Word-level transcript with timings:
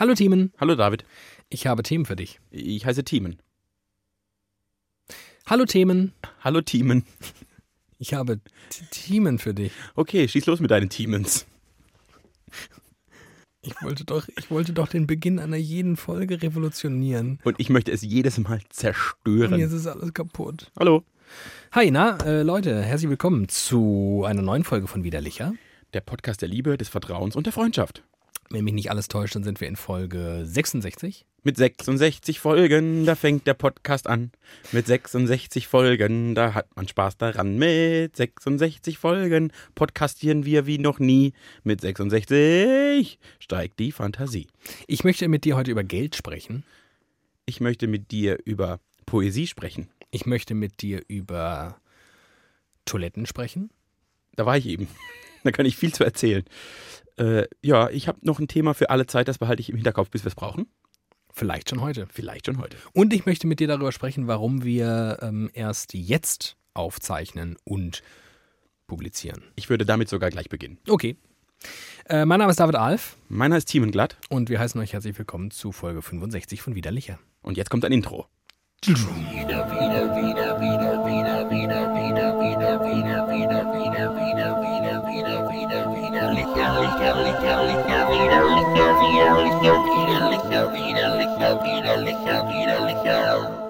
Hallo 0.00 0.14
Thiemen, 0.14 0.50
Hallo 0.58 0.76
David, 0.76 1.04
ich 1.50 1.66
habe 1.66 1.82
Themen 1.82 2.06
für 2.06 2.16
dich. 2.16 2.40
ich 2.50 2.86
heiße 2.86 3.04
Thiemen. 3.04 3.36
Hallo 5.46 5.66
Themen, 5.66 6.14
Hallo 6.42 6.62
Thiemen. 6.62 7.04
ich 7.98 8.14
habe 8.14 8.40
Themen 8.90 9.38
für 9.38 9.52
dich. 9.52 9.72
Okay, 9.96 10.26
schieß 10.26 10.46
los 10.46 10.60
mit 10.60 10.70
deinen 10.70 10.88
Thiemens. 10.88 11.44
Ich 13.60 13.74
wollte 13.82 14.04
doch, 14.06 14.26
ich 14.38 14.50
wollte 14.50 14.72
doch 14.72 14.88
den 14.88 15.06
Beginn 15.06 15.38
einer 15.38 15.58
jeden 15.58 15.98
Folge 15.98 16.40
revolutionieren. 16.40 17.38
Und 17.44 17.60
ich 17.60 17.68
möchte 17.68 17.92
es 17.92 18.00
jedes 18.00 18.38
Mal 18.38 18.54
Und 18.54 18.72
zerstören. 18.72 19.58
jetzt 19.60 19.72
ist 19.72 19.86
alles 19.86 20.14
kaputt. 20.14 20.72
Hallo. 20.78 21.04
Hi, 21.72 21.90
na, 21.90 22.16
äh, 22.24 22.40
Leute, 22.42 22.82
herzlich 22.82 23.10
willkommen 23.10 23.50
zu 23.50 24.24
einer 24.26 24.40
neuen 24.40 24.64
Folge 24.64 24.86
von 24.86 25.04
Widerlicher. 25.04 25.52
Der 25.92 26.00
Podcast 26.00 26.40
der 26.40 26.48
Liebe, 26.48 26.78
des 26.78 26.88
Vertrauens 26.88 27.36
und 27.36 27.44
der 27.44 27.52
Freundschaft. 27.52 28.02
Wenn 28.50 28.64
mich 28.64 28.74
nicht 28.74 28.90
alles 28.90 29.08
täuscht, 29.08 29.36
dann 29.36 29.44
sind 29.44 29.60
wir 29.60 29.68
in 29.68 29.76
Folge 29.76 30.42
66. 30.44 31.24
Mit 31.42 31.56
66 31.56 32.38
Folgen, 32.38 33.06
da 33.06 33.14
fängt 33.14 33.46
der 33.46 33.54
Podcast 33.54 34.06
an. 34.06 34.30
Mit 34.72 34.86
66 34.86 35.68
Folgen, 35.68 36.34
da 36.34 36.52
hat 36.52 36.76
man 36.76 36.86
Spaß 36.86 37.16
daran. 37.16 37.56
Mit 37.56 38.14
66 38.16 38.98
Folgen 38.98 39.52
podcastieren 39.74 40.44
wir 40.44 40.66
wie 40.66 40.78
noch 40.78 40.98
nie. 40.98 41.32
Mit 41.62 41.80
66 41.80 43.18
steigt 43.38 43.78
die 43.78 43.92
Fantasie. 43.92 44.48
Ich 44.86 45.02
möchte 45.02 45.28
mit 45.28 45.44
dir 45.44 45.56
heute 45.56 45.70
über 45.70 45.84
Geld 45.84 46.14
sprechen. 46.14 46.64
Ich 47.46 47.60
möchte 47.60 47.86
mit 47.86 48.10
dir 48.10 48.38
über 48.44 48.80
Poesie 49.06 49.46
sprechen. 49.46 49.88
Ich 50.10 50.26
möchte 50.26 50.54
mit 50.54 50.82
dir 50.82 51.02
über 51.08 51.80
Toiletten 52.84 53.24
sprechen. 53.24 53.70
Da 54.36 54.44
war 54.44 54.58
ich 54.58 54.66
eben. 54.66 54.88
Da 55.44 55.52
kann 55.52 55.66
ich 55.66 55.76
viel 55.76 55.92
zu 55.94 56.04
erzählen. 56.04 56.44
Äh, 57.16 57.44
ja, 57.62 57.88
ich 57.90 58.08
habe 58.08 58.18
noch 58.22 58.38
ein 58.38 58.48
Thema 58.48 58.74
für 58.74 58.90
alle 58.90 59.06
Zeit, 59.06 59.28
das 59.28 59.38
behalte 59.38 59.60
ich 59.60 59.70
im 59.70 59.76
Hinterkopf, 59.76 60.10
bis 60.10 60.24
wir 60.24 60.28
es 60.28 60.34
brauchen. 60.34 60.66
Vielleicht 61.32 61.70
schon 61.70 61.80
heute. 61.80 62.06
Vielleicht 62.12 62.46
schon 62.46 62.58
heute. 62.58 62.76
Und 62.92 63.12
ich 63.12 63.24
möchte 63.26 63.46
mit 63.46 63.60
dir 63.60 63.68
darüber 63.68 63.92
sprechen, 63.92 64.26
warum 64.26 64.64
wir 64.64 65.18
ähm, 65.22 65.50
erst 65.52 65.94
jetzt 65.94 66.56
aufzeichnen 66.74 67.56
und 67.64 68.02
publizieren. 68.86 69.42
Ich 69.54 69.70
würde 69.70 69.86
damit 69.86 70.08
sogar 70.08 70.30
gleich 70.30 70.48
beginnen. 70.48 70.78
Okay. 70.88 71.16
Äh, 72.08 72.24
mein 72.24 72.38
Name 72.38 72.50
ist 72.50 72.58
David 72.58 72.74
Alf 72.74 73.16
Meiner 73.28 73.58
ist 73.58 73.66
Thiemen 73.66 73.90
Glatt 73.92 74.16
und 74.30 74.48
wir 74.48 74.58
heißen 74.58 74.80
euch 74.80 74.94
herzlich 74.94 75.16
willkommen 75.18 75.50
zu 75.50 75.72
Folge 75.72 76.00
65 76.02 76.62
von 76.62 76.74
Widerlicher. 76.74 77.18
und 77.42 77.56
jetzt 77.56 77.68
kommt 77.70 77.84
ein 77.84 77.92
Intro. 77.92 78.26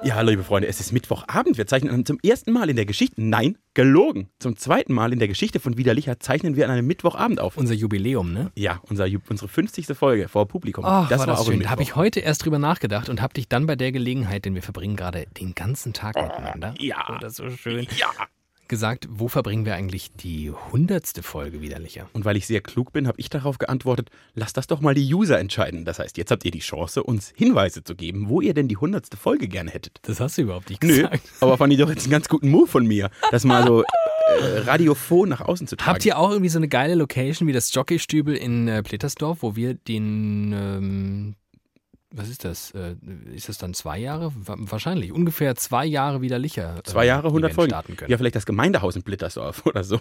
Ja, 0.03 0.21
liebe 0.23 0.45
Freunde, 0.45 0.67
es 0.67 0.81
ist 0.81 0.93
Mittwochabend. 0.93 1.59
Wir 1.59 1.67
zeichnen 1.67 2.05
zum 2.07 2.19
ersten 2.23 2.53
Mal 2.53 2.71
in 2.71 2.77
der 2.77 2.87
Geschichte, 2.87 3.23
nein, 3.23 3.59
gelogen, 3.75 4.31
zum 4.39 4.57
zweiten 4.57 4.93
Mal 4.93 5.13
in 5.13 5.19
der 5.19 5.29
Geschichte 5.29 5.61
von 5.61 5.77
Widerlicher 5.77 6.19
zeichnen 6.21 6.57
wir 6.57 6.65
an 6.65 6.71
einem 6.71 6.87
Mittwochabend 6.87 7.39
auf. 7.39 7.57
Unser 7.57 7.75
Jubiläum, 7.75 8.33
ne? 8.33 8.51
Ja, 8.57 8.81
unser, 8.89 9.07
unsere 9.29 9.49
50. 9.49 9.87
Folge 9.97 10.29
vor 10.29 10.49
Publikum. 10.49 10.85
Ach, 10.85 11.11
war 11.11 11.27
das 11.27 11.41
ein 11.41 11.45
schön. 11.45 11.71
Habe 11.71 11.83
ich 11.83 11.97
heute 11.97 12.21
erst 12.21 12.45
drüber 12.45 12.59
nachgedacht 12.59 13.09
und 13.09 13.21
habe 13.21 13.35
dich 13.35 13.49
dann 13.49 13.67
bei 13.67 13.77
der 13.77 13.93
Gelegenheit, 13.93 14.45
denn 14.45 14.55
wir 14.55 14.63
verbringen 14.63 14.97
gerade 14.97 15.27
den 15.39 15.55
ganzen 15.55 15.93
Tag 15.93 16.17
miteinander. 16.17 16.75
ja. 16.79 17.05
Oh, 17.09 17.19
das 17.21 17.33
ist 17.33 17.37
so 17.39 17.51
schön. 17.51 17.87
Ja. 17.97 18.09
Gesagt, 18.71 19.09
wo 19.11 19.27
verbringen 19.27 19.67
wir 19.67 19.75
eigentlich 19.75 20.13
die 20.13 20.53
hundertste 20.53 21.25
Folge 21.25 21.61
Widerlicher? 21.61 22.09
Und 22.13 22.25
weil 22.25 22.37
ich 22.37 22.47
sehr 22.47 22.61
klug 22.61 22.93
bin, 22.93 23.09
habe 23.09 23.19
ich 23.19 23.29
darauf 23.29 23.59
geantwortet, 23.59 24.11
lasst 24.35 24.57
das 24.57 24.69
doch 24.69 24.81
mal 24.81 24.95
die 24.95 25.13
User 25.13 25.41
entscheiden. 25.41 25.85
Das 25.85 25.99
heißt, 25.99 26.17
jetzt 26.17 26.31
habt 26.31 26.45
ihr 26.45 26.53
die 26.53 26.61
Chance, 26.61 27.03
uns 27.03 27.33
Hinweise 27.35 27.83
zu 27.83 27.97
geben, 27.97 28.29
wo 28.29 28.41
ihr 28.41 28.55
denn 28.55 28.69
die 28.69 28.77
hundertste 28.77 29.17
Folge 29.17 29.49
gerne 29.49 29.73
hättet. 29.73 29.99
Das 30.03 30.21
hast 30.21 30.39
du 30.39 30.43
überhaupt 30.43 30.71
nicht 30.71 30.85
Nö, 30.85 31.03
gesagt. 31.03 31.21
aber 31.41 31.59
fand 31.59 31.73
ich 31.73 31.81
doch 31.81 31.89
jetzt 31.89 32.05
einen 32.05 32.13
ganz 32.13 32.29
guten 32.29 32.49
Move 32.49 32.69
von 32.69 32.87
mir, 32.87 33.11
das 33.33 33.43
mal 33.43 33.67
so 33.67 33.83
äh, 33.83 34.59
radiophon 34.61 35.29
nach 35.29 35.41
außen 35.41 35.67
zu 35.67 35.75
tragen. 35.75 35.91
Habt 35.91 36.07
ihr 36.07 36.17
auch 36.17 36.31
irgendwie 36.31 36.49
so 36.49 36.61
eine 36.61 36.69
geile 36.69 36.95
Location 36.95 37.49
wie 37.49 37.53
das 37.53 37.75
Jockeystübel 37.75 38.37
in 38.37 38.69
äh, 38.69 38.85
Plittersdorf, 38.85 39.39
wo 39.43 39.57
wir 39.57 39.75
den, 39.75 40.53
ähm, 40.53 41.35
was 42.13 42.29
ist 42.29 42.45
das? 42.45 42.73
Äh, 42.73 42.97
ist 43.35 43.49
das 43.49 43.59
dann 43.59 43.73
zwei 43.75 43.99
Jahre? 43.99 44.33
Wa- 44.35 44.57
Wahrscheinlich. 44.59 45.13
Ungefähr 45.13 45.55
zwei 45.55 45.87
Jahre 45.87 46.21
widerlicher. 46.23 46.79
äh, 46.79 46.83
Zwei 46.83 47.07
Jahre, 47.07 47.29
100 47.29 47.51
Event 47.51 47.55
Folgen. 47.55 47.71
starten 47.71 47.97
können. 47.97 48.11
Ja, 48.11 48.17
vielleicht 48.19 48.35
das 48.37 48.47
Gemeindehaus 48.47 48.97
in 48.97 49.03
Blittersdorf 49.03 49.63
oder 49.67 49.85
so. 49.85 50.01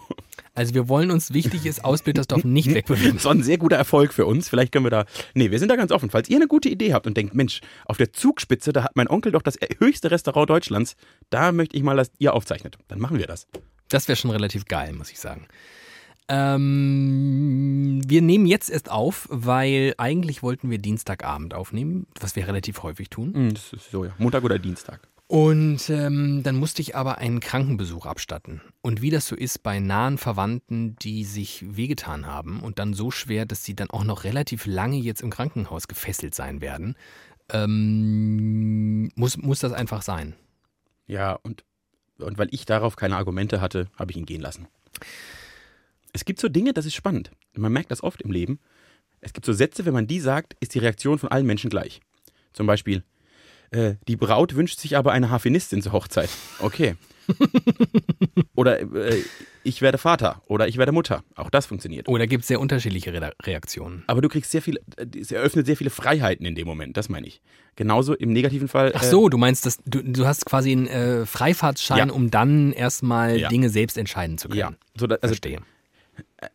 Also 0.56 0.74
wir 0.74 0.88
wollen 0.90 1.12
uns, 1.12 1.34
wichtig 1.34 1.66
ist, 1.66 1.84
aus 1.86 2.02
Blittersdorf 2.02 2.44
nicht 2.44 2.68
wegbewegen. 2.74 3.14
Das 3.16 3.26
war 3.26 3.34
ein 3.34 3.44
sehr 3.44 3.58
guter 3.58 3.76
Erfolg 3.78 4.14
für 4.14 4.26
uns. 4.26 4.50
Vielleicht 4.50 4.72
können 4.72 4.86
wir 4.86 4.90
da. 4.92 5.06
Nee, 5.36 5.52
wir 5.52 5.60
sind 5.60 5.70
da 5.70 5.76
ganz 5.76 5.92
offen. 5.92 6.10
Falls 6.10 6.30
ihr 6.30 6.38
eine 6.38 6.48
gute 6.48 6.70
Idee 6.70 6.94
habt 6.94 7.06
und 7.08 7.16
denkt, 7.16 7.36
Mensch, 7.36 7.62
auf 7.86 7.98
der 7.98 8.12
Zugspitze, 8.12 8.74
da 8.74 8.84
hat 8.84 8.96
mein 8.96 9.08
Onkel 9.08 9.32
doch 9.32 9.42
das 9.44 9.58
höchste 9.80 10.10
Restaurant 10.12 10.50
Deutschlands, 10.50 10.96
da 11.30 11.52
möchte 11.52 11.78
ich 11.78 11.84
mal, 11.84 11.96
dass 11.96 12.12
ihr 12.18 12.34
aufzeichnet. 12.34 12.78
Dann 12.88 13.00
machen 13.00 13.20
wir 13.20 13.28
das. 13.28 13.48
Das 13.90 14.08
wäre 14.08 14.16
schon 14.16 14.32
relativ 14.32 14.66
geil, 14.66 14.94
muss 14.94 15.12
ich 15.12 15.20
sagen. 15.20 15.48
Ähm, 16.30 18.02
wir 18.08 18.22
nehmen 18.22 18.46
jetzt 18.46 18.70
erst 18.70 18.90
auf, 18.92 19.28
weil 19.32 19.96
eigentlich 19.98 20.44
wollten 20.44 20.70
wir 20.70 20.78
Dienstagabend 20.78 21.54
aufnehmen, 21.54 22.06
was 22.20 22.36
wir 22.36 22.48
relativ 22.48 22.84
häufig 22.84 23.10
tun. 23.10 23.34
Hm, 23.34 23.54
Das 23.54 23.74
ist 23.74 23.92
so, 23.92 24.06
ja. 24.06 24.12
Montag 24.18 24.44
oder 24.44 24.60
Dienstag. 24.60 25.02
Und 25.28 25.92
ähm, 25.92 26.42
dann 26.42 26.56
musste 26.56 26.82
ich 26.82 26.96
aber 26.96 27.20
einen 27.20 27.40
Krankenbesuch 27.40 28.08
abstatten. 28.08 28.62
Und 28.82 29.04
wie 29.04 29.12
das 29.12 29.28
so 29.28 29.36
ist 29.36 29.62
bei 29.62 29.80
nahen 29.80 30.18
Verwandten, 30.18 30.96
die 31.04 31.24
sich 31.24 31.64
wehgetan 31.76 32.26
haben 32.26 32.62
und 32.62 32.80
dann 32.80 32.96
so 32.96 33.12
schwer, 33.12 33.46
dass 33.46 33.64
sie 33.64 33.76
dann 33.76 33.92
auch 33.92 34.04
noch 34.04 34.24
relativ 34.24 34.66
lange 34.66 34.98
jetzt 34.98 35.22
im 35.22 35.30
Krankenhaus 35.30 35.88
gefesselt 35.88 36.34
sein 36.34 36.62
werden, 36.62 36.96
ähm, 37.52 39.12
muss, 39.16 39.38
muss 39.38 39.60
das 39.60 39.72
einfach 39.72 40.02
sein. 40.02 40.36
Ja, 41.06 41.34
und, 41.34 41.64
und 42.18 42.38
weil 42.38 42.48
ich 42.52 42.66
darauf 42.66 42.96
keine 42.96 43.16
Argumente 43.16 43.62
hatte, 43.62 43.88
habe 43.98 44.12
ich 44.12 44.18
ihn 44.18 44.26
gehen 44.26 44.42
lassen. 44.42 44.68
Es 46.14 46.26
gibt 46.26 46.40
so 46.40 46.50
Dinge, 46.50 46.74
das 46.74 46.86
ist 46.86 46.96
spannend. 46.96 47.32
Man 47.56 47.72
merkt 47.72 47.92
das 47.92 48.04
oft 48.04 48.22
im 48.22 48.32
Leben. 48.32 48.60
Es 49.22 49.34
gibt 49.34 49.46
so 49.46 49.54
Sätze, 49.54 49.86
wenn 49.86 49.94
man 49.94 50.08
die 50.08 50.20
sagt, 50.20 50.56
ist 50.60 50.74
die 50.76 50.80
Reaktion 50.80 51.20
von 51.20 51.30
allen 51.30 51.46
Menschen 51.46 51.70
gleich. 51.70 52.00
Zum 52.54 52.68
Beispiel, 52.68 53.04
äh, 53.72 53.96
die 54.08 54.16
Braut 54.16 54.56
wünscht 54.56 54.80
sich 54.80 54.98
aber 54.98 55.12
eine 55.12 55.30
Harfenistin 55.30 55.82
zur 55.82 55.92
Hochzeit. 55.92 56.30
Okay. 56.60 56.96
oder 58.56 58.80
äh, 58.82 59.22
ich 59.64 59.82
werde 59.82 59.98
Vater 59.98 60.42
oder 60.48 60.68
ich 60.68 60.78
werde 60.78 60.92
Mutter. 60.92 61.24
Auch 61.36 61.50
das 61.50 61.66
funktioniert. 61.68 62.08
Oder 62.08 62.26
gibt 62.28 62.42
es 62.42 62.48
sehr 62.48 62.60
unterschiedliche 62.60 63.14
Re 63.14 63.34
Reaktionen? 63.44 64.04
Aber 64.08 64.22
du 64.22 64.30
kriegst 64.30 64.52
sehr 64.52 64.62
viel, 64.62 64.80
äh, 64.98 65.06
es 65.20 65.32
eröffnet 65.32 65.66
sehr 65.66 65.78
viele 65.78 65.90
Freiheiten 65.90 66.46
in 66.46 66.56
dem 66.56 66.66
Moment, 66.66 66.98
das 66.98 67.10
meine 67.10 67.28
ich. 67.28 67.42
Genauso 67.76 68.14
im 68.16 68.32
negativen 68.34 68.68
Fall. 68.68 68.92
Ach 68.96 69.04
äh, 69.04 69.10
so, 69.10 69.30
du 69.30 69.38
meinst, 69.38 69.66
dass 69.66 69.78
du, 69.86 70.02
du 70.02 70.26
hast 70.26 70.46
quasi 70.46 70.72
einen 70.72 70.88
äh, 70.88 71.26
Freifahrtschein, 71.26 72.08
Ja. 72.08 72.14
um 72.14 72.32
dann 72.32 72.72
erstmal 72.74 73.38
Ja. 73.38 73.50
Dinge 73.50 73.70
selbst 73.70 73.98
entscheiden 73.98 74.38
zu 74.38 74.48
können. 74.48 74.60
Ja, 74.60 74.72
so, 74.98 75.06
da, 75.08 75.16
also 75.16 75.28
Verstehe. 75.36 75.60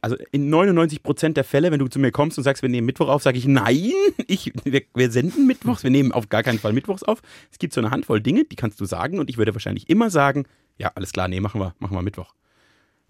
Also 0.01 0.17
in 0.33 0.49
99 0.51 1.03
Prozent 1.03 1.37
der 1.37 1.45
Fälle, 1.45 1.71
wenn 1.71 1.79
du 1.79 1.89
zu 1.89 1.99
mir 1.99 2.11
kommst 2.11 2.39
und 2.39 2.45
sagst, 2.45 2.63
wir 2.63 2.69
nehmen 2.69 2.87
Mittwoch 2.87 3.09
auf, 3.09 3.23
sage 3.23 3.39
ich, 3.39 3.47
nein, 3.47 3.93
ich, 4.27 4.53
wir, 4.65 4.83
wir 4.95 5.11
senden 5.11 5.47
Mittwochs, 5.47 5.83
wir 5.83 5.91
nehmen 5.91 6.13
auf 6.13 6.29
gar 6.29 6.43
keinen 6.43 6.59
Fall 6.59 6.73
Mittwochs 6.73 7.03
auf. 7.03 7.21
Es 7.51 7.59
gibt 7.59 7.73
so 7.73 7.81
eine 7.81 7.91
Handvoll 7.91 8.21
Dinge, 8.21 8.45
die 8.45 8.57
kannst 8.57 8.81
du 8.81 8.85
sagen 8.85 9.19
und 9.19 9.31
ich 9.31 9.39
würde 9.39 9.55
wahrscheinlich 9.55 9.89
immer 9.89 10.11
sagen, 10.11 10.45
ja, 10.79 10.91
alles 10.95 11.13
klar, 11.13 11.29
nee, 11.29 11.41
machen 11.41 11.61
wir, 11.61 11.75
machen 11.79 11.97
wir 11.97 12.03
Mittwoch. 12.03 12.35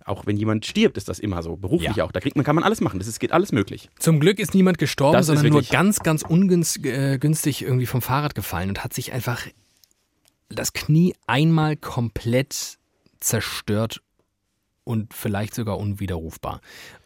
Auch 0.05 0.27
wenn 0.27 0.37
jemand 0.37 0.67
stirbt, 0.67 0.99
ist 0.99 1.09
das 1.09 1.19
immer 1.19 1.43
so, 1.43 1.57
beruflich 1.57 1.97
Ja. 1.97 2.05
auch. 2.05 2.13
Da 2.13 2.21
kriegt 2.21 2.37
man, 2.37 2.45
kann 2.45 2.55
man 2.55 2.63
alles 2.65 2.81
machen, 2.83 2.99
das 2.99 3.09
ist, 3.09 3.21
geht 3.21 3.33
alles 3.33 3.53
möglich. 3.53 3.89
Zum 3.99 4.21
Glück 4.21 4.39
ist 4.39 4.55
niemand 4.55 4.77
gestorben, 4.79 5.15
Das 5.15 5.27
sondern 5.27 5.47
nur 5.49 5.63
ganz, 5.63 6.01
ganz 6.01 6.23
ungünstig 6.23 6.85
äh, 6.85 7.65
irgendwie 7.65 7.87
vom 7.87 8.03
Fahrrad 8.03 8.35
gefallen 8.35 8.69
und 8.69 8.85
hat 8.85 8.93
sich 8.93 9.13
einfach 9.13 9.47
das 10.51 10.75
Knie 10.75 11.15
einmal 11.27 11.77
komplett 11.77 12.79
zerstört 13.21 14.03
und 14.85 15.15
vielleicht 15.15 15.55
sogar 15.55 15.79
unwiderrufbar. 15.79 16.61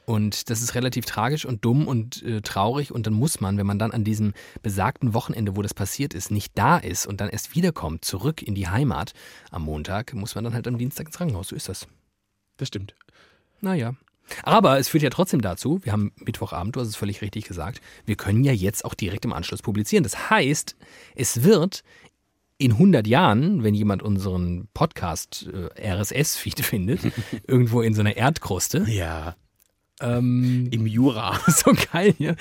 Und 0.05 0.49
das 0.51 0.63
ist 0.63 0.75
relativ 0.75 1.05
tragisch 1.05 1.45
und 1.45 1.65
dumm 1.65 1.87
und 1.87 2.23
äh, 2.23 2.41
traurig. 2.41 2.93
Und 2.93 3.07
dann 3.07 3.15
muss 3.15 3.41
man, 3.41 3.59
wenn 3.59 3.67
man 3.67 3.79
dann 3.79 3.93
an 3.93 4.05
diesem 4.05 4.33
besagten 4.63 5.15
Wochenende, 5.15 5.55
wo 5.55 5.63
das 5.63 5.75
passiert 5.75 6.15
ist, 6.15 6.31
nicht 6.31 6.53
da 6.57 6.79
ist 6.79 7.07
und 7.07 7.21
dann 7.21 7.29
erst 7.29 7.55
wiederkommt, 7.55 8.05
zurück 8.05 8.43
in 8.43 8.55
die 8.55 8.69
Heimat 8.69 9.13
am 9.51 9.63
Montag, 9.63 10.15
muss 10.15 10.35
man 10.35 10.45
dann 10.45 10.55
halt 10.55 10.67
am 10.67 10.79
Dienstag 10.79 11.07
ins 11.07 11.17
Krankenhaus. 11.17 11.49
So 11.49 11.57
ist 11.57 11.69
das. 11.69 11.87
Das 12.57 12.69
stimmt. 12.69 12.95
Naja. 13.61 13.95
Aber 14.43 14.79
es 14.79 14.89
führt 14.89 15.03
ja 15.03 15.11
trotzdem 15.11 15.41
dazu, 15.41 15.81
wir 15.85 15.93
haben 15.93 16.13
Mittwochabend, 16.17 16.77
du 16.77 16.81
hast 16.81 16.89
es 16.89 16.97
völlig 16.97 17.23
richtig 17.23 17.47
gesagt, 17.47 17.81
wir 18.05 18.17
können 18.17 18.45
ja 18.45 18.53
jetzt 18.53 18.85
auch 18.85 18.95
direkt 18.95 19.25
im 19.25 19.33
Anschluss 19.33 19.63
publizieren. 19.63 20.05
Das 20.05 20.31
heißt, 20.31 20.77
es 21.15 21.43
wird 21.45 21.83
in 22.59 22.73
100 22.73 23.07
Jahren, 23.07 23.63
wenn 23.63 23.75
jemand 23.75 24.03
unseren 24.03 24.69
Podcast 24.75 25.49
äh, 25.77 25.95
RSS-Feed 25.95 26.61
findet, 26.65 27.01
irgendwo 27.47 27.81
in 27.81 27.95
so 27.95 28.01
einer 28.01 28.17
Erdkruste, 28.17 28.85
Ja, 28.89 29.37
ähm, 30.01 30.69
im 30.71 30.87
Jura. 30.87 31.39
so 31.49 31.73
geil, 31.93 32.15
ja. 32.19 32.35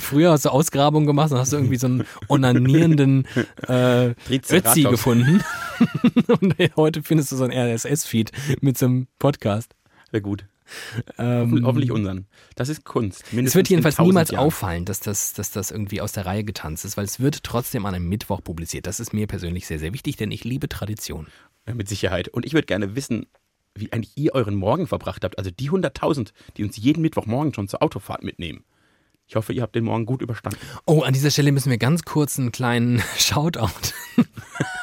Früher 0.00 0.32
hast 0.32 0.46
du 0.46 0.50
Ausgrabungen 0.50 1.06
gemacht 1.06 1.32
und 1.32 1.38
hast 1.38 1.52
du 1.52 1.56
irgendwie 1.56 1.76
so 1.76 1.86
einen 1.86 2.04
onanierenden 2.28 3.26
äh. 3.68 4.14
Ötzi 4.30 4.84
gefunden. 4.84 5.42
und 6.40 6.54
heute 6.76 7.02
findest 7.02 7.32
du 7.32 7.36
so 7.36 7.44
einen 7.44 7.52
RSS-Feed 7.52 8.32
mit 8.60 8.78
so 8.78 8.86
einem 8.86 9.06
Podcast. 9.18 9.74
Wäre 10.10 10.22
gut. 10.22 10.46
Ähm, 11.18 11.64
Hoffentlich 11.64 11.90
unseren. 11.90 12.26
Das 12.56 12.68
ist 12.68 12.84
Kunst. 12.84 13.24
Es 13.32 13.54
wird 13.54 13.68
jedenfalls 13.68 13.96
1000 13.96 14.06
niemals 14.06 14.30
Jahren. 14.30 14.46
auffallen, 14.46 14.84
dass 14.84 15.00
das, 15.00 15.32
dass 15.32 15.50
das 15.50 15.70
irgendwie 15.70 16.00
aus 16.00 16.12
der 16.12 16.26
Reihe 16.26 16.44
getanzt 16.44 16.84
ist, 16.84 16.96
weil 16.96 17.04
es 17.04 17.20
wird 17.20 17.44
trotzdem 17.44 17.86
an 17.86 17.94
einem 17.94 18.08
Mittwoch 18.08 18.42
publiziert. 18.42 18.86
Das 18.86 19.00
ist 19.00 19.12
mir 19.12 19.26
persönlich 19.26 19.66
sehr, 19.66 19.78
sehr 19.78 19.92
wichtig, 19.92 20.16
denn 20.16 20.30
ich 20.30 20.44
liebe 20.44 20.68
Tradition. 20.68 21.26
Ja, 21.66 21.74
mit 21.74 21.88
Sicherheit. 21.88 22.28
Und 22.28 22.44
ich 22.46 22.54
würde 22.54 22.66
gerne 22.66 22.96
wissen, 22.96 23.26
wie 23.74 23.92
eigentlich 23.92 24.16
ihr 24.16 24.34
euren 24.34 24.54
Morgen 24.54 24.86
verbracht 24.86 25.24
habt. 25.24 25.38
Also 25.38 25.50
die 25.50 25.70
100.000, 25.70 26.32
die 26.56 26.64
uns 26.64 26.76
jeden 26.76 27.02
Mittwochmorgen 27.02 27.54
schon 27.54 27.68
zur 27.68 27.82
Autofahrt 27.82 28.22
mitnehmen. 28.22 28.64
Ich 29.26 29.36
hoffe, 29.36 29.52
ihr 29.54 29.62
habt 29.62 29.74
den 29.74 29.84
Morgen 29.84 30.04
gut 30.04 30.20
überstanden. 30.20 30.58
Oh, 30.84 31.00
an 31.02 31.14
dieser 31.14 31.30
Stelle 31.30 31.50
müssen 31.50 31.70
wir 31.70 31.78
ganz 31.78 32.02
kurz 32.02 32.38
einen 32.38 32.52
kleinen 32.52 33.02
Shoutout. 33.18 33.68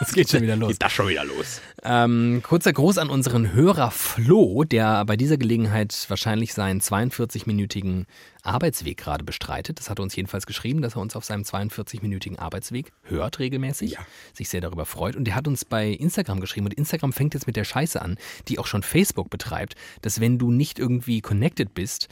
Es 0.02 0.14
geht 0.14 0.30
schon 0.32 0.42
wieder 0.42 0.56
los. 0.56 0.70
Geht 0.72 0.82
das 0.82 0.92
schon 0.92 1.08
wieder 1.08 1.24
los? 1.24 1.62
Ähm, 1.84 2.42
kurzer 2.44 2.74
Gruß 2.74 2.98
an 2.98 3.10
unseren 3.10 3.54
Hörer 3.54 3.92
Flo, 3.92 4.64
der 4.64 5.06
bei 5.06 5.16
dieser 5.16 5.38
Gelegenheit 5.38 6.06
wahrscheinlich 6.10 6.54
seinen 6.56 6.82
42-minütigen 6.82 8.06
Arbeitsweg 8.42 8.98
gerade 8.98 9.24
bestreitet. 9.24 9.80
Das 9.80 9.90
hat 9.92 10.00
er 10.00 10.04
uns 10.04 10.16
jedenfalls 10.16 10.48
geschrieben, 10.48 10.82
dass 10.82 10.96
er 10.96 11.02
uns 11.02 11.16
auf 11.16 11.24
seinem 11.24 11.44
42-minütigen 11.44 12.40
Arbeitsweg 12.40 12.92
hört 13.04 13.38
regelmäßig, 13.40 13.92
Ja. 13.92 14.00
sich 14.34 14.50
sehr 14.50 14.60
darüber 14.62 14.86
freut. 14.88 15.16
Und 15.16 15.26
der 15.26 15.36
hat 15.36 15.48
uns 15.48 15.64
bei 15.66 15.88
Instagram 15.90 16.42
geschrieben. 16.42 16.66
Und 16.66 16.74
Instagram 16.74 17.14
fängt 17.14 17.36
jetzt 17.36 17.46
mit 17.48 17.56
der 17.56 17.64
Scheiße 17.64 18.02
an, 18.02 18.18
die 18.48 18.58
auch 18.60 18.68
schon 18.68 18.82
Facebook 18.84 19.30
betreibt, 19.30 19.76
dass 20.02 20.20
wenn 20.20 20.40
du 20.40 20.52
nicht 20.52 20.80
irgendwie 20.80 21.22
connected 21.22 21.74
bist, 21.76 22.08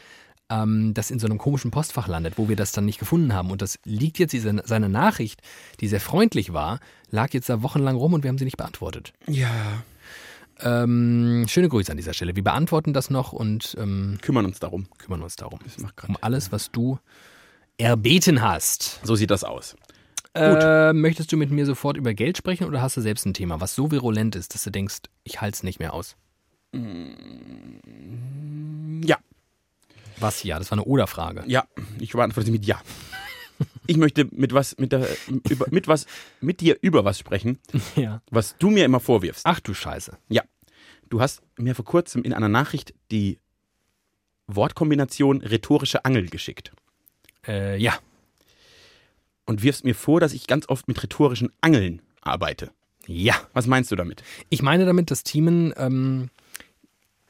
ähm, 0.49 0.93
das 0.93 1.11
in 1.11 1.19
so 1.19 1.27
einem 1.27 1.37
komischen 1.37 1.71
Postfach 1.71 2.07
landet, 2.07 2.37
wo 2.37 2.49
wir 2.49 2.55
das 2.55 2.71
dann 2.71 2.85
nicht 2.85 2.99
gefunden 2.99 3.33
haben. 3.33 3.51
Und 3.51 3.61
das 3.61 3.79
liegt 3.85 4.19
jetzt, 4.19 4.31
diese, 4.31 4.61
seine 4.65 4.89
Nachricht, 4.89 5.41
die 5.79 5.87
sehr 5.87 6.01
freundlich 6.01 6.53
war, 6.53 6.79
lag 7.11 7.33
jetzt 7.33 7.49
da 7.49 7.61
wochenlang 7.61 7.95
rum 7.95 8.13
und 8.13 8.23
wir 8.23 8.29
haben 8.29 8.37
sie 8.37 8.45
nicht 8.45 8.57
beantwortet. 8.57 9.13
Ja. 9.27 9.83
Ähm, 10.61 11.45
schöne 11.47 11.69
Grüße 11.69 11.91
an 11.91 11.97
dieser 11.97 12.13
Stelle. 12.13 12.35
Wir 12.35 12.43
beantworten 12.43 12.93
das 12.93 13.09
noch 13.09 13.31
und 13.31 13.77
ähm, 13.79 14.17
Kümmern 14.21 14.45
uns 14.45 14.59
darum. 14.59 14.87
kümmern 14.97 15.21
uns 15.21 15.35
darum. 15.37 15.59
Das 15.63 15.77
macht 15.79 16.03
Um 16.09 16.17
alles, 16.19 16.51
was 16.51 16.71
du 16.71 16.99
erbeten 17.77 18.41
hast. 18.41 18.99
So 19.03 19.15
sieht 19.15 19.31
das 19.31 19.43
aus. 19.43 19.75
Äh, 20.35 20.93
möchtest 20.93 21.31
du 21.31 21.37
mit 21.37 21.49
mir 21.49 21.65
sofort 21.65 21.97
über 21.97 22.13
Geld 22.13 22.37
sprechen 22.37 22.65
oder 22.65 22.81
hast 22.81 22.95
du 22.97 23.01
selbst 23.01 23.25
ein 23.25 23.33
Thema, 23.33 23.61
was 23.61 23.73
so 23.73 23.91
virulent 23.91 24.35
ist, 24.35 24.53
dass 24.53 24.63
du 24.63 24.69
denkst, 24.69 24.97
ich 25.23 25.41
halte 25.41 25.55
es 25.55 25.63
nicht 25.63 25.79
mehr 25.79 25.93
aus? 25.93 26.15
Ja, 29.03 29.17
Was 30.19 30.43
ja? 30.43 30.57
Das 30.59 30.69
war 30.71 30.77
eine 30.77 30.85
Oder-Frage. 30.85 31.43
ja. 31.47 31.65
Ich 31.99 32.11
beantworte 32.11 32.45
sie 32.47 32.51
mit 32.51 32.65
Ja. 32.65 32.81
Ich 33.87 33.97
möchte 33.97 34.25
mit 34.31 34.53
was, 34.53 34.77
mit, 34.77 34.93
der, 34.93 35.05
über, 35.49 35.65
mit 35.69 35.87
was, 35.89 36.05
mit 36.39 36.61
dir 36.61 36.77
über 36.81 37.03
was 37.03 37.19
sprechen, 37.19 37.59
Ja. 37.95 38.21
was 38.31 38.57
du 38.57 38.69
mir 38.69 38.85
immer 38.85 38.99
vorwirfst. 39.01 39.41
Ach 39.45 39.59
du 39.59 39.73
Scheiße. 39.73 40.17
Ja. 40.29 40.43
Du 41.09 41.19
hast 41.21 41.41
mir 41.57 41.75
vor 41.75 41.83
kurzem 41.85 42.23
in 42.23 42.33
einer 42.33 42.47
Nachricht 42.49 42.93
die 43.11 43.39
Wortkombination 44.47 45.41
rhetorische 45.41 46.05
Angel 46.05 46.27
geschickt. 46.27 46.71
Äh, 47.47 47.77
ja. 47.81 47.97
Und 49.45 49.63
wirfst 49.63 49.83
mir 49.83 49.95
vor, 49.95 50.19
dass 50.19 50.33
ich 50.33 50.47
ganz 50.47 50.69
oft 50.69 50.87
mit 50.87 51.01
rhetorischen 51.01 51.51
Angeln 51.61 52.01
arbeite. 52.21 52.71
Ja. 53.07 53.35
Was 53.53 53.67
meinst 53.67 53.91
du 53.91 53.95
damit? 53.95 54.23
Ich 54.49 54.61
meine 54.61 54.85
damit, 54.85 55.09
dass 55.11 55.23
Thiemen 55.23 55.73
ähm, 55.77 56.29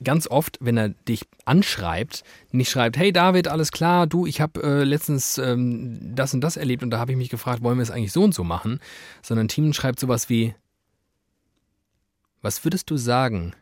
ganz 0.03 0.27
oft, 0.27 0.57
wenn 0.61 0.77
er 0.77 0.89
dich 0.89 1.27
anschreibt, 1.45 2.23
nicht 2.51 2.69
schreibt, 2.69 2.97
hey 2.97 3.11
David, 3.11 3.47
alles 3.47 3.71
klar, 3.71 4.07
du, 4.07 4.25
ich 4.25 4.41
habe 4.41 4.61
äh, 4.63 4.83
letztens 4.83 5.37
ähm, 5.37 6.15
das 6.15 6.33
und 6.33 6.41
das 6.41 6.57
erlebt 6.57 6.83
und 6.83 6.89
da 6.91 6.99
habe 6.99 7.11
ich 7.11 7.17
mich 7.17 7.29
gefragt, 7.29 7.63
wollen 7.63 7.77
wir 7.77 7.83
es 7.83 7.91
eigentlich 7.91 8.13
so 8.13 8.23
und 8.23 8.33
so 8.33 8.43
machen, 8.43 8.79
sondern 9.21 9.47
Thiemen 9.47 9.73
schreibt 9.73 9.99
sowas 9.99 10.29
wie, 10.29 10.55
was 12.41 12.63
würdest 12.63 12.89
du 12.89 12.97
sagen, 12.97 13.53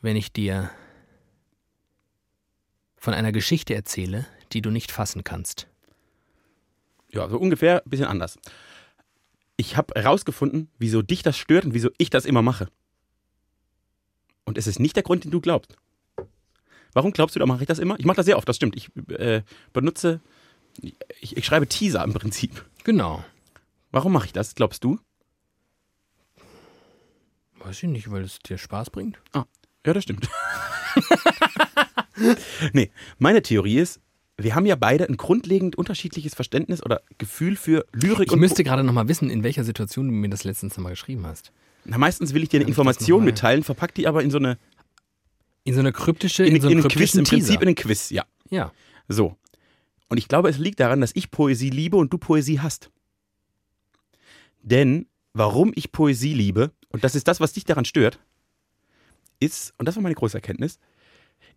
wenn 0.00 0.16
ich 0.16 0.32
dir 0.32 0.70
von 2.96 3.12
einer 3.12 3.32
Geschichte 3.32 3.74
erzähle, 3.74 4.26
die 4.52 4.62
du 4.62 4.70
nicht 4.70 4.90
fassen 4.90 5.24
kannst? 5.24 5.68
Ja, 7.10 7.28
so 7.28 7.38
ungefähr 7.38 7.82
ein 7.84 7.90
bisschen 7.90 8.06
anders. 8.06 8.38
Ich 9.56 9.76
habe 9.76 9.92
herausgefunden, 10.00 10.70
wieso 10.78 11.02
dich 11.02 11.22
das 11.22 11.36
stört 11.36 11.66
und 11.66 11.74
wieso 11.74 11.90
ich 11.98 12.08
das 12.08 12.24
immer 12.24 12.40
mache. 12.40 12.68
Und 14.50 14.58
es 14.58 14.66
ist 14.66 14.80
nicht 14.80 14.96
der 14.96 15.04
Grund, 15.04 15.22
den 15.22 15.30
du 15.30 15.40
glaubst. 15.40 15.76
Warum 16.92 17.12
glaubst 17.12 17.36
du, 17.36 17.38
da 17.38 17.46
mache 17.46 17.62
ich 17.62 17.68
das 17.68 17.78
immer? 17.78 17.96
Ich 18.00 18.04
mache 18.04 18.16
das 18.16 18.26
sehr 18.26 18.36
oft, 18.36 18.48
das 18.48 18.56
stimmt. 18.56 18.74
Ich 18.74 18.90
äh, 19.16 19.42
benutze, 19.72 20.20
ich, 21.20 21.36
ich 21.36 21.46
schreibe 21.46 21.68
Teaser 21.68 22.02
im 22.02 22.12
Prinzip. 22.12 22.64
Genau. 22.82 23.24
Warum 23.92 24.12
mache 24.12 24.26
ich 24.26 24.32
das, 24.32 24.56
glaubst 24.56 24.82
du? 24.82 24.98
Weiß 27.60 27.80
ich 27.80 27.88
nicht, 27.88 28.10
weil 28.10 28.24
es 28.24 28.40
dir 28.40 28.58
Spaß 28.58 28.90
bringt. 28.90 29.20
Ah, 29.32 29.44
ja, 29.86 29.92
das 29.92 30.02
stimmt. 30.02 30.28
nee, 32.72 32.90
meine 33.20 33.42
Theorie 33.42 33.78
ist, 33.78 34.00
wir 34.36 34.56
haben 34.56 34.66
ja 34.66 34.74
beide 34.74 35.08
ein 35.08 35.16
grundlegend 35.16 35.76
unterschiedliches 35.76 36.34
Verständnis 36.34 36.82
oder 36.82 37.02
Gefühl 37.18 37.54
für 37.54 37.86
Lyrik 37.92 38.26
Ich 38.26 38.32
und 38.32 38.40
müsste 38.40 38.64
gerade 38.64 38.82
noch 38.82 38.94
mal 38.94 39.06
wissen, 39.06 39.30
in 39.30 39.44
welcher 39.44 39.62
Situation 39.62 40.08
du 40.08 40.12
mir 40.12 40.28
das 40.28 40.42
letztens 40.42 40.76
noch 40.76 40.82
mal 40.82 40.90
geschrieben 40.90 41.24
hast. 41.24 41.52
Na, 41.84 41.98
meistens 41.98 42.34
will 42.34 42.42
ich 42.42 42.48
dir 42.48 42.58
eine 42.58 42.64
das 42.64 42.70
Information 42.70 43.24
mitteilen, 43.24 43.62
verpack 43.62 43.94
die 43.94 44.06
aber 44.06 44.22
in 44.22 44.30
so 44.30 44.38
eine 44.38 44.58
In 45.64 45.74
so 45.74 45.80
eine 45.80 45.92
kryptische, 45.92 46.44
in, 46.44 46.56
in, 46.56 46.62
so 46.62 46.68
in 46.68 46.74
einen 46.74 46.82
einen 46.82 46.90
Quiz, 46.90 47.14
im 47.14 47.24
Prinzip 47.24 47.62
in 47.62 47.68
einen 47.68 47.74
Quiz, 47.74 48.10
ja. 48.10 48.24
ja. 48.50 48.72
So. 49.08 49.36
Und 50.08 50.18
ich 50.18 50.28
glaube, 50.28 50.48
es 50.48 50.58
liegt 50.58 50.80
daran, 50.80 51.00
dass 51.00 51.12
ich 51.14 51.30
Poesie 51.30 51.70
liebe 51.70 51.96
und 51.96 52.12
du 52.12 52.18
Poesie 52.18 52.60
hast. 52.60 52.90
Denn 54.62 55.06
warum 55.32 55.72
ich 55.74 55.92
Poesie 55.92 56.34
liebe, 56.34 56.72
und 56.90 57.04
das 57.04 57.14
ist 57.14 57.28
das, 57.28 57.40
was 57.40 57.52
dich 57.52 57.64
daran 57.64 57.84
stört, 57.84 58.18
ist, 59.38 59.72
und 59.78 59.86
das 59.86 59.96
war 59.96 60.02
meine 60.02 60.14
große 60.14 60.36
Erkenntnis, 60.36 60.78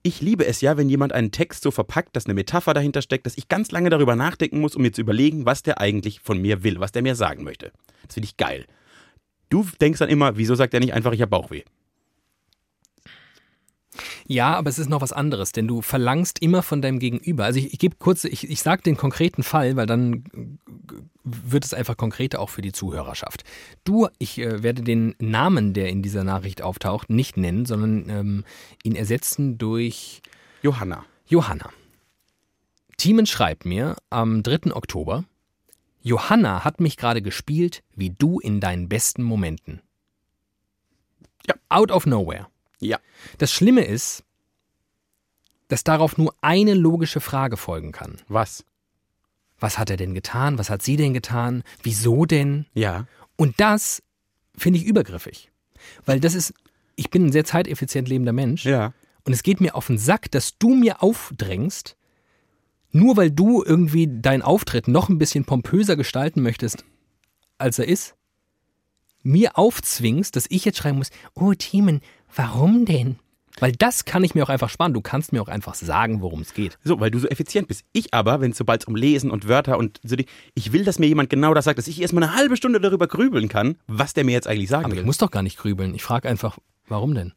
ich 0.04 0.22
liebe 0.22 0.46
es 0.46 0.62
ja, 0.62 0.78
wenn 0.78 0.90
jemand 0.90 1.14
einen 1.14 1.31
Text 1.31 1.64
so 1.64 1.72
verpackt, 1.72 2.16
dass 2.16 2.25
eine 2.25 2.34
Metapher 2.34 2.74
dahinter 2.74 3.02
steckt, 3.02 3.25
dass 3.25 3.38
ich 3.38 3.48
ganz 3.48 3.72
lange 3.72 3.90
darüber 3.90 4.16
nachdenken 4.16 4.60
muss, 4.60 4.75
um 4.75 4.81
mir 4.81 4.92
zu 4.92 5.02
überlegen, 5.02 5.46
was 5.46 5.64
der 5.64 5.80
eigentlich 5.80 6.20
von 6.20 6.42
mir 6.42 6.64
will, 6.64 6.80
was 6.80 6.92
der 6.92 7.02
mir 7.02 7.16
sagen 7.16 7.44
möchte. 7.44 7.72
Das 8.06 8.16
finde 8.16 8.25
ich 8.25 8.38
geil. 8.38 8.66
Du 9.53 9.67
denkst 9.79 10.00
dann 10.00 10.09
immer, 10.09 10.35
wieso 10.35 10.55
sagt 10.55 10.73
er 10.73 10.79
nicht 10.79 10.94
einfach, 10.94 11.11
ich 11.11 11.21
habe 11.21 11.29
Bauchweh? 11.29 11.61
Ja, 14.25 14.55
aber 14.55 14.67
es 14.67 14.79
ist 14.79 14.89
noch 14.89 15.01
was 15.01 15.13
anderes, 15.13 15.51
denn 15.51 15.67
du 15.67 15.83
verlangst 15.83 16.41
immer 16.41 16.63
von 16.63 16.81
deinem 16.81 16.97
Gegenüber. 16.97 17.45
Also 17.45 17.59
ich, 17.59 17.71
ich 17.71 17.77
gebe 17.77 17.97
kurz, 18.00 18.23
ich, 18.23 18.50
ich 18.50 18.63
sage 18.63 18.81
den 18.81 18.97
konkreten 18.97 19.44
Fall, 19.44 19.75
weil 19.75 19.85
dann 19.85 20.23
äh, 20.33 20.94
wird 21.23 21.65
es 21.65 21.75
einfach 21.75 21.97
konkreter 21.97 22.39
auch 22.39 22.50
für 22.50 22.63
die 22.63 22.71
Zuhörerschaft. 22.71 23.44
Du, 23.83 24.07
ich 24.17 24.39
äh, 24.39 24.63
werde 24.63 24.81
den 24.81 25.13
Namen, 25.19 25.73
der 25.73 25.89
in 25.89 26.01
dieser 26.01 26.23
Nachricht 26.23 26.63
auftaucht, 26.63 27.11
nicht 27.11 27.38
nennen, 27.38 27.67
sondern 27.67 28.09
ähm, 28.09 28.45
ihn 28.81 28.95
ersetzen 28.95 29.59
durch 29.59 30.23
Johanna. 30.63 31.05
Johanna. 31.27 31.69
Thiemen 32.97 33.27
schreibt 33.27 33.65
mir 33.65 33.97
am 34.09 34.41
3. 34.41 34.73
Oktober, 34.73 35.25
Johanna 36.03 36.63
hat 36.63 36.79
mich 36.79 36.97
gerade 36.97 37.22
gespielt 37.22 37.81
wie 37.95 38.12
du 38.12 38.39
in 38.39 38.60
deinen 38.60 38.89
besten 38.89 39.24
Momenten. 39.24 39.81
Ja. 41.48 41.55
Out 41.69 41.91
of 41.91 42.05
nowhere. 42.05 42.48
Ja. 42.79 43.00
Das 43.38 43.51
Schlimme 43.51 43.86
ist, 43.86 44.24
dass 45.69 45.83
darauf 45.83 46.17
nur 46.17 46.36
eine 46.41 46.74
logische 46.74 47.22
Frage 47.22 47.57
folgen 47.57 47.93
kann. 47.93 48.22
Was? 48.27 48.65
Was 49.60 49.79
hat 49.79 49.89
er 49.89 49.98
denn 49.98 50.13
getan? 50.13 50.57
Was 50.57 50.69
hat 50.69 50.81
sie 50.81 50.98
denn 50.98 51.13
getan? 51.13 51.63
Wieso 51.81 52.25
denn? 52.25 52.65
Ja. 52.74 53.07
Und 53.38 53.60
das 53.60 54.03
finde 54.57 54.79
ich 54.79 54.86
übergriffig. 54.86 55.51
Weil 56.05 56.19
das 56.19 56.36
ist, 56.36 56.53
ich 56.95 57.10
bin 57.10 57.27
ein 57.27 57.31
sehr 57.31 57.45
zeiteffizient 57.45 58.10
lebender 58.10 58.33
Mensch. 58.33 58.65
Ja. 58.65 58.93
Und 59.25 59.31
es 59.31 59.41
geht 59.41 59.62
mir 59.62 59.75
auf 59.75 59.88
den 59.88 59.98
Sack, 59.98 60.29
dass 60.31 60.57
du 60.57 60.75
mir 60.75 61.01
aufdrängst, 61.01 61.95
nur 62.93 63.17
weil 63.17 63.31
du 63.31 63.63
irgendwie 63.63 64.07
deinen 64.07 64.41
Auftritt 64.41 64.88
noch 64.88 65.09
ein 65.09 65.17
bisschen 65.17 65.45
pompöser 65.45 65.95
gestalten 65.95 66.41
möchtest, 66.41 66.85
als 67.57 67.79
er 67.79 67.88
ist, 67.88 68.15
mir 69.23 69.57
aufzwingst, 69.57 70.35
dass 70.35 70.45
ich 70.50 70.65
jetzt 70.65 70.77
schreiben 70.77 70.97
muss, 70.97 71.09
oh 71.33 71.53
Thiemen, 71.53 72.01
warum 72.35 72.85
denn? 72.85 73.17
Weil 73.59 73.71
das 73.71 74.05
kann 74.05 74.23
ich 74.23 74.33
mir 74.33 74.43
auch 74.43 74.50
einfach 74.50 74.69
sparen. 74.69 74.93
Du 74.93 75.01
kannst 75.01 75.31
mir 75.31 75.41
auch 75.41 75.47
einfach 75.47 75.75
sagen, 75.75 76.21
worum 76.21 76.41
es 76.41 76.53
geht. 76.53 76.77
So, 76.83 77.00
weil 77.00 77.12
du 77.12 77.19
so 77.19 77.27
effizient 77.27 77.67
bist. 77.67 77.85
Ich 77.93 78.13
aber, 78.13 78.41
wenn 78.41 78.51
es 78.51 78.57
sobald 78.57 78.81
es 78.81 78.88
um 78.88 78.95
Lesen 78.95 79.29
und 79.29 79.47
Wörter 79.47 79.77
und 79.77 80.00
so 80.03 80.15
ich 80.55 80.73
will, 80.73 80.83
dass 80.83 80.97
mir 80.97 81.07
jemand 81.07 81.29
genau 81.29 81.53
das 81.53 81.65
sagt, 81.65 81.77
dass 81.77 81.88
ich 81.88 82.01
erstmal 82.01 82.23
eine 82.23 82.35
halbe 82.35 82.57
Stunde 82.57 82.79
darüber 82.79 83.07
grübeln 83.07 83.50
kann, 83.50 83.77
was 83.85 84.13
der 84.13 84.23
mir 84.23 84.31
jetzt 84.31 84.47
eigentlich 84.47 84.69
sagen 84.69 84.85
Aber 84.85 84.93
ich 84.93 85.00
will. 85.00 85.05
muss 85.05 85.19
doch 85.19 85.29
gar 85.31 85.43
nicht 85.43 85.57
grübeln. 85.57 85.93
Ich 85.93 86.03
frage 86.03 86.27
einfach, 86.27 86.57
warum 86.88 87.13
denn? 87.13 87.33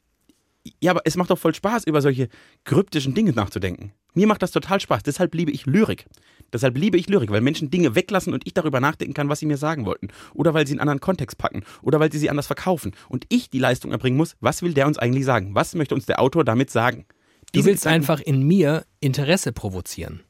Ja, 0.81 0.91
aber 0.93 1.03
es 1.05 1.17
macht 1.17 1.31
doch 1.31 1.39
voll 1.39 1.55
Spaß, 1.55 1.85
über 1.85 2.01
solche 2.03 2.29
kryptischen 2.65 3.15
Dinge 3.15 3.33
nachzudenken. 3.33 3.93
Mir 4.15 4.27
macht 4.27 4.43
das 4.43 4.51
total 4.51 4.81
Spaß. 4.81 5.03
Deshalb 5.03 5.35
liebe 5.35 5.51
ich 5.51 5.67
Lyrik. 5.67 6.07
Deshalb 6.53 6.77
liebe 6.79 6.97
ich 6.97 7.09
Lyrik, 7.09 7.31
weil 7.31 7.41
Menschen 7.41 7.71
Dinge 7.71 7.95
weglassen 7.95 8.33
und 8.33 8.47
ich 8.47 8.55
darüber 8.55 8.81
nachdenken 8.81 9.15
kann, 9.15 9.29
was 9.29 9.41
sie 9.41 9.47
mir 9.47 9.57
sagen 9.59 9.85
wollten. 9.85 10.09
Oder 10.33 10.55
weil 10.55 10.67
sie 10.67 10.73
in 10.73 10.79
einen 10.79 10.89
anderen 10.89 11.01
Kontext 11.01 11.37
packen. 11.39 11.65
Oder 11.83 12.01
weil 12.01 12.11
sie 12.11 12.19
sie 12.19 12.31
anders 12.31 12.47
verkaufen. 12.47 12.93
Und 13.09 13.27
ich 13.29 13.51
die 13.51 13.59
Leistung 13.59 13.93
erbringen 13.93 14.17
muss, 14.17 14.37
was 14.41 14.63
will 14.63 14.73
der 14.75 14.87
uns 14.87 14.99
eigentlich 14.99 15.25
sagen? 15.25 15.55
Was 15.55 15.75
möchte 15.75 15.95
uns 15.95 16.07
der 16.07 16.21
Autor 16.21 16.45
damit 16.45 16.71
sagen? 16.71 17.05
Du 17.53 17.59
Diese 17.61 17.67
willst 17.67 17.83
Gedanken- 17.85 17.97
einfach 18.11 18.21
in 18.21 18.43
mir 18.47 18.85
Interesse 19.01 19.53
provozieren. 19.53 20.21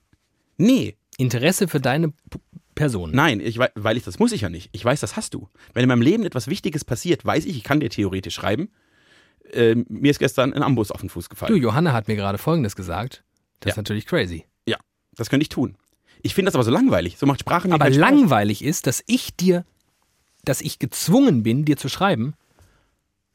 Nee, 0.56 0.96
Interesse 1.16 1.68
für 1.68 1.80
deine 1.80 2.12
Person. 2.74 3.10
Nein, 3.14 3.40
ich, 3.40 3.58
wei- 3.58 3.70
weil 3.74 3.96
ich 3.96 4.04
das 4.04 4.18
muss 4.18 4.32
ich 4.32 4.42
ja 4.42 4.48
nicht. 4.50 4.68
Ich 4.72 4.84
weiß, 4.84 5.00
das 5.00 5.16
hast 5.16 5.32
du. 5.34 5.48
Wenn 5.74 5.82
in 5.84 5.88
meinem 5.88 6.02
Leben 6.02 6.24
etwas 6.24 6.48
Wichtiges 6.48 6.84
passiert, 6.84 7.24
weiß 7.24 7.46
ich, 7.46 7.56
ich 7.56 7.62
kann 7.64 7.80
dir 7.80 7.88
theoretisch 7.88 8.34
schreiben. 8.34 8.68
Äh, 9.52 9.74
mir 9.88 10.10
ist 10.10 10.18
gestern 10.18 10.52
ein 10.52 10.62
Ambus 10.62 10.90
auf 10.90 11.00
den 11.00 11.10
Fuß 11.10 11.28
gefallen. 11.28 11.52
Du, 11.52 11.58
Johanna 11.58 11.92
hat 11.92 12.08
mir 12.08 12.16
gerade 12.16 12.38
Folgendes 12.38 12.76
gesagt. 12.76 13.22
Das 13.60 13.70
ist 13.72 13.76
Ja. 13.76 13.80
natürlich 13.80 14.06
crazy. 14.06 14.44
Ja, 14.66 14.76
das 15.14 15.30
könnte 15.30 15.42
ich 15.42 15.48
tun. 15.48 15.76
Ich 16.22 16.34
finde 16.34 16.48
das 16.48 16.54
aber 16.54 16.64
so 16.64 16.70
langweilig. 16.70 17.18
So 17.18 17.26
macht 17.26 17.40
Sprache 17.40 17.70
Aber 17.72 17.86
Spaß. 17.86 17.96
langweilig 17.96 18.62
ist, 18.64 18.86
dass 18.86 19.02
ich 19.06 19.36
dir, 19.36 19.64
dass 20.44 20.60
ich 20.60 20.78
gezwungen 20.78 21.42
bin, 21.42 21.64
dir 21.64 21.76
zu 21.76 21.88
schreiben. 21.88 22.34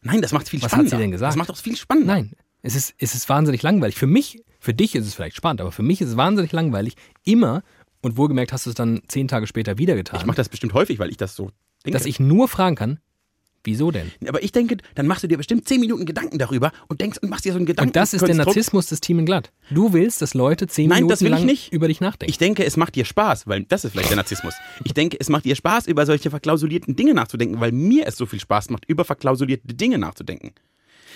Nein, 0.01 0.21
das 0.21 0.31
macht 0.31 0.49
viel 0.49 0.59
Was 0.59 0.65
hat 0.65 0.71
spannender. 0.71 0.97
sie 0.97 1.01
denn 1.01 1.11
gesagt? 1.11 1.29
Das 1.31 1.37
macht 1.37 1.49
doch 1.49 1.57
viel 1.57 1.75
spannender. 1.77 2.13
Nein, 2.13 2.31
es 2.63 2.75
ist, 2.75 2.95
es 2.97 3.13
ist 3.15 3.29
wahnsinnig 3.29 3.61
langweilig. 3.61 3.95
Für 3.95 4.07
mich, 4.07 4.43
für 4.59 4.73
dich 4.73 4.95
ist 4.95 5.05
es 5.05 5.13
vielleicht 5.13 5.35
spannend, 5.35 5.61
aber 5.61 5.71
für 5.71 5.83
mich 5.83 6.01
ist 6.01 6.09
es 6.09 6.17
wahnsinnig 6.17 6.51
langweilig, 6.51 6.95
immer, 7.23 7.63
und 8.01 8.17
wohlgemerkt 8.17 8.51
hast 8.51 8.65
du 8.65 8.71
es 8.71 8.75
dann 8.75 9.01
zehn 9.07 9.27
Tage 9.27 9.45
später 9.45 9.77
wieder 9.77 9.95
getan, 9.95 10.19
Ich 10.19 10.25
mache 10.25 10.37
das 10.37 10.49
bestimmt 10.49 10.73
häufig, 10.73 10.97
weil 10.97 11.09
ich 11.11 11.17
das 11.17 11.35
so 11.35 11.51
denke. 11.85 11.97
dass 11.97 12.07
ich 12.07 12.19
nur 12.19 12.47
fragen 12.47 12.75
kann, 12.75 12.99
wieso 13.63 13.91
denn? 13.91 14.11
aber 14.27 14.43
ich 14.43 14.51
denke, 14.51 14.77
dann 14.95 15.07
machst 15.07 15.23
du 15.23 15.27
dir 15.27 15.37
bestimmt 15.37 15.67
zehn 15.67 15.79
Minuten 15.79 16.05
Gedanken 16.05 16.37
darüber 16.37 16.71
und 16.87 17.01
denkst 17.01 17.19
und 17.21 17.29
machst 17.29 17.45
dir 17.45 17.53
so 17.53 17.57
einen 17.57 17.65
Gedanken. 17.65 17.89
Und 17.89 17.95
das 17.95 18.13
ist 18.13 18.27
der 18.27 18.35
Narzissmus 18.35 18.87
des 18.87 19.01
Team 19.01 19.19
in 19.19 19.25
Glatt. 19.25 19.51
Du 19.69 19.93
willst, 19.93 20.21
dass 20.21 20.33
Leute 20.33 20.67
zehn 20.67 20.89
Nein, 20.89 20.97
Minuten 20.99 21.09
das 21.11 21.21
will 21.21 21.27
ich 21.27 21.39
lang 21.39 21.45
nicht. 21.45 21.73
über 21.73 21.87
dich 21.87 22.01
nachdenken. 22.01 22.29
Ich 22.29 22.37
denke, 22.37 22.65
es 22.65 22.77
macht 22.77 22.95
dir 22.95 23.05
Spaß, 23.05 23.47
weil 23.47 23.63
das 23.63 23.85
ist 23.85 23.91
vielleicht 23.91 24.09
der 24.09 24.17
Narzissmus. 24.17 24.53
Ich 24.83 24.93
denke, 24.93 25.17
es 25.19 25.29
macht 25.29 25.45
dir 25.45 25.55
Spaß, 25.55 25.87
über 25.87 26.05
solche 26.05 26.29
verklausulierten 26.29 26.95
Dinge 26.95 27.13
nachzudenken, 27.13 27.59
weil 27.59 27.71
mir 27.71 28.07
es 28.07 28.17
so 28.17 28.25
viel 28.25 28.39
Spaß 28.39 28.69
macht, 28.69 28.85
über 28.87 29.05
verklausulierte 29.05 29.73
Dinge 29.73 29.97
nachzudenken. 29.97 30.53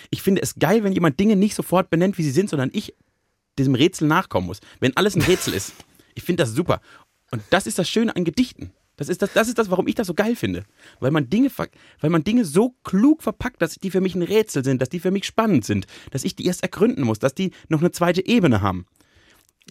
Ich 0.10 0.22
finde 0.22 0.42
es 0.42 0.56
geil, 0.56 0.84
wenn 0.84 0.94
jemand 0.94 1.20
Dinge 1.20 1.36
nicht 1.36 1.56
sofort 1.56 1.90
benennt, 1.90 2.18
wie 2.18 2.24
sie 2.24 2.32
sind, 2.32 2.50
sondern 2.50 2.70
ich 2.74 2.94
diesem 3.58 3.76
Rätsel 3.76 4.08
nachkommen 4.08 4.48
muss. 4.48 4.60
Wenn 4.80 4.96
alles 4.98 5.16
ein 5.16 5.22
Rätsel 5.22 5.54
ist. 5.54 5.74
Ich 6.14 6.24
finde 6.24 6.44
das 6.44 6.54
super. 6.54 6.82
Und 7.32 7.42
das 7.50 7.68
ist 7.68 7.80
das 7.80 7.90
Schöne 7.90 8.16
an 8.16 8.24
Gedichten. 8.24 8.72
Das 8.98 9.10
ist 9.10 9.22
das, 9.22 9.34
das 9.34 9.48
ist 9.48 9.58
das, 9.58 9.70
warum 9.70 9.88
ich 9.88 9.96
das 9.96 10.08
so 10.08 10.14
geil 10.14 10.36
finde. 10.36 10.64
Weil 11.00 11.12
man 11.12 11.30
Dinge, 11.30 11.50
weil 12.00 12.10
man 12.10 12.24
Dinge 12.24 12.46
so 12.46 12.76
klug 12.84 13.24
verpackt, 13.24 13.62
dass 13.62 13.76
die 13.76 13.92
für 13.92 14.02
mich 14.02 14.16
ein 14.16 14.22
Rätsel 14.22 14.64
sind, 14.64 14.82
dass 14.82 14.90
die 14.90 15.00
für 15.00 15.12
mich 15.12 15.26
spannend 15.26 15.66
sind, 15.66 15.88
dass 16.12 16.24
ich 16.24 16.36
die 16.36 16.46
erst 16.46 16.64
ergründen 16.64 17.04
muss, 17.04 17.20
dass 17.20 17.36
die 17.36 17.52
noch 17.68 17.82
eine 17.82 17.92
zweite 17.92 18.26
Ebene 18.26 18.62
haben. 18.62 18.86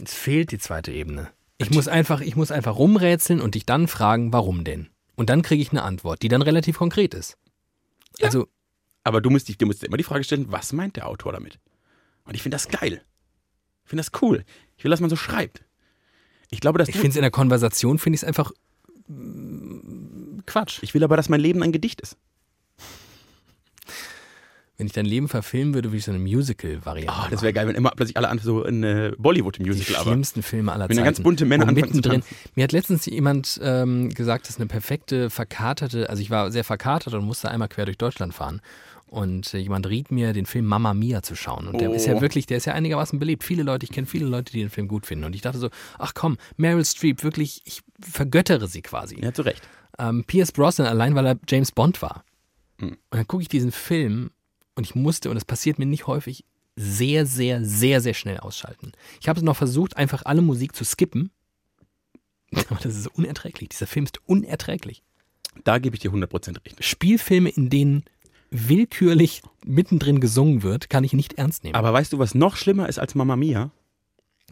es 0.03 0.13
fehlt 0.15 0.51
die 0.51 0.59
zweite 0.59 0.93
Ebene. 0.93 1.31
Ich 1.59 1.71
muss 1.71 1.89
einfach, 1.89 2.21
ich 2.21 2.37
muss 2.37 2.51
einfach 2.51 2.77
rumrätseln 2.77 3.41
und 3.41 3.55
dich 3.55 3.65
dann 3.65 3.89
fragen, 3.89 4.33
warum 4.33 4.65
denn? 4.65 4.89
Und 5.15 5.31
dann 5.31 5.43
kriege 5.43 5.63
ich 5.63 5.71
eine 5.71 5.83
Antwort, 5.83 6.23
die 6.23 6.29
dann 6.29 6.43
relativ 6.43 6.79
konkret 6.79 7.15
ist. 7.15 7.39
Also, 8.21 8.49
Aber 9.05 9.21
du 9.21 9.31
musst, 9.31 9.49
dich, 9.49 9.59
du 9.59 9.67
musst 9.67 9.83
dir 9.83 9.87
immer 9.87 9.97
die 9.97 10.05
Frage 10.05 10.25
stellen, 10.25 10.51
was 10.51 10.73
meint 10.73 10.97
der 10.97 11.09
Autor 11.09 11.33
damit? 11.33 11.61
Und 12.25 12.35
ich 12.35 12.43
finde 12.43 12.57
das 12.57 12.69
geil. 12.69 13.03
Ich 13.85 13.91
finde 13.91 14.03
das 14.03 14.23
cool. 14.23 14.45
Ich 14.77 14.85
will, 14.85 14.91
dass 14.91 15.01
man 15.01 15.11
so 15.11 15.17
schreibt. 15.17 15.65
Ich 16.51 16.61
glaube, 16.61 16.79
dass 16.79 16.89
ich 16.89 16.95
finde 16.95 17.11
es 17.11 17.17
in 17.17 17.23
der 17.23 17.31
Konversation, 17.31 17.99
finde 17.99 18.17
ich 18.17 18.23
es 18.23 18.29
einfach 18.29 18.53
Quatsch. 20.47 20.79
ich 20.83 20.95
will 20.95 21.05
aber, 21.05 21.17
dass 21.17 21.29
mein 21.29 21.41
Leben 21.41 21.63
ein 21.63 21.73
Gedicht 21.73 22.01
ist. 22.01 22.17
Wenn 24.77 24.89
ich 24.89 24.93
dein 24.93 25.07
Leben 25.07 25.29
verfilmen 25.29 25.73
würde, 25.73 25.91
würde 25.91 25.99
ich 25.99 26.05
so 26.05 26.11
eine 26.11 26.19
Musical-Variante 26.19 27.13
Ah, 27.15 27.29
das 27.31 27.43
wäre 27.43 27.53
geil, 27.53 27.69
wenn 27.69 27.77
immer 27.77 27.93
plötzlich 27.95 28.17
alle 28.17 28.29
an 28.29 28.41
so 28.41 28.65
ein 28.65 28.83
äh, 28.83 29.11
Die 29.13 29.17
Bollywood-Musical, 29.23 29.95
aber. 29.95 30.11
schlimmsten 30.11 30.43
Filme 30.43 30.73
aller 30.73 30.89
Wenn 30.89 30.97
da 30.97 31.03
Zeiten. 31.05 31.15
ganz 31.15 31.21
bunte 31.23 31.45
Männer 31.45 31.69
anfangen 31.69 31.87
mittendrin. 31.93 32.23
Mir 32.57 32.65
hat 32.65 32.73
letztens 32.73 33.07
jemand 33.07 33.61
ähm, 33.63 34.09
gesagt, 34.09 34.47
das 34.47 34.57
ist 34.57 34.61
eine 34.61 34.67
perfekte, 34.67 35.31
verkaterte, 35.31 36.11
also 36.11 36.21
ich 36.21 36.31
war 36.31 36.51
sehr 36.51 36.65
verkatert 36.65 37.15
und 37.15 37.25
musste 37.25 37.53
einmal 37.53 37.69
quer 37.69 37.85
durch 37.85 37.99
Deutschland 37.99 38.35
fahren. 38.35 38.61
Und 39.15 39.55
äh, 39.55 39.59
jemand 39.59 39.87
riet 39.89 40.11
mir, 40.11 40.33
den 40.33 40.45
Film 40.45 40.65
Mamma 40.67 40.93
Mia 40.93 41.23
zu 41.23 41.37
schauen. 41.37 41.69
Und 41.69 41.81
der 41.81 41.91
Oh. 41.91 41.95
ist 41.95 42.05
ja 42.07 42.21
wirklich, 42.21 42.47
der 42.47 42.57
ist 42.57 42.65
ja 42.65 42.73
einigermaßen 42.73 43.21
belebt. 43.21 43.45
Viele 43.45 43.63
Leute, 43.63 43.85
ich 43.85 43.93
kenne 43.93 44.09
viele 44.09 44.27
Leute, 44.27 44.51
die 44.53 44.59
den 44.59 44.71
Film 44.71 44.89
gut 44.89 45.07
finden. 45.07 45.25
Und 45.25 45.37
ich 45.37 45.41
dachte 45.41 45.59
so, 45.59 45.71
ach 46.01 46.15
komm, 46.15 46.37
Meryl 46.57 46.85
Streep, 46.85 47.23
wirklich, 47.23 47.63
ich 47.65 47.83
vergöttere 48.01 48.67
sie 48.67 48.83
quasi. 48.83 49.21
Ja, 49.23 49.33
zu 49.33 49.43
Recht. 49.43 49.63
Ähm, 50.01 50.25
Pierce 50.25 50.51
Brosnan, 50.51 50.89
allein 50.89 51.15
weil 51.15 51.27
er 51.27 51.39
James 51.49 51.71
Bond 51.71 52.03
war. 52.03 52.25
Hm. 52.81 52.89
Und 52.89 52.99
dann 53.11 53.29
gucke 53.29 53.43
ich 53.43 53.49
diesen 53.49 53.71
Film 53.71 54.33
und 54.75 54.83
ich 54.85 54.97
musste, 54.97 55.29
und 55.29 55.37
das 55.37 55.45
passiert 55.45 55.79
mir 55.79 55.87
nicht 55.87 56.09
häufig, 56.09 56.45
sehr, 56.75 57.25
sehr, 57.25 57.65
sehr, 57.65 58.01
sehr 58.01 58.15
schnell 58.15 58.39
ausschalten. 58.39 58.91
Ich 59.21 59.29
habe 59.29 59.45
noch 59.45 59.57
versucht, 59.57 59.97
einfach 59.97 60.23
alle 60.25 60.43
Musik 60.43 60.75
zu 60.75 60.85
skippen. 60.85 61.31
Aber 62.69 62.81
das 62.83 62.97
ist 62.97 63.07
unerträglich. 63.07 63.69
Dieser 63.69 63.87
Film 63.87 64.07
ist 64.07 64.19
unerträglich. 64.27 65.05
Da 65.63 65.79
gebe 65.79 65.95
ich 65.95 66.03
dir 66.03 66.11
100% 66.11 66.65
recht. 66.65 66.83
Spielfilme, 66.85 67.49
in 67.51 67.71
denen 67.71 68.03
willkürlich 68.51 69.43
mittendrin 69.65 70.21
gesungen 70.21 70.63
wird, 70.63 70.91
kann 70.91 71.05
ich 71.05 71.13
nicht 71.13 71.35
ernst 71.35 71.65
nehmen. 71.65 71.75
Aber 71.75 71.93
weißt 71.93 72.13
du, 72.13 72.19
was 72.19 72.35
noch 72.35 72.57
schlimmer 72.57 72.89
ist 72.89 72.99
als 72.99 73.15
Mamma 73.15 73.37
Mia? 73.37 73.71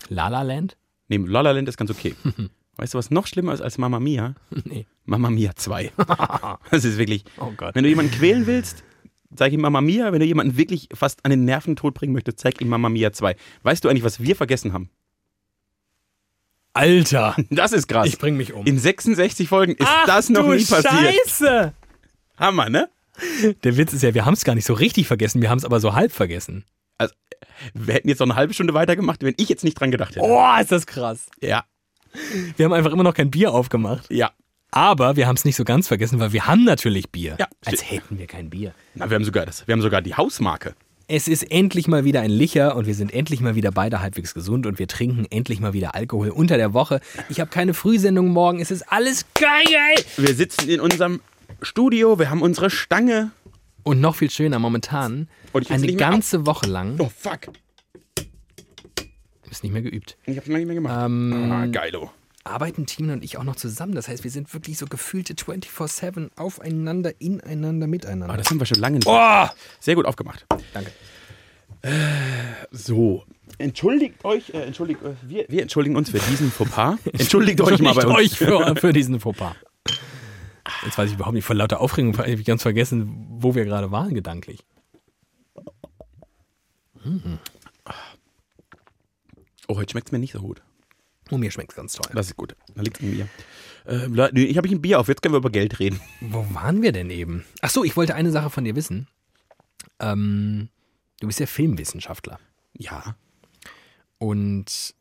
La 0.08 0.28
La 0.28 0.42
Land? 0.42 0.76
Nee, 1.08 1.18
La 1.18 1.40
La 1.40 1.52
Land 1.52 1.68
ist 1.68 1.76
ganz 1.76 1.90
okay. 1.90 2.14
weißt 2.76 2.94
du, 2.94 2.98
was 2.98 3.10
noch 3.10 3.26
schlimmer 3.26 3.52
ist 3.52 3.60
als 3.60 3.78
Mamma 3.78 4.00
Mia? 4.00 4.34
Nee. 4.64 4.86
Mamma 5.04 5.30
Mia 5.30 5.54
2. 5.56 5.92
das 6.70 6.84
ist 6.84 6.96
wirklich. 6.96 7.24
Oh 7.38 7.52
Gott. 7.56 7.74
Wenn 7.74 7.82
du 7.82 7.88
jemanden 7.88 8.12
quälen 8.12 8.46
willst, 8.46 8.84
zeig 9.34 9.52
ihm 9.52 9.60
Mamma 9.60 9.80
Mia. 9.80 10.12
Wenn 10.12 10.20
du 10.20 10.26
jemanden 10.26 10.56
wirklich 10.56 10.88
fast 10.94 11.24
an 11.24 11.30
den 11.30 11.44
Nerventod 11.44 11.94
bringen 11.94 12.12
möchtest, 12.12 12.38
zeig 12.38 12.60
ihm 12.60 12.68
Mamma 12.68 12.88
Mia 12.88 13.12
2. 13.12 13.34
Weißt 13.62 13.84
du 13.84 13.88
eigentlich, 13.88 14.04
was 14.04 14.20
wir 14.20 14.36
vergessen 14.36 14.72
haben? 14.72 14.90
Alter! 16.74 17.36
Das 17.50 17.72
ist 17.72 17.86
krass. 17.86 18.06
Ich 18.06 18.18
bring 18.18 18.36
mich 18.36 18.52
um. 18.52 18.64
In 18.64 18.78
66 18.78 19.48
Folgen 19.48 19.72
ist 19.72 19.86
Ach, 19.86 20.06
das 20.06 20.30
noch 20.30 20.46
nie 20.46 20.64
passiert. 20.64 21.14
Scheiße! 21.26 21.74
Hammer, 22.38 22.70
ne? 22.70 22.88
Der 23.64 23.76
Witz 23.76 23.92
ist 23.92 24.02
ja, 24.02 24.14
wir 24.14 24.24
haben 24.24 24.34
es 24.34 24.44
gar 24.44 24.54
nicht 24.54 24.66
so 24.66 24.74
richtig 24.74 25.06
vergessen, 25.06 25.42
wir 25.42 25.50
haben 25.50 25.58
es 25.58 25.64
aber 25.64 25.80
so 25.80 25.94
halb 25.94 26.12
vergessen. 26.12 26.64
Wir 27.74 27.94
hätten 27.94 28.08
jetzt 28.08 28.18
noch 28.20 28.26
eine 28.26 28.36
halbe 28.36 28.54
Stunde 28.54 28.74
weitergemacht, 28.74 29.22
wenn 29.22 29.34
ich 29.36 29.48
jetzt 29.48 29.64
nicht 29.64 29.78
dran 29.78 29.90
gedacht 29.90 30.16
hätte. 30.16 30.24
Oh, 30.24 30.46
ist 30.60 30.72
das 30.72 30.86
krass. 30.86 31.26
Ja, 31.40 31.64
Wir 32.56 32.64
haben 32.64 32.72
einfach 32.72 32.92
immer 32.92 33.02
noch 33.02 33.14
kein 33.14 33.30
Bier 33.30 33.52
aufgemacht. 33.52 34.06
ja. 34.10 34.30
Aber 34.74 35.16
wir 35.16 35.26
haben 35.26 35.36
es 35.36 35.44
nicht 35.44 35.56
so 35.56 35.64
ganz 35.64 35.86
vergessen, 35.86 36.18
weil 36.18 36.32
wir 36.32 36.46
haben 36.46 36.64
natürlich 36.64 37.10
Bier. 37.10 37.36
Ja, 37.38 37.46
Als 37.66 37.90
hätten 37.90 38.16
wir 38.18 38.26
kein 38.26 38.48
Bier. 38.48 38.72
Na, 38.94 39.10
wir 39.10 39.16
haben 39.16 39.24
sogar 39.24 39.44
das. 39.44 39.66
Wir 39.68 39.74
haben 39.74 39.82
sogar 39.82 40.00
die 40.00 40.14
Hausmarke. 40.14 40.74
Es 41.08 41.28
ist 41.28 41.42
endlich 41.50 41.88
mal 41.88 42.06
wieder 42.06 42.22
ein 42.22 42.30
Licher 42.30 42.74
und 42.74 42.86
wir 42.86 42.94
sind 42.94 43.12
endlich 43.12 43.40
mal 43.42 43.54
wieder 43.54 43.70
beide 43.70 44.00
halbwegs 44.00 44.32
gesund 44.32 44.64
und 44.64 44.78
wir 44.78 44.88
trinken 44.88 45.26
endlich 45.28 45.60
mal 45.60 45.74
wieder 45.74 45.94
Alkohol 45.94 46.30
unter 46.30 46.56
der 46.56 46.72
Woche. 46.72 47.02
Ich 47.28 47.38
habe 47.38 47.50
keine 47.50 47.74
Frühsendung 47.74 48.28
morgen. 48.28 48.60
Es 48.60 48.70
ist 48.70 48.90
alles 48.90 49.26
geil. 49.34 50.02
Wir 50.16 50.34
sitzen 50.34 50.70
in 50.70 50.80
unserem 50.80 51.20
Studio, 51.62 52.18
wir 52.18 52.28
haben 52.30 52.42
unsere 52.42 52.70
Stange. 52.70 53.30
Und 53.84 54.00
noch 54.00 54.14
viel 54.14 54.30
schöner 54.30 54.58
momentan, 54.60 55.28
eine 55.68 55.92
ganze 55.94 56.46
Woche 56.46 56.66
lang, 56.68 56.96
Oh, 57.00 57.10
fuck. 57.16 57.48
du 58.14 59.48
bist 59.48 59.64
nicht 59.64 59.72
mehr 59.72 59.82
geübt, 59.82 60.16
Ich 60.24 60.36
hab's 60.36 60.46
nicht 60.46 60.66
mehr 60.66 60.74
gemacht. 60.76 61.04
Ähm, 61.04 61.50
ah, 61.50 61.66
geilo. 61.66 62.10
arbeiten 62.44 62.86
Timon 62.86 63.14
und 63.14 63.24
ich 63.24 63.38
auch 63.38 63.44
noch 63.44 63.56
zusammen. 63.56 63.94
Das 63.96 64.06
heißt, 64.06 64.22
wir 64.22 64.30
sind 64.30 64.52
wirklich 64.54 64.78
so 64.78 64.86
gefühlte 64.86 65.34
24-7 65.34 66.30
aufeinander, 66.36 67.12
ineinander, 67.20 67.88
miteinander. 67.88 68.32
Oh, 68.32 68.36
das 68.36 68.48
haben 68.50 68.60
wir 68.60 68.66
schon 68.66 68.78
lange 68.78 68.98
nicht. 68.98 69.08
Oh! 69.08 69.46
Sehr 69.80 69.96
gut 69.96 70.06
aufgemacht. 70.06 70.46
Danke. 70.72 70.92
So. 72.70 73.24
Entschuldigt 73.58 74.24
euch, 74.24 74.50
äh, 74.50 74.62
entschuldigt, 74.62 75.00
äh, 75.02 75.14
wir, 75.28 75.44
wir 75.48 75.62
entschuldigen 75.62 75.96
uns 75.96 76.10
für 76.10 76.20
diesen 76.20 76.50
Fauxpas. 76.52 76.96
Entschuldigt 77.12 77.60
euch 77.60 77.80
mal 77.80 77.94
bei 77.94 78.06
uns. 78.06 78.16
euch 78.16 78.38
für, 78.38 78.76
für 78.76 78.92
diesen 78.92 79.18
Fauxpas. 79.18 79.54
Jetzt 80.84 80.96
weiß 80.98 81.08
ich 81.08 81.14
überhaupt 81.16 81.34
nicht, 81.34 81.44
vor 81.44 81.56
lauter 81.56 81.80
Aufregung 81.80 82.16
habe 82.18 82.30
ich 82.30 82.44
ganz 82.44 82.62
vergessen, 82.62 83.26
wo 83.28 83.54
wir 83.54 83.64
gerade 83.64 83.90
waren 83.90 84.14
gedanklich. 84.14 84.64
Oh, 89.68 89.76
heute 89.76 89.92
schmeckt's 89.92 90.12
mir 90.12 90.18
nicht 90.18 90.32
so 90.32 90.40
gut. 90.40 90.62
Oh, 91.30 91.38
mir 91.38 91.50
schmeckt 91.50 91.72
es 91.72 91.76
ganz 91.76 91.94
toll. 91.94 92.10
Das 92.14 92.26
ist 92.26 92.36
gut. 92.36 92.54
Da 92.74 92.82
liegt's 92.82 93.00
an 93.00 93.10
mir. 93.10 93.28
Äh, 93.86 94.40
ich 94.40 94.56
habe 94.56 94.66
ich 94.66 94.72
ein 94.72 94.82
Bier 94.82 95.00
auf. 95.00 95.08
Jetzt 95.08 95.22
können 95.22 95.34
wir 95.34 95.38
über 95.38 95.50
Geld 95.50 95.78
reden. 95.78 96.00
Wo 96.20 96.46
waren 96.54 96.82
wir 96.82 96.92
denn 96.92 97.10
eben? 97.10 97.44
Ach 97.60 97.70
so, 97.70 97.82
ich 97.84 97.96
wollte 97.96 98.14
eine 98.14 98.30
Sache 98.30 98.50
von 98.50 98.64
dir 98.64 98.76
wissen. 98.76 99.08
Ähm, 99.98 100.68
du 101.20 101.26
bist 101.26 101.40
ja 101.40 101.46
Filmwissenschaftler. 101.46 102.38
Ja. 102.76 103.16
Und 104.18 104.94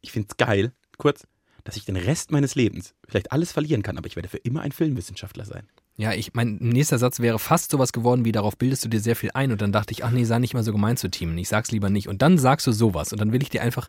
Ich 0.00 0.12
find's 0.12 0.36
geil, 0.36 0.72
kurz, 0.98 1.26
dass 1.66 1.76
ich 1.76 1.84
den 1.84 1.96
Rest 1.96 2.30
meines 2.30 2.54
Lebens 2.54 2.94
vielleicht 3.08 3.32
alles 3.32 3.52
verlieren 3.52 3.82
kann, 3.82 3.98
aber 3.98 4.06
ich 4.06 4.16
werde 4.16 4.28
für 4.28 4.38
immer 4.38 4.62
ein 4.62 4.72
Filmwissenschaftler 4.72 5.44
sein. 5.44 5.66
ja, 5.96 6.12
ich 6.12 6.32
mein 6.34 6.56
nächster 6.60 6.98
Satz 6.98 7.20
wäre 7.20 7.38
fast 7.38 7.70
sowas 7.72 7.92
geworden 7.92 8.24
wie 8.24 8.32
darauf 8.32 8.56
bildest 8.56 8.84
du 8.84 8.88
dir 8.88 9.00
sehr 9.00 9.16
viel 9.16 9.30
ein 9.34 9.52
und 9.52 9.60
dann 9.60 9.72
dachte 9.72 9.92
ich, 9.92 10.04
ach 10.04 10.10
nee, 10.10 10.24
sei 10.24 10.38
nicht 10.38 10.54
mal 10.54 10.62
so 10.62 10.72
gemein 10.72 10.96
zu 10.96 11.10
Teamen. 11.10 11.36
Ich 11.38 11.48
sag's 11.48 11.70
lieber 11.72 11.90
nicht. 11.90 12.08
Und 12.08 12.22
dann 12.22 12.38
sagst 12.38 12.66
du 12.66 12.72
sowas 12.72 13.12
und 13.12 13.20
dann 13.20 13.32
will 13.32 13.42
ich 13.42 13.50
dir 13.50 13.62
einfach 13.62 13.88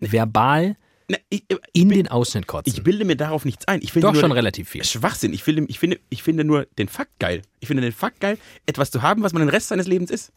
verbal 0.00 0.76
Ne, 1.06 1.18
ich, 1.28 1.44
in 1.74 1.90
den 1.90 2.08
Ausschnitt 2.08 2.46
kotzen. 2.46 2.72
ich 2.72 2.82
bilde 2.82 3.04
mir 3.04 3.14
darauf 3.16 3.44
nichts 3.44 3.68
ein. 3.68 3.80
Ich 3.82 3.92
finde 3.92 4.06
Doch 4.06 4.14
nur 4.14 4.22
schon 4.22 4.32
relativ 4.32 4.70
viel. 4.70 4.82
Schwachsinn. 4.84 5.34
Ich 5.34 5.42
finde, 5.42 5.66
ich, 5.68 5.78
finde, 5.78 6.00
ich 6.08 6.22
finde 6.22 6.44
nur 6.44 6.64
den 6.78 6.88
Fakt 6.88 7.18
geil. 7.18 7.42
Ich 7.60 7.68
finde 7.68 7.82
den 7.82 7.92
Fakt 7.92 8.20
geil, 8.20 8.38
etwas 8.64 8.90
zu 8.90 9.02
haben, 9.02 9.22
was 9.22 9.34
man 9.34 9.40
den 9.40 9.50
Rest 9.50 9.68
seines 9.68 9.86
Lebens 9.86 10.10
ist. 10.10 10.32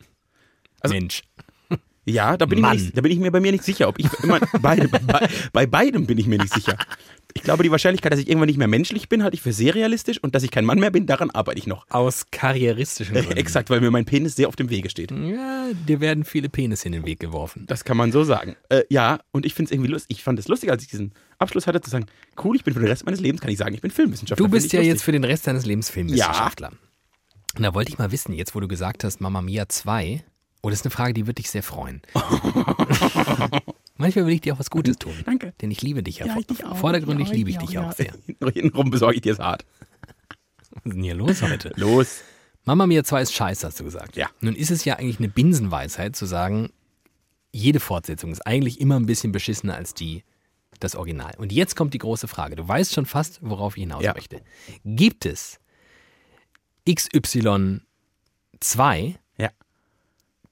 also- 0.82 0.94
Mensch. 0.94 1.24
Ja, 2.08 2.38
da 2.38 2.46
bin, 2.46 2.60
ich 2.60 2.64
mir 2.64 2.74
nicht, 2.74 2.98
da 2.98 3.02
bin 3.02 3.12
ich 3.12 3.20
mir 3.20 3.32
bei 3.32 3.42
mir 3.42 3.52
nicht 3.52 3.66
sicher. 3.66 3.90
Ob 3.90 4.00
ich 4.00 4.08
immer 4.24 4.40
beide, 4.62 4.88
bei, 4.88 5.28
bei 5.52 5.66
beidem 5.66 6.08
bin 6.08 6.18
ich 6.18 6.26
mir 6.26 6.38
nicht 6.38 6.54
sicher. 6.54 6.78
Ich 7.34 7.44
glaube, 7.44 7.64
die 7.64 7.72
Wahrscheinlichkeit, 7.72 8.14
dass 8.14 8.20
ich 8.20 8.30
irgendwann 8.30 8.48
nicht 8.48 8.58
mehr 8.58 8.70
menschlich 8.70 9.10
bin, 9.10 9.24
halte 9.24 9.36
ich 9.36 9.42
für 9.42 9.52
sehr 9.52 9.76
realistisch 9.76 10.18
und 10.24 10.34
dass 10.34 10.44
ich 10.44 10.50
kein 10.50 10.64
Mann 10.64 10.80
mehr 10.80 10.90
bin, 10.90 11.06
daran 11.06 11.30
arbeite 11.32 11.60
ich 11.60 11.68
noch. 11.68 11.86
Aus 11.90 12.28
karrieristischen 12.32 13.14
Gründen. 13.14 13.34
Exakt, 13.34 13.70
weil 13.70 13.82
mir 13.82 13.92
mein 13.92 14.06
Penis 14.06 14.38
sehr 14.38 14.48
auf 14.48 14.56
dem 14.56 14.70
Wege 14.70 14.90
steht. 14.90 15.12
Ja, 15.12 15.68
dir 15.88 16.00
werden 16.00 16.24
viele 16.24 16.48
Penisse 16.48 16.88
in 16.88 16.94
den 16.94 17.06
Weg 17.06 17.20
geworfen. 17.20 17.66
Das 17.68 17.84
kann 17.84 17.98
man 17.98 18.14
so 18.14 18.24
sagen. 18.24 18.56
Äh, 18.70 18.84
ja, 18.90 19.20
und 19.32 19.46
ich 19.46 19.54
finde 19.54 19.68
es 19.68 19.72
irgendwie 19.74 19.92
lustig. 19.92 20.18
Ich 20.18 20.24
fand 20.24 20.40
es 20.40 20.48
lustig, 20.48 20.72
als 20.72 20.84
ich 20.84 20.90
diesen 20.90 21.14
Abschluss 21.40 21.68
hatte, 21.68 21.82
zu 21.82 21.90
sagen, 21.90 22.06
cool, 22.44 22.56
ich 22.56 22.64
bin 22.64 22.74
für 22.74 22.80
den 22.80 22.88
Rest 22.88 23.06
meines 23.06 23.20
Lebens, 23.20 23.42
kann 23.42 23.52
ich 23.52 23.58
sagen, 23.58 23.76
ich 23.76 23.82
bin 23.82 23.92
Filmwissenschaftler. 23.92 24.46
Du 24.46 24.50
bist 24.50 24.72
ja 24.72 24.80
ich 24.80 24.88
jetzt 24.88 25.04
für 25.04 25.12
den 25.12 25.26
Rest 25.26 25.46
deines 25.46 25.66
Lebens 25.66 25.90
Filmwissenschaftler. 25.90 26.72
Und 27.58 27.64
da 27.64 27.74
wollte 27.74 27.92
ich 27.92 27.98
mal 27.98 28.12
wissen, 28.12 28.34
jetzt 28.34 28.56
wo 28.56 28.60
du 28.60 28.68
gesagt 28.68 29.04
hast, 29.04 29.20
Mama 29.20 29.42
Mia 29.42 29.68
2, 29.68 30.24
oh, 30.68 30.70
das 30.70 30.80
ist 30.80 30.86
eine 30.86 30.92
Frage, 30.92 31.14
die 31.14 31.26
wird 31.28 31.38
dich 31.38 31.50
sehr 31.50 31.64
freuen. 31.64 32.02
Manchmal 33.96 34.26
will 34.28 34.34
ich 34.34 34.42
dir 34.42 34.54
auch 34.54 34.60
was 34.60 34.70
Gutes 34.70 34.98
tun. 34.98 35.14
Danke. 35.26 35.54
Denn 35.62 35.72
ich 35.72 35.82
liebe 35.82 36.04
dich 36.04 36.20
ja. 36.20 36.28
Ja, 36.28 36.38
ich 36.38 36.46
dich 36.46 36.64
auch. 36.66 36.78
Vordergründig 36.78 37.30
Ja, 37.30 37.34
liebe 37.34 37.50
ich 37.50 37.56
ich 37.56 37.66
dich 37.66 37.78
auch, 37.80 37.84
auch 37.92 37.98
ja. 37.98 38.12
sehr. 38.40 38.52
Hintenrum 38.54 38.92
besorge 38.92 39.16
ich 39.16 39.22
dir 39.22 39.34
es 39.34 39.40
hart. 39.40 39.66
Was 40.72 40.86
ist 40.86 40.94
denn 40.94 41.04
hier 41.04 41.16
los 41.16 41.42
heute? 41.42 41.72
Los. 41.78 42.20
Mama 42.66 42.86
Mia 42.86 43.04
2 43.04 43.22
ist 43.22 43.34
scheiße, 43.34 43.66
hast 43.66 43.80
du 43.80 43.86
gesagt. 43.86 44.18
Ja. 44.18 44.30
Nun 44.42 44.54
ist 44.56 44.70
es 44.72 44.84
ja 44.86 44.96
eigentlich 44.98 45.20
eine 45.20 45.30
Binsenweisheit 45.30 46.16
zu 46.18 46.26
sagen, 46.26 46.70
jede 47.54 47.80
Fortsetzung 47.80 48.32
ist 48.32 48.46
eigentlich 48.46 48.82
immer 48.82 49.00
ein 49.00 49.06
bisschen 49.06 49.32
beschissener 49.32 49.76
als 49.76 49.94
die, 49.94 50.24
das 50.82 50.96
Original. 50.96 51.34
Und 51.38 51.52
jetzt 51.54 51.76
kommt 51.78 51.94
die 51.94 51.98
große 51.98 52.28
Frage. 52.28 52.58
Du 52.58 52.68
weißt 52.68 52.94
schon 52.94 53.06
fast, 53.06 53.40
worauf 53.42 53.78
ich 53.78 53.82
hinaus 53.84 54.04
Ja. 54.04 54.14
möchte. 54.14 54.42
Gibt 54.84 55.26
es 55.26 55.60
XY 56.88 57.80
2, 58.60 59.00
Ja. 59.02 59.14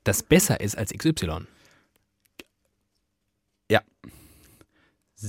Das 0.06 0.24
besser 0.24 0.62
ist 0.62 0.78
als 0.78 0.92
XY? 0.94 1.42
Ja. 3.70 3.82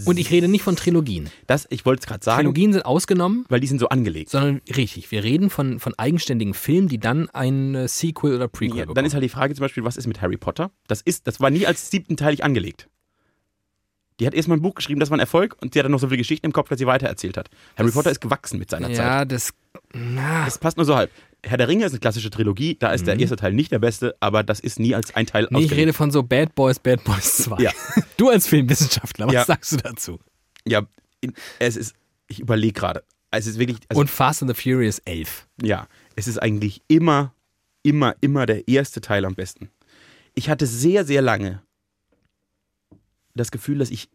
Und 0.04 0.18
ich 0.18 0.30
rede 0.30 0.48
nicht 0.48 0.62
von 0.62 0.76
Trilogien. 0.76 1.30
Das, 1.46 1.66
ich 1.70 1.86
wollte 1.86 2.00
es 2.00 2.06
gerade 2.06 2.22
sagen, 2.22 2.38
Trilogien 2.40 2.72
sind 2.72 2.84
ausgenommen, 2.84 3.46
weil 3.48 3.60
die 3.60 3.66
sind 3.66 3.78
so 3.78 3.88
angelegt. 3.88 4.30
sondern 4.30 4.60
richtig. 4.76 5.10
Wir 5.10 5.24
reden 5.24 5.48
von, 5.48 5.78
von 5.80 5.94
eigenständigen 5.96 6.54
Filmen, 6.54 6.88
die 6.88 6.98
dann 6.98 7.30
ein 7.30 7.74
äh, 7.74 7.88
Sequel 7.88 8.34
oder 8.34 8.48
Prequel 8.48 8.76
Ja, 8.78 8.82
bekommen. 8.82 8.94
dann 8.96 9.04
ist 9.06 9.14
halt 9.14 9.24
die 9.24 9.28
Frage 9.28 9.54
zum 9.54 9.62
Beispiel, 9.62 9.84
was 9.84 9.96
ist 9.96 10.06
mit 10.06 10.20
Harry 10.20 10.36
Potter? 10.36 10.70
Das 10.86 11.00
ist, 11.00 11.26
das 11.26 11.40
war 11.40 11.50
nie 11.50 11.66
als 11.66 11.90
siebtenteilig 11.90 12.44
angelegt. 12.44 12.88
Die 14.18 14.26
hat 14.26 14.34
erstmal 14.34 14.58
ein 14.58 14.62
Buch 14.62 14.74
geschrieben, 14.74 14.98
das 14.98 15.10
war 15.10 15.16
ein 15.16 15.20
Erfolg 15.20 15.56
und 15.60 15.72
sie 15.74 15.78
hat 15.78 15.84
dann 15.84 15.92
noch 15.92 16.00
so 16.00 16.08
viele 16.08 16.18
Geschichten 16.18 16.46
im 16.46 16.52
Kopf, 16.52 16.68
dass 16.68 16.78
sie 16.78 16.86
weitererzählt 16.86 17.36
hat. 17.36 17.48
Harry 17.76 17.88
Das- 17.88 17.94
Potter 17.94 18.10
ist 18.10 18.20
gewachsen 18.20 18.58
mit 18.58 18.70
seiner 18.70 18.88
Zeit. 18.88 18.96
ja, 18.96 19.24
das. 19.24 19.52
Na, 19.94 20.44
Das 20.46 20.58
passt 20.58 20.76
nur 20.78 20.84
so 20.86 20.96
halb. 20.96 21.10
Herr 21.46 21.56
der 21.58 21.68
Ringe 21.68 21.84
ist 21.84 21.92
eine 21.92 22.00
klassische 22.00 22.28
Trilogie, 22.30 22.76
da 22.78 22.92
ist 22.92 23.06
der 23.06 23.18
erste 23.18 23.36
Teil 23.36 23.52
nicht 23.52 23.70
der 23.72 23.78
beste, 23.78 24.16
aber 24.20 24.42
das 24.42 24.60
ist 24.60 24.78
nie 24.80 24.94
als 24.94 25.14
ein 25.14 25.26
Teil 25.26 25.44
Mhm. 25.50 25.58
nee, 25.58 25.64
ich 25.64 25.72
rede 25.72 25.92
von 25.92 26.10
so 26.10 26.22
Bad 26.22 26.54
Boys, 26.54 26.78
Bad 26.78 27.04
Boys 27.04 27.36
2. 27.38 27.62
Ja. 27.62 27.72
Du 28.16 28.28
als 28.30 28.46
Filmwissenschaftler, 28.46 29.26
was 29.26 29.34
Ja. 29.34 29.44
sagst 29.44 29.72
du 29.72 29.76
dazu? 29.76 30.18
Ja, 30.66 30.86
es 31.58 31.76
ist, 31.76 31.94
ich 32.28 32.40
überlege 32.40 32.72
gerade. 32.72 33.04
Es 33.30 33.46
ist 33.46 33.58
wirklich, 33.58 33.78
also, 33.88 34.00
Und 34.00 34.08
Fast 34.10 34.42
and 34.42 34.54
the 34.54 34.60
Furious 34.60 34.98
11. 35.04 35.46
ja, 35.62 35.86
es 36.16 36.26
ist 36.28 36.38
eigentlich 36.38 36.82
immer, 36.88 37.34
immer, 37.82 38.14
immer 38.20 38.46
der 38.46 38.66
erste 38.68 39.00
Teil 39.00 39.24
am 39.24 39.34
besten. 39.34 39.70
Ich 40.34 40.48
hatte 40.48 40.66
sehr, 40.66 41.04
sehr 41.04 41.22
lange 41.22 41.62
das 43.34 43.50
Gefühl, 43.50 43.78
dass 43.78 43.90
ich 43.90 44.08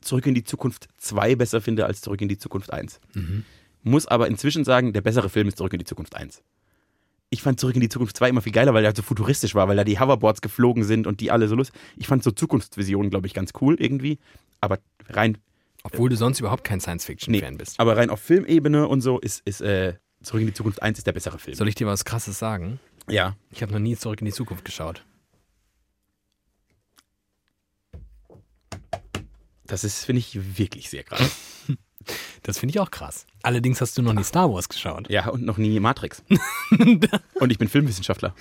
Zurück 0.00 0.26
in 0.26 0.34
die 0.34 0.44
Zukunft 0.44 0.88
2 0.98 1.34
besser 1.36 1.60
finde 1.62 1.86
als 1.86 2.02
Zurück 2.02 2.20
in 2.20 2.28
die 2.28 2.36
Zukunft 2.36 2.72
1. 2.72 3.00
Mhm. 3.14 3.44
Muss 3.82 4.06
aber 4.06 4.26
inzwischen 4.28 4.64
sagen, 4.64 4.92
der 4.92 5.00
bessere 5.00 5.30
Film 5.30 5.48
ist 5.48 5.56
Zurück 5.56 5.72
in 5.72 5.78
die 5.78 5.84
Zukunft 5.86 6.14
1. 6.16 6.42
Ich 7.34 7.42
fand 7.42 7.58
Zurück 7.58 7.74
in 7.74 7.80
die 7.80 7.88
Zukunft 7.88 8.16
2 8.16 8.28
immer 8.28 8.42
viel 8.42 8.52
geiler, 8.52 8.74
weil 8.74 8.82
der 8.82 8.90
halt 8.90 8.96
so 8.96 9.02
futuristisch 9.02 9.56
war, 9.56 9.66
weil 9.66 9.76
da 9.76 9.82
die 9.82 9.98
Hoverboards 9.98 10.40
geflogen 10.40 10.84
sind 10.84 11.08
und 11.08 11.20
die 11.20 11.32
alle 11.32 11.48
so 11.48 11.56
lustig. 11.56 11.78
Ich 11.96 12.06
fand 12.06 12.22
so 12.22 12.30
Zukunftsvisionen, 12.30 13.10
glaube 13.10 13.26
ich, 13.26 13.34
ganz 13.34 13.50
cool 13.60 13.74
irgendwie. 13.78 14.18
Aber 14.60 14.78
rein 15.08 15.38
Obwohl 15.82 16.08
du 16.08 16.16
sonst 16.16 16.38
überhaupt 16.38 16.62
kein 16.62 16.80
Science-Fiction-Fan 16.80 17.52
Nee, 17.52 17.58
bist. 17.58 17.80
Aber 17.80 17.96
rein 17.96 18.08
auf 18.08 18.20
Filmebene 18.20 18.86
und 18.86 19.00
so 19.00 19.18
ist, 19.18 19.42
ist 19.44 19.60
äh, 19.60 19.94
Zurück 20.22 20.42
in 20.42 20.46
die 20.46 20.54
Zukunft 20.54 20.80
1 20.80 20.98
ist 20.98 21.06
der 21.06 21.12
bessere 21.12 21.38
Film. 21.38 21.56
Soll 21.56 21.68
ich 21.68 21.74
dir 21.74 21.86
was 21.86 22.04
Krasses 22.04 22.38
sagen? 22.38 22.78
Ja. 23.08 23.36
Ich 23.50 23.62
habe 23.62 23.72
noch 23.72 23.80
nie 23.80 23.96
zurück 23.96 24.20
in 24.20 24.26
die 24.26 24.32
Zukunft 24.32 24.64
geschaut. 24.64 25.04
Das 29.66 29.82
ist, 29.82 30.04
finde 30.04 30.20
ich, 30.20 30.56
wirklich 30.56 30.88
sehr 30.88 31.02
krass. 31.02 31.36
Das 32.42 32.58
finde 32.58 32.72
ich 32.72 32.80
auch 32.80 32.90
krass. 32.90 33.26
Allerdings 33.42 33.80
hast 33.80 33.96
du 33.98 34.02
noch 34.02 34.12
nie 34.14 34.24
Star 34.24 34.50
Wars 34.52 34.68
geschaut. 34.68 35.08
Ja, 35.10 35.28
und 35.28 35.44
noch 35.44 35.58
nie 35.58 35.78
Matrix. 35.80 36.22
und 37.34 37.50
ich 37.50 37.58
bin 37.58 37.68
Filmwissenschaftler. 37.68 38.34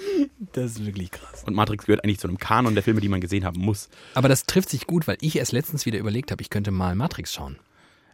Das 0.53 0.71
ist 0.71 0.85
wirklich 0.85 1.11
krass. 1.11 1.43
Und 1.45 1.55
Matrix 1.55 1.85
gehört 1.85 2.03
eigentlich 2.03 2.19
zu 2.19 2.27
einem 2.27 2.37
Kanon 2.37 2.73
der 2.73 2.83
Filme, 2.83 3.01
die 3.01 3.09
man 3.09 3.21
gesehen 3.21 3.45
haben 3.45 3.59
muss. 3.59 3.89
Aber 4.13 4.29
das 4.29 4.45
trifft 4.45 4.69
sich 4.69 4.87
gut, 4.87 5.07
weil 5.07 5.17
ich 5.21 5.35
erst 5.37 5.51
letztens 5.51 5.85
wieder 5.85 5.99
überlegt 5.99 6.31
habe, 6.31 6.41
ich 6.41 6.49
könnte 6.49 6.71
mal 6.71 6.95
Matrix 6.95 7.33
schauen. 7.33 7.57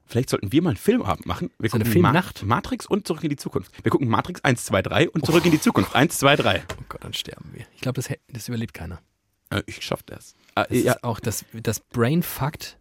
Vielleicht 0.05 0.31
sollten 0.31 0.51
wir 0.51 0.63
mal 0.63 0.71
einen 0.71 0.77
Filmabend 0.77 1.27
machen. 1.27 1.51
Wir 1.59 1.69
So 1.69 1.75
eine 1.75 1.83
gucken 1.83 2.01
Filmnacht? 2.01 2.43
Matrix 2.43 2.87
und 2.87 3.05
Zurück 3.05 3.23
in 3.23 3.29
die 3.29 3.35
Zukunft. 3.35 3.71
Wir 3.83 3.91
gucken 3.91 4.07
Matrix 4.07 4.43
1, 4.43 4.65
2, 4.65 4.81
3 4.81 5.09
und 5.11 5.23
Zurück 5.23 5.45
in 5.45 5.51
die 5.51 5.62
Zukunft 5.62 5.95
1, 5.95 6.17
2, 6.17 6.35
3. 6.35 6.63
Oh 6.79 6.83
Gott, 6.89 7.03
dann 7.03 7.13
sterben 7.13 7.51
wir. 7.53 7.65
Ich 7.75 7.81
glaube, 7.81 8.01
das, 8.01 8.09
das 8.27 8.47
überlebt 8.47 8.73
keiner. 8.73 8.99
Äh, 9.51 9.62
ich 9.67 9.83
schaff 9.85 10.01
das. 10.01 10.33
Äh, 10.55 10.63
Das 10.67 10.83
ja, 10.83 10.93
ist 10.93 11.03
auch 11.03 11.19
das, 11.19 11.45
das 11.53 11.79
Brain-Fuckt 11.79 12.78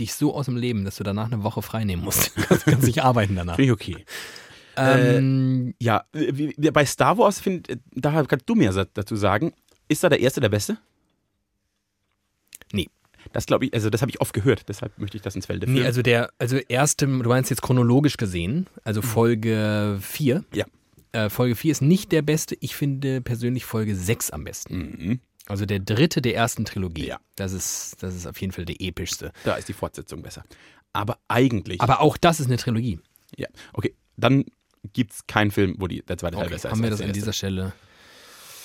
dich 0.00 0.14
so 0.14 0.34
aus 0.34 0.46
dem 0.46 0.56
Leben, 0.56 0.84
dass 0.84 0.96
du 0.96 1.04
danach 1.04 1.26
eine 1.30 1.42
Woche 1.42 1.62
frei 1.62 1.84
nehmen 1.84 2.04
musst. 2.04 2.36
Du 2.36 2.42
kannst, 2.48 2.64
kannst 2.64 2.86
nicht 2.86 3.02
arbeiten 3.02 3.36
danach. 3.36 3.56
finde 3.56 3.66
ich 3.66 3.72
okay. 3.72 4.04
Ähm, 4.76 5.74
Ja, 5.80 6.04
wie, 6.12 6.54
wie, 6.56 6.70
bei 6.70 6.86
Star 6.86 7.18
Wars, 7.18 7.40
find, 7.40 7.68
da 7.92 8.24
kannst 8.24 8.48
du 8.48 8.54
mir 8.54 8.72
dazu 8.94 9.16
sagen, 9.16 9.52
ist 9.88 10.04
da 10.04 10.08
der 10.08 10.20
Erste 10.20 10.40
der 10.40 10.50
Beste? 10.50 10.78
Nee. 12.72 12.88
Das 13.32 13.46
glaube 13.46 13.66
ich, 13.66 13.74
also 13.74 13.90
das 13.90 14.00
habe 14.00 14.10
ich 14.10 14.20
oft 14.20 14.32
gehört, 14.32 14.68
deshalb 14.68 14.96
möchte 14.98 15.16
ich 15.16 15.22
das 15.22 15.34
ins 15.34 15.46
Felde 15.46 15.66
nee, 15.66 15.78
führen. 15.78 15.86
also 15.86 16.02
der, 16.02 16.30
also 16.38 16.56
erste, 16.56 17.06
du 17.06 17.28
meinst 17.28 17.50
jetzt 17.50 17.62
chronologisch 17.62 18.16
gesehen, 18.16 18.66
also 18.84 19.02
Folge 19.02 19.98
4. 20.00 20.38
Mhm. 20.38 20.44
Ja. 20.54 20.66
Äh, 21.12 21.28
Folge 21.30 21.54
4 21.54 21.72
ist 21.72 21.82
nicht 21.82 22.12
der 22.12 22.22
beste. 22.22 22.56
Ich 22.60 22.76
finde 22.76 23.20
persönlich 23.20 23.64
Folge 23.64 23.94
6 23.94 24.30
am 24.30 24.44
besten. 24.44 24.76
Mhm. 24.76 25.20
Also 25.48 25.66
der 25.66 25.80
dritte 25.80 26.20
der 26.22 26.34
ersten 26.34 26.64
Trilogie. 26.64 27.06
Ja. 27.06 27.18
Das 27.36 27.52
ist, 27.52 27.96
das 28.02 28.14
ist 28.14 28.26
auf 28.26 28.40
jeden 28.40 28.52
Fall 28.52 28.64
der 28.64 28.76
epischste. 28.80 29.32
Da 29.44 29.54
ist 29.56 29.68
die 29.68 29.72
Fortsetzung 29.72 30.22
besser. 30.22 30.44
Aber 30.92 31.18
eigentlich. 31.28 31.80
Aber 31.80 32.00
auch 32.00 32.16
das 32.16 32.40
ist 32.40 32.46
eine 32.46 32.56
Trilogie. 32.56 32.98
ja, 33.36 33.48
okay, 33.72 33.94
dann 34.16 34.44
gibt 34.92 35.12
es 35.12 35.26
keinen 35.26 35.50
Film, 35.50 35.76
wo 35.78 35.86
die, 35.86 36.02
der 36.02 36.18
zweite 36.18 36.36
Teil 36.36 36.44
Okay, 36.46 36.54
besser 36.54 36.70
haben 36.70 36.78
ist. 36.78 36.82
wir 36.84 36.90
als 36.90 36.98
das 37.00 37.06
an 37.06 37.12
dieser. 37.12 37.32
Stelle 37.32 37.72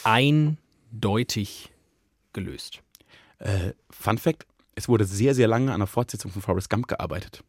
eindeutig 0.03 1.71
gelöst. 2.33 2.81
Äh, 3.39 3.73
Fun 3.89 4.17
Fact: 4.17 4.45
Es 4.75 4.87
wurde 4.87 5.05
sehr, 5.05 5.33
sehr 5.35 5.47
lange 5.47 5.73
an 5.73 5.79
der 5.79 5.87
Fortsetzung 5.87 6.31
von 6.31 6.41
Forrest 6.41 6.69
Gump 6.69 6.87
gearbeitet. 6.87 7.43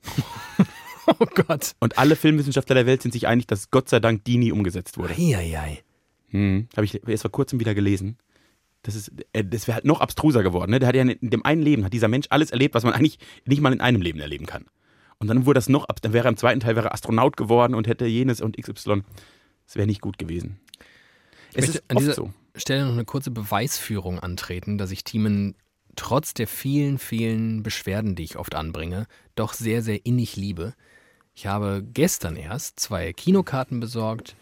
Oh 1.06 1.26
Gott. 1.26 1.72
Und 1.80 1.98
alle 1.98 2.16
Filmwissenschaftler 2.16 2.76
der 2.76 2.86
Welt 2.86 3.02
sind 3.02 3.12
sich 3.12 3.26
einig, 3.26 3.46
dass 3.46 3.70
Gott 3.70 3.90
sei 3.90 4.00
Dank 4.00 4.24
die 4.24 4.38
nie 4.38 4.50
umgesetzt 4.52 4.96
wurde. 4.96 5.12
Eieiei. 5.12 5.82
Hm, 6.30 6.66
Habe 6.74 6.86
ich 6.86 7.06
erst 7.06 7.20
vor 7.24 7.30
kurzem 7.30 7.60
wieder 7.60 7.74
gelesen. 7.74 8.16
Das, 8.84 8.94
ist, 8.94 9.10
äh, 9.32 9.44
das 9.44 9.66
wäre 9.66 9.74
halt 9.76 9.84
noch 9.84 10.00
abstruser 10.00 10.42
geworden. 10.42 10.70
Ne? 10.70 10.78
Der 10.78 10.88
hat 10.88 10.94
ja 10.94 11.02
in 11.02 11.30
dem 11.30 11.44
einen 11.44 11.62
Leben, 11.62 11.84
hat 11.84 11.92
dieser 11.92 12.08
Mensch 12.08 12.26
alles 12.30 12.50
erlebt, 12.52 12.74
was 12.74 12.84
man 12.84 12.92
eigentlich 12.92 13.18
nicht 13.46 13.60
mal 13.60 13.72
in 13.72 13.80
einem 13.80 14.00
Leben 14.00 14.20
erleben 14.20 14.46
kann. 14.46 14.66
Und 15.18 15.28
dann 15.28 15.46
wurde 15.46 15.58
das 15.58 15.68
noch 15.68 15.86
ab, 15.86 16.00
dann 16.02 16.12
wäre 16.12 16.26
er 16.28 16.30
im 16.30 16.36
zweiten 16.36 16.60
Teil 16.60 16.76
wäre 16.76 16.92
Astronaut 16.92 17.36
geworden 17.36 17.74
und 17.74 17.86
hätte 17.86 18.06
jenes 18.06 18.40
und 18.40 18.56
XY. 18.56 19.02
Das 19.66 19.76
wäre 19.76 19.86
nicht 19.86 20.00
gut 20.00 20.18
gewesen. 20.18 20.60
Es 21.54 21.66
möchte 21.66 21.78
ist 21.78 21.84
an 21.90 21.96
dieser- 21.98 22.14
so. 22.14 22.32
Stelle 22.56 22.84
noch 22.84 22.92
eine 22.92 23.04
kurze 23.04 23.32
Beweisführung 23.32 24.20
antreten, 24.20 24.78
dass 24.78 24.92
ich 24.92 25.02
Thiemen 25.02 25.56
trotz 25.96 26.34
der 26.34 26.46
vielen, 26.46 26.98
vielen 26.98 27.62
Beschwerden, 27.64 28.14
die 28.14 28.22
ich 28.22 28.36
oft 28.36 28.54
anbringe, 28.54 29.06
doch 29.34 29.54
sehr, 29.54 29.82
sehr 29.82 30.04
innig 30.06 30.36
liebe. 30.36 30.74
Ich 31.34 31.46
habe 31.46 31.84
gestern 31.92 32.36
erst 32.36 32.78
zwei 32.78 33.12
Kinokarten 33.12 33.80
besorgt 33.80 34.36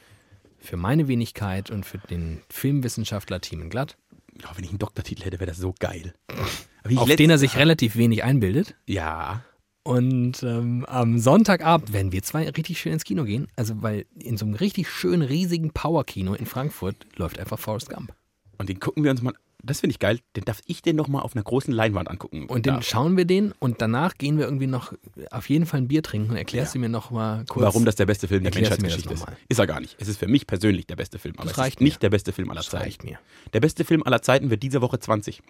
für 0.59 0.77
meine 0.77 1.09
Wenigkeit 1.09 1.71
und 1.71 1.87
für 1.87 1.99
den 1.99 2.43
Filmwissenschaftler 2.51 3.41
Thiemen 3.41 3.71
Glatt, 3.71 3.97
Oh, 4.45 4.53
wenn 4.57 4.65
ich 4.65 4.71
einen 4.71 4.79
Doktortitel 4.79 5.25
hätte, 5.25 5.41
wäre 5.41 5.51
das 5.51 5.59
so 5.59 5.75
geil. 5.79 6.15
Auf 6.97 7.15
den 7.15 7.31
er 7.31 7.39
sich 7.39 7.57
relativ 7.57 7.97
wenig 7.97 8.25
einbildet. 8.25 8.75
Ja. 8.87 9.45
Und 9.85 10.43
ähm, 10.43 10.85
am 10.87 11.19
Sonntagabend 11.19 11.93
werden 11.93 12.13
wir 12.13 12.23
zwei 12.23 12.49
richtig 12.49 12.81
schön 12.81 12.93
ins 12.93 13.05
Kino 13.05 13.25
gehen. 13.25 13.49
Also, 13.57 13.83
weil 13.83 14.07
in 14.19 14.37
so 14.37 14.45
einem 14.45 14.55
richtig 14.55 14.89
schönen, 14.89 15.23
riesigen 15.23 15.73
Power-Kino 15.73 16.35
in 16.35 16.47
Frankfurt 16.47 16.97
läuft 17.17 17.39
einfach 17.39 17.59
Forrest 17.59 17.91
Gump. 17.91 18.13
Und 18.59 18.69
den 18.69 18.79
gucken 18.79 19.03
wir 19.03 19.11
uns 19.11 19.23
mal. 19.23 19.35
Das 19.65 19.81
finde 19.81 19.93
ich 19.93 19.99
geil. 19.99 20.19
Den 20.37 20.45
darf 20.45 20.61
ich 20.67 20.83
den 20.83 20.97
noch 20.97 21.07
mal 21.09 21.21
auf 21.21 21.35
einer 21.37 21.43
großen 21.45 21.73
Leinwand 21.73 22.11
angucken. 22.11 22.47
Und 22.47 22.67
dann 22.67 22.83
schauen 22.83 23.17
wir 23.17 23.25
den 23.25 23.53
und 23.61 23.81
danach 23.81 24.19
gehen 24.19 24.37
wir 24.39 24.45
irgendwie 24.45 24.67
noch 24.67 24.93
auf 25.31 25.49
jeden 25.49 25.67
Fall 25.67 25.81
ein 25.81 25.89
Bier 25.89 26.03
trinken 26.03 26.31
und 26.31 26.37
erklärst 26.37 26.75
du 26.75 26.79
mir 26.81 26.89
noch 26.89 27.11
mal 27.11 27.45
kurz. 27.49 27.63
Warum 27.65 27.85
das 27.85 27.95
der 27.95 28.07
beste 28.07 28.27
Film 28.29 28.43
der 28.43 28.53
Menschheitsgeschichte 28.55 29.15
ist. 29.15 29.25
Ist 29.49 29.59
er 29.59 29.67
gar 29.67 29.81
nicht. 29.81 29.97
Es 30.01 30.09
ist 30.09 30.19
für 30.19 30.27
mich 30.29 30.47
persönlich 30.47 30.87
der 30.87 30.97
beste 30.97 31.19
Film, 31.19 31.35
aber 31.37 31.45
Das 31.45 31.53
es 31.53 31.59
reicht 31.59 31.81
nicht 31.81 31.97
mir. 31.97 32.01
der 32.01 32.11
beste 32.11 32.33
Film 32.33 32.51
aller 32.51 32.61
Das 32.61 32.71
Zeiten. 32.71 32.85
reicht 32.85 33.05
mir. 33.05 33.19
Der 33.53 33.61
beste 33.61 33.85
Film 33.85 34.03
aller 34.03 34.21
Zeiten 34.23 34.51
wird 34.51 34.63
diese 34.63 34.83
Woche 34.83 34.99
20. 34.99 35.43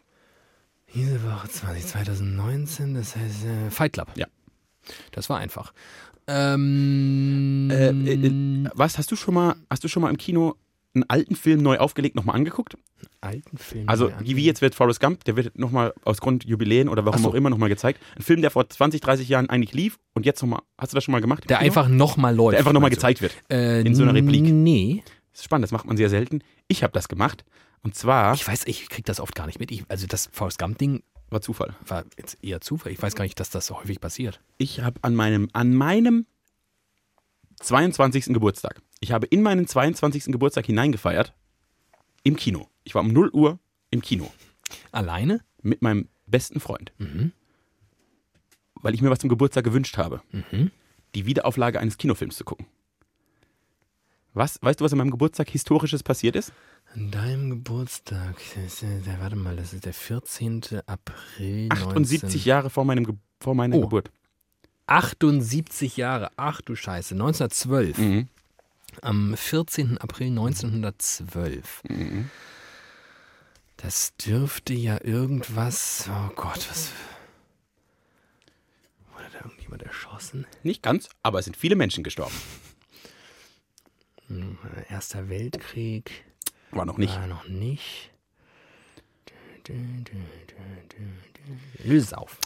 Diese 0.95 1.23
Woche 1.25 1.49
20, 1.49 1.87
2019, 1.87 2.95
das 2.95 3.17
heißt 3.17 3.45
äh, 3.47 3.71
Fight 3.71 3.95
Club. 3.95 4.09
Ja. 4.15 4.27
Das 5.13 5.31
war 5.31 5.39
einfach. 5.39 5.73
Ähm, 6.27 7.69
Äh, 7.71 7.89
äh, 7.89 8.27
äh, 8.27 8.71
was 8.75 8.99
hast 8.99 9.11
du 9.11 9.17
schon 9.17 9.35
mal? 9.35 9.57
Hast 9.71 9.83
du 9.85 9.89
schon 9.89 10.03
mal 10.03 10.11
im 10.11 10.19
Kino 10.19 10.57
einen 10.95 11.05
alten 11.09 11.37
Film 11.37 11.63
neu 11.63 11.79
aufgelegt 11.79 12.17
nochmal 12.17 12.37
angeguckt? 12.37 12.77
alten 13.21 13.57
Film. 13.57 13.89
Also 13.89 14.11
wie, 14.21 14.45
jetzt 14.45 14.63
wird 14.63 14.75
Forrest 14.75 15.01
Gump, 15.01 15.25
der 15.25 15.37
wird 15.37 15.59
nochmal 15.59 15.95
aus 16.05 16.21
Grund 16.21 16.45
Jubiläen 16.45 16.89
oder 16.89 17.05
warum 17.05 17.23
so. 17.23 17.31
auch 17.31 17.35
immer 17.35 17.51
nochmal 17.51 17.69
gezeigt. 17.69 18.01
Ein 18.17 18.23
Film, 18.23 18.41
der 18.43 18.51
vor 18.51 18.69
20, 18.69 19.01
30 19.01 19.29
Jahren 19.29 19.49
eigentlich 19.49 19.73
lief 19.73 19.99
und 20.15 20.27
jetzt 20.27 20.43
nochmal. 20.43 20.61
Hast 20.79 20.93
du 20.93 20.97
das 20.97 21.05
schon 21.05 21.13
mal 21.13 21.21
gemacht? 21.21 21.49
Der 21.49 21.59
Kino? 21.59 21.67
einfach 21.67 21.89
nochmal 21.89 22.35
läuft. 22.35 22.53
der 22.53 22.59
einfach 22.61 22.73
nochmal 22.73 22.91
gezeigt 22.91 23.23
wird. 23.23 23.35
Äh, 23.51 23.83
in 23.83 23.95
so 23.95 24.03
einer 24.03 24.15
Replik. 24.15 24.43
Nee. 24.43 25.03
Das 25.31 25.41
ist 25.41 25.45
spannend, 25.45 25.65
das 25.65 25.73
macht 25.73 25.87
man 25.87 25.97
sehr 25.97 26.11
selten. 26.11 26.43
Ich 26.69 26.83
habe 26.83 26.93
das 26.93 27.09
gemacht 27.09 27.45
und 27.83 27.95
zwar 27.95 28.35
Ich 28.35 28.47
weiß, 28.47 28.67
ich 28.67 28.89
krieg 28.89 29.05
das 29.05 29.21
oft 29.21 29.35
gar 29.35 29.47
nicht 29.47 29.59
mit. 29.59 29.71
Ich, 29.71 29.85
also 29.89 30.07
das 30.07 30.29
Forrest 30.33 30.59
Gump-Ding 30.59 31.03
war 31.31 31.41
Zufall. 31.41 31.75
war 31.87 32.05
jetzt 32.19 32.39
eher 32.43 32.61
Zufall. 32.61 32.93
Ich 32.93 33.01
weiß 33.01 33.15
gar 33.15 33.25
nicht, 33.25 33.41
dass 33.41 33.49
das 33.49 33.67
so 33.67 33.79
häufig 33.79 34.01
passiert. 34.01 34.41
Ich 34.59 34.81
habe 34.81 34.99
an 35.03 35.15
meinem 35.15 35.49
an 35.53 35.75
meinem 35.75 36.27
22. 37.63 38.27
Geburtstag. 38.35 38.83
Ich 39.01 39.13
habe 39.13 39.27
in 39.27 39.43
meinen 39.43 39.67
22. 39.67 40.27
Geburtstag 40.27 40.67
hineingefeiert 40.67 41.35
im 42.25 42.37
Kino. 42.37 42.69
Ich 42.85 42.95
war 42.95 43.03
um 43.03 43.13
0 43.13 43.31
Uhr 43.33 43.59
im 43.91 44.03
Kino 44.03 44.31
Alleine? 44.91 45.41
mit 45.63 45.83
meinem 45.83 46.09
besten 46.27 46.61
Freund. 46.61 46.93
Weil 48.75 48.95
ich 48.95 49.03
mir 49.03 49.11
was 49.11 49.21
zum 49.21 49.29
Geburtstag 49.29 49.65
gewünscht 49.65 49.97
habe. 49.97 50.23
Die 51.15 51.27
Wiederauflage 51.27 51.79
eines 51.79 51.99
Kinofilms 51.99 52.37
zu 52.37 52.45
gucken. 52.45 52.67
Was, 54.35 54.59
weißt 54.63 54.81
du, 54.81 54.85
was 54.85 54.93
an 54.93 54.99
meinem 54.99 55.11
Geburtstag 55.11 55.51
Historisches 55.51 56.03
passiert 56.03 56.37
ist? 56.37 56.53
An 56.95 57.11
deinem 57.11 57.51
Geburtstag, 57.51 58.37
ist, 58.67 58.83
äh, 58.83 59.01
warte 59.21 59.37
mal, 59.37 59.57
das 59.57 59.75
ist 59.75 59.85
der 59.85 59.93
14. 59.93 60.63
April 60.87 61.69
78 61.71 62.23
19... 62.23 62.41
Jahre 62.45 62.71
vor, 62.71 62.85
meinem, 62.87 63.19
vor 63.41 63.55
meiner 63.55 63.77
Oh. 63.77 63.83
Geburt. 63.83 64.11
78 64.93 65.97
Jahre, 65.97 66.31
ach 66.37 66.61
du 66.61 66.77
Scheiße, 66.77 67.15
1912. 67.15 67.97
Mhm. 67.97 68.29
Am 69.01 69.35
14. 69.35 69.97
April 69.97 70.27
1912. 70.27 71.83
Mhm. 71.89 72.31
Das 73.79 74.15
dürfte 74.17 74.75
ja 74.75 75.03
irgendwas. 75.03 76.11
Oh 76.11 76.31
Gott, 76.37 76.69
was. 76.69 76.91
Wurde 79.15 79.31
da 79.33 79.39
irgendjemand 79.47 79.83
erschossen? 79.83 80.47
Nicht 80.63 80.83
ganz, 80.83 81.09
aber 81.23 81.39
es 81.39 81.47
sind 81.47 81.57
viele 81.57 81.75
Menschen 81.75 82.05
gestorben. 82.05 82.37
Erster 84.91 85.31
Weltkrieg. 85.31 86.25
War 86.71 86.85
noch 86.85 86.99
nicht. 86.99 87.15
War 87.15 87.27
noch 87.27 87.49
nicht. 87.49 88.11
Löse 91.83 92.07
es 92.07 92.13
auf. 92.13 92.39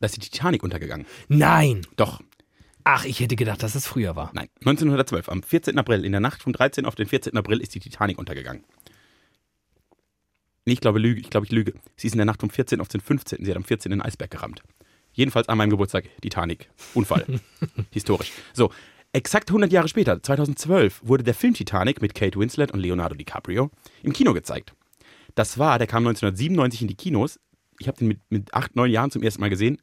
Da 0.00 0.06
ist 0.06 0.16
die 0.16 0.20
Titanic 0.20 0.62
untergegangen. 0.62 1.06
Nein! 1.28 1.86
Doch, 1.96 2.20
Ach, 2.90 3.04
ich 3.04 3.20
hätte 3.20 3.36
gedacht, 3.36 3.62
dass 3.62 3.74
es 3.74 3.86
früher 3.86 4.16
war. 4.16 4.30
nein. 4.32 4.48
1912, 4.60 5.28
am 5.28 5.42
14. 5.42 5.78
April, 5.78 6.06
in 6.06 6.12
der 6.12 6.22
Nacht 6.22 6.42
vom 6.42 6.54
13. 6.54 6.86
auf 6.86 6.94
den 6.94 7.06
14. 7.06 7.36
April 7.36 7.60
ist 7.60 7.74
die 7.74 7.80
Titanic 7.80 8.16
untergegangen. 8.18 8.64
Nee, 10.64 10.72
ich 10.72 10.80
glaube, 10.80 10.98
lüge, 10.98 11.20
ich 11.20 11.28
glaube, 11.28 11.44
ich 11.44 11.52
lüge. 11.52 11.74
Sie 11.96 12.06
ist 12.06 12.14
in 12.14 12.18
der 12.18 12.24
Nacht 12.24 12.40
vom 12.40 12.48
14. 12.48 12.80
auf 12.80 12.88
den 12.88 13.02
15. 13.02 13.44
Sie 13.44 13.50
hat 13.50 13.58
am 13.58 13.64
14. 13.64 13.90
den 13.90 14.00
Eisberg 14.00 14.30
gerammt. 14.30 14.62
Jedenfalls 15.12 15.50
an 15.50 15.58
meinem 15.58 15.68
Geburtstag 15.68 16.04
Titanic. 16.22 16.70
Unfall. 16.94 17.26
Historisch. 17.90 18.32
So, 18.54 18.70
exakt 19.12 19.50
100 19.50 19.70
Jahre 19.70 19.88
später, 19.88 20.22
2012, 20.22 21.02
wurde 21.04 21.24
der 21.24 21.34
Film 21.34 21.52
Titanic 21.52 22.00
mit 22.00 22.14
Kate 22.14 22.38
Winslet 22.38 22.70
und 22.70 22.80
Leonardo 22.80 23.14
DiCaprio 23.16 23.70
im 24.02 24.14
Kino 24.14 24.32
gezeigt. 24.32 24.72
Das 25.34 25.58
war, 25.58 25.76
der 25.78 25.86
kam 25.88 26.06
1997 26.06 26.82
in 26.82 26.88
die 26.88 26.94
Kinos. 26.96 27.38
Ich 27.78 27.86
habe 27.86 27.98
den 27.98 28.08
mit, 28.08 28.20
mit 28.30 28.54
acht, 28.54 28.76
neun 28.76 28.90
Jahren 28.90 29.10
zum 29.10 29.22
ersten 29.22 29.40
Mal 29.42 29.50
gesehen. 29.50 29.78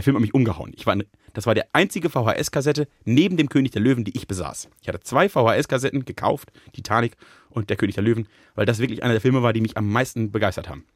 Der 0.00 0.04
Film 0.04 0.16
hat 0.16 0.22
mich 0.22 0.32
umgehauen. 0.32 0.72
Ich 0.74 0.86
war, 0.86 0.94
eine- 0.94 1.04
das 1.34 1.44
war 1.44 1.54
der 1.54 1.68
einzige 1.74 2.08
VHS-Kassette 2.08 2.88
neben 3.04 3.36
dem 3.36 3.50
König 3.50 3.72
der 3.72 3.82
Löwen, 3.82 4.02
die 4.02 4.16
ich 4.16 4.26
besaß. 4.26 4.70
Ich 4.80 4.88
hatte 4.88 5.00
zwei 5.00 5.28
VHS-Kassetten 5.28 6.06
gekauft, 6.06 6.50
Titanic 6.72 7.18
und 7.50 7.68
der 7.68 7.76
König 7.76 7.96
der 7.96 8.04
Löwen, 8.04 8.26
weil 8.54 8.64
das 8.64 8.78
wirklich 8.78 9.02
einer 9.02 9.12
der 9.12 9.20
Filme 9.20 9.42
war, 9.42 9.52
die 9.52 9.60
mich 9.60 9.76
am 9.76 9.92
meisten 9.92 10.32
begeistert 10.32 10.70
haben. 10.70 10.86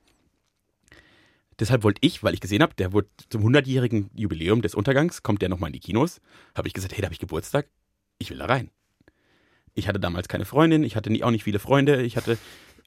Deshalb 1.59 1.83
wollte 1.83 1.99
ich, 2.01 2.23
weil 2.23 2.33
ich 2.33 2.41
gesehen 2.41 2.63
habe, 2.63 2.73
der 2.77 2.95
wurde 2.95 3.09
zum 3.29 3.43
100-jährigen 3.43 4.09
Jubiläum 4.15 4.63
des 4.63 4.75
Untergangs, 4.75 5.23
kommt 5.23 5.43
der 5.43 5.51
nochmal 5.51 5.69
in 5.69 5.75
die 5.75 5.81
Kinos, 5.81 6.23
habe 6.55 6.67
ich 6.69 6.73
gesagt, 6.73 6.95
hey, 6.95 7.03
da 7.03 7.09
habe 7.09 7.13
ich 7.15 7.21
Geburtstag, 7.21 7.69
ich 8.17 8.31
will 8.31 8.39
da 8.39 8.47
rein. 8.47 8.71
Ich 9.75 9.87
hatte 9.87 10.01
damals 10.01 10.29
keine 10.29 10.47
Freundin, 10.47 10.83
ich 10.83 10.97
hatte 10.97 11.11
auch 11.25 11.31
nicht 11.31 11.45
viele 11.45 11.59
Freunde, 11.59 12.01
ich 12.01 12.17
hatte 12.17 12.39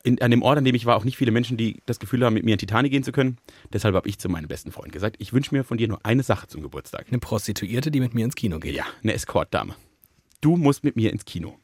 in, 0.08 0.22
an 0.22 0.32
dem 0.32 0.42
Ort, 0.42 0.58
an 0.58 0.64
dem 0.64 0.74
ich 0.74 0.86
war, 0.86 0.96
auch 0.96 1.04
nicht 1.04 1.18
viele 1.18 1.32
Menschen, 1.32 1.58
die 1.58 1.82
das 1.86 2.00
Gefühl 2.00 2.24
haben, 2.24 2.34
mit 2.34 2.46
mir 2.46 2.54
in 2.54 2.58
Titanic 2.58 2.92
gehen 2.92 3.04
zu 3.04 3.12
können. 3.12 3.38
Deshalb 3.74 3.94
habe 3.94 4.08
ich 4.08 4.18
zu 4.18 4.30
meinem 4.30 4.48
besten 4.48 4.72
Freund 4.72 4.94
gesagt, 4.94 5.18
ich 5.20 5.34
wünsche 5.34 5.54
mir 5.54 5.66
von 5.66 5.78
dir 5.78 5.90
nur 5.90 6.06
eine 6.06 6.24
Sache 6.24 6.48
zum 6.48 6.62
Geburtstag. 6.62 7.08
Eine 7.10 7.20
Prostituierte, 7.20 7.92
die 7.92 8.00
mit 8.00 8.14
mir 8.14 8.24
ins 8.24 8.36
Kino 8.36 8.60
geht. 8.60 8.74
Ja, 8.74 8.86
eine 9.04 9.14
Escort-Dame. 9.14 9.76
Du 10.40 10.56
musst 10.56 10.86
mit 10.86 10.96
mir 10.96 11.12
ins 11.12 11.26
Kino. 11.26 11.60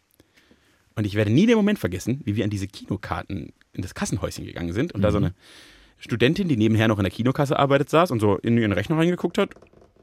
Und 0.96 1.06
ich 1.06 1.16
werde 1.16 1.32
nie 1.32 1.46
den 1.46 1.56
Moment 1.56 1.80
vergessen, 1.80 2.22
wie 2.26 2.36
wir 2.36 2.44
an 2.44 2.50
diese 2.50 2.68
Kinokarten 2.68 3.54
in 3.72 3.82
das 3.82 3.96
Kassenhäuschen 3.96 4.46
gegangen 4.46 4.74
sind 4.74 4.92
und 4.92 5.02
da 5.02 5.12
so 5.12 5.18
eine 5.18 5.34
Studentin, 5.98 6.50
die 6.50 6.58
nebenher 6.58 6.90
noch 6.90 7.00
in 7.00 7.04
der 7.04 7.12
Kinokasse 7.12 7.58
arbeitet, 7.58 7.90
saß 7.90 8.12
und 8.12 8.20
so 8.20 8.38
in 8.38 8.58
ihren 8.58 8.74
Rechner 8.74 8.98
reingeguckt 8.98 9.38
hat 9.38 9.52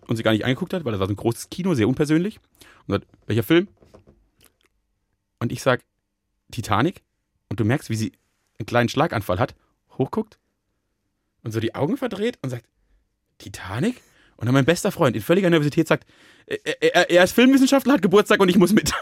und 0.09 0.17
sie 0.17 0.23
gar 0.23 0.33
nicht 0.33 0.45
angeguckt 0.45 0.73
hat, 0.73 0.85
weil 0.85 0.93
das 0.93 1.01
war 1.01 1.07
so 1.07 1.13
ein 1.13 1.17
großes 1.17 1.51
Kino, 1.51 1.75
sehr 1.75 1.87
unpersönlich. 1.87 2.41
Und 2.87 2.95
sagt, 2.95 3.07
welcher 3.27 3.43
Film? 3.43 3.69
Und 5.41 5.53
ich 5.53 5.63
sag, 5.63 5.83
Titanic. 6.51 7.03
Und 7.49 7.61
du 7.61 7.65
merkst, 7.65 7.91
wie 7.91 7.97
sie 7.97 8.13
einen 8.61 8.67
kleinen 8.67 8.89
Schlaganfall 8.89 9.39
hat, 9.39 9.55
hochguckt 9.99 10.39
und 11.43 11.53
so 11.53 11.61
die 11.61 11.75
Augen 11.75 11.97
verdreht 11.97 12.39
und 12.43 12.51
sagt, 12.51 12.67
Titanic? 13.39 14.01
Und 14.37 14.47
dann 14.47 14.55
mein 14.55 14.65
bester 14.65 14.93
Freund 14.93 15.17
in 15.17 15.23
völliger 15.23 15.51
Nervosität 15.51 15.89
sagt, 15.89 16.07
er, 16.47 16.83
er, 16.83 17.11
er 17.11 17.25
ist 17.25 17.33
Filmwissenschaftler, 17.33 17.95
hat 17.95 18.03
Geburtstag 18.03 18.41
und 18.41 18.49
ich 18.49 18.57
muss 18.57 18.73
mit. 18.73 18.93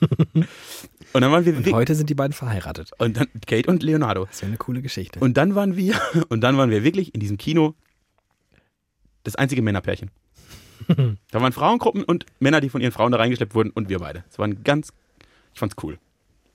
und 0.32 0.46
dann 1.14 1.32
waren 1.32 1.44
wir 1.44 1.56
Und 1.56 1.72
heute 1.72 1.94
sind 1.94 2.10
die 2.10 2.14
beiden 2.14 2.32
verheiratet. 2.32 2.90
und 2.98 3.16
dann 3.16 3.28
Kate 3.46 3.70
und 3.70 3.82
Leonardo. 3.82 4.26
Das 4.26 4.42
wäre 4.42 4.48
eine 4.48 4.58
coole 4.58 4.82
Geschichte. 4.82 5.20
Und 5.20 5.36
dann 5.36 5.54
waren 5.54 5.76
wir 5.76 6.00
und 6.28 6.42
dann 6.42 6.56
waren 6.56 6.70
wir 6.70 6.84
wirklich 6.84 7.14
in 7.14 7.20
diesem 7.20 7.38
Kino 7.38 7.74
das 9.22 9.36
einzige 9.36 9.62
Männerpärchen. 9.62 10.10
da 10.88 11.40
waren 11.40 11.52
Frauengruppen 11.52 12.04
und 12.04 12.26
Männer, 12.40 12.60
die 12.60 12.68
von 12.68 12.80
ihren 12.80 12.92
Frauen 12.92 13.12
da 13.12 13.18
reingeschleppt 13.18 13.54
wurden 13.54 13.70
und 13.70 13.88
wir 13.88 14.00
beide. 14.00 14.24
Es 14.30 14.38
war 14.38 14.46
ein 14.46 14.64
ganz 14.64 14.92
ich 15.54 15.60
fand's 15.60 15.76
cool. 15.82 15.98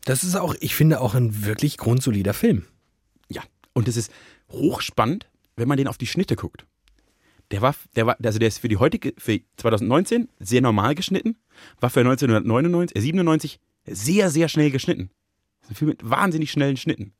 Das 0.08 0.24
ist 0.24 0.38
auch, 0.38 0.56
ich 0.62 0.74
finde, 0.74 1.02
auch 1.02 1.16
ein 1.16 1.44
wirklich 1.46 1.76
grundsolider 1.76 2.34
Film. 2.34 2.64
Ja, 3.28 3.42
und 3.74 3.90
es 3.90 3.98
ist 3.98 4.10
hochspannend, 4.50 5.30
wenn 5.58 5.68
man 5.68 5.78
den 5.78 5.90
auf 5.90 5.98
die 5.98 6.08
Schnitte 6.08 6.38
guckt. 6.38 6.66
Der 7.52 7.62
war, 7.62 7.76
der 7.98 8.06
war, 8.06 8.16
also 8.24 8.40
der 8.40 8.48
ist 8.48 8.60
für 8.60 8.70
die 8.70 8.78
heutige, 8.78 9.14
für 9.18 9.42
2019 9.58 10.30
sehr 10.40 10.62
normal 10.62 10.96
geschnitten, 10.96 11.36
war 11.82 11.90
für 11.90 12.00
1999, 12.00 12.96
äh, 12.96 13.02
97 13.02 13.60
sehr, 13.86 14.30
sehr 14.30 14.48
schnell 14.48 14.72
geschnitten. 14.72 15.10
Das 15.60 15.72
ist 15.72 15.72
ein 15.72 15.76
Film 15.76 15.90
mit 15.90 16.10
wahnsinnig 16.10 16.52
schnellen 16.52 16.78
Schnitten. 16.78 17.12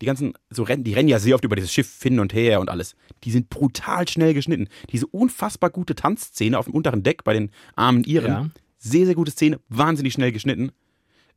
Die 0.00 0.06
ganzen, 0.06 0.34
so 0.48 0.62
rennen, 0.62 0.84
die 0.84 0.94
rennen 0.94 1.08
ja 1.08 1.18
sehr 1.18 1.34
oft 1.34 1.44
über 1.44 1.56
dieses 1.56 1.72
Schiff 1.72 2.00
hin 2.00 2.20
und 2.20 2.32
her 2.34 2.60
und 2.60 2.70
alles. 2.70 2.94
Die 3.24 3.32
sind 3.32 3.50
brutal 3.50 4.06
schnell 4.06 4.32
geschnitten. 4.32 4.68
Diese 4.92 5.08
unfassbar 5.08 5.70
gute 5.70 5.96
Tanzszene 5.96 6.56
auf 6.56 6.66
dem 6.66 6.74
unteren 6.74 7.02
Deck 7.02 7.24
bei 7.24 7.32
den 7.32 7.50
armen 7.74 8.04
Iren. 8.04 8.30
Ja. 8.30 8.50
Sehr, 8.78 9.06
sehr 9.06 9.16
gute 9.16 9.32
Szene, 9.32 9.58
wahnsinnig 9.68 10.12
schnell 10.12 10.30
geschnitten. 10.30 10.70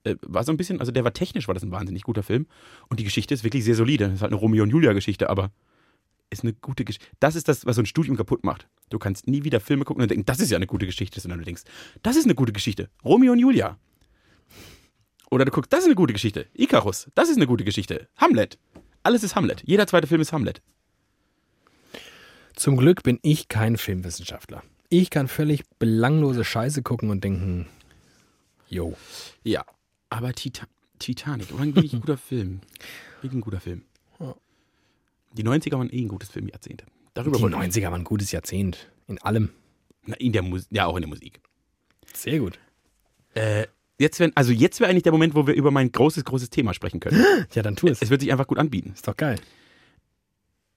Äh, 0.04 0.16
war 0.22 0.44
so 0.44 0.52
ein 0.52 0.58
bisschen, 0.58 0.80
also 0.80 0.92
der 0.92 1.04
war 1.04 1.14
technisch, 1.14 1.48
war 1.48 1.54
das 1.54 1.64
ein 1.64 1.72
wahnsinnig 1.72 2.04
guter 2.04 2.24
Film. 2.24 2.48
Und 2.90 3.00
die 3.00 3.04
Geschichte 3.04 3.34
ist 3.34 3.44
wirklich 3.44 3.64
sehr 3.64 3.76
solide. 3.76 4.06
Das 4.06 4.16
ist 4.16 4.22
halt 4.22 4.32
eine 4.32 4.40
Romeo 4.40 4.64
und 4.64 4.70
Julia-Geschichte, 4.70 5.30
aber 5.30 5.52
ist 6.32 6.44
eine 6.44 6.54
gute 6.54 6.86
Geschichte. 6.86 7.06
Das 7.20 7.36
ist 7.36 7.48
das, 7.48 7.66
was 7.66 7.76
so 7.76 7.82
ein 7.82 7.86
Studium 7.86 8.16
kaputt 8.16 8.44
macht. 8.44 8.68
Du 8.90 8.98
kannst 9.00 9.28
nie 9.28 9.44
wieder 9.44 9.60
Filme 9.60 9.84
gucken 9.84 10.02
und 10.02 10.10
denken, 10.10 10.26
das 10.26 10.40
ist 10.40 10.50
ja 10.50 10.58
eine 10.58 10.68
gute 10.68 10.86
Geschichte, 10.86 11.20
sondern 11.20 11.40
du 11.40 11.46
denkst, 11.46 11.64
das 12.04 12.16
ist 12.16 12.26
eine 12.26 12.36
gute 12.36 12.54
Geschichte. 12.54 12.90
Romeo 13.04 13.34
und 13.34 13.40
Julia. 13.40 13.78
Oder 15.30 15.46
du 15.46 15.52
guckst, 15.52 15.72
das 15.72 15.82
ist 15.82 15.86
eine 15.86 15.96
gute 15.96 16.14
Geschichte. 16.14 16.48
Icarus, 16.54 17.10
das 17.16 17.30
ist 17.30 17.38
eine 17.38 17.48
gute 17.48 17.64
Geschichte. 17.64 18.08
Hamlet. 18.18 18.58
Alles 19.04 19.24
ist 19.24 19.36
Hamlet. 19.36 19.64
Jeder 19.66 19.88
zweite 19.88 20.08
Film 20.08 20.22
ist 20.22 20.34
Hamlet. 20.34 20.62
Zum 22.56 22.78
Glück 22.78 23.04
bin 23.04 23.20
ich 23.22 23.48
kein 23.48 23.78
Filmwissenschaftler. 23.78 24.64
Ich 24.90 25.10
kann 25.10 25.28
völlig 25.28 25.64
belanglose 25.80 26.44
Scheiße 26.44 26.84
gucken 26.84 27.10
und 27.10 27.24
denken, 27.24 27.68
yo. 28.68 28.96
Ja. 29.44 29.66
Aber 30.12 30.34
Tita 30.34 30.68
Titanic 31.00 31.52
war 31.54 31.62
ein 31.62 31.76
wirklich 31.76 31.92
guter 32.00 32.18
Film. 32.18 32.62
Wirklich 33.22 33.40
ein 33.40 33.42
guter 33.42 33.60
Film. 33.60 33.82
Die 35.34 35.44
90er 35.44 35.78
waren 35.78 35.90
eh 35.90 36.02
ein 36.02 36.10
gutes 36.10 36.30
Filmjahrzehnt. 36.30 36.84
Darüber 37.14 37.38
Die 37.38 37.42
wollte 37.44 37.58
ich- 37.58 37.74
90er 37.76 37.86
waren 37.86 38.02
ein 38.02 38.04
gutes 38.04 38.32
Jahrzehnt. 38.32 38.90
In 39.08 39.18
allem. 39.22 39.50
Na, 40.06 40.16
in 40.18 40.34
der 40.34 40.42
Mus 40.42 40.68
ja, 40.70 40.86
auch 40.86 40.96
in 40.98 41.02
der 41.02 41.10
Musik. 41.10 41.40
Sehr 42.14 42.40
gut. 42.40 42.60
Äh, 43.34 43.68
jetzt 43.98 44.20
wär, 44.20 44.30
also 44.36 44.52
jetzt 44.52 44.80
wäre 44.82 44.90
eigentlich 44.90 45.04
der 45.04 45.12
Moment, 45.14 45.34
wo 45.34 45.48
wir 45.48 45.54
über 45.54 45.72
mein 45.72 45.92
großes, 45.92 46.26
großes 46.26 46.50
Thema 46.50 46.74
sprechen 46.74 47.00
können. 47.00 47.24
Ja, 47.54 47.62
dann 47.62 47.76
tu 47.78 47.88
es. 47.88 48.02
es 48.02 48.10
wird 48.10 48.20
sich 48.22 48.32
einfach 48.32 48.48
gut 48.48 48.58
anbieten. 48.60 48.92
Ist 48.94 49.08
doch 49.08 49.16
geil. 49.16 49.40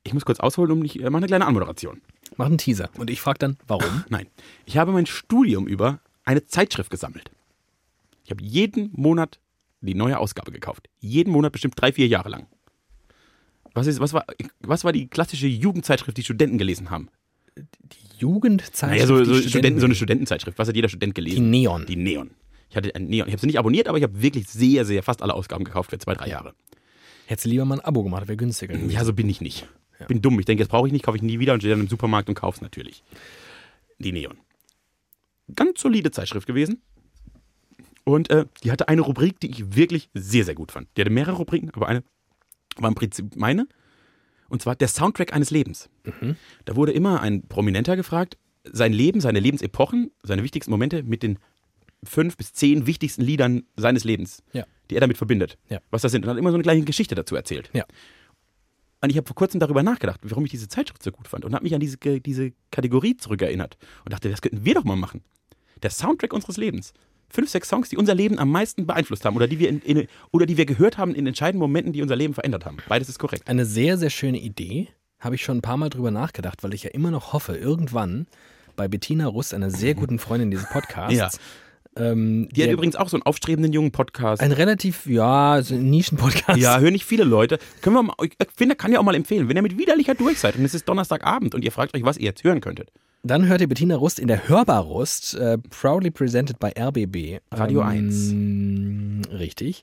Ich 0.05 0.15
muss 0.15 0.25
kurz 0.25 0.39
ausholen, 0.41 0.71
um 0.71 0.79
nicht, 0.81 1.01
äh, 1.01 1.11
mach 1.11 1.17
eine 1.19 1.27
kleine 1.27 1.47
Anmoderation. 1.47 2.01
Mach 2.37 2.47
einen 2.47 2.59
Teaser. 2.59 2.91
Und 2.97 3.11
ich 3.11 3.21
frage 3.21 3.39
dann, 3.41 3.57
warum? 3.67 4.05
Nein. 4.09 4.29
Ich 4.67 4.77
habe 4.77 4.93
mein 4.93 5.07
Studium 5.07 5.67
über 5.67 5.99
eine 6.25 6.47
Zeitschrift 6.47 6.91
gesammelt. 6.91 7.31
Ich 8.25 8.31
habe 8.31 8.43
jeden 8.43 8.91
Monat 8.93 9.39
die 9.81 9.95
neue 9.95 10.19
Ausgabe 10.19 10.51
gekauft. 10.51 10.89
Jeden 10.99 11.31
Monat 11.31 11.53
bestimmt 11.53 11.75
drei, 11.77 11.93
vier 11.93 12.07
Jahre 12.07 12.31
lang. 12.31 12.47
Was, 13.75 13.87
ist, 13.87 14.01
was, 14.01 14.13
war, 14.13 14.25
was 14.61 14.85
war 14.85 14.93
die 14.93 15.09
klassische 15.09 15.47
Jugendzeitschrift, 15.47 16.17
die 16.17 16.23
Studenten 16.23 16.59
gelesen 16.59 16.91
haben? 16.91 17.09
Die 17.57 18.19
Jugendzeit. 18.19 18.91
Naja, 18.91 19.07
so, 19.07 19.23
so, 19.25 19.35
Studenten, 19.35 19.81
so 19.81 19.87
eine 19.87 19.95
Studentenzeitschrift. 19.95 20.59
Was 20.59 20.69
hat 20.69 20.77
jeder 20.77 20.89
Student 20.89 21.17
Die 21.17 21.23
gelesen? 21.23 21.51
Neon. 21.51 21.85
Die 21.87 21.97
Neon. 21.97 22.31
Ich 22.71 22.77
hatte 22.77 22.95
ein 22.95 23.07
Neon. 23.07 23.29
Ich 23.29 23.33
habe 23.33 23.41
sie 23.41 23.47
nicht 23.47 23.59
abonniert, 23.59 23.89
aber 23.89 23.99
ich 23.99 24.05
habe 24.05 24.23
wirklich 24.23 24.49
sehr, 24.49 24.85
sehr 24.85 25.03
fast 25.03 25.23
alle 25.23 25.35
Ausgaben 25.35 25.65
gekauft 25.65 25.91
für 25.91 25.99
zwei, 25.99 26.15
drei 26.15 26.29
Jahre. 26.29 26.55
Hättest 27.27 27.47
du 27.47 27.51
lieber 27.51 27.65
mal 27.65 27.79
ein 27.79 27.85
Abo 27.85 28.03
gemacht, 28.03 28.27
wäre 28.29 28.37
günstiger 28.37 28.75
gewesen. 28.75 28.91
Ja, 28.91 29.05
so 29.05 29.13
bin 29.13 29.29
ich 29.29 29.41
nicht. 29.41 29.67
Bin 30.09 30.21
dumm. 30.21 30.39
Ich 30.39 30.47
denke, 30.47 30.63
jetzt 30.63 30.71
brauche 30.71 30.87
ich 30.87 30.93
nicht, 30.93 31.05
kaufe 31.05 31.17
ich 31.17 31.23
nie 31.23 31.39
wieder 31.39 31.55
und 31.55 31.61
stehe 31.61 31.73
dann 31.73 31.81
im 31.81 31.89
Supermarkt 31.89 32.29
und 32.29 32.35
kaufe 32.35 32.57
es 32.57 32.63
natürlich. 32.63 33.03
Die 33.99 34.13
Neon. 34.13 34.37
Ganz 35.55 35.81
solide 35.81 36.11
Zeitschrift 36.11 36.47
gewesen. 36.47 36.83
Und 38.05 38.31
äh, 38.31 38.45
die 38.63 38.71
hatte 38.71 38.89
eine 38.89 39.01
Rubrik, 39.01 39.41
die 39.41 39.51
ich 39.51 39.75
wirklich 39.77 40.11
sehr, 40.15 40.45
sehr 40.45 40.55
gut 40.55 40.73
fand. 40.73 40.89
Die 40.97 41.01
hatte 41.01 41.11
mehrere 41.11 41.37
Rubriken, 41.37 41.71
aber 41.71 41.89
eine 41.89 42.03
war 42.77 42.89
im 42.89 42.95
Prinzip 42.95 43.35
meine. 43.37 43.67
Und 44.49 44.61
zwar 44.63 44.77
der 44.77 44.89
Soundtrack 44.89 45.33
eines 45.33 45.51
Lebens. 45.51 45.89
Da 46.65 46.77
wurde 46.77 46.93
immer 46.93 47.21
ein 47.23 47.43
Prominenter 47.49 47.97
gefragt, 47.97 48.37
sein 48.65 48.93
Leben, 48.93 49.21
seine 49.21 49.41
Lebensepochen, 49.41 50.11
seine 50.23 50.43
wichtigsten 50.43 50.71
Momente 50.71 51.03
mit 51.03 51.23
den 51.23 51.39
fünf 52.05 52.37
bis 52.37 52.53
zehn 52.53 52.87
wichtigsten 52.87 53.23
Liedern 53.23 53.63
seines 53.77 54.05
Lebens, 54.05 54.43
Ja. 54.53 54.67
die 54.91 54.97
er 54.97 55.01
damit 55.01 55.17
verbindet. 55.17 55.57
Ja. 55.71 55.81
Was 55.91 56.03
das 56.03 56.13
sind. 56.13 56.25
Und 56.25 56.31
hat 56.31 56.37
immer 56.39 56.51
so 56.51 56.57
eine 56.57 56.63
kleine 56.63 56.83
Geschichte 56.83 57.15
dazu 57.15 57.35
erzählt. 57.37 57.71
Ja. 57.73 57.85
Und 59.01 59.11
ich 59.11 59.17
habe 59.17 59.27
vor 59.27 59.35
kurzem 59.37 59.61
darüber 59.61 59.83
nachgedacht, 59.83 60.21
warum 60.23 60.45
ich 60.45 60.51
diese 60.51 60.69
Zeitschrift 60.69 61.03
so 61.03 61.11
gut 61.13 61.29
fand 61.29 61.45
und 61.45 61.55
habe 61.55 61.63
mich 61.65 61.75
an 61.75 61.81
diese, 61.81 61.97
diese 61.99 62.53
Kategorie 62.71 63.17
zurückerinnert 63.17 63.77
und 64.05 64.13
dachte, 64.13 64.29
das 64.31 64.43
könnten 64.43 64.65
wir 64.65 64.75
doch 64.75 64.85
mal 64.85 64.97
machen. 64.97 65.23
Der 65.83 65.91
Soundtrack 65.91 66.33
unseres 66.33 66.57
Lebens. 66.59 66.93
Fünf, 67.29 67.51
sechs 67.51 67.69
Songs, 67.69 67.89
die 67.89 67.97
unser 67.97 68.15
Leben 68.15 68.39
am 68.39 68.51
meisten 68.51 68.87
beeinflusst 68.87 69.25
haben 69.25 69.35
oder 69.37 69.47
die 69.49 69.59
wir, 69.59 69.69
in, 69.69 69.81
in, 69.81 70.07
oder 70.31 70.47
die 70.47 70.57
wir 70.57 70.67
gehört 70.67 70.99
haben 70.99 71.15
in 71.15 71.27
entscheidenden 71.27 71.61
Momenten, 71.61 71.93
die 71.93 72.03
unser 72.03 72.17
Leben 72.17 72.35
verändert 72.35 72.65
haben. 72.65 72.77
Beides 72.89 73.09
ist 73.09 73.19
korrekt. 73.19 73.49
Eine 73.49 73.65
sehr, 73.65 73.99
sehr 73.99 74.11
schöne 74.11 74.39
Idee. 74.39 74.89
Habe 75.19 75.35
ich 75.37 75.43
schon 75.43 75.59
ein 75.59 75.63
paar 75.63 75.77
Mal 75.77 75.89
drüber 75.91 76.11
nachgedacht, 76.11 76.63
weil 76.63 76.75
ich 76.75 76.83
ja 76.85 76.91
immer 76.91 77.11
noch 77.11 77.33
hoffe, 77.33 77.57
irgendwann 77.57 78.27
bei 78.77 78.89
Bettina 78.89 79.27
Rust, 79.27 79.55
einer 79.55 79.71
sehr 79.71 79.95
guten 79.95 80.19
Freundin 80.19 80.51
dieses 80.51 80.69
Podcasts, 80.69 81.17
Ja. 81.17 81.31
ähm, 81.97 82.49
Die 82.53 82.63
hat 82.63 82.71
übrigens 82.71 82.97
auch 82.97 83.09
so 83.09 83.17
einen 83.17 83.23
aufstrebenden 83.23 83.73
jungen 83.73 83.91
Podcast. 83.93 84.43
ein 84.43 84.53
relativ, 84.53 85.07
ja, 85.07 85.63
so 85.63 85.77
Nischen-Podcast. 85.77 86.59
Ja, 86.61 86.79
hören 86.81 86.93
nicht 86.93 87.05
viele 87.05 87.25
Leute. 87.25 87.59
Können 87.81 87.97
wir 87.97 88.03
mal, 88.03 88.15
ich 88.23 88.33
finde, 88.57 88.75
kann 88.77 88.93
ja 88.93 88.99
auch 88.99 89.05
mal 89.05 89.15
empfehlen, 89.15 89.49
wenn 89.49 89.57
ihr 89.57 89.63
mit 89.63 89.79
widerlicher 89.79 90.15
durch 90.15 90.39
seid 90.41 90.57
und 90.57 90.65
es 90.65 90.75
ist 90.75 90.89
Donnerstagabend 90.89 91.55
und 91.55 91.65
ihr 91.65 91.73
fragt 91.73 91.95
euch, 91.97 92.05
was 92.05 92.17
ihr 92.19 92.25
jetzt 92.25 92.45
hören 92.45 92.61
könntet. 92.61 92.91
Dann 93.27 93.47
hört 93.49 93.63
ihr 93.63 93.69
Bettina 93.69 93.97
Rust 93.97 94.19
in 94.19 94.29
der 94.29 94.49
Hörbar-Rust, 94.49 95.35
äh, 95.37 95.57
proudly 95.57 96.11
presented 96.11 96.59
by 96.59 96.73
RBB. 96.79 97.41
Radio 97.51 97.81
ähm, 97.81 99.23
Richtig. 99.31 99.83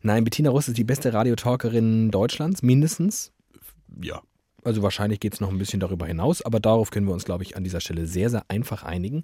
Nein, 0.00 0.24
Bettina 0.24 0.48
Rust 0.48 0.68
ist 0.68 0.78
die 0.78 0.84
beste 0.84 1.12
Radiotalkerin 1.12 2.10
Deutschlands, 2.10 2.62
mindestens. 2.62 3.30
Ja. 4.00 4.22
Also 4.64 4.82
wahrscheinlich 4.82 5.20
geht 5.20 5.34
es 5.34 5.40
noch 5.40 5.50
ein 5.50 5.58
bisschen 5.58 5.78
darüber 5.78 6.06
hinaus, 6.06 6.42
aber 6.42 6.58
darauf 6.58 6.90
können 6.90 7.06
wir 7.06 7.12
uns, 7.14 7.24
glaube 7.24 7.44
ich, 7.44 7.56
an 7.56 7.62
dieser 7.64 7.80
Stelle 7.80 8.06
sehr, 8.06 8.28
sehr 8.28 8.42
einfach 8.48 8.82
einigen. 8.82 9.22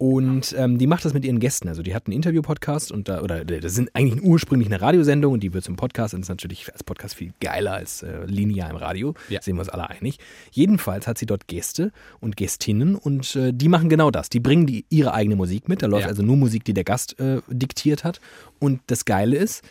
Und 0.00 0.54
ähm, 0.58 0.76
die 0.78 0.86
macht 0.88 1.04
das 1.04 1.14
mit 1.14 1.24
ihren 1.24 1.38
Gästen. 1.38 1.68
Also 1.68 1.82
die 1.82 1.94
hat 1.94 2.06
einen 2.06 2.14
Interview-Podcast 2.16 2.90
und 2.90 3.08
da, 3.08 3.22
oder 3.22 3.42
äh, 3.48 3.60
das 3.60 3.74
sind 3.74 3.90
eigentlich 3.94 4.22
ursprünglich 4.22 4.68
eine 4.68 4.80
Radiosendung 4.80 5.34
und 5.34 5.42
die 5.42 5.54
wird 5.54 5.64
zum 5.64 5.76
Podcast 5.76 6.14
und 6.14 6.22
ist 6.22 6.28
natürlich 6.28 6.70
als 6.72 6.82
Podcast 6.82 7.14
viel 7.14 7.32
geiler 7.40 7.74
als 7.74 8.02
äh, 8.02 8.24
linear 8.26 8.70
im 8.70 8.76
Radio. 8.76 9.14
Ja. 9.28 9.40
Sehen 9.40 9.56
wir 9.56 9.60
uns 9.60 9.68
alle 9.68 9.88
einig. 9.88 10.18
Jedenfalls 10.50 11.06
hat 11.06 11.16
sie 11.16 11.26
dort 11.26 11.46
Gäste 11.46 11.92
und 12.20 12.36
Gästinnen 12.36 12.96
und 12.96 13.36
äh, 13.36 13.52
die 13.54 13.68
machen 13.68 13.88
genau 13.88 14.10
das. 14.10 14.30
Die 14.30 14.40
bringen 14.40 14.66
die, 14.66 14.84
ihre 14.90 15.14
eigene 15.14 15.36
Musik 15.36 15.68
mit. 15.68 15.82
Da 15.82 15.86
läuft 15.86 16.02
Ja. 16.02 16.08
also 16.08 16.22
nur 16.22 16.36
Musik, 16.36 16.64
die 16.64 16.74
der 16.74 16.84
Gast 16.84 17.18
äh, 17.20 17.40
diktiert 17.48 18.02
hat. 18.04 18.20
Und 18.58 18.80
das 18.88 19.04
Geile 19.04 19.36
ist, 19.36 19.62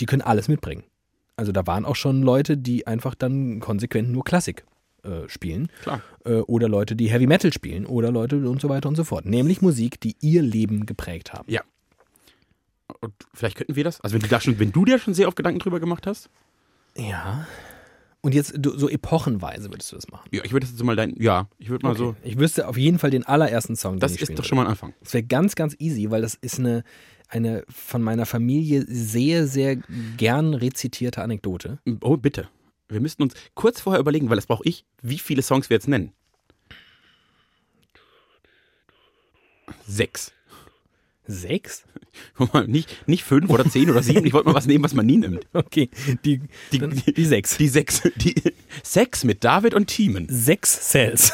die 0.00 0.06
können 0.06 0.22
alles 0.22 0.48
mitbringen. 0.48 0.82
Also 1.36 1.52
da 1.52 1.66
waren 1.66 1.84
auch 1.84 1.96
schon 1.96 2.22
Leute, 2.22 2.56
die 2.56 2.86
einfach 2.86 3.14
dann 3.14 3.60
konsequent 3.60 4.10
nur 4.10 4.24
Klassik 4.24 4.64
äh, 5.02 5.28
spielen. 5.28 5.68
Klar. 5.82 6.00
Äh, 6.24 6.36
oder 6.40 6.68
Leute, 6.68 6.96
die 6.96 7.10
Heavy 7.10 7.26
Metal 7.26 7.52
spielen. 7.52 7.86
Oder 7.86 8.10
Leute 8.10 8.48
und 8.48 8.60
so 8.60 8.68
weiter 8.68 8.88
und 8.88 8.96
so 8.96 9.04
fort. 9.04 9.26
Nämlich 9.26 9.60
Musik, 9.62 10.00
die 10.00 10.16
ihr 10.20 10.42
Leben 10.42 10.86
geprägt 10.86 11.32
haben. 11.32 11.50
Ja. 11.50 11.62
Und 13.00 13.12
vielleicht 13.34 13.56
könnten 13.56 13.76
wir 13.76 13.84
das. 13.84 14.00
Also 14.00 14.14
wenn 14.14 14.22
du 14.22 14.28
da 14.28 14.40
schon, 14.40 14.58
wenn 14.58 14.72
du 14.72 14.84
dir 14.84 14.98
schon 14.98 15.14
sehr 15.14 15.28
oft 15.28 15.36
Gedanken 15.36 15.58
drüber 15.58 15.80
gemacht 15.80 16.06
hast. 16.06 16.30
Ja. 16.96 17.46
Und 18.22 18.34
jetzt 18.34 18.54
du, 18.56 18.76
so 18.76 18.88
epochenweise 18.88 19.70
würdest 19.70 19.92
du 19.92 19.96
das 19.96 20.08
machen. 20.08 20.28
Ja, 20.32 20.42
ich 20.44 20.52
würde 20.52 20.66
das 20.66 20.72
jetzt 20.72 20.82
mal 20.82 20.96
dein. 20.96 21.14
Ja, 21.20 21.48
ich 21.58 21.68
würde 21.68 21.86
mal 21.86 21.92
Okay. 21.92 21.98
so. 21.98 22.16
Ich 22.24 22.38
wüsste 22.38 22.66
auf 22.66 22.76
jeden 22.76 22.98
Fall 22.98 23.10
den 23.10 23.24
allerersten 23.24 23.76
Song, 23.76 23.94
den 23.96 24.00
Das 24.00 24.16
ist 24.16 24.36
doch 24.36 24.44
schon 24.44 24.56
mal 24.56 24.62
ein 24.64 24.70
Anfang. 24.70 24.94
Das 25.02 25.14
wäre 25.14 25.22
ganz, 25.22 25.54
ganz 25.54 25.76
easy, 25.78 26.10
weil 26.10 26.22
das 26.22 26.34
ist 26.34 26.58
eine, 26.58 26.82
eine 27.28 27.64
von 27.68 28.02
meiner 28.02 28.26
Familie 28.26 28.84
sehr, 28.88 29.46
sehr 29.46 29.76
gern 30.16 30.54
rezitierte 30.54 31.22
Anekdote. 31.22 31.78
Oh, 32.02 32.16
bitte. 32.16 32.48
Wir 32.88 33.00
müssten 33.00 33.22
uns 33.22 33.34
kurz 33.54 33.80
vorher 33.80 34.00
überlegen, 34.00 34.28
weil 34.30 34.36
das 34.36 34.46
brauche 34.46 34.66
ich, 34.68 34.84
wie 35.02 35.18
viele 35.18 35.42
Songs 35.42 35.68
wir 35.70 35.74
jetzt 35.76 35.88
nennen. 35.88 36.12
Sechs. 39.86 40.32
Sechs? 41.26 41.84
Guck 42.36 42.54
mal, 42.54 42.66
Nicht, 42.68 43.08
nicht 43.08 43.24
fünf 43.24 43.50
oder 43.50 43.68
zehn 43.68 43.90
oder 43.90 44.02
sieben. 44.02 44.24
Ich 44.26 44.32
wollte 44.32 44.48
mal 44.48 44.54
was 44.54 44.66
nehmen, 44.66 44.84
was 44.84 44.94
man 44.94 45.06
nie 45.06 45.16
nimmt. 45.16 45.46
Okay, 45.52 45.90
die, 46.24 46.40
Die- 46.72 46.78
dann, 46.78 46.90
die 47.16 47.24
sechs. 47.24 47.56
Die 47.56 47.68
sechs. 47.68 48.02
Die 48.16 48.34
Sex 48.82 49.24
mit 49.24 49.42
David 49.44 49.74
und 49.74 49.86
Thiemen. 49.88 50.26
Sechs 50.30 50.90
Cells. 50.90 51.32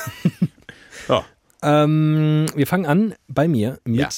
Ja. 1.08 1.24
Ähm, 1.64 2.46
wir 2.56 2.66
fangen 2.66 2.86
an 2.86 3.14
bei 3.28 3.46
mir 3.46 3.78
mit 3.84 4.00
Ja. 4.00 4.08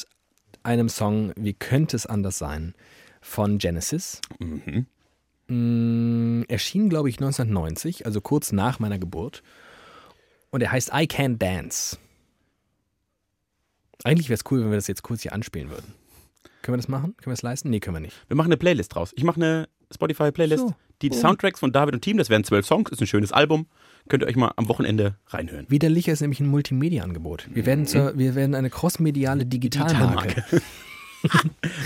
Einem 0.64 0.88
Song, 0.88 1.32
wie 1.36 1.54
könnte 1.54 1.96
es 1.96 2.06
anders 2.06 2.38
sein, 2.38 2.74
von 3.20 3.58
Genesis. 3.58 4.20
Mhm. 4.38 4.86
Mm, 5.48 6.42
erschien, 6.48 6.88
glaube 6.88 7.08
ich, 7.08 7.16
1990, 7.16 8.06
also 8.06 8.20
kurz 8.20 8.52
nach 8.52 8.78
meiner 8.78 8.98
Geburt. 8.98 9.42
Und 10.50 10.62
er 10.62 10.72
heißt 10.72 10.90
I 10.94 11.06
Can 11.06 11.38
Dance. 11.38 11.98
Eigentlich 14.04 14.28
wäre 14.28 14.34
es 14.36 14.50
cool, 14.50 14.60
wenn 14.60 14.70
wir 14.70 14.76
das 14.76 14.86
jetzt 14.86 15.02
kurz 15.02 15.22
hier 15.22 15.32
anspielen 15.32 15.70
würden. 15.70 15.94
Können 16.62 16.74
wir 16.74 16.78
das 16.78 16.88
machen? 16.88 17.16
Können 17.16 17.32
wir 17.32 17.32
das 17.32 17.42
leisten? 17.42 17.70
Nee, 17.70 17.80
können 17.80 17.96
wir 17.96 18.00
nicht. 18.00 18.16
Wir 18.28 18.36
machen 18.36 18.48
eine 18.48 18.56
Playlist 18.56 18.94
draus. 18.94 19.12
Ich 19.16 19.24
mache 19.24 19.36
eine 19.36 19.68
Spotify-Playlist. 19.92 20.68
So. 20.68 20.74
Die 21.02 21.10
Boom. 21.10 21.18
Soundtracks 21.18 21.60
von 21.60 21.72
David 21.72 21.94
und 21.94 22.00
Team, 22.02 22.16
das 22.18 22.30
wären 22.30 22.44
zwölf 22.44 22.64
Songs, 22.66 22.90
ist 22.90 23.00
ein 23.00 23.06
schönes 23.06 23.32
Album. 23.32 23.66
Könnt 24.08 24.22
ihr 24.22 24.26
euch 24.28 24.36
mal 24.36 24.52
am 24.56 24.68
Wochenende 24.68 25.16
reinhören. 25.28 25.66
Widerlicher 25.68 26.12
ist 26.12 26.20
nämlich 26.20 26.40
ein 26.40 26.46
Multimedia-Angebot. 26.48 27.48
Wir 27.52 27.66
werden, 27.66 27.86
zur, 27.86 28.16
wir 28.18 28.34
werden 28.34 28.54
eine 28.54 28.70
crossmediale 28.70 29.44
Digitalmarke. 29.46 30.44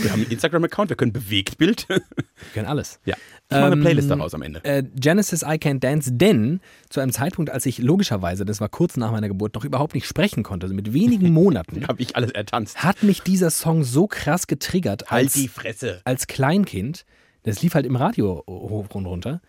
Wir 0.02 0.10
haben 0.10 0.22
einen 0.22 0.32
Instagram-Account, 0.32 0.88
wir 0.90 0.96
können 0.96 1.12
Bewegtbild. 1.12 1.88
Wir 1.88 2.00
können 2.54 2.66
alles. 2.66 2.98
ja. 3.04 3.14
Ich 3.48 3.54
mache 3.56 3.66
eine 3.66 3.74
Ähm, 3.76 3.80
Playlist 3.82 4.10
daraus 4.10 4.34
am 4.34 4.42
Ende. 4.42 4.64
Äh, 4.64 4.82
Genesis 4.96 5.42
I 5.42 5.54
Can't 5.60 5.78
Dance, 5.78 6.10
denn 6.12 6.60
zu 6.90 6.98
einem 6.98 7.12
Zeitpunkt, 7.12 7.48
als 7.50 7.64
ich 7.64 7.78
logischerweise, 7.78 8.44
das 8.44 8.60
war 8.60 8.68
kurz 8.68 8.96
nach 8.96 9.12
meiner 9.12 9.28
Geburt, 9.28 9.54
noch 9.54 9.64
überhaupt 9.64 9.94
nicht 9.94 10.06
sprechen 10.08 10.42
konnte, 10.42 10.64
also 10.64 10.74
mit 10.74 10.92
wenigen 10.92 11.32
Monaten, 11.32 11.86
Habe 11.86 12.02
ich 12.02 12.16
alles 12.16 12.32
ertanzt. 12.32 12.82
hat 12.82 13.04
mich 13.04 13.22
dieser 13.22 13.50
Song 13.50 13.84
so 13.84 14.08
krass 14.08 14.48
getriggert 14.48 15.08
Halt 15.08 15.26
als, 15.26 15.34
die 15.34 15.46
Fresse. 15.46 16.00
als 16.04 16.26
Kleinkind, 16.26 17.06
das 17.48 17.62
lief 17.62 17.74
halt 17.74 17.86
im 17.86 17.96
Radio 17.96 18.44
hoch 18.46 18.86
und 18.94 19.06
runter, 19.06 19.40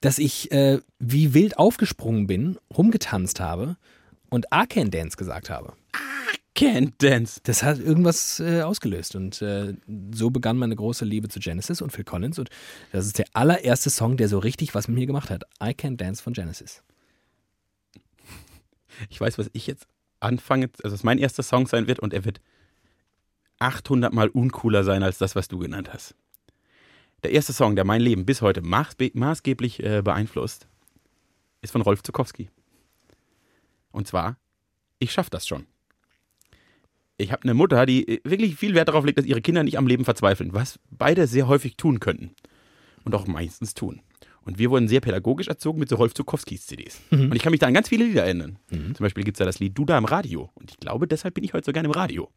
dass 0.00 0.18
ich 0.18 0.52
äh, 0.52 0.80
wie 0.98 1.34
wild 1.34 1.58
aufgesprungen 1.58 2.26
bin, 2.26 2.58
rumgetanzt 2.76 3.40
habe 3.40 3.76
und 4.30 4.46
I 4.46 4.64
Can't 4.64 4.90
Dance 4.90 5.16
gesagt 5.16 5.50
habe. 5.50 5.72
Can't 6.56 6.92
dance. 6.98 7.40
Das 7.42 7.62
hat 7.62 7.78
irgendwas 7.78 8.40
äh, 8.40 8.62
ausgelöst 8.62 9.14
und 9.14 9.42
äh, 9.42 9.74
so 10.12 10.30
begann 10.30 10.56
meine 10.56 10.74
große 10.74 11.04
Liebe 11.04 11.28
zu 11.28 11.38
Genesis 11.38 11.82
und 11.82 11.92
Phil 11.92 12.04
Collins 12.04 12.38
und 12.38 12.48
das 12.92 13.06
ist 13.06 13.18
der 13.18 13.26
allererste 13.34 13.90
Song, 13.90 14.16
der 14.16 14.28
so 14.28 14.38
richtig 14.38 14.74
was 14.74 14.88
mit 14.88 14.96
mir 14.96 15.06
gemacht 15.06 15.28
hat. 15.28 15.44
I 15.62 15.70
Can't 15.70 15.96
Dance 15.96 16.22
von 16.22 16.32
Genesis. 16.32 16.82
Ich 19.10 19.20
weiß, 19.20 19.36
was 19.36 19.50
ich 19.52 19.66
jetzt 19.66 19.86
anfange, 20.20 20.70
also 20.82 20.94
was 20.94 21.04
mein 21.04 21.18
erster 21.18 21.42
Song 21.42 21.66
sein 21.66 21.86
wird 21.86 22.00
und 22.00 22.14
er 22.14 22.24
wird 22.24 22.40
800 23.58 24.12
Mal 24.12 24.28
uncooler 24.28 24.84
sein 24.84 25.02
als 25.02 25.18
das, 25.18 25.34
was 25.34 25.48
du 25.48 25.58
genannt 25.58 25.92
hast. 25.92 26.14
Der 27.26 27.32
erste 27.32 27.52
Song, 27.52 27.74
der 27.74 27.84
mein 27.84 28.00
Leben 28.00 28.24
bis 28.24 28.40
heute 28.40 28.62
maßgeblich 28.62 29.82
äh, 29.82 30.00
beeinflusst, 30.00 30.68
ist 31.60 31.72
von 31.72 31.80
Rolf 31.80 32.04
Zukowski. 32.04 32.50
Und 33.90 34.06
zwar, 34.06 34.36
ich 35.00 35.10
schaff 35.10 35.28
das 35.28 35.44
schon. 35.44 35.66
Ich 37.18 37.32
habe 37.32 37.42
eine 37.42 37.54
Mutter, 37.54 37.84
die 37.84 38.06
äh, 38.06 38.20
wirklich 38.22 38.54
viel 38.54 38.76
Wert 38.76 38.86
darauf 38.86 39.04
legt, 39.04 39.18
dass 39.18 39.26
ihre 39.26 39.42
Kinder 39.42 39.64
nicht 39.64 39.76
am 39.76 39.88
Leben 39.88 40.04
verzweifeln, 40.04 40.54
was 40.54 40.78
beide 40.92 41.26
sehr 41.26 41.48
häufig 41.48 41.76
tun 41.76 41.98
könnten 41.98 42.30
und 43.02 43.12
auch 43.16 43.26
meistens 43.26 43.74
tun. 43.74 44.02
Und 44.44 44.60
wir 44.60 44.70
wurden 44.70 44.86
sehr 44.86 45.00
pädagogisch 45.00 45.48
erzogen 45.48 45.80
mit 45.80 45.88
so 45.88 45.96
Rolf 45.96 46.14
Zukowskis 46.14 46.66
CDs. 46.66 47.00
Und 47.10 47.34
ich 47.34 47.42
kann 47.42 47.50
mich 47.50 47.58
da 47.58 47.66
an 47.66 47.74
ganz 47.74 47.88
viele 47.88 48.04
Lieder 48.04 48.22
erinnern. 48.22 48.60
Zum 48.94 49.02
Beispiel 49.02 49.24
gibt 49.24 49.36
es 49.36 49.40
da 49.40 49.44
das 49.46 49.58
Lied 49.58 49.76
Du 49.76 49.84
da 49.84 49.98
im 49.98 50.04
Radio. 50.04 50.52
Und 50.54 50.70
ich 50.70 50.78
glaube, 50.78 51.08
deshalb 51.08 51.34
bin 51.34 51.42
ich 51.42 51.54
heute 51.54 51.66
so 51.66 51.72
gerne 51.72 51.86
im 51.86 51.92
Radio. 51.92 52.30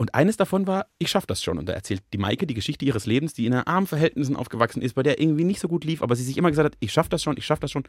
Und 0.00 0.14
eines 0.14 0.38
davon 0.38 0.66
war, 0.66 0.86
ich 0.98 1.10
schaff 1.10 1.26
das 1.26 1.42
schon. 1.42 1.58
Und 1.58 1.68
da 1.68 1.74
erzählt 1.74 2.02
die 2.14 2.16
Maike 2.16 2.46
die 2.46 2.54
Geschichte 2.54 2.86
ihres 2.86 3.04
Lebens, 3.04 3.34
die 3.34 3.44
in 3.44 3.52
armen 3.52 3.86
Verhältnissen 3.86 4.34
aufgewachsen 4.34 4.80
ist, 4.80 4.94
bei 4.94 5.02
der 5.02 5.20
irgendwie 5.20 5.44
nicht 5.44 5.60
so 5.60 5.68
gut 5.68 5.84
lief, 5.84 6.00
aber 6.00 6.16
sie 6.16 6.24
sich 6.24 6.38
immer 6.38 6.48
gesagt 6.48 6.64
hat, 6.64 6.78
ich 6.80 6.90
schaff 6.90 7.10
das 7.10 7.22
schon, 7.22 7.36
ich 7.36 7.44
schaff 7.44 7.60
das 7.60 7.70
schon. 7.70 7.84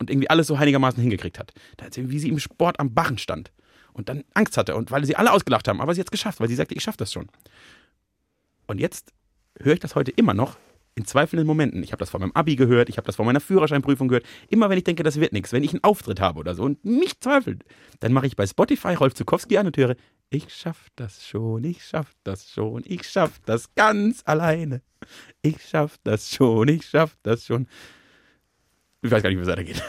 Und 0.00 0.10
irgendwie 0.10 0.28
alles 0.28 0.48
so 0.48 0.56
einigermaßen 0.56 1.00
hingekriegt 1.00 1.38
hat. 1.38 1.52
Da 1.76 1.84
erzählt, 1.84 2.10
wie 2.10 2.18
sie 2.18 2.30
im 2.30 2.40
Sport 2.40 2.80
am 2.80 2.92
Bachen 2.94 3.16
stand. 3.16 3.52
Und 3.92 4.08
dann 4.08 4.24
Angst 4.34 4.56
hatte. 4.56 4.74
Und 4.74 4.90
weil 4.90 5.04
sie 5.04 5.14
alle 5.14 5.30
ausgelacht 5.30 5.68
haben, 5.68 5.80
aber 5.80 5.94
sie 5.94 6.00
hat 6.00 6.08
es 6.08 6.10
geschafft, 6.10 6.40
weil 6.40 6.48
sie 6.48 6.56
sagte, 6.56 6.74
ich 6.74 6.82
schaff 6.82 6.96
das 6.96 7.12
schon. 7.12 7.28
Und 8.66 8.80
jetzt 8.80 9.12
höre 9.60 9.74
ich 9.74 9.80
das 9.80 9.94
heute 9.94 10.10
immer 10.10 10.34
noch 10.34 10.56
in 10.94 11.04
zweifelnden 11.04 11.46
Momenten. 11.46 11.82
Ich 11.82 11.92
habe 11.92 12.00
das 12.00 12.10
vor 12.10 12.20
meinem 12.20 12.32
Abi 12.32 12.56
gehört, 12.56 12.88
ich 12.88 12.96
habe 12.96 13.06
das 13.06 13.16
vor 13.16 13.24
meiner 13.24 13.40
Führerscheinprüfung 13.40 14.08
gehört. 14.08 14.26
Immer 14.48 14.68
wenn 14.68 14.78
ich 14.78 14.84
denke, 14.84 15.02
das 15.02 15.20
wird 15.20 15.32
nichts, 15.32 15.52
wenn 15.52 15.62
ich 15.62 15.72
einen 15.72 15.84
Auftritt 15.84 16.20
habe 16.20 16.38
oder 16.38 16.54
so 16.54 16.64
und 16.64 16.84
mich 16.84 17.20
zweifelt, 17.20 17.64
dann 18.00 18.12
mache 18.12 18.26
ich 18.26 18.36
bei 18.36 18.46
Spotify 18.46 18.94
Rolf 18.94 19.14
Zukowski 19.14 19.56
an 19.56 19.66
und 19.66 19.76
höre, 19.76 19.94
ich 20.32 20.52
schaff 20.54 20.86
das 20.96 21.26
schon, 21.26 21.62
ich 21.64 21.84
schaff 21.84 22.14
das 22.24 22.50
schon, 22.50 22.82
ich 22.86 23.06
schaff 23.08 23.38
das 23.44 23.74
ganz 23.74 24.22
alleine. 24.24 24.80
Ich 25.42 25.56
schaff 25.62 25.98
das 26.04 26.30
schon, 26.30 26.68
ich 26.68 26.88
schaff 26.88 27.16
das 27.22 27.44
schon. 27.44 27.66
Ich 29.02 29.10
weiß 29.10 29.22
gar 29.22 29.28
nicht, 29.28 29.38
wie 29.38 29.42
es 29.42 29.48
weitergeht. 29.48 29.82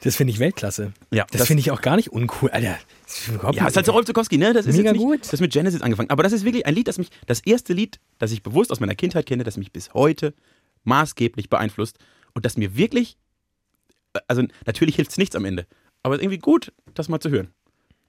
Das 0.00 0.16
finde 0.16 0.32
ich 0.32 0.38
Weltklasse. 0.38 0.92
Ja, 1.12 1.26
Das, 1.30 1.46
finde 1.46 1.60
ich 1.60 1.70
auch 1.70 1.80
gar 1.80 1.96
nicht 1.96 2.12
uncool. 2.12 2.50
Alter, 2.50 2.78
das 3.04 3.20
ist 3.20 3.28
überhaupt 3.28 3.56
Ja, 3.56 3.66
ist 3.66 3.76
halt 3.76 3.86
so 3.86 3.92
Rolf 3.92 4.06
Zukowski, 4.06 4.38
ne? 4.38 4.52
Das 4.52 4.66
ist 4.66 4.76
Mega 4.76 4.92
nicht, 4.92 5.00
gut. 5.00 5.20
Das 5.22 5.34
ist 5.34 5.40
mit 5.40 5.52
Genesis 5.52 5.82
angefangen. 5.82 6.10
Aber 6.10 6.22
das 6.22 6.32
ist 6.32 6.44
wirklich 6.44 6.66
ein 6.66 6.74
Lied, 6.74 6.88
das 6.88 6.98
mich, 6.98 7.08
das 7.26 7.40
erste 7.40 7.72
Lied, 7.72 8.00
das 8.18 8.32
ich 8.32 8.42
bewusst 8.42 8.70
aus 8.70 8.80
meiner 8.80 8.94
Kindheit 8.94 9.26
kenne, 9.26 9.44
das 9.44 9.56
mich 9.56 9.72
bis 9.72 9.92
heute 9.94 10.34
maßgeblich 10.84 11.48
beeinflusst 11.48 11.98
und 12.34 12.44
das 12.44 12.56
mir 12.56 12.76
wirklich, 12.76 13.16
also 14.28 14.42
natürlich 14.66 14.96
hilft 14.96 15.12
es 15.12 15.18
nichts 15.18 15.36
am 15.36 15.44
Ende, 15.44 15.66
aber 16.02 16.14
es 16.14 16.18
ist 16.20 16.24
irgendwie 16.24 16.38
gut, 16.40 16.72
das 16.92 17.08
mal 17.08 17.20
zu 17.20 17.30
hören. 17.30 17.48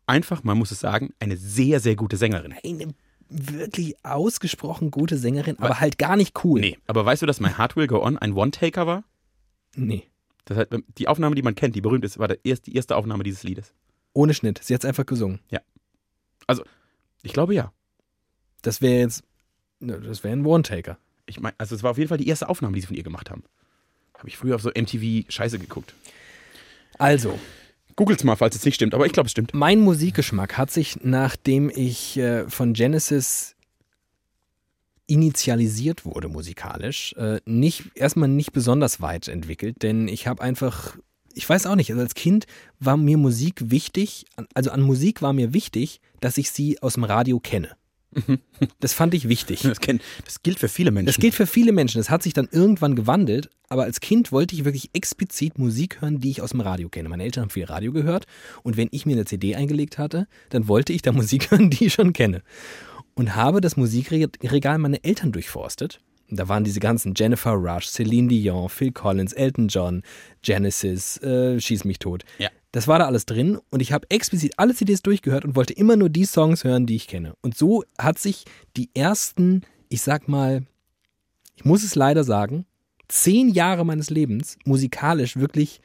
einfach, 0.06 0.44
man 0.44 0.58
muss 0.58 0.72
es 0.72 0.80
sagen, 0.80 1.14
eine 1.20 1.38
sehr, 1.38 1.80
sehr 1.80 1.96
gute 1.96 2.18
Sängerin. 2.18 2.54
Eine 2.64 2.94
wirklich 3.30 3.96
ausgesprochen 4.04 4.92
gute 4.92 5.18
Sängerin, 5.18 5.58
aber 5.60 5.80
halt 5.80 5.98
gar 5.98 6.16
nicht 6.16 6.44
cool. 6.44 6.62
Nee, 6.62 6.78
aber 6.88 7.06
weißt 7.06 7.22
du, 7.22 7.26
dass 7.26 7.40
My 7.40 7.50
Heart 7.50 7.76
Will 7.76 7.88
Go 7.88 8.04
On 8.04 8.18
ein 8.18 8.34
One-Taker 8.34 8.88
war? 8.88 9.04
Nee. 9.76 10.09
Das 10.50 10.58
heißt, 10.58 10.76
die 10.98 11.08
Aufnahme, 11.08 11.36
die 11.36 11.42
man 11.42 11.56
kennt, 11.56 11.76
die 11.76 11.82
berühmt 11.82 12.04
ist, 12.04 12.20
war 12.20 12.28
die 12.28 12.76
erste 12.76 12.96
Aufnahme 12.96 13.24
dieses 13.24 13.44
Liedes. 13.44 13.74
Ohne 14.14 14.34
Schnitt. 14.34 14.60
Sie 14.62 14.74
hat 14.74 14.82
es 14.84 14.88
einfach 14.88 15.06
gesungen. 15.06 15.40
Ich 17.24 17.34
glaube 17.34 17.54
ja. 17.54 17.72
Das 18.62 18.82
wäre 18.82 19.00
jetzt, 19.00 19.24
ne, 19.80 20.00
das 20.00 20.24
wäre 20.24 20.36
ein 20.36 20.46
One-Taker. 20.46 20.98
Ich 21.26 21.40
meine, 21.40 21.56
also 21.58 21.76
es 21.76 21.84
war 21.84 21.92
auf 21.92 21.98
jeden 21.98 22.10
Fall 22.10 22.18
die 22.18 22.28
erste 22.28 22.50
Aufnahme, 22.50 22.76
die 22.76 22.82
sie 22.82 22.88
von 22.88 22.96
ihr 22.96 23.04
gemacht 23.04 23.30
haben. 23.30 23.44
Habe 24.18 24.28
ich 24.28 24.38
früher 24.38 24.56
auf 24.56 24.62
so 24.62 24.70
MTV 24.70 25.32
Scheiße 25.32 25.60
geguckt. 25.60 25.94
Also, 26.98 27.40
Googles 27.96 28.24
mal, 28.24 28.36
falls 28.36 28.56
es 28.56 28.66
nicht 28.66 28.76
stimmt, 28.76 28.94
aber 28.94 29.06
ich 29.06 29.14
glaube, 29.14 29.28
es 29.28 29.32
stimmt. 29.32 29.54
mein 29.54 29.80
Musikgeschmack 29.80 30.58
hat 30.58 30.72
sich, 30.72 30.98
nachdem 31.04 31.70
ich 31.70 32.18
äh, 32.18 32.50
von 32.50 32.74
Genesis 32.74 33.56
initialisiert 35.10 36.06
wurde 36.06 36.30
musikalisch, 36.30 37.14
äh, 37.14 37.40
nicht 37.46 37.92
erstmal 37.96 38.30
nicht 38.30 38.54
besonders 38.54 39.02
weit 39.02 39.28
entwickelt, 39.28 39.82
denn 39.82 40.08
ich 40.08 40.28
habe 40.28 40.42
einfach, 40.42 40.98
ich 41.34 41.50
weiß 41.50 41.66
auch 41.66 41.76
nicht, 41.76 41.90
also 41.90 42.02
als 42.02 42.14
Kind 42.14 42.46
war 42.80 42.96
mir 42.96 43.18
Musik 43.18 43.72
wichtig, 43.72 44.26
also 44.54 44.72
an 44.72 44.82
Musik 44.82 45.22
war 45.22 45.34
mir 45.34 45.54
wichtig, 45.54 46.00
dass 46.20 46.38
ich 46.38 46.52
sie 46.52 46.82
aus 46.82 46.94
dem 46.94 47.04
Radio 47.04 47.40
kenne. 47.40 47.76
Das 48.80 48.94
fand 48.94 49.14
ich 49.14 49.30
wichtig. 49.30 49.62
Das, 49.62 49.80
kenn, 49.80 50.00
das 50.26 50.42
gilt 50.42 50.60
für 50.60 50.68
viele 50.68 50.92
Menschen. 50.92 51.06
Das 51.08 51.18
gilt 51.18 51.34
für 51.34 51.48
viele 51.48 51.72
Menschen. 51.72 52.00
Das 52.00 52.10
hat 52.10 52.24
sich 52.24 52.34
dann 52.34 52.50
irgendwann 52.52 52.96
gewandelt. 52.96 53.50
Aber 53.70 53.84
als 53.84 54.00
Kind 54.02 54.32
wollte 54.32 54.56
ich 54.56 54.66
wirklich 54.66 54.90
explizit 54.94 55.58
Musik 55.60 56.02
hören, 56.02 56.20
die 56.20 56.30
ich 56.30 56.42
aus 56.42 56.52
dem 56.52 56.62
Radio 56.62 56.90
kenne. 56.90 57.08
Meine 57.08 57.24
Eltern 57.24 57.44
haben 57.44 57.50
viel 57.50 57.66
Radio 57.66 57.92
gehört. 57.94 58.26
Und 58.64 58.78
wenn 58.78 58.90
ich 58.92 59.06
mir 59.06 59.14
eine 59.14 59.26
CD 59.26 59.56
eingelegt 59.56 59.98
hatte, 59.98 60.28
dann 60.50 60.68
wollte 60.68 60.92
ich 60.92 61.02
da 61.02 61.12
Musik 61.12 61.52
hören, 61.52 61.70
die 61.70 61.86
ich 61.86 61.94
schon 61.94 62.14
kenne. 62.14 62.42
Und 63.20 63.36
habe 63.36 63.60
das 63.60 63.76
Musikregal 63.76 64.78
meiner 64.78 65.04
Eltern 65.04 65.34
durchforstet. 65.34 66.00
Da 66.30 66.48
waren 66.48 66.64
diese 66.64 66.80
ganzen 66.80 67.16
Jennifer 67.18 67.52
Rush, 67.52 67.88
Celine 67.90 68.30
Dion, 68.30 68.70
Phil 68.70 68.94
Collins, 68.94 69.34
Elton 69.34 69.68
John, 69.68 70.04
Genesis, 70.42 71.18
äh, 71.18 71.60
Schieß 71.60 71.84
mich 71.84 72.00
tot. 72.00 72.24
Ja. 72.38 72.48
Das 72.72 72.88
war 72.88 72.98
da 72.98 73.08
alles 73.08 73.26
drin 73.26 73.60
und 73.72 73.82
ich 73.82 73.92
habe 73.92 74.10
explizit 74.10 74.54
alle 74.56 74.74
CDs 74.74 75.02
durchgehört 75.02 75.44
und 75.44 75.58
wollte 75.58 75.74
immer 75.74 75.98
nur 75.98 76.08
die 76.08 76.24
Songs 76.24 76.64
hören, 76.64 76.86
die 76.86 76.96
ich 76.96 77.10
kenne. 77.10 77.34
Und 77.42 77.58
so 77.58 77.84
hat 77.98 78.20
sich 78.20 78.46
die 78.78 78.90
ersten, 78.94 79.64
ich 79.90 80.02
sag 80.02 80.30
mal, 80.30 80.64
ich 81.58 81.66
muss 81.66 81.84
es 81.84 81.96
leider 81.96 82.24
sagen, 82.24 82.66
zehn 83.10 83.50
Jahre 83.50 83.86
meines 83.86 84.10
Lebens 84.10 84.58
musikalisch 84.64 85.36
wirklich 85.36 85.82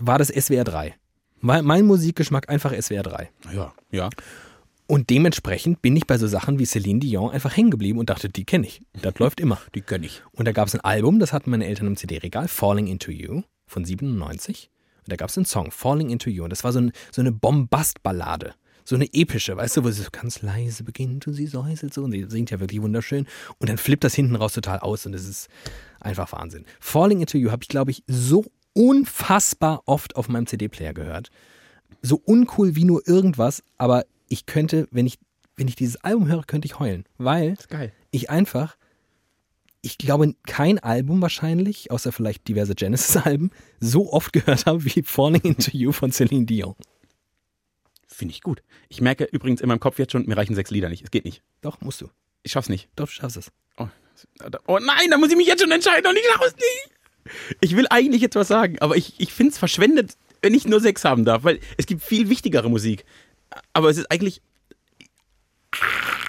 war 0.00 0.20
das 0.20 0.28
SWR 0.28 0.62
3. 0.62 0.94
Mein, 1.40 1.64
mein 1.64 1.84
Musikgeschmack 1.86 2.48
einfach 2.48 2.72
SWR 2.72 3.02
3. 3.02 3.30
Ja, 3.52 3.74
ja. 3.90 4.10
Und 4.86 5.08
dementsprechend 5.08 5.80
bin 5.80 5.96
ich 5.96 6.06
bei 6.06 6.18
so 6.18 6.26
Sachen 6.26 6.58
wie 6.58 6.66
Celine 6.66 7.00
Dion 7.00 7.30
einfach 7.30 7.56
hängen 7.56 7.70
geblieben 7.70 7.98
und 7.98 8.10
dachte, 8.10 8.28
die 8.28 8.44
kenne 8.44 8.66
ich. 8.66 8.82
Das 9.00 9.18
läuft 9.18 9.40
immer. 9.40 9.58
Die 9.74 9.80
gönn 9.80 10.02
ich. 10.02 10.22
Und 10.32 10.46
da 10.46 10.52
gab 10.52 10.68
es 10.68 10.74
ein 10.74 10.82
Album, 10.82 11.18
das 11.18 11.32
hatten 11.32 11.50
meine 11.50 11.66
Eltern 11.66 11.86
im 11.86 11.96
CD-Regal, 11.96 12.48
Falling 12.48 12.86
Into 12.86 13.10
You 13.10 13.42
von 13.66 13.84
97. 13.84 14.70
Und 14.98 15.12
da 15.12 15.16
gab 15.16 15.30
es 15.30 15.38
einen 15.38 15.46
Song, 15.46 15.70
Falling 15.70 16.10
Into 16.10 16.28
You. 16.28 16.44
Und 16.44 16.50
das 16.50 16.64
war 16.64 16.72
so, 16.72 16.80
ein, 16.80 16.92
so 17.10 17.22
eine 17.22 17.32
Bombastballade. 17.32 18.54
So 18.86 18.96
eine 18.96 19.08
epische, 19.14 19.56
weißt 19.56 19.78
du, 19.78 19.84
wo 19.84 19.90
sie 19.90 20.02
so 20.02 20.10
ganz 20.12 20.42
leise 20.42 20.84
beginnt 20.84 21.26
und 21.26 21.32
sie 21.32 21.46
säuselt 21.46 21.94
so 21.94 22.02
und 22.02 22.12
sie 22.12 22.26
singt 22.28 22.50
ja 22.50 22.60
wirklich 22.60 22.82
wunderschön. 22.82 23.26
Und 23.58 23.70
dann 23.70 23.78
flippt 23.78 24.04
das 24.04 24.14
hinten 24.14 24.36
raus 24.36 24.52
total 24.52 24.80
aus 24.80 25.06
und 25.06 25.14
es 25.14 25.26
ist 25.26 25.48
einfach 26.00 26.30
Wahnsinn. 26.32 26.66
Falling 26.80 27.20
Into 27.20 27.38
You 27.38 27.50
habe 27.50 27.62
ich, 27.62 27.68
glaube 27.68 27.90
ich, 27.90 28.02
so 28.06 28.44
unfassbar 28.74 29.82
oft 29.86 30.16
auf 30.16 30.28
meinem 30.28 30.46
CD-Player 30.46 30.92
gehört. 30.92 31.30
So 32.02 32.20
uncool 32.22 32.76
wie 32.76 32.84
nur 32.84 33.08
irgendwas, 33.08 33.62
aber 33.78 34.04
ich 34.28 34.46
könnte, 34.46 34.88
wenn 34.90 35.06
ich, 35.06 35.18
wenn 35.56 35.68
ich 35.68 35.76
dieses 35.76 35.96
Album 35.96 36.28
höre, 36.28 36.44
könnte 36.44 36.66
ich 36.66 36.78
heulen. 36.78 37.04
Weil 37.18 37.56
ich 38.10 38.30
einfach, 38.30 38.76
ich 39.82 39.98
glaube, 39.98 40.34
kein 40.46 40.78
Album 40.78 41.20
wahrscheinlich, 41.20 41.90
außer 41.90 42.12
vielleicht 42.12 42.48
diverse 42.48 42.74
Genesis-Alben, 42.74 43.50
so 43.80 44.12
oft 44.12 44.32
gehört 44.32 44.66
habe 44.66 44.84
wie 44.84 45.02
Falling 45.02 45.42
Into 45.42 45.70
You 45.72 45.92
von 45.92 46.10
Celine 46.10 46.46
Dion. 46.46 46.74
Finde 48.06 48.32
ich 48.32 48.42
gut. 48.42 48.62
Ich 48.88 49.00
merke 49.00 49.24
übrigens 49.24 49.60
in 49.60 49.68
meinem 49.68 49.80
Kopf 49.80 49.98
jetzt 49.98 50.12
schon, 50.12 50.26
mir 50.26 50.36
reichen 50.36 50.54
sechs 50.54 50.70
Lieder 50.70 50.88
nicht. 50.88 51.02
Es 51.02 51.10
geht 51.10 51.24
nicht. 51.24 51.42
Doch, 51.60 51.80
musst 51.80 52.00
du. 52.00 52.08
Ich 52.42 52.52
schaff's 52.52 52.68
nicht. 52.68 52.88
Doch, 52.96 53.06
du 53.06 53.12
schaffst 53.12 53.36
es. 53.36 53.52
Oh, 53.76 53.88
oh 54.66 54.78
nein, 54.78 55.10
da 55.10 55.18
muss 55.18 55.30
ich 55.30 55.36
mich 55.36 55.48
jetzt 55.48 55.62
schon 55.62 55.70
entscheiden 55.72 56.06
und 56.08 56.16
ich 56.16 56.24
schaff's 56.32 56.54
nicht. 56.54 56.90
Ich 57.60 57.74
will 57.76 57.86
eigentlich 57.90 58.22
jetzt 58.22 58.36
was 58.36 58.48
sagen, 58.48 58.78
aber 58.80 58.96
ich, 58.96 59.14
ich 59.18 59.32
finde 59.32 59.52
es 59.52 59.58
verschwendet, 59.58 60.16
wenn 60.42 60.54
ich 60.54 60.66
nur 60.66 60.80
sechs 60.80 61.04
haben 61.04 61.24
darf, 61.24 61.42
weil 61.44 61.58
es 61.78 61.86
gibt 61.86 62.02
viel 62.02 62.28
wichtigere 62.28 62.68
Musik. 62.70 63.04
Aber 63.72 63.90
es 63.90 63.98
ist 63.98 64.10
eigentlich. 64.10 64.42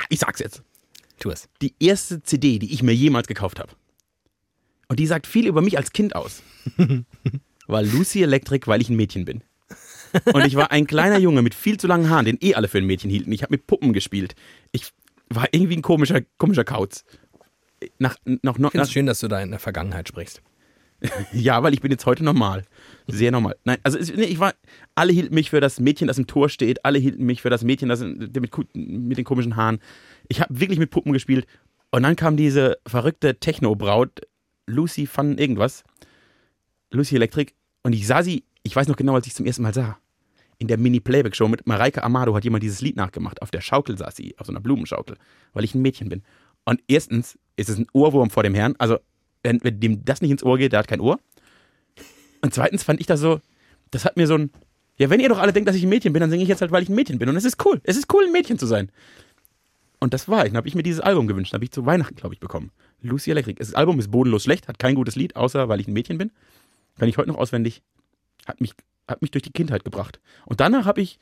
Ich 0.10 0.20
sag's 0.20 0.40
jetzt. 0.40 0.64
Tu 1.20 1.30
es. 1.30 1.50
Die 1.62 1.74
erste 1.80 2.22
CD, 2.22 2.60
die 2.60 2.74
ich 2.74 2.84
mir 2.84 2.94
jemals 2.94 3.28
gekauft 3.28 3.60
habe. 3.60 3.72
Und 4.88 5.00
die 5.00 5.08
sagt 5.08 5.28
viel 5.28 5.48
über 5.48 5.62
mich 5.62 5.78
als 5.78 5.92
Kind 5.92 6.16
aus. 6.16 6.44
War 7.68 7.82
Lucy 7.82 8.22
Electric, 8.22 8.68
weil 8.68 8.82
ich 8.82 8.90
ein 8.90 8.96
Mädchen 8.96 9.26
bin. 9.26 9.44
Und 10.34 10.46
ich 10.46 10.56
war 10.56 10.72
ein 10.72 10.88
kleiner 10.88 11.18
Junge 11.18 11.42
mit 11.42 11.56
viel 11.56 11.78
zu 11.78 11.88
langen 11.88 12.10
Haaren, 12.10 12.26
den 12.26 12.38
eh 12.40 12.54
alle 12.54 12.68
für 12.68 12.78
ein 12.78 12.86
Mädchen 12.86 13.10
hielten. 13.10 13.32
Ich 13.32 13.42
habe 13.42 13.54
mit 13.54 13.68
Puppen 13.68 13.92
gespielt. 13.92 14.36
Ich 14.72 14.94
war 15.30 15.48
irgendwie 15.52 15.76
ein 15.76 15.82
komischer, 15.82 16.22
komischer 16.38 16.64
Kauz. 16.64 17.04
Nach, 17.98 18.16
noch, 18.26 18.58
noch, 18.58 18.70
Ich 18.70 18.72
finde 18.72 18.78
nach, 18.78 18.84
es 18.84 18.92
schön, 18.92 19.06
dass 19.08 19.20
du 19.20 19.28
da 19.28 19.42
in 19.42 19.50
der 19.50 19.60
Vergangenheit 19.60 20.08
sprichst. 20.08 20.42
ja, 21.34 21.62
weil 21.62 21.74
ich 21.74 21.82
bin 21.82 21.92
jetzt 21.92 22.06
heute 22.06 22.24
normal. 22.24 22.64
Sehr 23.08 23.32
normal. 23.32 23.56
Nein, 23.64 23.78
also 23.84 23.98
es, 23.98 24.14
nee, 24.14 24.24
ich 24.24 24.40
war, 24.40 24.54
alle 24.96 25.12
hielten 25.12 25.36
mich 25.36 25.50
für 25.50 25.62
das 25.62 25.80
Mädchen, 25.80 26.08
das 26.08 26.18
im 26.18 26.28
Tor 26.28 26.50
steht. 26.50 26.86
Alle 26.86 27.00
hielten 27.00 27.26
mich 27.26 27.42
für 27.42 27.50
das 27.50 27.64
Mädchen, 27.64 27.90
das 27.90 28.02
mit, 28.02 28.52
mit 28.74 29.18
den 29.18 29.26
komischen 29.26 29.56
Haaren. 29.56 29.80
Ich 30.28 30.42
habe 30.42 30.60
wirklich 30.60 30.80
mit 30.80 30.90
Puppen 30.90 31.14
gespielt. 31.14 31.46
Und 31.92 32.04
dann 32.04 32.16
kam 32.16 32.38
diese 32.38 32.78
verrückte 32.88 33.40
Techno-Braut, 33.40 34.22
Lucy 34.68 35.08
van 35.14 35.38
irgendwas. 35.38 35.84
Lucy 36.92 37.16
Electric. 37.16 37.54
Und 37.84 37.94
ich 37.94 38.08
sah 38.08 38.24
sie, 38.24 38.44
ich 38.64 38.76
weiß 38.76 38.88
noch 38.88 38.96
genau, 38.96 39.16
als 39.16 39.28
ich 39.28 39.36
zum 39.36 39.46
ersten 39.46 39.64
Mal 39.64 39.74
sah. 39.74 39.98
In 40.58 40.68
der 40.68 40.78
Mini-Playback-Show 40.78 41.48
mit 41.48 41.68
Mareike 41.68 42.04
Amado 42.04 42.34
hat 42.34 42.46
jemand 42.46 42.64
dieses 42.64 42.82
Lied 42.82 42.96
nachgemacht. 42.96 43.42
Auf 43.42 43.52
der 43.52 43.62
Schaukel 43.62 43.98
saß 43.98 44.16
sie, 44.16 44.36
auf 44.38 44.48
so 44.48 44.54
einer 44.54 44.62
Blumenschaukel, 44.62 45.18
weil 45.54 45.66
ich 45.66 45.76
ein 45.76 45.82
Mädchen 45.82 46.10
bin. 46.10 46.24
Und 46.64 46.82
erstens 46.88 47.38
ist 47.58 47.70
es 47.70 47.78
ein 47.78 47.88
Ohrwurm 47.94 48.30
vor 48.30 48.44
dem 48.44 48.56
Herrn. 48.56 48.76
Also, 48.78 49.00
wenn, 49.46 49.64
wenn 49.64 49.80
dem 49.80 50.04
das 50.04 50.22
nicht 50.22 50.32
ins 50.32 50.44
Ohr 50.44 50.58
geht, 50.58 50.74
der 50.74 50.80
hat 50.80 50.88
kein 50.88 51.00
Ohr. 51.00 51.20
Und 52.42 52.54
zweitens 52.54 52.84
fand 52.84 53.00
ich 53.00 53.08
das 53.08 53.20
so, 53.20 53.40
das 53.92 54.06
hat 54.06 54.18
mir 54.18 54.28
so 54.28 54.36
ein, 54.36 54.52
ja, 54.98 55.10
wenn 55.10 55.20
ihr 55.20 55.30
doch 55.30 55.40
alle 55.40 55.54
denkt, 55.54 55.70
dass 55.70 55.76
ich 55.76 55.84
ein 55.84 55.90
Mädchen 55.90 56.14
bin, 56.14 56.22
dann 56.22 56.30
singe 56.30 56.44
ich 56.44 56.50
jetzt 56.50 56.62
halt, 56.62 56.72
weil 56.72 56.84
ich 56.84 56.90
ein 56.90 56.96
Mädchen 56.96 57.20
bin. 57.20 57.30
Und 57.30 57.36
es 57.36 57.46
ist 57.46 57.64
cool. 57.66 57.82
Es 57.84 57.98
ist 57.98 58.12
cool, 58.14 58.26
ein 58.26 58.32
Mädchen 58.32 58.58
zu 58.58 58.66
sein. 58.66 58.92
Und 60.00 60.14
das 60.14 60.28
war 60.28 60.46
ich. 60.46 60.52
Dann 60.52 60.58
habe 60.58 60.68
ich 60.68 60.76
mir 60.76 60.84
dieses 60.84 61.02
Album 61.02 61.28
gewünscht. 61.28 61.54
Habe 61.54 61.64
ich 61.64 61.72
zu 61.72 61.86
Weihnachten, 61.86 62.16
glaube 62.16 62.34
ich, 62.34 62.40
bekommen. 62.40 62.72
Lucy 63.02 63.32
Electric. 63.32 63.60
Das 63.60 63.74
Album 63.74 64.00
ist 64.00 64.12
bodenlos 64.12 64.44
schlecht, 64.44 64.68
hat 64.68 64.80
kein 64.80 64.96
gutes 64.96 65.16
Lied, 65.16 65.36
außer 65.36 65.70
weil 65.70 65.80
ich 65.80 65.88
ein 65.88 65.94
Mädchen 65.94 66.18
bin. 66.18 66.32
Kann 66.98 67.10
ich 67.10 67.18
heute 67.18 67.30
noch 67.30 67.38
auswendig. 67.38 67.82
Hat 68.46 68.62
mich, 68.62 68.74
hat 69.08 69.22
mich 69.22 69.32
durch 69.32 69.44
die 69.44 69.52
Kindheit 69.52 69.84
gebracht. 69.84 70.20
Und 70.46 70.60
danach 70.60 70.86
habe 70.86 71.02
ich 71.02 71.20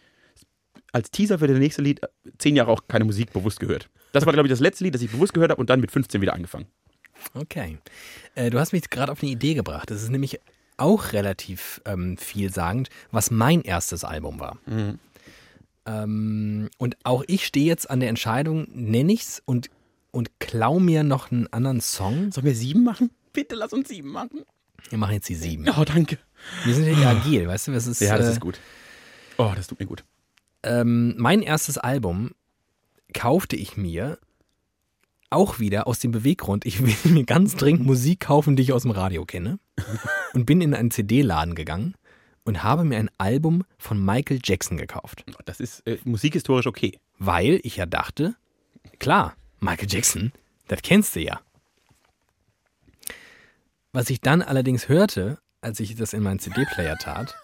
als 0.91 1.09
Teaser 1.09 1.39
für 1.39 1.47
das 1.47 1.57
nächste 1.57 1.81
Lied 1.81 2.01
zehn 2.37 2.55
Jahre 2.55 2.71
auch 2.71 2.81
keine 2.87 3.05
Musik 3.05 3.33
bewusst 3.33 3.59
gehört. 3.59 3.89
Das 4.11 4.25
war, 4.25 4.33
glaube 4.33 4.47
ich, 4.47 4.51
das 4.51 4.59
letzte 4.59 4.83
Lied, 4.83 4.93
das 4.93 5.01
ich 5.01 5.11
bewusst 5.11 5.33
gehört 5.33 5.49
habe 5.49 5.59
und 5.59 5.69
dann 5.69 5.79
mit 5.79 5.91
15 5.91 6.21
wieder 6.21 6.33
angefangen. 6.33 6.67
Okay. 7.33 7.77
Äh, 8.35 8.49
du 8.49 8.59
hast 8.59 8.73
mich 8.73 8.89
gerade 8.89 9.11
auf 9.11 9.21
eine 9.23 9.31
Idee 9.31 9.53
gebracht. 9.53 9.89
Das 9.89 10.01
ist 10.03 10.09
nämlich 10.09 10.39
auch 10.77 11.13
relativ 11.13 11.81
ähm, 11.85 12.17
vielsagend, 12.17 12.89
was 13.11 13.31
mein 13.31 13.61
erstes 13.61 14.03
Album 14.03 14.39
war. 14.39 14.57
Ähm, 15.85 16.69
und 16.77 16.97
auch 17.03 17.23
ich 17.27 17.45
stehe 17.45 17.65
jetzt 17.65 17.89
an 17.89 17.99
der 17.99 18.09
Entscheidung, 18.09 18.67
nenne 18.73 19.13
ich's 19.13 19.41
und, 19.45 19.69
und 20.11 20.39
klau 20.39 20.79
mir 20.79 21.03
noch 21.03 21.31
einen 21.31 21.47
anderen 21.51 21.81
Song. 21.81 22.31
Sollen 22.31 22.45
wir 22.45 22.55
sieben 22.55 22.83
machen? 22.83 23.11
Bitte 23.33 23.55
lass 23.55 23.73
uns 23.73 23.89
sieben 23.89 24.09
machen. 24.11 24.41
Wir 24.89 24.97
machen 24.97 25.13
jetzt 25.13 25.29
die 25.29 25.35
sieben. 25.35 25.67
Oh, 25.77 25.83
danke. 25.83 26.17
Wir 26.65 26.75
sind 26.75 26.85
ja 26.99 27.09
agil, 27.11 27.47
weißt 27.47 27.67
du? 27.67 27.71
Das 27.71 27.87
ist, 27.87 28.01
Ja, 28.01 28.17
das 28.17 28.27
äh, 28.27 28.31
ist 28.31 28.39
gut. 28.41 28.59
Oh, 29.37 29.51
das 29.55 29.67
tut 29.67 29.79
mir 29.79 29.85
gut. 29.85 30.03
ähm, 30.63 31.15
mein 31.17 31.41
erstes 31.41 31.77
Album 31.77 32.31
kaufte 33.13 33.55
ich 33.55 33.77
mir 33.77 34.17
auch 35.33 35.59
wieder 35.59 35.87
aus 35.87 35.99
dem 35.99 36.11
Beweggrund, 36.11 36.65
ich 36.65 36.81
will 36.81 37.11
mir 37.11 37.25
ganz 37.25 37.55
dringend 37.55 37.85
Musik 37.85 38.21
kaufen, 38.21 38.55
die 38.55 38.63
ich 38.63 38.73
aus 38.73 38.83
dem 38.83 38.91
Radio 38.91 39.25
kenne. 39.25 39.59
Und 40.33 40.45
bin 40.45 40.61
in 40.61 40.73
einen 40.73 40.91
CD-Laden 40.91 41.55
gegangen 41.55 41.95
und 42.43 42.63
habe 42.63 42.83
mir 42.83 42.97
ein 42.97 43.09
Album 43.17 43.63
von 43.77 44.03
Michael 44.03 44.39
Jackson 44.43 44.77
gekauft. 44.77 45.25
Das 45.45 45.59
ist 45.59 45.85
äh, 45.87 45.97
musikhistorisch 46.03 46.67
okay. 46.67 46.99
Weil 47.19 47.59
ich 47.63 47.77
ja 47.77 47.85
dachte, 47.85 48.35
klar, 48.99 49.35
Michael 49.59 49.87
Jackson, 49.89 50.31
das 50.67 50.81
kennst 50.81 51.15
du 51.15 51.21
ja. 51.21 51.39
Was 53.91 54.09
ich 54.09 54.21
dann 54.21 54.41
allerdings 54.41 54.89
hörte, 54.89 55.37
als 55.61 55.79
ich 55.79 55.95
das 55.95 56.13
in 56.13 56.23
meinen 56.23 56.39
CD-Player 56.39 56.97
tat, 56.97 57.35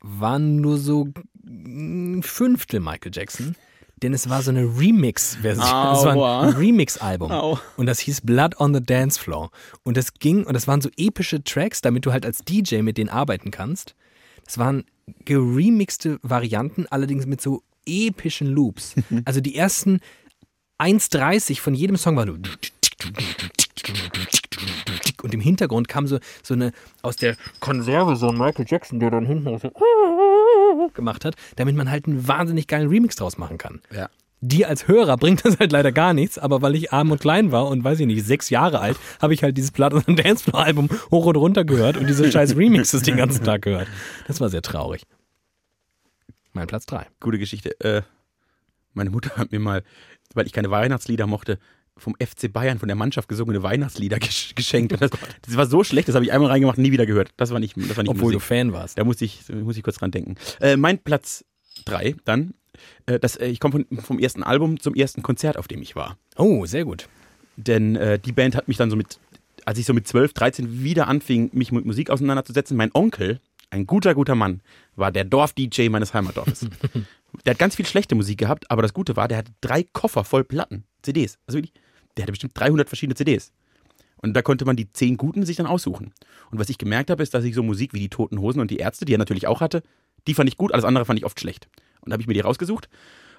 waren 0.00 0.60
nur 0.60 0.78
so 0.78 1.08
ein 1.44 2.22
Fünftel 2.22 2.80
Michael 2.80 3.12
Jackson. 3.14 3.56
Denn 4.02 4.12
es 4.12 4.28
war 4.28 4.42
so 4.42 4.50
eine 4.50 4.62
Remix-Version. 4.62 5.64
Es 5.92 6.04
war 6.04 6.42
ein 6.42 6.54
Remix-Album. 6.54 7.58
Und 7.76 7.86
das 7.86 7.98
hieß 8.00 8.20
Blood 8.22 8.60
on 8.60 8.74
the 8.74 8.82
Dance 8.82 9.18
Floor. 9.18 9.50
Und 9.84 9.96
das 9.96 10.14
ging, 10.14 10.44
und 10.44 10.52
das 10.52 10.68
waren 10.68 10.82
so 10.82 10.90
epische 10.96 11.42
Tracks, 11.42 11.80
damit 11.80 12.04
du 12.04 12.12
halt 12.12 12.26
als 12.26 12.40
DJ 12.40 12.82
mit 12.82 12.98
denen 12.98 13.08
arbeiten 13.08 13.50
kannst. 13.50 13.94
Das 14.44 14.58
waren 14.58 14.84
geremixte 15.24 16.18
Varianten, 16.22 16.86
allerdings 16.90 17.26
mit 17.26 17.40
so 17.40 17.62
epischen 17.86 18.48
Loops. 18.48 18.94
Also 19.24 19.40
die 19.40 19.56
ersten 19.56 20.00
1,30 20.78 21.60
von 21.60 21.74
jedem 21.74 21.96
Song 21.96 22.16
war 22.16 22.26
nur. 22.26 22.38
Und 25.22 25.34
im 25.34 25.40
Hintergrund 25.40 25.88
kam 25.88 26.06
so, 26.06 26.18
so 26.42 26.54
eine 26.54 26.72
aus 27.02 27.16
der 27.16 27.36
Konserve 27.60 28.16
so 28.16 28.28
ein 28.28 28.36
Michael 28.36 28.66
Jackson, 28.68 29.00
der 29.00 29.10
dann 29.10 29.26
hinten 29.26 29.48
auch 29.48 29.60
so 30.86 30.92
gemacht 30.94 31.24
hat, 31.24 31.34
damit 31.56 31.76
man 31.76 31.90
halt 31.90 32.06
einen 32.06 32.26
wahnsinnig 32.26 32.66
geilen 32.66 32.88
Remix 32.88 33.16
draus 33.16 33.38
machen 33.38 33.58
kann. 33.58 33.80
Ja. 33.94 34.08
Dir 34.42 34.68
als 34.68 34.86
Hörer 34.86 35.16
bringt 35.16 35.44
das 35.44 35.58
halt 35.58 35.72
leider 35.72 35.92
gar 35.92 36.12
nichts, 36.12 36.38
aber 36.38 36.60
weil 36.62 36.74
ich 36.74 36.92
arm 36.92 37.10
und 37.10 37.20
klein 37.20 37.52
war 37.52 37.68
und 37.68 37.82
weiß 37.82 38.00
ich 38.00 38.06
nicht, 38.06 38.24
sechs 38.24 38.50
Jahre 38.50 38.80
alt, 38.80 38.98
habe 39.20 39.34
ich 39.34 39.42
halt 39.42 39.56
dieses 39.56 39.72
Platt 39.72 39.94
und 39.94 40.06
Dancefloor 40.24 40.62
Album 40.62 40.88
hoch 41.10 41.26
und 41.26 41.36
runter 41.36 41.64
gehört 41.64 41.96
und 41.96 42.06
diese 42.06 42.30
scheiß 42.30 42.56
Remixes 42.56 43.02
den 43.02 43.16
ganzen 43.16 43.44
Tag 43.44 43.62
gehört. 43.62 43.88
Das 44.26 44.40
war 44.40 44.48
sehr 44.48 44.62
traurig. 44.62 45.02
Mein 46.52 46.66
Platz 46.66 46.86
drei. 46.86 47.06
Gute 47.20 47.38
Geschichte. 47.38 47.80
Äh, 47.80 48.02
meine 48.92 49.10
Mutter 49.10 49.36
hat 49.36 49.52
mir 49.52 49.60
mal, 49.60 49.82
weil 50.34 50.46
ich 50.46 50.52
keine 50.52 50.70
Weihnachtslieder 50.70 51.26
mochte, 51.26 51.58
vom 51.98 52.14
FC 52.20 52.52
Bayern, 52.52 52.78
von 52.78 52.88
der 52.88 52.96
Mannschaft 52.96 53.28
gesungene 53.28 53.62
Weihnachtslieder 53.62 54.18
gesch 54.18 54.54
geschenkt. 54.54 54.92
Und 54.92 55.02
das, 55.02 55.10
das 55.42 55.56
war 55.56 55.66
so 55.66 55.84
schlecht, 55.84 56.08
das 56.08 56.14
habe 56.14 56.24
ich 56.24 56.32
einmal 56.32 56.50
reingemacht 56.50 56.78
nie 56.78 56.92
wieder 56.92 57.06
gehört. 57.06 57.30
Das 57.36 57.50
war 57.50 57.60
nicht, 57.60 57.76
das 57.76 57.96
war 57.96 58.02
nicht 58.02 58.10
Obwohl 58.10 58.32
Musik. 58.32 58.40
du 58.40 58.40
Fan 58.40 58.72
warst. 58.72 58.98
Da 58.98 59.04
muss 59.04 59.20
ich, 59.20 59.48
muss 59.48 59.76
ich 59.76 59.82
kurz 59.82 59.96
dran 59.96 60.10
denken. 60.10 60.36
Äh, 60.60 60.76
mein 60.76 60.98
Platz 60.98 61.44
drei 61.84 62.14
dann. 62.24 62.54
Äh, 63.06 63.18
das, 63.18 63.36
äh, 63.36 63.46
ich 63.46 63.60
komme 63.60 63.84
vom, 63.88 63.98
vom 63.98 64.18
ersten 64.18 64.42
Album 64.42 64.80
zum 64.80 64.94
ersten 64.94 65.22
Konzert, 65.22 65.56
auf 65.56 65.68
dem 65.68 65.82
ich 65.82 65.96
war. 65.96 66.18
Oh, 66.36 66.66
sehr 66.66 66.84
gut. 66.84 67.08
Denn 67.56 67.96
äh, 67.96 68.18
die 68.18 68.32
Band 68.32 68.54
hat 68.54 68.68
mich 68.68 68.76
dann 68.76 68.90
so 68.90 68.96
mit, 68.96 69.18
als 69.64 69.78
ich 69.78 69.86
so 69.86 69.94
mit 69.94 70.06
12, 70.06 70.34
13 70.34 70.82
wieder 70.82 71.08
anfing, 71.08 71.50
mich 71.52 71.72
mit 71.72 71.86
Musik 71.86 72.10
auseinanderzusetzen, 72.10 72.76
mein 72.76 72.90
Onkel, 72.92 73.40
ein 73.70 73.86
guter, 73.86 74.14
guter 74.14 74.34
Mann, 74.34 74.60
war 74.94 75.10
der 75.10 75.24
Dorf-DJ 75.24 75.88
meines 75.88 76.12
Heimatdorfes. 76.14 76.68
der 77.44 77.52
hat 77.52 77.58
ganz 77.58 77.76
viel 77.76 77.86
schlechte 77.86 78.14
Musik 78.14 78.38
gehabt, 78.38 78.70
aber 78.70 78.82
das 78.82 78.92
Gute 78.92 79.16
war, 79.16 79.28
der 79.28 79.38
hatte 79.38 79.52
drei 79.60 79.84
Koffer 79.84 80.24
voll 80.24 80.44
Platten, 80.44 80.84
CDs. 81.02 81.38
Also 81.46 81.58
wirklich, 81.58 81.72
der 82.16 82.22
hatte 82.22 82.32
bestimmt 82.32 82.58
300 82.58 82.88
verschiedene 82.88 83.14
CDs. 83.14 83.52
Und 84.16 84.34
da 84.34 84.42
konnte 84.42 84.64
man 84.64 84.76
die 84.76 84.90
zehn 84.92 85.16
guten 85.16 85.44
sich 85.44 85.56
dann 85.56 85.66
aussuchen. 85.66 86.12
Und 86.50 86.58
was 86.58 86.70
ich 86.70 86.78
gemerkt 86.78 87.10
habe, 87.10 87.22
ist, 87.22 87.34
dass 87.34 87.44
ich 87.44 87.54
so 87.54 87.62
Musik 87.62 87.92
wie 87.92 88.00
die 88.00 88.08
Toten 88.08 88.40
Hosen 88.40 88.60
und 88.60 88.70
die 88.70 88.78
Ärzte, 88.78 89.04
die 89.04 89.14
er 89.14 89.18
natürlich 89.18 89.46
auch 89.46 89.60
hatte, 89.60 89.82
die 90.26 90.34
fand 90.34 90.48
ich 90.48 90.56
gut, 90.56 90.72
alles 90.72 90.84
andere 90.84 91.04
fand 91.04 91.18
ich 91.18 91.26
oft 91.26 91.38
schlecht. 91.38 91.68
Und 92.00 92.10
da 92.10 92.14
habe 92.14 92.22
ich 92.22 92.26
mir 92.26 92.34
die 92.34 92.40
rausgesucht. 92.40 92.88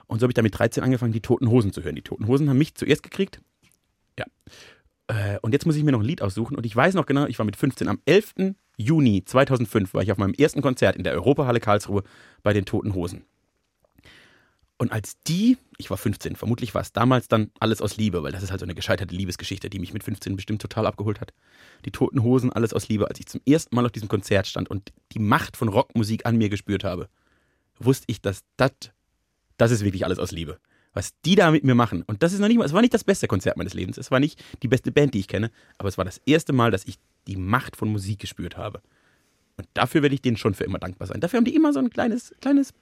Und 0.06 0.20
so 0.20 0.24
habe 0.24 0.32
ich 0.32 0.36
dann 0.36 0.44
mit 0.44 0.58
13 0.58 0.84
angefangen, 0.84 1.14
die 1.14 1.22
Toten 1.22 1.50
Hosen 1.50 1.74
zu 1.74 1.84
hören. 1.84 1.96
Die 1.96 2.02
Toten 2.02 2.28
Hosen 2.28 2.50
haben 2.50 2.58
mich 2.58 2.76
zuerst 2.76 3.04
gekriegt. 3.04 3.42
Ja. 4.18 4.26
Äh, 5.08 5.40
Und 5.42 5.54
jetzt 5.54 5.66
muss 5.66 5.76
ich 5.76 5.84
mir 5.84 5.92
noch 5.92 6.00
ein 6.00 6.06
Lied 6.06 6.22
aussuchen. 6.22 6.56
Und 6.56 6.66
ich 6.66 6.76
weiß 6.76 6.94
noch 6.94 7.06
genau, 7.06 7.26
ich 7.26 7.40
war 7.40 7.46
mit 7.46 7.56
15. 7.56 7.88
Am 7.88 8.00
11. 8.06 8.56
Juni 8.78 9.24
2005 9.26 9.94
war 9.94 10.04
ich 10.04 10.12
auf 10.12 10.18
meinem 10.18 10.34
ersten 10.34 10.62
Konzert 10.62 10.96
in 10.96 11.04
der 11.04 11.14
Europahalle 11.14 11.60
Karlsruhe 11.60 12.04
bei 12.44 12.54
den 12.54 12.66
Toten 12.66 12.94
Hosen. 12.94 13.26
Und 14.80 14.92
als 14.92 15.18
die, 15.28 15.58
ich 15.78 15.90
war 15.90 15.98
15, 15.98 16.36
vermutlich 16.36 16.76
war 16.76 16.82
es 16.82 16.94
damals 16.94 17.28
dann 17.28 17.50
alles 17.60 17.82
aus 17.82 17.98
Liebe, 17.98 18.22
weil 18.22 18.32
das 18.32 18.44
ist 18.44 18.52
halt 18.52 18.60
so 18.60 18.66
eine 18.66 18.76
gescheiterte 18.76 19.16
Liebesgeschichte, 19.16 19.70
die 19.72 19.80
mich 19.80 19.92
mit 19.92 20.04
15 20.04 20.36
bestimmt 20.36 20.62
total 20.62 20.86
abgeholt 20.86 21.20
hat. 21.20 21.34
Die 21.86 21.92
Toten 21.92 22.22
Hosen, 22.22 22.54
alles 22.54 22.74
aus 22.74 22.88
Liebe. 22.88 23.08
Als 23.08 23.20
ich 23.20 23.26
zum 23.26 23.42
ersten 23.48 23.76
Mal 23.76 23.86
auf 23.86 23.92
diesem 23.92 24.08
Konzert 24.08 24.46
stand 24.46 24.70
und 24.70 24.94
die 25.14 25.20
Macht 25.20 25.58
von 25.58 25.68
Rockmusik 25.68 26.28
an 26.28 26.38
mir 26.38 26.50
gespürt 26.50 26.84
habe, 26.84 27.10
wusste 27.80 28.06
ich, 28.08 28.22
dass 28.22 28.44
das, 28.56 28.72
das 29.58 29.72
ist 29.72 29.84
wirklich 29.84 30.06
alles 30.06 30.20
aus 30.20 30.32
Liebe. 30.32 30.60
Was 30.94 31.14
die 31.26 31.36
da 31.36 31.50
mit 31.52 31.64
mir 31.64 31.76
machen. 31.76 32.04
Und 32.04 32.22
das 32.22 32.34
ist 32.34 32.40
noch 32.40 32.48
nicht 32.48 32.58
mal, 32.58 32.66
es 32.66 32.74
war 32.74 32.82
nicht 32.82 32.94
das 32.94 33.04
beste 33.04 33.28
Konzert 33.28 33.58
meines 33.58 33.74
Lebens. 33.74 33.98
Es 33.98 34.12
war 34.12 34.20
nicht 34.20 34.44
die 34.62 34.68
beste 34.68 34.92
Band, 34.92 35.14
die 35.16 35.20
ich 35.20 35.28
kenne, 35.28 35.52
aber 35.80 35.90
es 35.90 35.98
war 35.98 36.06
das 36.06 36.22
erste 36.26 36.54
Mal, 36.54 36.70
dass 36.70 36.86
ich 36.86 36.98
die 37.28 37.36
Macht 37.36 37.76
von 37.76 37.90
Musik 37.90 38.20
gespürt 38.20 38.58
habe. 38.58 38.82
Und 39.58 39.68
dafür 39.74 40.04
werde 40.04 40.14
ich 40.14 40.22
denen 40.22 40.38
schon 40.38 40.54
für 40.54 40.64
immer 40.64 40.80
dankbar 40.80 41.08
sein. 41.08 41.20
Dafür 41.20 41.38
haben 41.38 41.46
die 41.46 41.56
immer 41.56 41.74
so 41.74 41.80
ein 41.80 41.90
kleines, 41.90 42.34
kleines, 42.42 42.74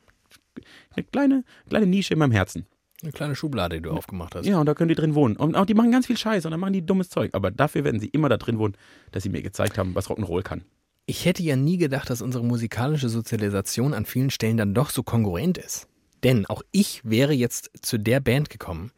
eine 0.95 1.03
kleine, 1.03 1.43
kleine 1.69 1.85
Nische 1.85 2.13
in 2.13 2.19
meinem 2.19 2.31
Herzen. 2.31 2.65
Eine 3.03 3.11
kleine 3.11 3.35
Schublade, 3.35 3.75
die 3.75 3.81
du 3.81 3.91
aufgemacht 3.91 4.35
hast. 4.35 4.45
Ja, 4.45 4.59
und 4.59 4.65
da 4.65 4.73
können 4.73 4.87
die 4.87 4.95
drin 4.95 5.15
wohnen. 5.15 5.35
Und 5.35 5.55
auch 5.55 5.65
die 5.65 5.73
machen 5.73 5.91
ganz 5.91 6.07
viel 6.07 6.17
Scheiß 6.17 6.45
und 6.45 6.51
dann 6.51 6.59
machen 6.59 6.73
die 6.73 6.85
dummes 6.85 7.09
Zeug. 7.09 7.31
Aber 7.33 7.51
dafür 7.51 7.83
werden 7.83 7.99
sie 7.99 8.07
immer 8.07 8.29
da 8.29 8.37
drin 8.37 8.57
wohnen, 8.57 8.75
dass 9.11 9.23
sie 9.23 9.29
mir 9.29 9.41
gezeigt 9.41 9.77
haben, 9.77 9.93
was 9.95 10.07
Rock'n'Roll 10.07 10.43
kann. 10.43 10.63
Ich 11.05 11.25
hätte 11.25 11.43
ja 11.43 11.55
nie 11.55 11.77
gedacht, 11.77 12.09
dass 12.09 12.21
unsere 12.21 12.43
musikalische 12.43 13.09
Sozialisation 13.09 13.93
an 13.93 14.05
vielen 14.05 14.31
Stellen 14.31 14.57
dann 14.57 14.73
doch 14.73 14.89
so 14.89 15.03
kongruent 15.03 15.57
ist. 15.57 15.87
Denn 16.23 16.45
auch 16.47 16.63
ich 16.71 17.01
wäre 17.03 17.33
jetzt 17.33 17.69
zu 17.81 17.99
der 17.99 18.21
Band 18.21 18.49
gekommen, 18.49 18.91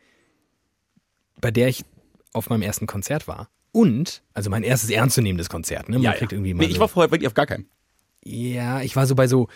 bei 1.42 1.52
der 1.52 1.68
ich 1.68 1.84
auf 2.34 2.50
meinem 2.50 2.62
ersten 2.62 2.88
Konzert 2.88 3.28
war. 3.28 3.50
Und, 3.74 4.24
also 4.34 4.50
mein 4.50 4.64
erstes 4.64 4.90
ernstzunehmendes 4.90 5.50
Konzert, 5.50 5.90
ne? 5.90 6.00
Man 6.00 6.14
kriegt 6.14 6.32
irgendwie 6.32 6.54
mal 6.54 6.64
nee, 6.64 6.72
ich 6.72 6.80
war 6.80 6.88
vorher 6.88 7.12
wirklich 7.12 7.28
auf 7.28 7.34
gar 7.34 7.46
keinem. 7.46 7.66
Ja, 8.24 8.82
ich 8.82 8.96
war 8.96 9.06
so 9.06 9.16
bei 9.16 9.28
so 9.28 9.50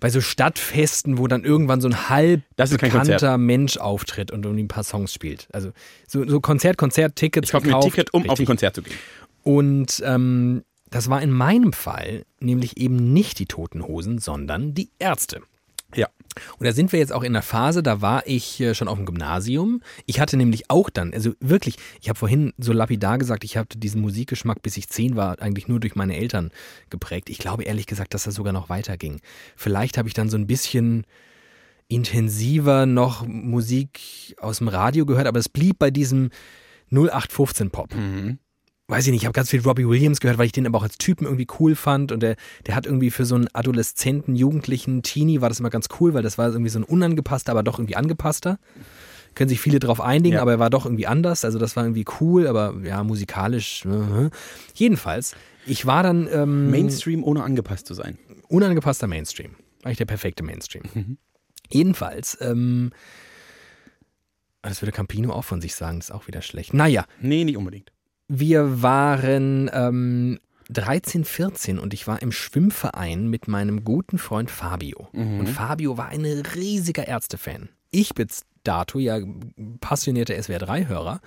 bei 0.00 0.10
so 0.10 0.20
Stadtfesten, 0.20 1.18
wo 1.18 1.26
dann 1.26 1.44
irgendwann 1.44 1.80
so 1.80 1.88
ein 1.88 2.08
halb 2.08 2.42
bekannter. 2.56 3.38
Mensch 3.38 3.78
auftritt 3.78 4.30
und 4.30 4.44
irgendwie 4.44 4.64
ein 4.64 4.68
paar 4.68 4.84
Songs 4.84 5.12
spielt. 5.12 5.48
Also 5.52 5.72
so, 6.06 6.26
so 6.26 6.40
Konzert, 6.40 6.76
Konzert, 6.76 7.16
Tickets 7.16 7.48
Ich 7.48 7.52
kaufe 7.52 7.66
mir 7.66 7.76
ein. 7.76 7.82
Ticket, 7.82 8.12
um 8.12 8.22
auf 8.22 8.26
ein 8.26 8.30
Richtig. 8.30 8.46
Konzert 8.46 8.74
zu 8.74 8.82
gehen. 8.82 8.96
Und 9.42 10.02
ähm, 10.04 10.64
das 10.90 11.08
war 11.08 11.22
in 11.22 11.30
meinem 11.30 11.72
Fall 11.72 12.24
nämlich 12.40 12.76
eben 12.76 13.12
nicht 13.12 13.38
die 13.38 13.46
Toten 13.46 13.86
Hosen, 13.86 14.18
sondern 14.18 14.74
die 14.74 14.90
Ärzte. 14.98 15.40
Und 16.58 16.66
da 16.66 16.72
sind 16.72 16.92
wir 16.92 16.98
jetzt 16.98 17.12
auch 17.12 17.22
in 17.22 17.32
der 17.32 17.42
Phase, 17.42 17.82
da 17.82 18.00
war 18.00 18.26
ich 18.26 18.60
äh, 18.60 18.74
schon 18.74 18.88
auf 18.88 18.96
dem 18.96 19.06
Gymnasium. 19.06 19.82
Ich 20.06 20.20
hatte 20.20 20.36
nämlich 20.36 20.70
auch 20.70 20.90
dann, 20.90 21.12
also 21.12 21.32
wirklich, 21.40 21.76
ich 22.00 22.08
habe 22.08 22.18
vorhin 22.18 22.52
so 22.58 22.72
lapidar 22.72 23.18
gesagt, 23.18 23.44
ich 23.44 23.56
hatte 23.56 23.78
diesen 23.78 24.00
Musikgeschmack, 24.00 24.62
bis 24.62 24.76
ich 24.76 24.88
zehn 24.88 25.16
war, 25.16 25.40
eigentlich 25.40 25.68
nur 25.68 25.80
durch 25.80 25.94
meine 25.94 26.16
Eltern 26.16 26.50
geprägt. 26.90 27.30
Ich 27.30 27.38
glaube 27.38 27.64
ehrlich 27.64 27.86
gesagt, 27.86 28.14
dass 28.14 28.24
das 28.24 28.34
sogar 28.34 28.52
noch 28.52 28.68
weiterging. 28.68 29.20
Vielleicht 29.56 29.98
habe 29.98 30.08
ich 30.08 30.14
dann 30.14 30.28
so 30.28 30.36
ein 30.36 30.46
bisschen 30.46 31.04
intensiver 31.88 32.86
noch 32.86 33.26
Musik 33.26 34.34
aus 34.40 34.58
dem 34.58 34.68
Radio 34.68 35.06
gehört, 35.06 35.26
aber 35.26 35.38
es 35.38 35.48
blieb 35.48 35.78
bei 35.78 35.90
diesem 35.90 36.30
0815 36.90 37.70
Pop 37.70 37.94
Mhm. 37.94 38.38
Weiß 38.88 39.06
ich 39.06 39.10
nicht, 39.12 39.22
ich 39.22 39.26
habe 39.26 39.32
ganz 39.32 39.50
viel 39.50 39.60
Robbie 39.62 39.88
Williams 39.88 40.20
gehört, 40.20 40.38
weil 40.38 40.46
ich 40.46 40.52
den 40.52 40.66
aber 40.66 40.78
auch 40.78 40.82
als 40.84 40.96
Typen 40.98 41.24
irgendwie 41.24 41.46
cool 41.58 41.74
fand 41.74 42.12
und 42.12 42.20
der, 42.22 42.36
der 42.66 42.76
hat 42.76 42.86
irgendwie 42.86 43.10
für 43.10 43.24
so 43.24 43.34
einen 43.34 43.48
Adoleszenten, 43.52 44.36
Jugendlichen, 44.36 45.02
Teenie 45.02 45.40
war 45.40 45.48
das 45.48 45.58
immer 45.60 45.70
ganz 45.70 45.88
cool, 46.00 46.14
weil 46.14 46.22
das 46.22 46.38
war 46.38 46.48
irgendwie 46.50 46.70
so 46.70 46.78
ein 46.78 46.84
unangepasster, 46.84 47.50
aber 47.52 47.62
doch 47.64 47.78
irgendwie 47.78 47.96
angepasster. 47.96 48.58
Können 49.34 49.48
sich 49.50 49.60
viele 49.60 49.80
drauf 49.80 50.00
einigen, 50.00 50.36
Ja. 50.36 50.42
aber 50.42 50.52
er 50.52 50.58
war 50.58 50.70
doch 50.70 50.86
irgendwie 50.86 51.06
anders, 51.06 51.44
also 51.44 51.58
das 51.58 51.74
war 51.76 51.84
irgendwie 51.84 52.04
cool, 52.20 52.46
aber 52.46 52.74
ja, 52.84 53.02
musikalisch. 53.04 53.84
äh, 53.84 54.30
Jedenfalls, 54.74 55.34
ich 55.66 55.84
war 55.84 56.02
dann 56.02 56.28
ähm, 56.32 56.70
Mainstream 56.70 57.22
ohne 57.24 57.42
angepasst 57.42 57.86
zu 57.86 57.94
sein. 57.94 58.18
unangepasster 58.48 59.08
Mainstream. 59.08 59.56
Eigentlich 59.82 59.98
der 59.98 60.04
perfekte 60.06 60.42
Mainstream. 60.44 61.18
Jedenfalls, 61.68 62.38
ähm, 62.40 62.92
das 64.62 64.80
würde 64.80 64.92
Campino 64.92 65.32
auch 65.32 65.44
von 65.44 65.60
sich 65.60 65.74
sagen, 65.74 65.98
das 65.98 66.08
ist 66.10 66.14
auch 66.14 66.28
wieder 66.28 66.40
schlecht. 66.42 66.72
Naja, 66.72 67.04
Nee, 67.20 67.44
nicht 67.44 67.56
unbedingt. 67.56 67.92
Wir 68.28 68.82
waren 68.82 69.70
ähm, 69.72 70.38
13, 70.70 71.24
14 71.24 71.78
und 71.78 71.94
ich 71.94 72.06
war 72.06 72.22
im 72.22 72.32
Schwimmverein 72.32 73.28
mit 73.28 73.48
meinem 73.48 73.84
guten 73.84 74.18
Freund 74.18 74.50
Fabio. 74.50 75.08
Und 75.12 75.46
Fabio 75.48 75.96
war 75.96 76.08
ein 76.08 76.24
riesiger 76.24 77.06
Ärztefan. 77.06 77.68
Ich 77.90 78.14
bis 78.14 78.42
dato 78.64 78.98
ja 78.98 79.20
passionierter 79.80 80.34
SWR3-Hörer 80.34 81.20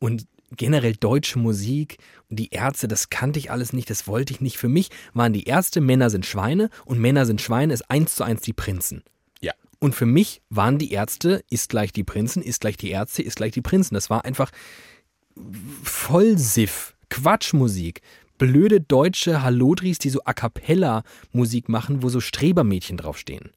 und 0.00 0.26
generell 0.56 0.94
deutsche 0.94 1.38
Musik 1.38 1.98
und 2.28 2.38
die 2.38 2.50
Ärzte, 2.50 2.88
das 2.88 3.10
kannte 3.10 3.38
ich 3.38 3.52
alles 3.52 3.72
nicht, 3.72 3.88
das 3.88 4.08
wollte 4.08 4.32
ich 4.32 4.40
nicht. 4.40 4.58
Für 4.58 4.68
mich 4.68 4.90
waren 5.14 5.32
die 5.32 5.44
Ärzte, 5.44 5.80
Männer 5.80 6.10
sind 6.10 6.26
Schweine 6.26 6.70
und 6.84 6.98
Männer 6.98 7.26
sind 7.26 7.40
Schweine 7.40 7.72
ist 7.72 7.88
eins 7.88 8.16
zu 8.16 8.24
eins 8.24 8.40
die 8.40 8.52
Prinzen. 8.52 9.04
Ja. 9.40 9.52
Und 9.78 9.94
für 9.94 10.06
mich 10.06 10.42
waren 10.50 10.78
die 10.78 10.90
Ärzte, 10.92 11.44
ist 11.48 11.68
gleich 11.70 11.92
die 11.92 12.04
Prinzen, 12.04 12.42
ist 12.42 12.60
gleich 12.60 12.76
die 12.76 12.90
Ärzte, 12.90 13.22
ist 13.22 13.36
gleich 13.36 13.52
die 13.52 13.62
Prinzen. 13.62 13.94
Das 13.94 14.10
war 14.10 14.24
einfach 14.24 14.50
Vollsiff, 15.82 16.94
Quatschmusik, 17.08 18.02
blöde 18.38 18.80
deutsche 18.80 19.42
Hallodris, 19.42 19.98
die 19.98 20.10
so 20.10 20.20
A 20.24 20.32
cappella 20.32 21.02
Musik 21.32 21.68
machen, 21.68 22.02
wo 22.02 22.08
so 22.08 22.20
Strebermädchen 22.20 22.96
draufstehen. 22.96 23.50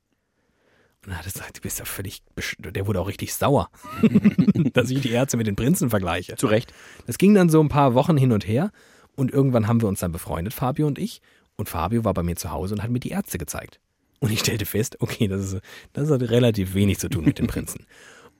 Und 1.03 1.09
dann 1.09 1.17
hat 1.17 1.25
er 1.25 1.31
gesagt, 1.31 1.57
du 1.57 1.61
bist 1.61 1.79
ja 1.79 1.85
völlig, 1.85 2.21
der 2.59 2.87
wurde 2.87 3.01
auch 3.01 3.07
richtig 3.07 3.33
sauer, 3.33 3.69
dass 4.73 4.89
ich 4.89 5.01
die 5.01 5.11
Ärzte 5.11 5.35
mit 5.35 5.47
den 5.47 5.55
Prinzen 5.55 5.89
vergleiche. 5.89 6.35
Zu 6.35 6.47
Recht. 6.47 6.73
Das 7.07 7.17
ging 7.17 7.33
dann 7.33 7.49
so 7.49 7.61
ein 7.61 7.69
paar 7.69 7.93
Wochen 7.93 8.15
hin 8.15 8.31
und 8.31 8.47
her 8.47 8.71
und 9.15 9.31
irgendwann 9.31 9.67
haben 9.67 9.81
wir 9.81 9.89
uns 9.89 9.99
dann 9.99 10.11
befreundet, 10.11 10.53
Fabio 10.53 10.87
und 10.87 10.97
ich. 10.97 11.21
Und 11.55 11.69
Fabio 11.69 12.03
war 12.03 12.13
bei 12.13 12.23
mir 12.23 12.35
zu 12.35 12.51
Hause 12.51 12.75
und 12.75 12.81
hat 12.81 12.89
mir 12.89 12.99
die 12.99 13.09
Ärzte 13.11 13.37
gezeigt. 13.37 13.79
Und 14.19 14.31
ich 14.31 14.39
stellte 14.39 14.65
fest, 14.65 14.97
okay, 15.01 15.27
das, 15.27 15.53
ist, 15.53 15.61
das 15.91 16.09
hat 16.09 16.21
relativ 16.21 16.73
wenig 16.73 16.99
zu 16.99 17.09
tun 17.09 17.25
mit 17.25 17.39
den 17.39 17.47
Prinzen. 17.47 17.85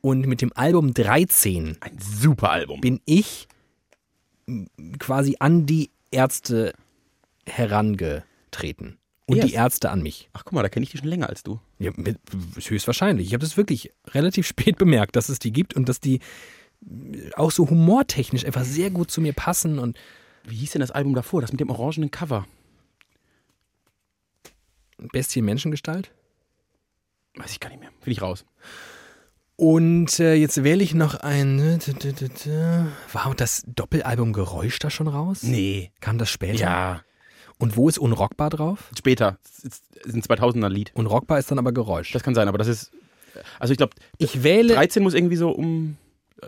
Und 0.06 0.28
mit 0.28 0.42
dem 0.42 0.52
Album 0.54 0.94
13 0.94 1.78
Ein 1.80 1.98
super 1.98 2.50
Album. 2.52 2.82
bin 2.82 3.00
ich 3.06 3.48
m, 4.48 4.68
quasi 5.00 5.38
an 5.40 5.66
die 5.66 5.92
Ärzte 6.12 6.74
herangetreten. 7.48 8.98
Und 9.26 9.38
Erst? 9.38 9.50
die 9.50 9.54
Ärzte 9.54 9.90
an 9.92 10.04
mich. 10.04 10.30
Ach 10.34 10.44
guck 10.44 10.52
mal, 10.52 10.62
da 10.62 10.68
kenne 10.68 10.84
ich 10.84 10.92
die 10.92 10.98
schon 10.98 11.08
länger 11.08 11.30
als 11.30 11.44
du. 11.44 11.62
Ja, 11.80 11.92
mit, 11.96 12.20
höchstwahrscheinlich. 12.58 13.28
Ich 13.28 13.34
habe 13.34 13.46
das 13.46 13.56
wirklich 13.56 13.92
relativ 14.08 14.46
spät 14.54 14.78
bemerkt, 14.78 15.16
dass 15.16 15.30
es 15.30 15.40
die 15.40 15.54
gibt 15.54 15.74
und 15.74 15.88
dass 15.88 16.02
die 16.02 16.20
auch 17.38 17.52
so 17.52 17.70
humortechnisch 17.70 18.44
einfach 18.44 18.66
sehr 18.66 18.90
gut 18.90 19.10
zu 19.10 19.22
mir 19.22 19.32
passen 19.32 19.80
und 19.80 19.98
Wie 20.44 20.58
hieß 20.58 20.72
denn 20.72 20.82
das 20.82 20.92
Album 20.92 21.16
davor? 21.16 21.40
Das 21.40 21.54
mit 21.54 21.62
dem 21.62 21.70
orangenen 21.70 22.12
Cover. 22.12 22.46
Bestien 25.14 25.46
Menschengestalt. 25.46 26.12
Weiß 27.36 27.52
ich 27.52 27.62
gar 27.62 27.70
nicht 27.70 27.80
mehr. 27.80 27.92
Finde 28.02 28.12
ich 28.12 28.22
raus. 28.22 28.44
Und 29.56 30.20
äh, 30.20 30.34
jetzt 30.34 30.64
wähle 30.64 30.84
ich 30.84 30.94
noch 30.94 31.16
ein. 31.16 31.60
War 33.12 33.36
das 33.36 33.64
Doppelalbum 33.68 34.34
Geräusch 34.34 34.80
da 34.80 34.90
schon 34.90 35.08
raus? 35.08 35.44
Nee. 35.44 35.92
Kam 36.00 36.18
das 36.18 36.30
später? 36.30 36.60
Ja. 36.60 37.02
Und 37.60 37.78
wo 37.78 37.88
ist 37.88 37.98
Unrockbar 38.00 38.50
drauf? 38.50 38.90
Später. 38.98 39.38
Das 39.64 39.64
ist 40.06 40.16
ein 40.16 40.22
2000er 40.22 40.70
Lied. 40.70 40.92
Unrockbar 40.96 41.40
ist 41.40 41.52
dann 41.52 41.60
aber 41.60 41.72
Geräusch. 41.72 42.12
Das 42.12 42.24
kann 42.24 42.36
sein, 42.36 42.48
aber 42.48 42.58
das 42.58 42.68
ist. 42.68 42.92
Also 43.60 43.72
ich 43.72 43.78
glaube, 43.78 43.94
ich 44.18 44.44
wähle. 44.44 44.74
13 44.74 45.02
muss 45.04 45.14
irgendwie 45.14 45.36
so 45.38 45.50
um 45.52 45.98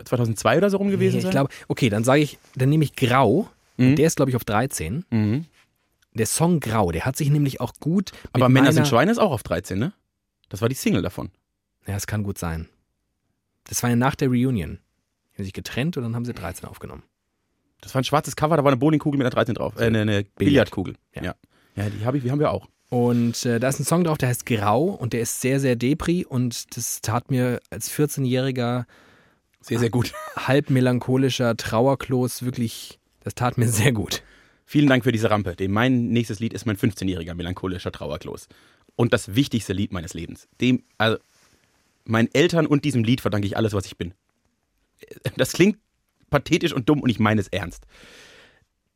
2002 0.04 0.58
oder 0.58 0.70
so 0.70 0.76
rum 0.76 0.90
gewesen 0.90 1.14
Nee, 1.14 1.18
ich 1.18 1.22
sein. 1.24 1.30
glaube, 1.32 1.50
okay, 1.68 1.88
dann 1.88 2.04
sage 2.04 2.20
ich, 2.20 2.38
dann 2.54 2.68
nehme 2.68 2.84
ich 2.84 2.96
Grau. 2.96 3.48
Mhm. 3.76 3.96
Der 3.96 4.06
ist, 4.06 4.16
glaube 4.16 4.30
ich, 4.30 4.36
auf 4.36 4.44
13. 4.44 5.04
Mhm. 5.10 5.46
Der 6.14 6.26
Song 6.26 6.60
Grau, 6.60 6.92
der 6.92 7.04
hat 7.04 7.16
sich 7.16 7.30
nämlich 7.30 7.60
auch 7.60 7.74
gut. 7.78 8.10
Aber 8.32 8.48
Männer 8.48 8.72
sind 8.72 8.88
Schweine 8.88 9.10
ist 9.12 9.18
auch 9.18 9.30
auf 9.30 9.42
13, 9.42 9.78
ne? 9.78 9.92
Das 10.48 10.60
war 10.60 10.68
die 10.68 10.74
Single 10.74 11.02
davon. 11.02 11.30
Ja, 11.86 11.94
es 11.96 12.06
kann 12.06 12.22
gut 12.22 12.38
sein. 12.38 12.68
Das 13.68 13.82
war 13.82 13.90
ja 13.90 13.96
nach 13.96 14.14
der 14.14 14.28
Reunion. 14.28 14.78
Die 15.32 15.38
haben 15.38 15.44
sich 15.44 15.52
getrennt 15.52 15.96
und 15.96 16.02
dann 16.02 16.14
haben 16.14 16.24
sie 16.24 16.32
13 16.32 16.68
aufgenommen. 16.68 17.02
Das 17.80 17.94
war 17.94 18.00
ein 18.00 18.04
schwarzes 18.04 18.36
Cover, 18.36 18.56
da 18.56 18.64
war 18.64 18.72
eine 18.72 18.78
Bowlingkugel 18.78 19.18
mit 19.18 19.26
einer 19.26 19.34
13 19.34 19.54
drauf. 19.54 19.74
Äh, 19.76 19.84
eine, 19.84 20.00
eine 20.02 20.24
Billardkugel. 20.36 20.94
Ja. 21.14 21.24
Ja. 21.24 21.34
Ja, 21.76 21.90
die, 21.90 22.06
hab 22.06 22.14
ich, 22.14 22.22
die 22.22 22.30
haben 22.30 22.40
wir 22.40 22.50
auch. 22.50 22.68
Und 22.88 23.44
äh, 23.44 23.58
da 23.58 23.68
ist 23.68 23.80
ein 23.80 23.84
Song 23.84 24.04
drauf, 24.04 24.16
der 24.16 24.28
heißt 24.28 24.46
Grau 24.46 24.84
und 24.84 25.12
der 25.12 25.20
ist 25.20 25.40
sehr, 25.40 25.60
sehr 25.60 25.76
depri 25.76 26.24
und 26.24 26.76
das 26.76 27.00
tat 27.00 27.30
mir 27.30 27.60
als 27.68 27.90
14-jähriger, 27.90 28.84
Sehr, 29.60 29.78
sehr 29.78 29.90
gut. 29.90 30.14
halb 30.36 30.70
melancholischer 30.70 31.56
Trauerklos 31.56 32.44
wirklich, 32.44 32.98
das 33.20 33.34
tat 33.34 33.58
mir 33.58 33.68
sehr 33.68 33.92
gut. 33.92 34.22
Vielen 34.64 34.88
Dank 34.88 35.04
für 35.04 35.12
diese 35.12 35.30
Rampe. 35.30 35.54
Denn 35.56 35.70
mein 35.70 36.08
nächstes 36.08 36.40
Lied 36.40 36.52
ist 36.52 36.66
mein 36.66 36.76
15-jähriger 36.76 37.34
melancholischer 37.34 37.92
Trauerklos. 37.92 38.48
Und 38.94 39.12
das 39.12 39.34
wichtigste 39.34 39.72
Lied 39.72 39.92
meines 39.92 40.14
Lebens. 40.14 40.48
Dem, 40.60 40.82
also, 40.98 41.18
meinen 42.06 42.28
Eltern 42.32 42.66
und 42.66 42.84
diesem 42.84 43.04
Lied 43.04 43.20
verdanke 43.20 43.46
ich 43.46 43.56
alles, 43.56 43.72
was 43.72 43.86
ich 43.86 43.96
bin. 43.96 44.14
Das 45.36 45.52
klingt 45.52 45.78
pathetisch 46.30 46.72
und 46.72 46.88
dumm 46.88 47.00
und 47.00 47.10
ich 47.10 47.18
meine 47.18 47.40
es 47.40 47.48
ernst. 47.48 47.86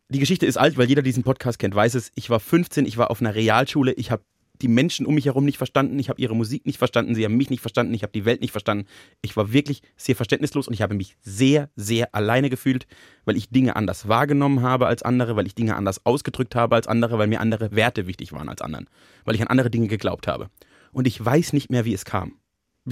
Die 0.08 0.18
Geschichte 0.18 0.46
ist 0.46 0.56
alt, 0.56 0.76
weil 0.76 0.88
jeder 0.88 1.02
diesen 1.02 1.22
Podcast 1.22 1.58
kennt, 1.58 1.74
weiß 1.74 1.94
es. 1.94 2.10
Ich 2.14 2.30
war 2.30 2.40
15, 2.40 2.84
ich 2.84 2.96
war 2.96 3.10
auf 3.10 3.20
einer 3.20 3.34
Realschule, 3.34 3.92
ich 3.92 4.10
habe 4.10 4.24
die 4.60 4.68
Menschen 4.68 5.06
um 5.06 5.14
mich 5.14 5.26
herum 5.26 5.44
nicht 5.44 5.56
verstanden, 5.56 5.98
ich 5.98 6.08
habe 6.08 6.20
ihre 6.20 6.36
Musik 6.36 6.66
nicht 6.66 6.78
verstanden, 6.78 7.14
sie 7.14 7.24
haben 7.24 7.36
mich 7.36 7.50
nicht 7.50 7.60
verstanden, 7.60 7.94
ich 7.94 8.02
habe 8.02 8.12
die 8.12 8.24
Welt 8.24 8.40
nicht 8.40 8.50
verstanden. 8.50 8.86
Ich 9.22 9.36
war 9.36 9.52
wirklich 9.52 9.82
sehr 9.96 10.16
verständnislos 10.16 10.68
und 10.68 10.74
ich 10.74 10.82
habe 10.82 10.94
mich 10.94 11.16
sehr, 11.22 11.70
sehr 11.76 12.14
alleine 12.14 12.50
gefühlt, 12.50 12.86
weil 13.24 13.36
ich 13.36 13.50
Dinge 13.50 13.76
anders 13.76 14.08
wahrgenommen 14.08 14.62
habe 14.62 14.86
als 14.86 15.02
andere, 15.02 15.36
weil 15.36 15.46
ich 15.46 15.54
Dinge 15.54 15.76
anders 15.76 16.04
ausgedrückt 16.04 16.54
habe 16.54 16.74
als 16.74 16.86
andere, 16.86 17.18
weil 17.18 17.28
mir 17.28 17.40
andere 17.40 17.72
Werte 17.72 18.06
wichtig 18.06 18.32
waren 18.32 18.48
als 18.48 18.60
anderen, 18.60 18.88
weil 19.24 19.34
ich 19.34 19.40
an 19.40 19.48
andere 19.48 19.70
Dinge 19.70 19.88
geglaubt 19.88 20.26
habe. 20.26 20.50
Und 20.92 21.06
ich 21.06 21.24
weiß 21.24 21.52
nicht 21.52 21.70
mehr, 21.70 21.84
wie 21.84 21.94
es 21.94 22.04
kam. 22.04 22.39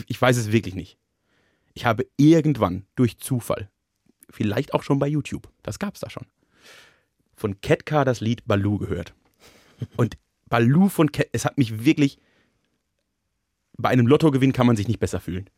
Ich 0.06 0.20
weiß 0.20 0.36
es 0.36 0.52
wirklich 0.52 0.74
nicht. 0.74 0.98
Ich 1.74 1.84
habe 1.84 2.06
irgendwann 2.16 2.86
durch 2.96 3.18
Zufall, 3.18 3.70
vielleicht 4.30 4.74
auch 4.74 4.82
schon 4.82 4.98
bei 4.98 5.06
YouTube, 5.06 5.48
das 5.62 5.78
gab 5.78 5.94
es 5.94 6.00
da 6.00 6.10
schon, 6.10 6.26
von 7.36 7.60
Ketka 7.60 8.04
das 8.04 8.20
Lied 8.20 8.46
Baloo 8.46 8.78
gehört. 8.78 9.14
Und 9.96 10.18
Baloo 10.48 10.88
von 10.88 11.12
Ket, 11.12 11.28
es 11.32 11.44
hat 11.44 11.58
mich 11.58 11.84
wirklich, 11.84 12.18
bei 13.76 13.90
einem 13.90 14.06
Lottogewinn 14.06 14.52
kann 14.52 14.66
man 14.66 14.76
sich 14.76 14.88
nicht 14.88 14.98
besser 14.98 15.20
fühlen. 15.20 15.48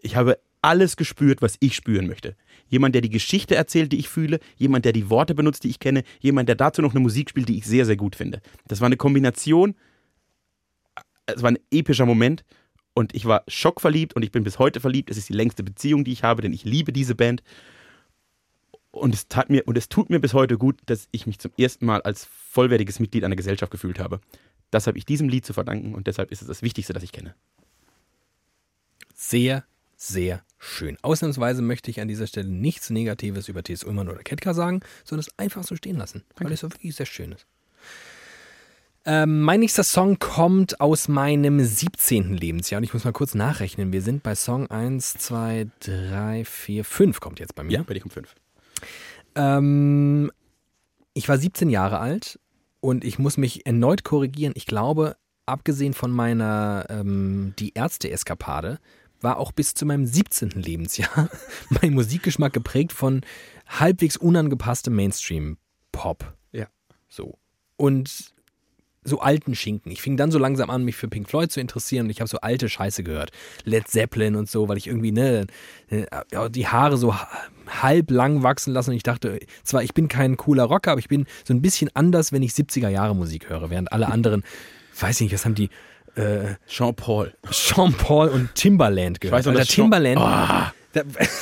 Ich 0.00 0.14
habe 0.14 0.38
alles 0.62 0.96
gespürt, 0.96 1.42
was 1.42 1.56
ich 1.60 1.74
spüren 1.74 2.06
möchte. 2.06 2.36
Jemand, 2.68 2.94
der 2.94 3.02
die 3.02 3.10
Geschichte 3.10 3.54
erzählt, 3.54 3.92
die 3.92 3.98
ich 3.98 4.08
fühle, 4.08 4.38
jemand, 4.56 4.84
der 4.84 4.92
die 4.92 5.10
Worte 5.10 5.34
benutzt, 5.34 5.64
die 5.64 5.70
ich 5.70 5.80
kenne, 5.80 6.04
jemand, 6.20 6.48
der 6.48 6.56
dazu 6.56 6.82
noch 6.82 6.92
eine 6.92 7.00
Musik 7.00 7.30
spielt, 7.30 7.48
die 7.48 7.58
ich 7.58 7.66
sehr, 7.66 7.84
sehr 7.84 7.96
gut 7.96 8.16
finde. 8.16 8.40
Das 8.66 8.80
war 8.80 8.86
eine 8.86 8.96
Kombination, 8.96 9.74
es 11.26 11.42
war 11.42 11.50
ein 11.50 11.58
epischer 11.70 12.06
Moment 12.06 12.44
und 12.98 13.14
ich 13.14 13.26
war 13.26 13.44
schockverliebt 13.46 14.14
und 14.14 14.24
ich 14.24 14.32
bin 14.32 14.42
bis 14.42 14.58
heute 14.58 14.80
verliebt. 14.80 15.08
Es 15.08 15.16
ist 15.16 15.28
die 15.28 15.32
längste 15.32 15.62
Beziehung, 15.62 16.02
die 16.02 16.10
ich 16.10 16.24
habe, 16.24 16.42
denn 16.42 16.52
ich 16.52 16.64
liebe 16.64 16.92
diese 16.92 17.14
Band. 17.14 17.44
Und 18.90 19.14
es 19.14 19.28
tat 19.28 19.50
mir 19.50 19.62
und 19.68 19.78
es 19.78 19.88
tut 19.88 20.10
mir 20.10 20.18
bis 20.18 20.34
heute 20.34 20.58
gut, 20.58 20.80
dass 20.86 21.06
ich 21.12 21.24
mich 21.24 21.38
zum 21.38 21.52
ersten 21.56 21.86
Mal 21.86 22.02
als 22.02 22.24
vollwertiges 22.24 22.98
Mitglied 22.98 23.22
einer 23.22 23.36
Gesellschaft 23.36 23.70
gefühlt 23.70 24.00
habe. 24.00 24.20
Das 24.72 24.88
habe 24.88 24.98
ich 24.98 25.06
diesem 25.06 25.28
Lied 25.28 25.46
zu 25.46 25.52
verdanken 25.52 25.94
und 25.94 26.08
deshalb 26.08 26.32
ist 26.32 26.42
es 26.42 26.48
das 26.48 26.62
Wichtigste, 26.62 26.92
das 26.92 27.04
ich 27.04 27.12
kenne. 27.12 27.36
Sehr, 29.14 29.62
sehr 29.96 30.42
schön. 30.58 30.96
Ausnahmsweise 31.02 31.62
möchte 31.62 31.92
ich 31.92 32.00
an 32.00 32.08
dieser 32.08 32.26
Stelle 32.26 32.48
nichts 32.48 32.90
Negatives 32.90 33.46
über 33.46 33.62
T.S. 33.62 33.84
Ullmann 33.84 34.08
oder 34.08 34.24
Ketka 34.24 34.54
sagen, 34.54 34.80
sondern 35.04 35.24
es 35.28 35.38
einfach 35.38 35.62
so 35.62 35.76
stehen 35.76 35.98
lassen, 35.98 36.24
weil 36.36 36.50
es 36.50 36.60
so 36.60 36.72
wirklich 36.72 36.96
sehr 36.96 37.06
schön 37.06 37.30
ist. 37.30 37.46
Ähm, 39.04 39.40
mein 39.40 39.60
nächster 39.60 39.84
Song 39.84 40.18
kommt 40.18 40.80
aus 40.80 41.08
meinem 41.08 41.60
17. 41.60 42.34
Lebensjahr 42.34 42.78
und 42.78 42.84
ich 42.84 42.92
muss 42.92 43.04
mal 43.04 43.12
kurz 43.12 43.34
nachrechnen. 43.34 43.92
Wir 43.92 44.02
sind 44.02 44.22
bei 44.22 44.34
Song 44.34 44.70
1, 44.70 45.14
2, 45.14 45.68
3, 45.80 46.44
4, 46.44 46.84
5 46.84 47.20
kommt 47.20 47.40
jetzt 47.40 47.54
bei 47.54 47.62
mir. 47.62 47.78
Ja, 47.78 47.82
bei 47.82 47.94
dir 47.94 48.00
kommt 48.00 48.14
fünf. 48.14 48.34
Ähm, 49.34 50.30
ich 51.14 51.28
war 51.28 51.38
17 51.38 51.70
Jahre 51.70 52.00
alt 52.00 52.38
und 52.80 53.04
ich 53.04 53.18
muss 53.18 53.36
mich 53.36 53.66
erneut 53.66 54.04
korrigieren. 54.04 54.52
Ich 54.56 54.66
glaube, 54.66 55.16
abgesehen 55.46 55.94
von 55.94 56.10
meiner 56.10 56.86
ähm, 56.90 57.54
Die 57.58 57.74
Ärzte-Eskapade, 57.74 58.78
war 59.20 59.38
auch 59.38 59.52
bis 59.52 59.74
zu 59.74 59.86
meinem 59.86 60.06
17. 60.06 60.50
Lebensjahr 60.50 61.28
mein 61.70 61.94
Musikgeschmack 61.94 62.52
geprägt 62.52 62.92
von 62.92 63.22
halbwegs 63.66 64.16
unangepasstem 64.16 64.94
Mainstream-Pop. 64.94 66.36
Ja. 66.52 66.66
So. 67.08 67.38
Und 67.76 68.32
so 69.08 69.20
alten 69.20 69.54
Schinken. 69.54 69.90
Ich 69.90 70.00
fing 70.02 70.16
dann 70.16 70.30
so 70.30 70.38
langsam 70.38 70.70
an, 70.70 70.84
mich 70.84 70.96
für 70.96 71.08
Pink 71.08 71.28
Floyd 71.28 71.50
zu 71.50 71.60
interessieren 71.60 72.06
und 72.06 72.10
ich 72.10 72.20
habe 72.20 72.28
so 72.28 72.38
alte 72.38 72.68
Scheiße 72.68 73.02
gehört. 73.02 73.30
Led 73.64 73.88
Zeppelin 73.88 74.36
und 74.36 74.48
so, 74.48 74.68
weil 74.68 74.76
ich 74.76 74.86
irgendwie, 74.86 75.12
ne, 75.12 75.46
äh, 75.88 76.06
die 76.50 76.68
Haare 76.68 76.96
so 76.96 77.14
ha- 77.14 77.28
halb 77.82 78.10
lang 78.10 78.42
wachsen 78.42 78.72
lassen 78.72 78.90
und 78.90 78.96
ich 78.96 79.02
dachte, 79.02 79.38
zwar 79.64 79.82
ich 79.82 79.94
bin 79.94 80.08
kein 80.08 80.36
cooler 80.36 80.64
Rocker, 80.64 80.92
aber 80.92 81.00
ich 81.00 81.08
bin 81.08 81.26
so 81.44 81.52
ein 81.52 81.60
bisschen 81.62 81.90
anders, 81.94 82.32
wenn 82.32 82.42
ich 82.42 82.52
70er 82.52 82.88
Jahre 82.88 83.14
Musik 83.16 83.48
höre, 83.50 83.70
während 83.70 83.92
alle 83.92 84.08
anderen, 84.08 84.44
weiß 85.00 85.16
ich 85.16 85.24
nicht, 85.26 85.32
was 85.34 85.44
haben 85.44 85.54
die, 85.54 85.70
äh, 86.16 86.54
Jean-Paul. 86.66 87.32
Sean 87.50 87.92
Paul 87.94 88.28
und 88.28 88.54
Timbaland 88.54 89.20
gehört. 89.20 89.38
weiß 89.38 89.46
noch, 89.46 89.52
Alter, 89.52 89.64
Timbaland. 89.72 90.16
Da, 90.18 90.72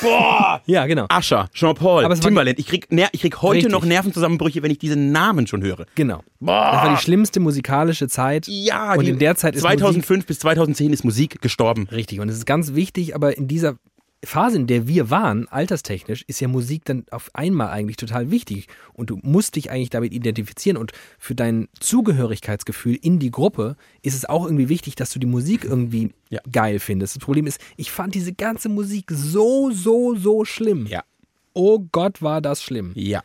Boah! 0.02 0.60
ja, 0.66 0.86
genau. 0.86 1.06
Ascher, 1.08 1.48
Jean-Paul, 1.52 2.08
Timbaland. 2.18 2.58
Ich 2.58 2.66
krieg, 2.66 2.86
ich 3.12 3.20
krieg 3.20 3.42
heute 3.42 3.56
Richtig. 3.56 3.72
noch 3.72 3.84
Nervenzusammenbrüche, 3.84 4.62
wenn 4.62 4.70
ich 4.70 4.78
diese 4.78 4.96
Namen 4.96 5.46
schon 5.46 5.62
höre. 5.62 5.86
Genau. 5.94 6.22
Boah! 6.40 6.70
Das 6.72 6.82
war 6.84 6.96
die 6.96 7.02
schlimmste 7.02 7.40
musikalische 7.40 8.08
Zeit. 8.08 8.46
Ja, 8.48 8.94
und 8.94 9.04
die- 9.04 9.10
in 9.10 9.18
der 9.18 9.36
Zeit 9.36 9.56
ist 9.56 9.62
Musik 9.62 9.78
2005 9.80 10.26
bis 10.26 10.38
2010 10.40 10.92
ist 10.92 11.04
Musik 11.04 11.40
gestorben. 11.40 11.88
Richtig, 11.90 12.20
und 12.20 12.28
es 12.28 12.36
ist 12.36 12.46
ganz 12.46 12.74
wichtig, 12.74 13.14
aber 13.14 13.36
in 13.36 13.48
dieser 13.48 13.76
Phase, 14.24 14.56
in 14.56 14.66
der 14.66 14.88
wir 14.88 15.10
waren, 15.10 15.46
alterstechnisch, 15.48 16.24
ist 16.26 16.40
ja 16.40 16.48
Musik 16.48 16.84
dann 16.84 17.04
auf 17.10 17.30
einmal 17.34 17.68
eigentlich 17.68 17.96
total 17.96 18.30
wichtig. 18.30 18.66
Und 18.92 19.10
du 19.10 19.18
musst 19.22 19.56
dich 19.56 19.70
eigentlich 19.70 19.90
damit 19.90 20.12
identifizieren. 20.12 20.76
Und 20.76 20.92
für 21.18 21.34
dein 21.34 21.68
Zugehörigkeitsgefühl 21.80 22.96
in 23.00 23.18
die 23.18 23.30
Gruppe 23.30 23.76
ist 24.02 24.14
es 24.14 24.24
auch 24.24 24.44
irgendwie 24.44 24.68
wichtig, 24.68 24.94
dass 24.96 25.10
du 25.10 25.18
die 25.18 25.26
Musik 25.26 25.64
irgendwie 25.64 26.12
Ja. 26.30 26.40
geil 26.50 26.78
findest. 26.80 27.16
Das 27.16 27.22
Problem 27.22 27.46
ist, 27.46 27.60
ich 27.76 27.90
fand 27.92 28.14
diese 28.14 28.32
ganze 28.32 28.68
Musik 28.68 29.06
so, 29.10 29.70
so, 29.70 30.16
so 30.16 30.44
schlimm. 30.44 30.86
Ja. 30.86 31.04
Oh 31.52 31.80
Gott, 31.92 32.22
war 32.22 32.40
das 32.40 32.62
schlimm. 32.62 32.92
Ja. 32.94 33.22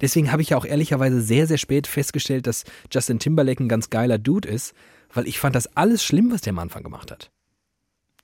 Deswegen 0.00 0.32
habe 0.32 0.42
ich 0.42 0.50
ja 0.50 0.56
auch 0.56 0.64
ehrlicherweise 0.64 1.20
sehr, 1.20 1.46
sehr 1.46 1.58
spät 1.58 1.86
festgestellt, 1.86 2.46
dass 2.46 2.64
Justin 2.90 3.20
Timberlake 3.20 3.62
ein 3.62 3.68
ganz 3.68 3.88
geiler 3.90 4.18
Dude 4.18 4.48
ist, 4.48 4.74
weil 5.14 5.26
ich 5.28 5.38
fand 5.38 5.54
das 5.54 5.76
alles 5.76 6.04
schlimm, 6.04 6.32
was 6.32 6.40
der 6.40 6.52
am 6.52 6.58
Anfang 6.58 6.82
gemacht 6.82 7.10
hat. 7.10 7.30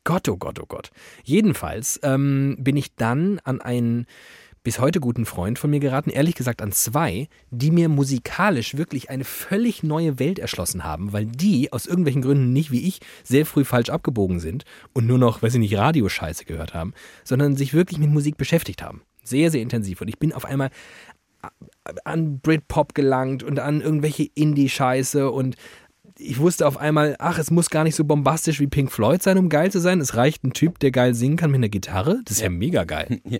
Gott, 0.08 0.26
oh 0.30 0.38
Gott, 0.38 0.58
oh 0.58 0.64
Gott. 0.66 0.90
Jedenfalls 1.22 2.00
ähm, 2.02 2.56
bin 2.58 2.78
ich 2.78 2.96
dann 2.96 3.40
an 3.44 3.60
ein 3.60 4.06
bis 4.62 4.80
heute 4.80 5.00
guten 5.00 5.26
Freund 5.26 5.58
von 5.58 5.68
mir 5.68 5.80
geraten, 5.80 6.08
ehrlich 6.08 6.34
gesagt 6.34 6.62
an 6.62 6.72
zwei, 6.72 7.28
die 7.50 7.70
mir 7.70 7.90
musikalisch 7.90 8.78
wirklich 8.78 9.10
eine 9.10 9.24
völlig 9.24 9.82
neue 9.82 10.18
Welt 10.18 10.38
erschlossen 10.38 10.82
haben, 10.82 11.12
weil 11.12 11.26
die 11.26 11.74
aus 11.74 11.84
irgendwelchen 11.84 12.22
Gründen 12.22 12.54
nicht 12.54 12.70
wie 12.70 12.88
ich 12.88 13.00
sehr 13.22 13.44
früh 13.44 13.64
falsch 13.64 13.90
abgebogen 13.90 14.40
sind 14.40 14.64
und 14.94 15.06
nur 15.06 15.18
noch, 15.18 15.42
weiß 15.42 15.52
ich 15.52 15.60
nicht, 15.60 15.76
Radioscheiße 15.76 16.46
gehört 16.46 16.72
haben, 16.72 16.94
sondern 17.22 17.54
sich 17.54 17.74
wirklich 17.74 17.98
mit 17.98 18.08
Musik 18.08 18.38
beschäftigt 18.38 18.80
haben. 18.80 19.02
Sehr, 19.22 19.50
sehr 19.50 19.60
intensiv. 19.60 20.00
Und 20.00 20.08
ich 20.08 20.18
bin 20.18 20.32
auf 20.32 20.46
einmal 20.46 20.70
an 22.04 22.40
Britpop 22.40 22.94
gelangt 22.94 23.42
und 23.42 23.60
an 23.60 23.82
irgendwelche 23.82 24.24
Indie-Scheiße 24.34 25.30
und 25.30 25.56
ich 26.18 26.38
wusste 26.38 26.66
auf 26.66 26.76
einmal, 26.76 27.16
ach, 27.18 27.38
es 27.38 27.50
muss 27.50 27.70
gar 27.70 27.84
nicht 27.84 27.94
so 27.94 28.04
bombastisch 28.04 28.58
wie 28.60 28.66
Pink 28.66 28.90
Floyd 28.90 29.22
sein, 29.22 29.38
um 29.38 29.48
geil 29.48 29.70
zu 29.70 29.80
sein. 29.80 30.00
Es 30.00 30.16
reicht 30.16 30.44
ein 30.44 30.52
Typ, 30.52 30.78
der 30.80 30.90
geil 30.90 31.14
singen 31.14 31.36
kann 31.36 31.50
mit 31.50 31.58
einer 31.58 31.68
Gitarre. 31.68 32.20
Das 32.24 32.36
ist 32.36 32.42
ja, 32.42 32.50
mega 32.50 32.84
geil. 32.84 33.20
Ja. 33.28 33.38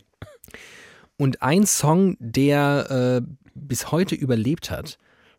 Und 1.16 1.42
ein 1.42 1.66
Song, 1.66 2.16
der 2.20 3.22
äh, 3.22 3.28
bis 3.54 3.90
heute 3.90 4.14
überlebt 4.14 4.70
hat, 4.70 4.98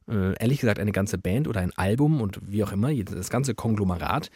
äh, 0.10 0.36
ehrlich 0.38 0.60
gesagt 0.60 0.78
eine 0.78 0.92
ganze 0.92 1.18
Band 1.18 1.48
oder 1.48 1.62
ein 1.62 1.72
Album 1.78 2.20
und 2.20 2.40
wie 2.46 2.64
auch 2.66 2.74
immer, 2.74 2.94
das 2.94 3.30
ganze 3.30 3.56
Konglomerat. 3.56 4.30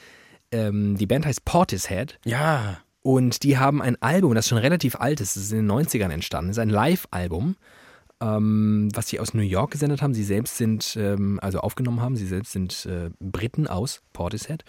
Ähm, 0.52 0.96
die 0.96 1.06
Band 1.06 1.26
heißt 1.26 1.44
Portishead. 1.44 2.18
Ja. 2.24 2.78
Und 3.02 3.44
die 3.44 3.58
haben 3.58 3.82
ein 3.82 4.02
Album, 4.02 4.34
das 4.36 4.48
schon 4.48 4.58
relativ 4.58 4.96
alt 4.96 5.20
ist, 5.20 5.36
das 5.36 5.44
ist 5.44 5.52
in 5.52 5.68
den 5.68 5.72
90ern 5.72 6.12
entstanden, 6.12 6.48
das 6.50 6.58
ist 6.58 6.62
ein 6.62 6.70
Live-Album 6.70 7.58
ähm, 8.22 8.90
was 8.94 9.08
sie 9.08 9.20
aus 9.20 9.34
New 9.34 9.42
York 9.42 9.72
gesendet 9.72 10.02
haben. 10.02 10.14
Sie 10.14 10.24
selbst 10.24 10.58
sind, 10.58 10.96
ähm, 10.98 11.40
also 11.42 11.60
aufgenommen 11.60 12.02
haben, 12.02 12.16
sie 12.16 12.28
selbst 12.28 12.52
sind 12.52 12.86
äh, 12.86 13.10
Briten 13.20 13.68
aus 13.68 14.02
Portishead. 14.14 14.64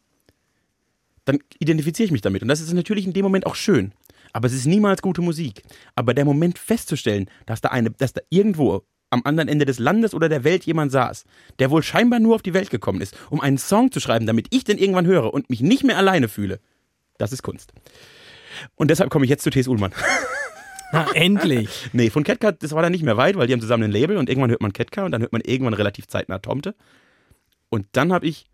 Dann 1.24 1.38
identifiziere 1.58 2.04
ich 2.04 2.12
mich 2.12 2.20
damit. 2.20 2.42
Und 2.42 2.48
das 2.48 2.60
ist 2.60 2.74
natürlich 2.74 3.06
in 3.06 3.14
dem 3.14 3.22
Moment 3.22 3.46
auch 3.46 3.54
schön. 3.54 3.92
Aber 4.34 4.46
es 4.46 4.52
ist 4.52 4.66
niemals 4.66 5.00
gute 5.00 5.22
Musik. 5.22 5.62
Aber 5.94 6.12
der 6.12 6.26
Moment 6.26 6.58
festzustellen, 6.58 7.30
dass 7.46 7.62
da 7.62 7.70
eine, 7.70 7.90
dass 7.90 8.12
da 8.12 8.20
irgendwo 8.28 8.82
am 9.08 9.22
anderen 9.24 9.48
Ende 9.48 9.64
des 9.64 9.78
Landes 9.78 10.12
oder 10.12 10.28
der 10.28 10.44
Welt 10.44 10.64
jemand 10.64 10.92
saß, 10.92 11.24
der 11.58 11.70
wohl 11.70 11.82
scheinbar 11.82 12.20
nur 12.20 12.34
auf 12.34 12.42
die 12.42 12.52
Welt 12.52 12.68
gekommen 12.68 13.00
ist, 13.00 13.16
um 13.30 13.40
einen 13.40 13.56
Song 13.56 13.90
zu 13.92 13.98
schreiben, 13.98 14.26
damit 14.26 14.48
ich 14.50 14.64
den 14.64 14.76
irgendwann 14.76 15.06
höre 15.06 15.32
und 15.32 15.48
mich 15.48 15.62
nicht 15.62 15.84
mehr 15.84 15.96
alleine 15.96 16.28
fühle, 16.28 16.60
das 17.16 17.32
ist 17.32 17.42
Kunst. 17.42 17.72
Und 18.74 18.90
deshalb 18.90 19.08
komme 19.08 19.24
ich 19.24 19.30
jetzt 19.30 19.42
zu 19.42 19.48
T.S. 19.48 19.68
Ullmann. 19.68 19.92
Na, 20.92 21.10
endlich. 21.14 21.90
nee, 21.92 22.10
von 22.10 22.24
Catcar, 22.24 22.52
das 22.52 22.72
war 22.72 22.82
dann 22.82 22.92
nicht 22.92 23.04
mehr 23.04 23.16
weit, 23.16 23.36
weil 23.36 23.46
die 23.46 23.52
haben 23.52 23.60
zusammen 23.60 23.84
ein 23.84 23.92
Label 23.92 24.16
und 24.16 24.28
irgendwann 24.28 24.50
hört 24.50 24.62
man 24.62 24.72
Catcar 24.72 25.04
und 25.04 25.12
dann 25.12 25.22
hört 25.22 25.32
man 25.32 25.42
irgendwann 25.42 25.74
relativ 25.74 26.06
zeitnah 26.06 26.38
Tomte. 26.38 26.74
Und 27.68 27.86
dann 27.92 28.12
habe 28.12 28.26
ich 28.26 28.46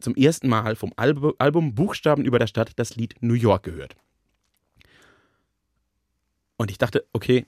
zum 0.00 0.14
ersten 0.14 0.48
Mal 0.48 0.76
vom 0.76 0.92
Album, 0.96 1.34
Album 1.38 1.74
Buchstaben 1.74 2.24
über 2.24 2.38
der 2.38 2.46
Stadt 2.46 2.72
das 2.76 2.96
Lied 2.96 3.14
New 3.20 3.34
York 3.34 3.62
gehört. 3.62 3.96
Und 6.56 6.70
ich 6.70 6.78
dachte, 6.78 7.06
okay, 7.12 7.46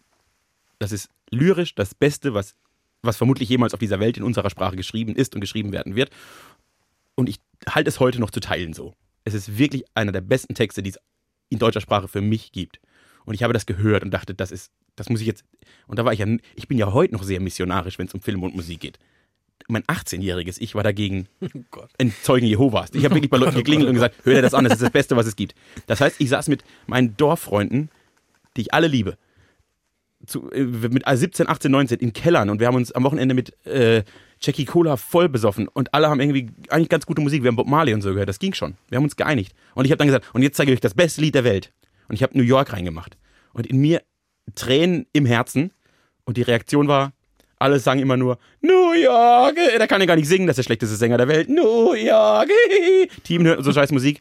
das 0.78 0.92
ist 0.92 1.10
lyrisch 1.30 1.74
das 1.74 1.94
Beste, 1.94 2.34
was, 2.34 2.54
was 3.02 3.16
vermutlich 3.16 3.48
jemals 3.48 3.74
auf 3.74 3.80
dieser 3.80 4.00
Welt 4.00 4.16
in 4.16 4.22
unserer 4.22 4.50
Sprache 4.50 4.76
geschrieben 4.76 5.14
ist 5.14 5.34
und 5.34 5.40
geschrieben 5.40 5.72
werden 5.72 5.94
wird. 5.94 6.10
Und 7.14 7.28
ich 7.28 7.40
halte 7.68 7.88
es 7.88 8.00
heute 8.00 8.20
noch 8.20 8.30
zu 8.30 8.40
teilen 8.40 8.72
so. 8.72 8.94
Es 9.24 9.34
ist 9.34 9.58
wirklich 9.58 9.84
einer 9.94 10.12
der 10.12 10.20
besten 10.20 10.54
Texte, 10.54 10.82
die 10.82 10.90
es 10.90 10.98
in 11.50 11.58
deutscher 11.58 11.80
Sprache 11.80 12.08
für 12.08 12.20
mich 12.20 12.52
gibt. 12.52 12.80
Und 13.28 13.34
ich 13.34 13.42
habe 13.42 13.52
das 13.52 13.66
gehört 13.66 14.04
und 14.04 14.10
dachte, 14.10 14.34
das 14.34 14.50
ist, 14.50 14.72
das 14.96 15.10
muss 15.10 15.20
ich 15.20 15.26
jetzt. 15.26 15.44
Und 15.86 15.98
da 15.98 16.06
war 16.06 16.14
ich 16.14 16.18
ja, 16.18 16.26
ich 16.54 16.66
bin 16.66 16.78
ja 16.78 16.94
heute 16.94 17.12
noch 17.12 17.22
sehr 17.22 17.40
missionarisch, 17.40 17.98
wenn 17.98 18.06
es 18.06 18.14
um 18.14 18.22
Film 18.22 18.42
und 18.42 18.56
Musik 18.56 18.80
geht. 18.80 18.98
Mein 19.68 19.82
18-jähriges 19.82 20.56
Ich 20.58 20.74
war 20.74 20.82
dagegen 20.82 21.28
oh 21.76 21.82
ein 21.98 22.14
Zeugen 22.22 22.46
Jehovas. 22.46 22.88
Ich 22.94 23.04
habe 23.04 23.16
wirklich 23.16 23.28
bei 23.28 23.36
Leuten 23.36 23.56
geklingelt 23.56 23.86
und 23.86 23.96
gesagt, 23.96 24.14
hör 24.22 24.32
dir 24.32 24.40
das 24.40 24.54
an, 24.54 24.64
das 24.64 24.74
ist 24.74 24.82
das 24.82 24.90
Beste, 24.92 25.14
was 25.14 25.26
es 25.26 25.36
gibt. 25.36 25.54
Das 25.86 26.00
heißt, 26.00 26.18
ich 26.22 26.30
saß 26.30 26.48
mit 26.48 26.64
meinen 26.86 27.18
Dorffreunden, 27.18 27.90
die 28.56 28.62
ich 28.62 28.72
alle 28.72 28.86
liebe, 28.86 29.18
zu, 30.26 30.50
äh, 30.50 30.64
mit 30.64 31.04
17, 31.06 31.50
18, 31.50 31.70
19 31.70 31.98
in 31.98 32.14
Kellern 32.14 32.48
und 32.48 32.60
wir 32.60 32.66
haben 32.66 32.76
uns 32.76 32.92
am 32.92 33.04
Wochenende 33.04 33.34
mit 33.34 33.54
äh, 33.66 34.04
Jackie 34.40 34.64
Cola 34.64 34.96
voll 34.96 35.28
besoffen 35.28 35.68
und 35.68 35.92
alle 35.92 36.08
haben 36.08 36.20
irgendwie 36.20 36.48
eigentlich 36.70 36.88
ganz 36.88 37.04
gute 37.04 37.20
Musik. 37.20 37.42
Wir 37.42 37.48
haben 37.48 37.56
Bob 37.56 37.68
Marley 37.68 37.92
und 37.92 38.00
so 38.00 38.08
gehört. 38.08 38.30
Das 38.30 38.38
ging 38.38 38.54
schon. 38.54 38.78
Wir 38.88 38.96
haben 38.96 39.04
uns 39.04 39.16
geeinigt. 39.16 39.52
Und 39.74 39.84
ich 39.84 39.90
habe 39.90 39.98
dann 39.98 40.06
gesagt, 40.06 40.30
und 40.32 40.40
jetzt 40.40 40.56
zeige 40.56 40.72
ich 40.72 40.76
euch 40.76 40.80
das 40.80 40.94
beste 40.94 41.20
Lied 41.20 41.34
der 41.34 41.44
Welt. 41.44 41.74
Und 42.08 42.14
ich 42.14 42.22
habe 42.22 42.36
New 42.36 42.44
York 42.44 42.72
reingemacht. 42.72 43.16
Und 43.52 43.66
in 43.66 43.78
mir 43.78 44.02
Tränen 44.54 45.06
im 45.12 45.26
Herzen. 45.26 45.72
Und 46.24 46.36
die 46.36 46.42
Reaktion 46.42 46.88
war, 46.88 47.12
alle 47.58 47.78
sagen 47.78 48.00
immer 48.00 48.16
nur, 48.16 48.38
New 48.60 48.92
York, 48.92 49.56
der 49.56 49.86
kann 49.88 50.00
ja 50.00 50.06
gar 50.06 50.16
nicht 50.16 50.28
singen, 50.28 50.46
das 50.46 50.54
ist 50.54 50.58
der 50.58 50.62
schlechteste 50.64 50.96
Sänger 50.96 51.16
der 51.16 51.28
Welt. 51.28 51.48
New 51.48 51.92
York, 51.94 52.50
Team 53.24 53.44
hört 53.44 53.64
so 53.64 53.72
scheiß 53.72 53.90
Musik. 53.92 54.20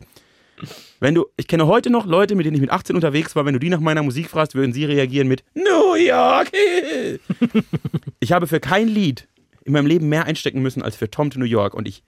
Wenn 0.99 1.13
du, 1.13 1.27
ich 1.37 1.47
kenne 1.47 1.67
heute 1.67 1.91
noch 1.91 2.07
Leute, 2.07 2.33
mit 2.33 2.45
denen 2.45 2.55
ich 2.55 2.61
mit 2.61 2.71
18 2.71 2.95
unterwegs 2.95 3.35
war, 3.35 3.45
wenn 3.45 3.53
du 3.53 3.59
die 3.59 3.69
nach 3.69 3.79
meiner 3.79 4.01
Musik 4.01 4.29
fragst, 4.29 4.55
würden 4.55 4.73
sie 4.73 4.85
reagieren 4.85 5.27
mit 5.27 5.43
New 5.53 5.93
York. 5.93 6.51
ich 8.19 8.31
habe 8.31 8.47
für 8.47 8.59
kein 8.59 8.87
Lied 8.87 9.27
in 9.65 9.73
meinem 9.73 9.85
Leben 9.85 10.09
mehr 10.09 10.25
einstecken 10.25 10.61
müssen 10.61 10.81
als 10.81 10.95
für 10.95 11.11
Tom 11.11 11.29
to 11.29 11.37
New 11.37 11.45
York 11.45 11.75
und 11.75 11.87
ich 11.87 12.03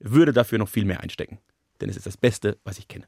würde 0.00 0.32
dafür 0.32 0.58
noch 0.58 0.68
viel 0.68 0.84
mehr 0.84 1.00
einstecken. 1.00 1.38
Denn 1.80 1.88
es 1.88 1.96
ist 1.96 2.06
das 2.06 2.18
Beste, 2.18 2.58
was 2.64 2.78
ich 2.78 2.88
kenne. 2.88 3.06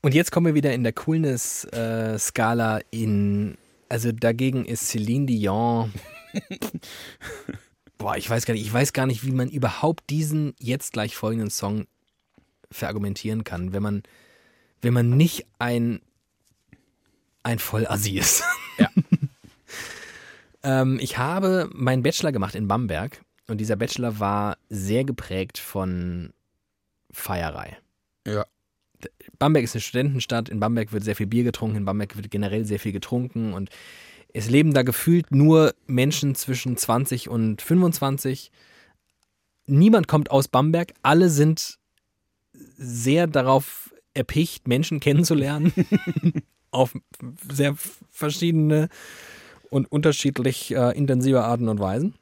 Und 0.00 0.14
jetzt 0.14 0.30
kommen 0.30 0.46
wir 0.46 0.54
wieder 0.54 0.72
in 0.72 0.84
der 0.84 0.92
Coolness-Skala 0.92 2.80
in. 2.90 3.58
Also 3.88 4.12
dagegen 4.12 4.64
ist 4.64 4.88
Celine 4.88 5.26
Dion. 5.26 5.92
boah, 7.98 8.16
ich 8.16 8.28
weiß 8.28 8.46
gar 8.46 8.54
nicht, 8.54 8.64
ich 8.64 8.72
weiß 8.72 8.92
gar 8.92 9.06
nicht, 9.06 9.24
wie 9.24 9.32
man 9.32 9.48
überhaupt 9.48 10.08
diesen 10.10 10.54
jetzt 10.58 10.92
gleich 10.92 11.16
folgenden 11.16 11.50
Song 11.50 11.86
verargumentieren 12.70 13.44
kann, 13.44 13.72
wenn 13.72 13.82
man, 13.82 14.02
wenn 14.80 14.94
man 14.94 15.10
nicht 15.10 15.46
ein, 15.58 16.00
ein 17.42 17.58
Vollassi 17.58 18.18
ist. 18.18 18.44
Ja. 18.78 18.88
ähm, 20.62 20.98
ich 21.00 21.18
habe 21.18 21.68
meinen 21.72 22.02
Bachelor 22.02 22.30
gemacht 22.30 22.54
in 22.54 22.68
Bamberg 22.68 23.22
und 23.48 23.58
dieser 23.58 23.76
Bachelor 23.76 24.20
war 24.20 24.58
sehr 24.68 25.04
geprägt 25.04 25.58
von 25.58 26.32
Feierei. 27.10 27.78
Ja. 28.26 28.44
Bamberg 29.38 29.64
ist 29.64 29.74
eine 29.74 29.82
Studentenstadt, 29.82 30.48
in 30.48 30.60
Bamberg 30.60 30.92
wird 30.92 31.04
sehr 31.04 31.16
viel 31.16 31.26
Bier 31.26 31.44
getrunken, 31.44 31.76
in 31.76 31.84
Bamberg 31.84 32.16
wird 32.16 32.30
generell 32.30 32.64
sehr 32.64 32.80
viel 32.80 32.92
getrunken 32.92 33.52
und 33.52 33.70
es 34.32 34.50
leben 34.50 34.74
da 34.74 34.82
gefühlt 34.82 35.30
nur 35.30 35.74
Menschen 35.86 36.34
zwischen 36.34 36.76
20 36.76 37.28
und 37.28 37.62
25. 37.62 38.50
Niemand 39.66 40.06
kommt 40.08 40.30
aus 40.30 40.48
Bamberg, 40.48 40.92
alle 41.02 41.30
sind 41.30 41.78
sehr 42.76 43.26
darauf 43.26 43.94
erpicht, 44.14 44.68
Menschen 44.68 45.00
kennenzulernen, 45.00 45.72
auf 46.70 46.94
sehr 47.50 47.74
verschiedene 48.10 48.88
und 49.70 49.90
unterschiedlich 49.90 50.74
äh, 50.74 50.96
intensive 50.96 51.44
Arten 51.44 51.68
und 51.68 51.78
Weisen. 51.78 52.14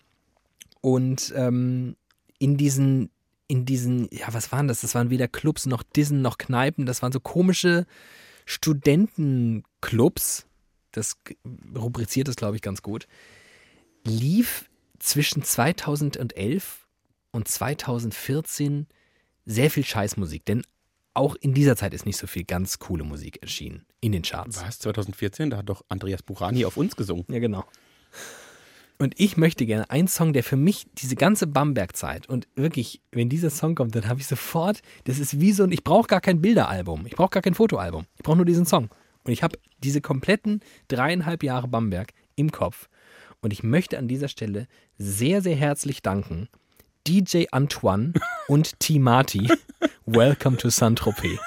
Und 0.80 1.32
ähm, 1.36 1.96
in 2.38 2.56
diesen 2.56 3.10
in 3.48 3.64
diesen, 3.64 4.08
ja, 4.10 4.32
was 4.32 4.52
waren 4.52 4.68
das? 4.68 4.80
Das 4.80 4.94
waren 4.94 5.10
weder 5.10 5.28
Clubs 5.28 5.66
noch 5.66 5.82
Dissen 5.82 6.22
noch 6.22 6.38
Kneipen. 6.38 6.86
Das 6.86 7.02
waren 7.02 7.12
so 7.12 7.20
komische 7.20 7.86
Studentenclubs. 8.44 10.46
Das 10.92 11.16
rubriziert 11.76 12.28
es, 12.28 12.36
glaube 12.36 12.56
ich, 12.56 12.62
ganz 12.62 12.82
gut. 12.82 13.06
Lief 14.04 14.68
zwischen 14.98 15.42
2011 15.42 16.86
und 17.32 17.48
2014 17.48 18.86
sehr 19.44 19.70
viel 19.70 19.84
Scheißmusik, 19.84 20.44
denn 20.44 20.62
auch 21.14 21.34
in 21.36 21.54
dieser 21.54 21.76
Zeit 21.76 21.94
ist 21.94 22.04
nicht 22.04 22.18
so 22.18 22.26
viel 22.26 22.44
ganz 22.44 22.78
coole 22.78 23.04
Musik 23.04 23.40
erschienen 23.40 23.86
in 24.00 24.12
den 24.12 24.22
Charts. 24.22 24.62
Was? 24.62 24.78
2014? 24.80 25.50
Da 25.50 25.58
hat 25.58 25.68
doch 25.68 25.84
Andreas 25.88 26.22
Burani 26.22 26.64
auf 26.64 26.76
uns 26.76 26.96
gesungen. 26.96 27.24
Ja, 27.28 27.38
genau. 27.38 27.64
Und 28.98 29.14
ich 29.18 29.36
möchte 29.36 29.66
gerne 29.66 29.90
einen 29.90 30.08
Song, 30.08 30.32
der 30.32 30.42
für 30.42 30.56
mich 30.56 30.86
diese 30.94 31.16
ganze 31.16 31.46
Bamberg-Zeit 31.46 32.28
und 32.28 32.48
wirklich, 32.56 33.02
wenn 33.12 33.28
dieser 33.28 33.50
Song 33.50 33.74
kommt, 33.74 33.94
dann 33.94 34.08
habe 34.08 34.20
ich 34.20 34.26
sofort, 34.26 34.80
das 35.04 35.18
ist 35.18 35.38
wie 35.38 35.52
so 35.52 35.64
ein, 35.64 35.72
ich 35.72 35.84
brauche 35.84 36.06
gar 36.06 36.22
kein 36.22 36.40
Bilderalbum, 36.40 37.04
ich 37.06 37.14
brauche 37.14 37.30
gar 37.30 37.42
kein 37.42 37.54
Fotoalbum, 37.54 38.06
ich 38.16 38.22
brauche 38.22 38.36
nur 38.36 38.46
diesen 38.46 38.64
Song. 38.64 38.88
Und 39.24 39.32
ich 39.32 39.42
habe 39.42 39.58
diese 39.82 40.00
kompletten 40.00 40.60
dreieinhalb 40.88 41.42
Jahre 41.42 41.68
Bamberg 41.68 42.12
im 42.36 42.52
Kopf. 42.52 42.88
Und 43.40 43.52
ich 43.52 43.62
möchte 43.62 43.98
an 43.98 44.08
dieser 44.08 44.28
Stelle 44.28 44.66
sehr, 44.98 45.42
sehr 45.42 45.56
herzlich 45.56 46.00
danken 46.00 46.48
DJ 47.06 47.44
Antoine 47.52 48.12
und 48.48 48.80
Timati. 48.80 49.48
Welcome 50.06 50.56
to 50.56 50.70
Saint-Tropez. 50.70 51.38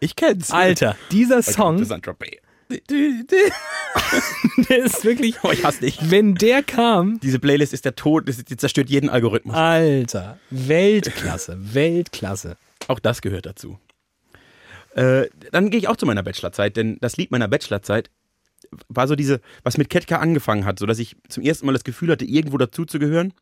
Ich 0.00 0.16
kenn's. 0.16 0.50
Alter, 0.50 0.96
dieser 1.10 1.36
Welcome 1.36 1.52
Song, 1.52 1.78
to 1.78 1.84
Saint-Tropez. 1.84 2.40
der 4.68 4.78
ist 4.84 5.04
wirklich, 5.04 5.36
Oh, 5.42 5.50
ich 5.52 5.64
hasse 5.64 5.80
dich. 5.80 5.98
wenn 6.10 6.34
der 6.34 6.62
kam, 6.62 7.18
Diese 7.20 7.38
Playlist 7.38 7.72
ist 7.72 7.84
der 7.84 7.94
Tod, 7.96 8.28
das- 8.28 8.44
die 8.44 8.56
zerstört 8.56 8.88
jeden 8.90 9.08
Algorithmus. 9.10 9.54
Alter, 9.56 10.38
Weltklasse, 10.50 11.56
Weltklasse. 11.74 12.56
Auch 12.88 12.98
das 12.98 13.20
gehört 13.22 13.46
dazu. 13.46 13.78
Äh, 14.94 15.26
dann 15.52 15.70
gehe 15.70 15.78
ich 15.78 15.88
auch 15.88 15.96
zu 15.96 16.06
meiner 16.06 16.22
Bachelorzeit, 16.22 16.76
denn 16.76 16.98
das 17.00 17.16
Lied 17.16 17.30
meiner 17.30 17.48
Bachelorzeit 17.48 18.10
war 18.88 19.06
so 19.08 19.14
diese, 19.16 19.40
was 19.62 19.78
mit 19.78 19.88
Ketka 19.90 20.16
angefangen 20.18 20.64
hat, 20.64 20.78
so 20.78 20.86
dass 20.86 20.98
ich 20.98 21.16
zum 21.28 21.42
ersten 21.42 21.66
Mal 21.66 21.72
das 21.72 21.84
Gefühl 21.84 22.10
hatte, 22.10 22.24
irgendwo 22.24 22.56
dazuzugehören. 22.58 23.32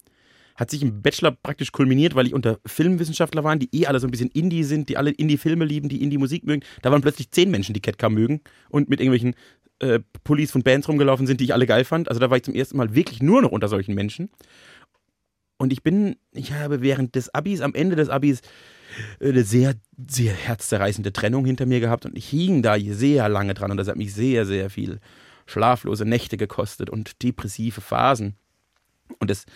Hat 0.59 0.71
sich 0.71 0.83
im 0.83 1.03
Bachelor 1.03 1.31
praktisch 1.31 1.71
kulminiert, 1.71 2.17
weil 2.17 2.27
ich 2.27 2.35
unter 2.35 2.59
Filmwissenschaftler 2.67 3.45
waren, 3.45 3.61
die 3.61 3.69
eh 3.73 3.87
alle 3.87 4.01
so 4.01 4.09
ein 4.09 4.11
bisschen 4.11 4.31
Indie 4.31 4.65
sind, 4.65 4.89
die 4.89 4.97
alle 4.97 5.11
Indie-Filme 5.11 5.65
lieben, 5.65 5.89
die 5.89 6.03
Indie-Musik 6.03 6.45
mögen. 6.45 6.65
Da 6.83 6.91
waren 6.91 7.01
plötzlich 7.01 7.31
zehn 7.31 7.51
Menschen, 7.51 7.75
die 7.75 7.81
Ketka 7.81 8.09
mögen 8.09 8.41
und 8.69 8.89
mit 8.89 9.01
irgendwelchen 9.01 9.35
äh, 9.79 10.01
Pullis 10.25 10.51
von 10.51 10.65
Bands 10.65 10.89
rumgelaufen 10.89 11.29
sind, 11.29 11.41
die 11.41 11.45
ich 11.45 11.55
alle 11.55 11.67
geil 11.67 11.85
fand. 11.85 12.09
Also 12.09 12.21
da 12.21 12.29
war 12.29 12.37
ich 12.37 12.43
zum 12.43 12.55
ersten 12.55 12.77
Mal 12.77 12.95
wirklich 12.95 13.23
nur 13.23 13.41
noch 13.41 13.53
unter 13.53 13.69
solchen 13.69 13.95
Menschen. 13.95 14.31
Und 15.59 15.73
ich 15.73 15.83
bin, 15.83 16.17
ich 16.33 16.53
habe 16.53 16.83
während 16.83 17.15
des 17.15 17.33
Abis, 17.33 17.61
am 17.61 17.75
Ende 17.75 17.95
des 17.95 18.09
Abis, 18.09 18.41
äh, 19.21 19.29
eine 19.29 19.45
sehr, 19.45 19.75
sehr 20.09 20.33
herzzerreißende 20.33 21.13
Trennung 21.13 21.45
hinter 21.45 21.67
mir 21.67 21.81
gehabt 21.81 22.05
und 22.05 22.19
ich 22.19 22.29
hing 22.29 22.63
da 22.63 22.77
sehr 22.79 23.29
lange 23.29 23.55
dran 23.55 23.71
und 23.71 23.77
das 23.77 23.89
hat 23.89 23.97
mich 23.97 24.13
sehr, 24.13 24.45
sehr 24.45 24.71
viel 24.71 24.99
schlaflose 25.47 26.05
Nächte 26.05 26.37
gekostet 26.37 26.91
und 26.91 27.23
depressive 27.23 27.81
Phasen. 27.81 28.37
Und 29.19 29.31
es 29.31 29.47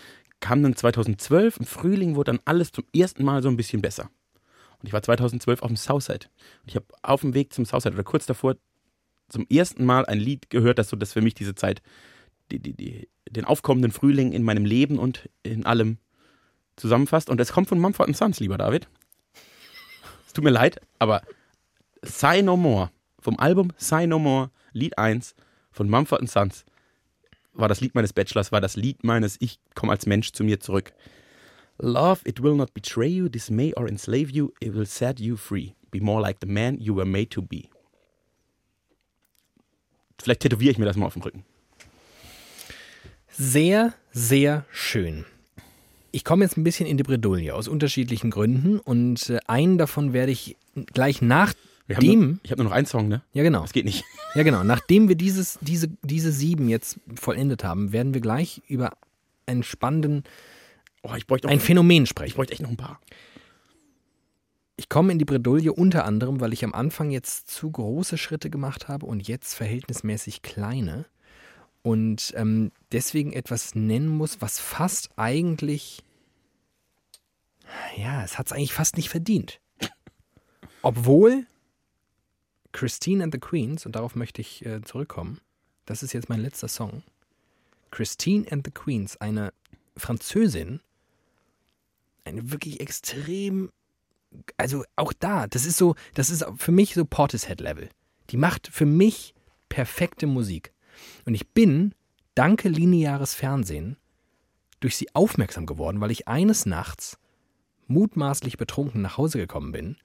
kam 0.43 0.63
dann 0.63 0.77
2012, 0.77 1.57
im 1.59 1.67
Frühling 1.67 2.15
wurde 2.17 2.33
dann 2.33 2.41
alles 2.45 2.73
zum 2.73 2.85
ersten 2.95 3.25
Mal 3.25 3.43
so 3.43 3.49
ein 3.49 3.57
bisschen 3.57 3.81
besser. 3.81 4.11
Und 4.81 4.87
ich 4.87 4.93
war 4.93 5.03
2012 5.03 5.63
auf 5.63 5.69
dem 5.69 5.77
Southside. 5.77 6.27
Und 6.63 6.69
ich 6.69 6.77
habe 6.77 6.87
auf 7.01 7.23
dem 7.23 7.33
Weg 7.33 7.55
zum 7.55 7.65
Southside 7.65 7.95
oder 7.95 8.05
kurz 8.05 8.27
davor 8.27 8.57
zum 9.29 9.47
ersten 9.49 9.87
Mal 9.87 10.05
ein 10.05 10.19
Lied 10.19 10.51
gehört, 10.51 10.79
das 10.79 10.89
so 10.89 10.97
das 10.97 11.15
für 11.15 11.23
mich 11.23 11.35
diese 11.35 11.55
Zeit, 11.55 11.81
die, 12.51 12.59
die, 12.59 12.75
die, 12.75 13.09
den 13.31 13.47
aufkommenden 13.47 13.93
Frühling 13.93 14.33
in 14.33 14.43
meinem 14.43 14.67
Leben 14.67 14.99
und 14.99 15.31
in 15.43 15.65
allem 15.65 15.97
zusammenfasst. 16.77 17.31
Und 17.31 17.41
es 17.41 17.53
kommt 17.53 17.69
von 17.69 17.79
Mumford 17.79 18.15
Sons, 18.15 18.41
lieber 18.41 18.59
David. 18.59 18.89
Es 20.27 20.35
tut 20.35 20.45
mir 20.45 20.51
leid, 20.51 20.81
aber 20.99 21.23
Say 22.03 22.43
No 22.43 22.57
More 22.57 22.91
vom 23.23 23.39
Album 23.39 23.73
Say 23.79 24.07
No 24.07 24.19
More, 24.19 24.51
Lied 24.73 24.99
1 24.99 25.35
von 25.71 25.89
Mumford 25.89 26.29
Sons, 26.29 26.65
war 27.53 27.69
das 27.69 27.81
Lied 27.81 27.95
meines 27.95 28.13
Bachelors, 28.13 28.53
war 28.53 28.61
das 28.61 28.77
Lied 28.77 29.05
meines 29.05 29.37
Ich 29.41 29.59
komme 29.75 29.93
als 29.93 30.07
Mensch 30.07 30.33
zu 30.33 30.45
mir 30.45 30.61
zurück. 30.61 30.93
Love, 31.79 32.21
it 32.25 32.43
will 32.43 32.55
not 32.55 32.75
betray 32.75 33.09
you, 33.09 33.29
dismay 33.29 33.75
or 33.75 33.89
enslave 33.89 34.31
you, 34.31 34.53
it 34.61 34.75
will 34.75 34.87
set 34.87 35.21
you 35.21 35.37
free. 35.37 35.75
Be 35.91 36.01
more 36.01 36.21
like 36.21 36.39
the 36.41 36.47
man 36.47 36.79
you 36.79 36.95
were 36.95 37.07
made 37.07 37.29
to 37.31 37.43
be. 37.43 37.69
Vielleicht 40.21 40.41
tätowiere 40.41 40.71
ich 40.71 40.79
mir 40.79 40.85
das 40.85 40.97
mal 40.97 41.07
auf 41.07 41.15
den 41.15 41.23
Rücken. 41.23 41.45
Sehr, 43.29 43.95
sehr 44.13 44.65
schön. 44.71 45.25
Ich 46.13 46.25
komme 46.25 46.45
jetzt 46.45 46.57
ein 46.57 46.65
bisschen 46.65 46.87
in 46.87 46.99
die 46.99 47.03
Bredouille 47.03 47.55
aus 47.55 47.67
unterschiedlichen 47.67 48.31
Gründen 48.31 48.79
und 48.79 49.31
äh, 49.31 49.39
einen 49.47 49.79
davon 49.79 50.13
werde 50.13 50.31
ich 50.31 50.57
gleich 50.93 51.23
nach 51.23 51.55
Wir 51.93 52.09
haben 52.09 52.21
dem, 52.21 52.21
nur, 52.21 52.39
ich 52.43 52.51
habe 52.51 52.63
nur 52.63 52.71
noch 52.71 52.77
einen 52.77 52.87
Song, 52.87 53.09
ne? 53.09 53.23
ja 53.33 53.43
genau, 53.43 53.63
Das 53.63 53.73
geht 53.73 53.85
nicht. 53.85 54.05
ja 54.35 54.43
genau, 54.43 54.65
nachdem 54.65 55.09
wir 55.09 55.17
dieses, 55.17 55.59
diese, 55.61 55.89
diese 56.03 56.33
sieben 56.33 56.69
jetzt 56.69 56.99
vollendet 57.15 57.65
haben, 57.65 57.93
werden 57.93 58.15
wir 58.15 58.21
gleich 58.21 58.63
über 58.69 58.93
einen 59.47 59.63
spannenden, 59.63 60.25
Oh, 61.03 61.15
ich 61.17 61.27
bräuchte 61.27 61.49
noch, 61.49 61.53
ein 61.53 61.61
Phänomen 61.61 62.05
ich 62.05 62.11
sprechen. 62.11 62.37
bräuchte 62.37 62.53
echt 62.53 62.63
noch 62.63 62.71
ein 62.71 62.77
paar. 62.77 63.01
Ich 64.77 64.89
komme 64.89 65.13
in 65.13 65.19
die 65.19 65.25
Bredouille 65.25 65.73
unter 65.73 66.05
anderem, 66.05 66.41
weil 66.41 66.53
ich 66.53 66.65
am 66.65 66.75
Anfang 66.75 67.11
jetzt 67.11 67.51
zu 67.51 67.71
große 67.71 68.19
Schritte 68.19 68.51
gemacht 68.51 68.89
habe 68.89 69.07
und 69.07 69.27
jetzt 69.27 69.55
verhältnismäßig 69.55 70.43
kleine 70.43 71.07
und 71.83 72.33
ähm, 72.37 72.71
deswegen 72.93 73.33
etwas 73.33 73.75
nennen 73.75 74.09
muss, 74.09 74.41
was 74.41 74.61
fast 74.61 75.11
eigentlich, 75.17 76.03
ja, 77.97 78.23
es 78.23 78.39
hat 78.39 78.47
es 78.47 78.53
eigentlich 78.53 78.73
fast 78.73 78.97
nicht 78.97 79.09
verdient. 79.11 79.61
Obwohl 80.83 81.47
Christine 82.73 83.23
and 83.23 83.33
the 83.33 83.41
Queens, 83.41 83.87
und 83.87 83.97
darauf 83.97 84.15
möchte 84.15 84.41
ich 84.41 84.65
äh, 84.65 84.83
zurückkommen, 84.83 85.41
das 85.87 86.03
ist 86.03 86.13
jetzt 86.13 86.29
mein 86.29 86.41
letzter 86.41 86.69
Song. 86.69 87.03
Christine 87.91 88.51
and 88.51 88.67
the 88.67 88.73
Queens, 88.73 89.17
eine 89.19 89.53
Französin, 89.97 90.81
eine 92.25 92.51
wirklich 92.51 92.81
extrem 92.81 93.71
also 94.57 94.85
auch 94.97 95.13
da, 95.13 95.47
das 95.47 95.65
ist 95.65 95.77
so, 95.77 95.95
das 96.15 96.31
ist 96.31 96.45
für 96.57 96.73
mich 96.73 96.95
so 96.95 97.05
Portishead-Level. 97.05 97.89
Die 98.31 98.37
macht 98.37 98.69
für 98.69 98.87
mich 98.87 99.35
perfekte 99.69 100.27
Musik. 100.27 100.73
Und 101.25 101.35
ich 101.35 101.49
bin, 101.51 101.95
danke 102.35 102.69
lineares 102.69 103.35
Fernsehen, 103.35 103.97
durch 104.81 104.97
sie 104.97 105.15
aufmerksam 105.15 105.67
geworden, 105.67 106.01
weil 106.01 106.11
ich 106.11 106.29
eines 106.29 106.67
Nachts 106.67 107.19
mutmaßlich 107.87 108.57
betrunken 108.57 109.03
nach 109.03 109.17
Hause 109.17 109.39
gekommen 109.39 109.73
bin 109.73 109.97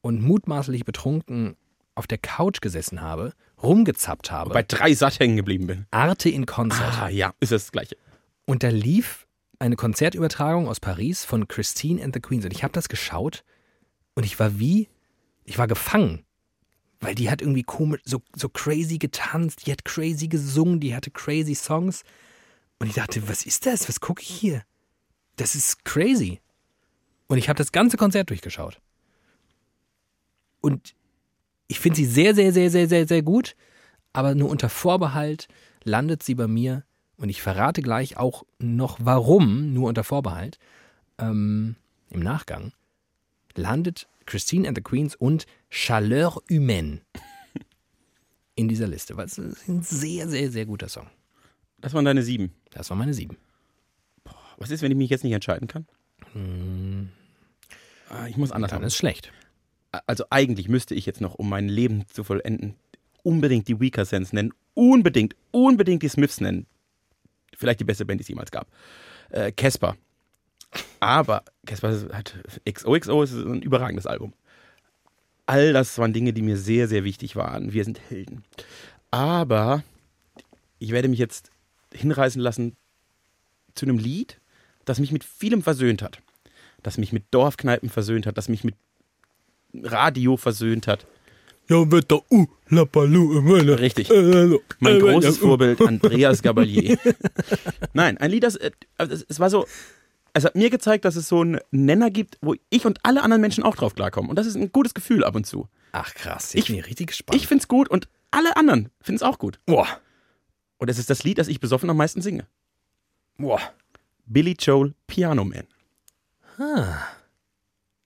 und 0.00 0.22
mutmaßlich 0.22 0.84
betrunken 0.84 1.56
auf 1.96 2.06
der 2.06 2.18
Couch 2.18 2.60
gesessen 2.60 3.00
habe, 3.00 3.32
rumgezappt 3.62 4.30
habe, 4.30 4.52
Bei 4.52 4.62
drei 4.62 4.94
satt 4.94 5.18
hängen 5.18 5.36
geblieben 5.36 5.66
bin. 5.66 5.86
Arte 5.90 6.28
in 6.28 6.46
Konzert. 6.46 7.00
Ah, 7.00 7.08
ja, 7.08 7.34
ist 7.40 7.52
das 7.52 7.72
Gleiche. 7.72 7.96
Und 8.44 8.62
da 8.62 8.68
lief 8.68 9.26
eine 9.58 9.76
Konzertübertragung 9.76 10.68
aus 10.68 10.78
Paris 10.80 11.24
von 11.24 11.48
Christine 11.48 12.02
and 12.02 12.14
the 12.14 12.20
Queens. 12.20 12.44
Und 12.44 12.52
ich 12.52 12.62
habe 12.62 12.72
das 12.72 12.88
geschaut 12.88 13.44
und 14.14 14.24
ich 14.24 14.38
war 14.38 14.58
wie, 14.58 14.88
ich 15.44 15.58
war 15.58 15.66
gefangen. 15.66 16.24
Weil 17.00 17.14
die 17.14 17.30
hat 17.30 17.42
irgendwie 17.42 17.62
komisch, 17.62 18.00
so, 18.04 18.22
so 18.34 18.48
crazy 18.48 18.98
getanzt, 18.98 19.66
die 19.66 19.72
hat 19.72 19.84
crazy 19.84 20.28
gesungen, 20.28 20.80
die 20.80 20.94
hatte 20.94 21.10
crazy 21.10 21.54
Songs. 21.54 22.02
Und 22.78 22.88
ich 22.88 22.94
dachte, 22.94 23.28
was 23.28 23.44
ist 23.44 23.66
das? 23.66 23.88
Was 23.88 24.00
gucke 24.00 24.22
ich 24.22 24.28
hier? 24.28 24.62
Das 25.36 25.54
ist 25.54 25.84
crazy. 25.84 26.40
Und 27.26 27.38
ich 27.38 27.48
habe 27.48 27.58
das 27.58 27.72
ganze 27.72 27.96
Konzert 27.96 28.30
durchgeschaut. 28.30 28.80
Und 30.60 30.95
ich 31.68 31.80
finde 31.80 31.96
sie 31.96 32.04
sehr, 32.06 32.34
sehr, 32.34 32.52
sehr, 32.52 32.70
sehr, 32.70 32.88
sehr, 32.88 33.06
sehr 33.06 33.22
gut. 33.22 33.56
Aber 34.12 34.34
nur 34.34 34.48
unter 34.50 34.68
Vorbehalt 34.68 35.48
landet 35.84 36.22
sie 36.22 36.34
bei 36.34 36.46
mir 36.48 36.84
und 37.16 37.28
ich 37.28 37.42
verrate 37.42 37.82
gleich 37.82 38.16
auch 38.16 38.44
noch 38.58 38.98
warum, 39.00 39.72
nur 39.74 39.88
unter 39.88 40.04
Vorbehalt, 40.04 40.58
ähm, 41.18 41.76
im 42.10 42.20
Nachgang, 42.20 42.72
landet 43.56 44.08
Christine 44.26 44.66
and 44.68 44.76
the 44.76 44.82
Queens 44.82 45.14
und 45.14 45.46
Chaleur 45.70 46.40
Humaine 46.50 47.00
in 48.54 48.68
dieser 48.68 48.86
Liste. 48.88 49.16
Weil 49.16 49.26
es 49.26 49.38
ist 49.38 49.68
ein 49.68 49.82
sehr, 49.82 50.28
sehr, 50.28 50.50
sehr 50.50 50.66
guter 50.66 50.88
Song. 50.88 51.08
Das 51.78 51.92
waren 51.94 52.04
deine 52.04 52.22
sieben. 52.22 52.52
Das 52.70 52.88
war 52.90 52.96
meine 52.96 53.14
sieben. 53.14 53.36
Was 54.58 54.70
ist, 54.70 54.80
wenn 54.82 54.90
ich 54.90 54.96
mich 54.98 55.10
jetzt 55.10 55.24
nicht 55.24 55.34
entscheiden 55.34 55.68
kann? 55.68 55.86
Ah, 58.08 58.26
Ich 58.28 58.36
muss 58.36 58.50
anders 58.52 58.70
Dann 58.70 58.80
machen. 58.80 58.86
ist 58.86 58.96
schlecht. 58.96 59.30
Also 60.06 60.24
eigentlich 60.30 60.68
müsste 60.68 60.94
ich 60.94 61.06
jetzt 61.06 61.20
noch, 61.20 61.34
um 61.34 61.48
mein 61.48 61.68
Leben 61.68 62.04
zu 62.12 62.24
vollenden, 62.24 62.74
unbedingt 63.22 63.68
die 63.68 63.80
Weaker 63.80 64.04
Sense 64.04 64.34
nennen. 64.34 64.52
Unbedingt, 64.74 65.34
unbedingt 65.50 66.02
die 66.02 66.08
Smiths 66.08 66.40
nennen. 66.40 66.66
Vielleicht 67.56 67.80
die 67.80 67.84
beste 67.84 68.04
Band, 68.04 68.20
die 68.20 68.22
es 68.22 68.28
jemals 68.28 68.50
gab. 68.50 68.68
Äh, 69.30 69.52
Casper. 69.52 69.96
Aber 71.00 71.42
Casper 71.64 72.08
hat 72.12 72.34
XOXO 72.70 73.22
ist 73.22 73.32
ein 73.32 73.62
überragendes 73.62 74.06
Album. 74.06 74.34
All 75.46 75.72
das 75.72 75.96
waren 75.98 76.12
Dinge, 76.12 76.32
die 76.32 76.42
mir 76.42 76.56
sehr, 76.56 76.88
sehr 76.88 77.04
wichtig 77.04 77.36
waren. 77.36 77.72
Wir 77.72 77.84
sind 77.84 78.00
Helden. 78.10 78.44
Aber 79.10 79.84
ich 80.78 80.90
werde 80.90 81.08
mich 81.08 81.18
jetzt 81.18 81.50
hinreißen 81.94 82.40
lassen 82.40 82.76
zu 83.74 83.86
einem 83.86 83.98
Lied, 83.98 84.40
das 84.84 84.98
mich 84.98 85.12
mit 85.12 85.24
vielem 85.24 85.62
versöhnt 85.62 86.02
hat. 86.02 86.20
Das 86.82 86.98
mich 86.98 87.12
mit 87.12 87.24
Dorfkneipen 87.30 87.88
versöhnt 87.88 88.26
hat, 88.26 88.36
das 88.36 88.48
mich 88.48 88.64
mit 88.64 88.74
Radio 89.84 90.36
versöhnt 90.36 90.86
hat. 90.86 91.06
Ja, 91.68 91.90
Wetter, 91.90 92.20
uh, 92.30 92.46
Lappalu, 92.68 93.40
meine. 93.42 93.78
Richtig. 93.80 94.08
Äh, 94.10 94.56
Mein 94.78 94.96
äh, 94.96 94.98
großes 95.00 95.38
äh, 95.38 95.40
Vorbild, 95.40 95.80
Andreas 95.86 96.40
Gabalier. 96.42 96.96
Nein, 97.92 98.18
ein 98.18 98.30
Lied, 98.30 98.44
das, 98.44 98.54
äh, 98.56 98.70
also 98.98 99.24
es 99.28 99.40
war 99.40 99.50
so, 99.50 99.66
es 100.32 100.44
hat 100.44 100.54
mir 100.54 100.70
gezeigt, 100.70 101.04
dass 101.04 101.16
es 101.16 101.26
so 101.28 101.40
einen 101.40 101.58
Nenner 101.72 102.10
gibt, 102.10 102.38
wo 102.40 102.54
ich 102.70 102.86
und 102.86 102.98
alle 103.02 103.22
anderen 103.22 103.40
Menschen 103.40 103.64
auch 103.64 103.74
drauf 103.74 103.94
klarkommen. 103.96 104.30
Und 104.30 104.36
das 104.36 104.46
ist 104.46 104.54
ein 104.56 104.70
gutes 104.70 104.94
Gefühl 104.94 105.24
ab 105.24 105.34
und 105.34 105.44
zu. 105.46 105.68
Ach 105.92 106.14
krass, 106.14 106.54
ich 106.54 106.66
bin 106.66 106.78
richtig 106.80 107.08
gespannt. 107.08 107.40
Ich 107.40 107.48
find's 107.48 107.66
gut 107.66 107.88
und 107.88 108.08
alle 108.30 108.56
anderen 108.56 108.90
finden 109.00 109.16
es 109.16 109.22
auch 109.22 109.38
gut. 109.38 109.58
boah, 109.66 109.88
Und 110.78 110.88
es 110.88 110.98
ist 110.98 111.10
das 111.10 111.24
Lied, 111.24 111.38
das 111.38 111.48
ich 111.48 111.58
besoffen 111.58 111.90
am 111.90 111.96
meisten 111.96 112.20
singe. 112.22 112.46
boah. 113.38 113.60
Billy 114.26 114.56
Joel, 114.58 114.92
Piano 115.06 115.44
Man. 115.44 115.66
Ah. 116.58 116.98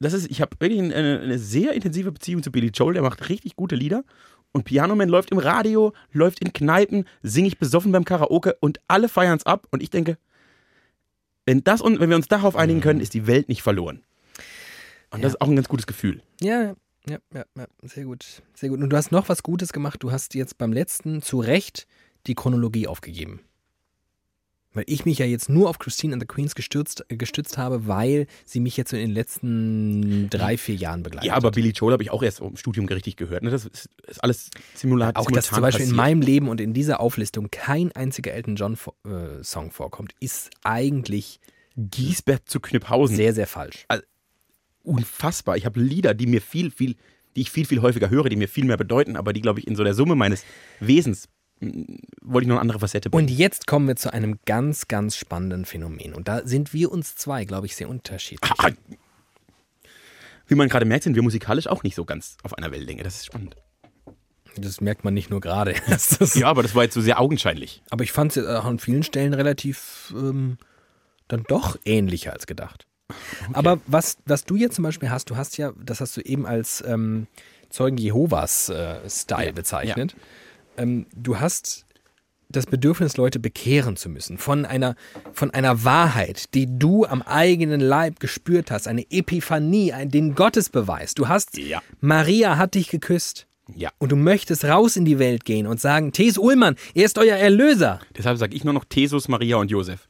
Das 0.01 0.13
ist, 0.15 0.31
ich 0.31 0.41
habe 0.41 0.57
wirklich 0.59 0.81
eine, 0.81 1.21
eine 1.21 1.39
sehr 1.39 1.73
intensive 1.73 2.11
Beziehung 2.11 2.43
zu 2.43 2.51
Billy 2.51 2.69
Joel, 2.69 2.95
der 2.95 3.03
macht 3.03 3.29
richtig 3.29 3.55
gute 3.57 3.77
Lieder. 3.77 4.03
Und 4.53 4.65
Piano 4.65 4.97
Man 4.97 5.09
läuft 5.09 5.31
im 5.31 5.39
Radio, 5.39 5.93
läuft 6.13 6.41
in 6.41 6.53
Kneipen, 6.53 7.05
singe 7.23 7.49
ich 7.49 7.59
besoffen 7.59 7.93
beim 7.93 8.05
Karaoke 8.05 8.57
und 8.61 8.81
alle 8.89 9.09
feiern 9.09 9.37
es 9.37 9.47
ab. 9.47 9.69
Und 9.71 9.83
ich 9.83 9.91
denke, 9.91 10.19
wenn, 11.47 11.63
das, 11.63 11.81
und 11.81 12.01
wenn 12.01 12.09
wir 12.09 12.17
uns 12.17 12.29
darauf 12.29 12.57
einigen 12.57 12.81
können, 12.81 13.01
ist 13.01 13.15
die 13.15 13.27
Welt 13.27 13.49
nicht 13.49 13.63
verloren. 13.63 14.03
Und 15.11 15.23
das 15.23 15.33
Ja. 15.33 15.37
ist 15.37 15.41
auch 15.43 15.49
ein 15.49 15.57
ganz 15.57 15.69
gutes 15.69 15.87
Gefühl. 15.87 16.23
Ja, 16.41 16.75
ja, 17.09 17.19
ja, 17.35 17.45
ja, 17.57 17.67
sehr 17.83 18.05
gut. 18.05 18.43
Sehr 18.55 18.71
gut. 18.71 18.81
Und 18.81 18.91
du 18.91 18.97
hast 18.97 19.13
noch 19.13 19.29
was 19.29 19.43
Gutes 19.43 19.73
gemacht. 19.73 20.03
Du 20.03 20.11
hast 20.13 20.35
jetzt 20.35 20.59
beim 20.59 20.73
letzten 20.73 21.23
zu 21.23 21.41
Recht 21.41 21.87
die 22.27 22.35
Chronologie 22.35 22.87
aufgegeben. 22.87 23.41
Weil 24.73 24.85
ich 24.87 25.05
mich 25.05 25.19
ja 25.19 25.27
jetzt 25.27 25.49
nur 25.49 25.69
auf 25.69 25.81
Christine 25.81 26.13
and 26.13 26.23
the 26.23 26.27
Queens 26.27 26.55
gestürzt, 26.55 27.05
äh, 27.09 27.17
gestützt 27.17 27.59
habe, 27.59 27.89
weil 27.89 28.27
sie 28.45 28.61
mich 28.61 28.77
jetzt 28.77 28.91
so 28.91 28.97
in 28.97 29.03
den 29.03 29.11
letzten 29.11 30.31
drei, 30.31 30.57
vier 30.57 30.77
Jahren 30.77 31.03
begleitet 31.03 31.27
Ja, 31.27 31.35
aber. 31.35 31.51
Billy 31.51 31.71
Joel 31.71 31.93
habe 31.95 32.05
ich 32.05 32.11
auch 32.13 32.23
erst 32.23 32.41
im 32.41 32.57
Studium 32.57 32.87
richtig 32.87 33.17
gehört. 33.17 33.43
Ne? 33.43 33.51
Das 33.51 33.65
ist, 33.65 33.89
ist 34.07 34.23
alles 34.23 34.51
Simulat 34.75 35.17
Auch 35.17 35.31
dass 35.31 35.49
zum 35.49 35.61
Beispiel 35.61 35.87
in 35.87 35.91
passiert. 35.91 35.97
meinem 35.97 36.23
Leben 36.23 36.49
und 36.49 36.61
in 36.61 36.73
dieser 36.73 37.01
Auflistung 37.01 37.49
kein 37.51 37.91
einziger 37.93 38.33
Elton 38.33 38.55
John-Song 38.55 39.71
vorkommt, 39.73 40.13
ist 40.21 40.51
eigentlich 40.63 41.41
Giesbert 41.77 42.49
zu 42.49 42.61
Knüpphausen. 42.61 43.17
sehr, 43.17 43.35
sehr 43.35 43.47
falsch. 43.49 43.87
unfassbar. 44.83 45.57
Ich 45.57 45.67
habe 45.67 45.81
Lieder, 45.81 46.15
die 46.15 46.27
mir 46.27 46.41
viel, 46.41 46.71
viel, 46.71 46.97
die 47.37 47.43
ich 47.43 47.51
viel, 47.51 47.67
viel 47.67 47.83
häufiger 47.83 48.11
höre, 48.11 48.29
die 48.29 48.37
mir 48.37 48.49
viel 48.49 48.65
mehr 48.65 48.77
bedeuten, 48.77 49.17
aber 49.17 49.33
die, 49.33 49.41
glaube 49.41 49.61
ich, 49.61 49.67
in 49.67 49.77
so 49.77 49.85
der 49.85 49.95
Summe 49.95 50.15
meines 50.15 50.45
Wesens 50.81 51.29
wollte 51.61 52.45
ich 52.45 52.49
noch 52.49 52.55
eine 52.57 52.61
andere 52.61 52.81
Facette 52.81 53.11
bringen. 53.11 53.29
Und 53.29 53.31
jetzt 53.37 53.67
kommen 53.67 53.87
wir 53.87 53.97
zu 53.97 54.13
einem 54.13 54.39
ganz, 54.47 54.89
ganz 54.89 55.17
spannenden 55.17 55.65
Phänomen. 55.65 56.15
Und 56.15 56.29
da 56.29 56.47
sind 56.47 56.73
wir 56.73 56.91
uns 56.91 57.17
zwei, 57.17 57.45
glaube 57.45 57.67
ich, 57.67 57.77
sehr 57.77 57.89
unterschiedlich. 57.89 58.51
Ah, 58.59 58.71
Wie 60.47 60.55
man 60.55 60.69
gerade 60.69 60.87
merkt, 60.87 61.05
sind 61.05 61.17
wir 61.17 61.23
musikalisch 61.23 61.67
auch 61.67 61.83
nicht 61.83 61.95
so 61.95 62.05
ganz 62.05 62.39
auf 62.43 62.57
einer 62.57 62.71
Wellenlänge. 62.71 63.03
Das 63.03 63.17
ist 63.17 63.27
spannend. 63.27 63.57
Das 64.57 64.81
merkt 64.81 65.05
man 65.05 65.15
nicht 65.15 65.31
nur 65.31 65.41
gerade. 65.41 65.75
Ja, 66.35 66.49
aber 66.49 66.63
das 66.63 66.75
war 66.75 66.85
jetzt 66.85 66.95
so 66.95 67.01
sehr 67.01 67.21
augenscheinlich. 67.21 67.83
Aber 67.91 68.05
ich 68.05 68.13
fand 68.13 68.37
es 68.37 68.47
auch 68.47 68.65
an 68.65 68.79
vielen 68.79 69.03
Stellen 69.03 69.35
relativ 69.35 70.13
ähm, 70.17 70.59
dann 71.29 71.45
doch 71.47 71.79
ähnlicher 71.85 72.33
als 72.33 72.47
gedacht. 72.47 72.87
Aber 73.53 73.81
was, 73.87 74.19
was 74.25 74.45
du 74.45 74.57
jetzt 74.57 74.77
zum 74.77 74.85
Beispiel 74.85 75.11
hast, 75.11 75.31
du 75.31 75.37
hast 75.37 75.59
ja, 75.59 75.73
das 75.85 76.01
hast 76.01 76.17
du 76.17 76.21
eben 76.21 76.47
als 76.47 76.83
ähm, 76.87 77.27
Zeugen 77.69 77.99
Jehovas 77.99 78.69
äh, 78.69 78.99
Style 79.09 79.47
Ja, 79.47 79.53
bezeichnet. 79.53 80.17
Ähm, 80.77 81.07
du 81.15 81.41
hast 81.41 81.87
das 82.49 82.67
Bedürfnis, 82.67 83.17
Leute 83.17 83.39
bekehren 83.39 83.97
zu 83.97 84.09
müssen. 84.09 84.37
Von 84.37 84.67
einer, 84.67 84.97
von 85.33 85.53
einer 85.53 85.85
Wahrheit, 85.85 86.53
die 86.55 86.67
du 86.69 87.05
am 87.07 87.23
eigenen 87.23 87.81
Leib 87.81 88.19
gespürt 88.19 88.71
hast. 88.73 88.89
Eine 88.89 89.09
Epiphanie, 89.11 89.93
ein, 89.93 90.11
den 90.11 90.35
Gottesbeweis. 90.35 91.15
Du 91.15 91.29
hast, 91.29 91.57
Ja. 91.57 91.81
Maria 92.01 92.57
hat 92.57 92.75
dich 92.75 92.89
geküsst. 92.89 93.47
Ja. 93.73 93.91
Und 93.99 94.11
du 94.11 94.17
möchtest 94.17 94.65
raus 94.65 94.97
in 94.97 95.05
die 95.05 95.21
Welt 95.21 95.45
gehen 95.45 95.69
und 95.69 95.81
sagen, 95.81 96.11
Thes 96.11 96.39
Ullmann, 96.39 96.75
er 96.93 97.05
ist 97.05 97.19
euer 97.19 97.37
Erlöser. 97.37 98.01
Deshalb 98.19 98.37
sage 98.39 98.57
ich 98.57 98.65
nur 98.65 98.75
noch 98.75 98.85
Jesus, 98.93 99.29
Maria 99.29 99.57
und 99.57 99.71
Josef. 99.71 100.09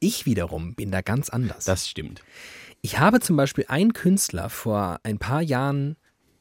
Ich 0.00 0.26
wiederum 0.26 0.74
bin 0.74 0.90
da 0.90 1.00
ganz 1.00 1.30
anders. 1.30 1.64
Das 1.64 1.88
stimmt. 1.88 2.22
Ich 2.82 2.98
habe 2.98 3.20
zum 3.20 3.36
Beispiel 3.36 3.64
einen 3.68 3.94
Künstler 3.94 4.50
vor 4.50 5.00
ein 5.02 5.18
paar 5.18 5.40
Jahren 5.40 5.96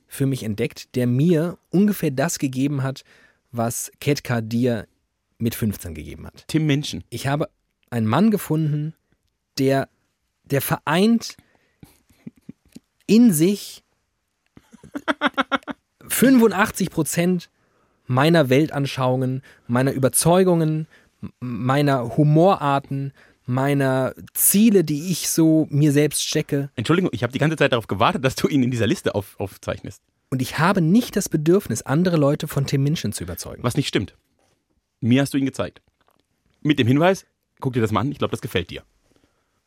für 0.08 0.26
mich 0.26 0.44
entdeckt, 0.44 0.96
der 0.96 1.08
mir 1.08 1.58
ungefähr 1.70 2.12
das 2.12 2.40
gegeben 2.40 2.84
hat, 2.84 3.04
was 3.52 3.92
Ketka 4.00 4.42
dir 4.42 4.88
mit 5.38 5.56
15 5.56 5.94
gegeben 5.94 6.26
hat. 6.26 6.46
Tim 6.48 6.66
Menschen. 6.66 7.04
Ich 7.10 7.28
habe 7.28 7.50
einen 7.90 8.08
Mann 8.08 8.32
gefunden, 8.32 8.94
der, 9.58 9.90
der 10.46 10.62
vereint 10.62 11.38
in 13.06 13.32
sich 13.32 13.84
85 16.08 16.90
Prozent 16.90 17.50
meiner 18.06 18.50
Weltanschauungen, 18.50 19.42
meiner 19.68 19.92
Überzeugungen, 19.92 20.88
meiner 21.40 22.18
Humorarten, 22.18 23.14
meiner 23.48 24.14
Ziele, 24.34 24.84
die 24.84 25.12
ich 25.12 25.30
so 25.30 25.68
mir 25.70 25.92
selbst 25.92 26.24
stecke. 26.28 26.70
Entschuldigung, 26.76 27.10
ich 27.14 27.24
habe 27.24 27.34
die 27.34 27.40
ganze 27.40 27.58
Zeit 27.58 27.72
darauf 27.72 27.88
gewartet, 27.88 28.24
dass 28.24 28.36
du 28.36 28.48
ihn 28.48 28.62
in 28.64 28.72
dieser 28.72 28.88
Liste 28.88 29.16
auf, 29.16 29.40
aufzeichnest. 29.40 30.02
Und 30.30 30.42
ich 30.42 30.60
habe 30.60 30.82
nicht 30.82 31.16
das 31.16 31.30
Bedürfnis, 31.30 31.82
andere 31.82 32.18
Leute 32.18 32.48
von 32.48 32.66
Tim 32.68 32.84
Minchin 32.84 33.14
zu 33.14 33.24
überzeugen. 33.24 33.64
Was 33.64 33.78
nicht 33.78 33.88
stimmt. 33.88 34.16
Mir 35.00 35.22
hast 35.22 35.34
du 35.34 35.38
ihn 35.38 35.46
gezeigt. 35.46 35.82
Mit 36.62 36.80
dem 36.80 36.88
Hinweis, 36.88 37.26
guck 37.62 37.74
dir 37.74 37.82
das 37.82 37.92
mal 37.92 38.02
an, 38.02 38.12
ich 38.12 38.18
glaube, 38.20 38.32
das 38.32 38.42
gefällt 38.42 38.70
dir. 38.70 38.84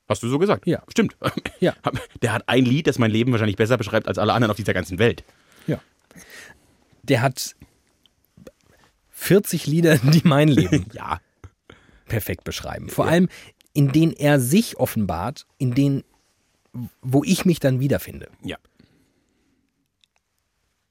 Hast 0.08 0.22
du 0.22 0.28
so 0.28 0.38
gesagt? 0.38 0.66
Ja. 0.66 0.82
Stimmt. 0.90 1.16
Ja. 1.60 1.74
Der 2.22 2.32
hat 2.32 2.48
ein 2.48 2.64
Lied, 2.64 2.86
das 2.88 2.98
mein 2.98 3.10
Leben 3.10 3.32
wahrscheinlich 3.32 3.56
besser 3.56 3.78
beschreibt 3.78 4.08
als 4.08 4.18
alle 4.18 4.32
anderen 4.34 4.50
auf 4.50 4.56
dieser 4.56 4.74
ganzen 4.74 4.98
Welt. 4.98 5.24
Ja. 5.66 5.80
Der 7.04 7.22
hat 7.22 7.54
40 9.10 9.66
Lieder, 9.66 9.98
die 9.98 10.22
mein 10.24 10.48
Leben 10.48 10.86
Ja. 10.92 11.20
perfekt 12.06 12.44
beschreiben. 12.44 12.88
Vor 12.88 13.06
allem, 13.06 13.28
in 13.72 13.92
denen 13.92 14.12
er 14.12 14.40
sich 14.40 14.78
offenbart, 14.78 15.46
in 15.58 15.74
denen, 15.74 16.04
wo 17.02 17.22
ich 17.24 17.44
mich 17.44 17.60
dann 17.60 17.80
wiederfinde. 17.80 18.28
Ja. 18.42 18.56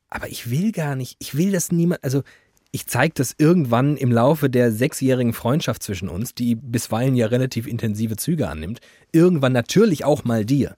Aber 0.09 0.27
ich 0.27 0.49
will 0.49 0.71
gar 0.71 0.95
nicht, 0.95 1.15
ich 1.19 1.35
will 1.35 1.51
das 1.51 1.71
niemand, 1.71 2.03
also 2.03 2.23
ich 2.71 2.87
zeige 2.87 3.13
das 3.15 3.35
irgendwann 3.37 3.97
im 3.97 4.11
Laufe 4.11 4.49
der 4.49 4.71
sechsjährigen 4.71 5.33
Freundschaft 5.33 5.81
zwischen 5.81 6.09
uns, 6.09 6.35
die 6.35 6.55
bisweilen 6.55 7.15
ja 7.15 7.27
relativ 7.27 7.67
intensive 7.67 8.15
Züge 8.15 8.47
annimmt, 8.47 8.79
irgendwann 9.11 9.53
natürlich 9.53 10.05
auch 10.05 10.23
mal 10.23 10.45
dir. 10.45 10.75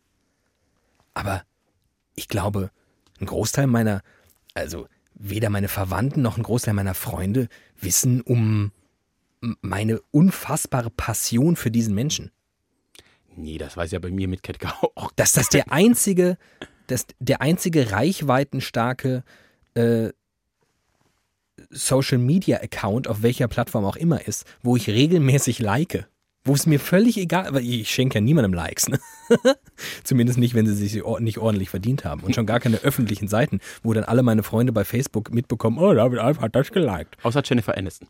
Aber 1.13 1.43
ich 2.15 2.27
glaube, 2.27 2.71
ein 3.19 3.25
Großteil 3.25 3.67
meiner, 3.67 4.01
also 4.53 4.87
weder 5.13 5.49
meine 5.49 5.67
Verwandten 5.67 6.21
noch 6.21 6.37
ein 6.37 6.43
Großteil 6.43 6.73
meiner 6.73 6.93
Freunde 6.93 7.47
wissen 7.79 8.21
um 8.21 8.71
meine 9.61 9.99
unfassbare 10.11 10.89
Passion 10.89 11.55
für 11.55 11.71
diesen 11.71 11.95
Menschen. 11.95 12.31
Nee, 13.35 13.57
das 13.57 13.77
weiß 13.77 13.91
ja 13.91 13.99
bei 13.99 14.11
mir 14.11 14.27
mit 14.27 14.43
Ketka 14.43 14.73
auch. 14.95 15.11
dass 15.15 15.33
das 15.33 15.49
der 15.49 15.71
einzige, 15.71 16.37
dass 16.87 17.07
der 17.19 17.41
einzige 17.41 17.91
reichweitenstarke 17.91 19.23
äh, 19.73 20.09
Social 21.69 22.17
Media 22.17 22.57
Account 22.57 23.07
auf 23.07 23.21
welcher 23.21 23.47
Plattform 23.47 23.85
auch 23.85 23.95
immer 23.95 24.27
ist, 24.27 24.45
wo 24.61 24.75
ich 24.75 24.89
regelmäßig 24.89 25.59
like. 25.59 26.07
Wo 26.43 26.55
es 26.55 26.65
mir 26.65 26.79
völlig 26.79 27.19
egal, 27.19 27.53
weil 27.53 27.63
ich 27.63 27.91
schenke 27.91 28.15
ja 28.15 28.21
niemandem 28.21 28.55
Likes, 28.55 28.89
ne? 28.89 28.99
Zumindest 30.03 30.39
nicht, 30.39 30.55
wenn 30.55 30.65
sie 30.65 30.73
sich 30.73 31.03
nicht 31.19 31.37
ordentlich 31.37 31.69
verdient 31.69 32.03
haben. 32.03 32.21
Und 32.21 32.33
schon 32.33 32.47
gar 32.47 32.59
keine 32.59 32.77
öffentlichen 32.77 33.27
Seiten, 33.27 33.59
wo 33.83 33.93
dann 33.93 34.05
alle 34.05 34.23
meine 34.23 34.41
Freunde 34.41 34.71
bei 34.71 34.83
Facebook 34.83 35.31
mitbekommen, 35.31 35.77
oh, 35.77 35.93
David 35.93 36.17
Alf 36.17 36.39
hat 36.39 36.55
das 36.55 36.71
geliked. 36.71 37.23
Außer 37.23 37.43
Jennifer 37.45 37.77
Aniston. 37.77 38.07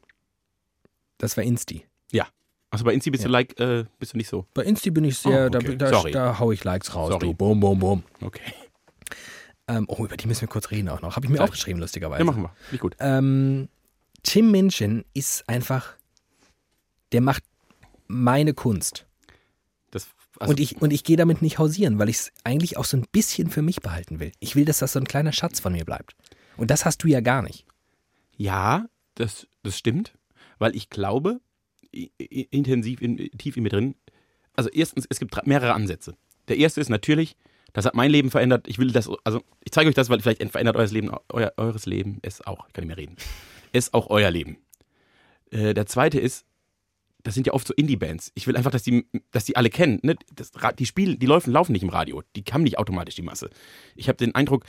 Das 1.21 1.37
war 1.37 1.43
Insti. 1.43 1.85
Ja. 2.11 2.27
Also 2.71 2.83
bei 2.83 2.93
Insti 2.93 3.11
bist 3.11 3.23
du 3.23 3.29
like, 3.29 3.59
äh, 3.59 3.85
bist 3.99 4.13
du 4.13 4.17
nicht 4.17 4.27
so. 4.27 4.45
Bei 4.55 4.63
Insti 4.63 4.89
bin 4.89 5.03
ich 5.03 5.17
sehr, 5.19 5.43
Oh, 5.53 5.55
okay. 5.55 5.77
da, 5.77 5.91
da, 5.91 6.03
da 6.09 6.39
hau 6.39 6.51
ich 6.51 6.63
Likes 6.63 6.95
raus. 6.95 7.09
Sorry. 7.11 7.27
Du. 7.27 7.33
Bum, 7.35 7.59
bum, 7.59 7.77
bum. 7.79 8.03
Okay. 8.21 8.41
Ähm, 9.67 9.85
oh, 9.87 10.03
über 10.05 10.17
die 10.17 10.27
müssen 10.27 10.41
wir 10.41 10.47
kurz 10.47 10.71
reden 10.71 10.89
auch 10.89 11.01
noch. 11.01 11.15
Habe 11.15 11.25
ich 11.25 11.29
mir 11.29 11.37
Sag. 11.37 11.43
aufgeschrieben, 11.45 11.79
lustigerweise. 11.79 12.19
Ja, 12.19 12.25
machen 12.25 12.41
wir. 12.41 12.51
Nicht 12.71 12.81
gut. 12.81 12.95
Ähm, 12.99 13.69
Tim 14.23 14.49
Minchin 14.51 15.05
ist 15.13 15.47
einfach, 15.47 15.95
der 17.11 17.21
macht 17.21 17.43
meine 18.07 18.53
Kunst. 18.53 19.05
Das, 19.91 20.07
also, 20.39 20.51
und 20.51 20.59
ich, 20.59 20.81
und 20.81 20.91
ich 20.91 21.03
gehe 21.03 21.17
damit 21.17 21.41
nicht 21.41 21.59
hausieren, 21.59 21.99
weil 21.99 22.09
ich 22.09 22.17
es 22.17 22.31
eigentlich 22.43 22.77
auch 22.77 22.85
so 22.85 22.97
ein 22.97 23.05
bisschen 23.11 23.49
für 23.51 23.61
mich 23.61 23.81
behalten 23.81 24.19
will. 24.19 24.31
Ich 24.39 24.55
will, 24.55 24.65
dass 24.65 24.79
das 24.79 24.93
so 24.93 24.99
ein 24.99 25.05
kleiner 25.07 25.31
Schatz 25.33 25.59
von 25.59 25.73
mir 25.73 25.85
bleibt. 25.85 26.15
Und 26.57 26.71
das 26.71 26.83
hast 26.85 27.03
du 27.03 27.07
ja 27.07 27.21
gar 27.21 27.41
nicht. 27.43 27.65
ja, 28.37 28.85
das, 29.15 29.45
das 29.61 29.77
stimmt, 29.77 30.13
weil 30.61 30.75
ich 30.75 30.89
glaube, 30.89 31.41
intensiv, 31.91 33.01
in, 33.01 33.17
tief 33.37 33.57
in 33.57 33.63
mir 33.63 33.69
drin, 33.69 33.95
also 34.55 34.69
erstens, 34.69 35.07
es 35.09 35.19
gibt 35.19 35.35
mehrere 35.47 35.73
Ansätze. 35.73 36.15
Der 36.47 36.57
erste 36.57 36.79
ist 36.79 36.89
natürlich, 36.89 37.35
das 37.73 37.85
hat 37.85 37.95
mein 37.95 38.11
Leben 38.11 38.29
verändert. 38.29 38.67
Ich 38.67 38.77
will 38.77 38.91
das, 38.91 39.09
also 39.23 39.41
ich 39.63 39.71
zeige 39.71 39.89
euch 39.89 39.95
das, 39.95 40.09
weil 40.09 40.19
vielleicht 40.19 40.43
verändert 40.51 40.75
eures 40.75 40.91
Leben, 40.91 41.09
euer, 41.29 41.51
eures 41.57 41.85
Leben 41.85 42.19
es 42.21 42.45
auch. 42.45 42.67
Ich 42.67 42.73
kann 42.73 42.83
nicht 42.83 42.95
mehr 42.95 42.97
reden. 42.97 43.15
Es 43.71 43.93
auch 43.93 44.09
euer 44.09 44.29
Leben. 44.29 44.57
Äh, 45.49 45.73
der 45.73 45.87
zweite 45.87 46.19
ist, 46.19 46.45
das 47.23 47.33
sind 47.35 47.47
ja 47.47 47.53
oft 47.53 47.67
so 47.67 47.73
Indie-Bands. 47.73 48.31
Ich 48.35 48.47
will 48.47 48.55
einfach, 48.55 48.71
dass 48.71 48.83
die, 48.83 49.07
dass 49.31 49.45
die 49.45 49.55
alle 49.55 49.69
kennen. 49.69 49.99
Ne? 50.03 50.15
Das, 50.35 50.51
die 50.77 50.85
spielen, 50.85 51.19
die 51.19 51.25
laufen, 51.25 51.51
laufen 51.51 51.71
nicht 51.71 51.83
im 51.83 51.89
Radio. 51.89 52.23
Die 52.35 52.43
haben 52.51 52.63
nicht 52.63 52.77
automatisch 52.77 53.15
die 53.15 53.21
Masse. 53.21 53.49
Ich 53.95 54.07
habe 54.07 54.17
den 54.17 54.35
Eindruck, 54.35 54.65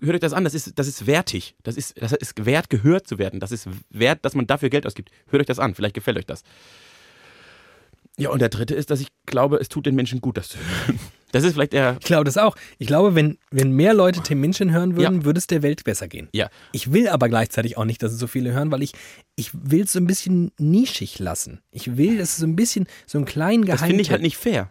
hört 0.00 0.14
euch 0.14 0.20
das 0.20 0.32
an, 0.32 0.44
das 0.44 0.54
ist, 0.54 0.78
das 0.78 0.86
ist 0.86 1.06
wertig. 1.06 1.56
Das 1.62 1.76
ist, 1.76 2.00
das 2.00 2.12
ist 2.12 2.44
wert, 2.44 2.70
gehört 2.70 3.06
zu 3.06 3.18
werden. 3.18 3.40
Das 3.40 3.52
ist 3.52 3.68
wert, 3.90 4.24
dass 4.24 4.34
man 4.34 4.46
dafür 4.46 4.70
Geld 4.70 4.86
ausgibt. 4.86 5.10
Hört 5.28 5.40
euch 5.40 5.46
das 5.46 5.58
an, 5.58 5.74
vielleicht 5.74 5.94
gefällt 5.94 6.18
euch 6.18 6.26
das. 6.26 6.42
Ja, 8.16 8.30
und 8.30 8.40
der 8.40 8.48
dritte 8.48 8.74
ist, 8.74 8.90
dass 8.90 9.00
ich 9.00 9.08
glaube, 9.26 9.56
es 9.56 9.68
tut 9.68 9.86
den 9.86 9.94
Menschen 9.94 10.20
gut, 10.20 10.36
das 10.36 10.48
zu 10.48 10.58
hören. 10.58 11.00
Das 11.34 11.42
ist 11.42 11.54
vielleicht 11.54 11.74
eher. 11.74 11.96
Ich 11.98 12.06
glaube 12.06 12.22
das 12.22 12.38
auch. 12.38 12.54
Ich 12.78 12.86
glaube, 12.86 13.16
wenn, 13.16 13.38
wenn 13.50 13.72
mehr 13.72 13.92
Leute 13.92 14.22
Tim 14.22 14.40
Minchin 14.40 14.70
hören 14.70 14.94
würden, 14.94 15.18
ja. 15.18 15.24
würde 15.24 15.38
es 15.38 15.48
der 15.48 15.62
Welt 15.62 15.82
besser 15.82 16.06
gehen. 16.06 16.28
Ja. 16.32 16.48
Ich 16.70 16.92
will 16.92 17.08
aber 17.08 17.28
gleichzeitig 17.28 17.76
auch 17.76 17.84
nicht, 17.84 18.04
dass 18.04 18.12
es 18.12 18.20
so 18.20 18.28
viele 18.28 18.52
hören, 18.52 18.70
weil 18.70 18.84
ich, 18.84 18.92
ich 19.34 19.50
will 19.52 19.82
es 19.82 19.92
so 19.92 19.98
ein 19.98 20.06
bisschen 20.06 20.52
nischig 20.58 21.18
lassen. 21.18 21.60
Ich 21.72 21.96
will, 21.96 22.18
dass 22.18 22.30
es 22.30 22.36
so 22.36 22.46
ein 22.46 22.54
bisschen 22.54 22.86
so 23.04 23.18
einen 23.18 23.24
kleinen 23.24 23.64
Geheim. 23.64 23.78
Das 23.80 23.84
finde 23.84 24.02
ich 24.02 24.12
halt 24.12 24.22
nicht 24.22 24.36
fair. 24.36 24.70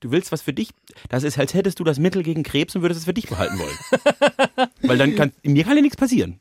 Du 0.00 0.10
willst 0.10 0.30
was 0.30 0.42
für 0.42 0.52
dich. 0.52 0.68
Das 1.08 1.22
ist, 1.22 1.38
als 1.38 1.54
hättest 1.54 1.80
du 1.80 1.84
das 1.84 1.98
Mittel 1.98 2.22
gegen 2.22 2.42
Krebs 2.42 2.76
und 2.76 2.82
würdest 2.82 3.00
es 3.00 3.06
für 3.06 3.14
dich 3.14 3.26
behalten 3.26 3.58
wollen. 3.58 4.68
weil 4.82 4.98
dann 4.98 5.16
kann. 5.16 5.32
Mir 5.42 5.64
kann 5.64 5.74
ja 5.74 5.80
nichts 5.80 5.96
passieren. 5.96 6.38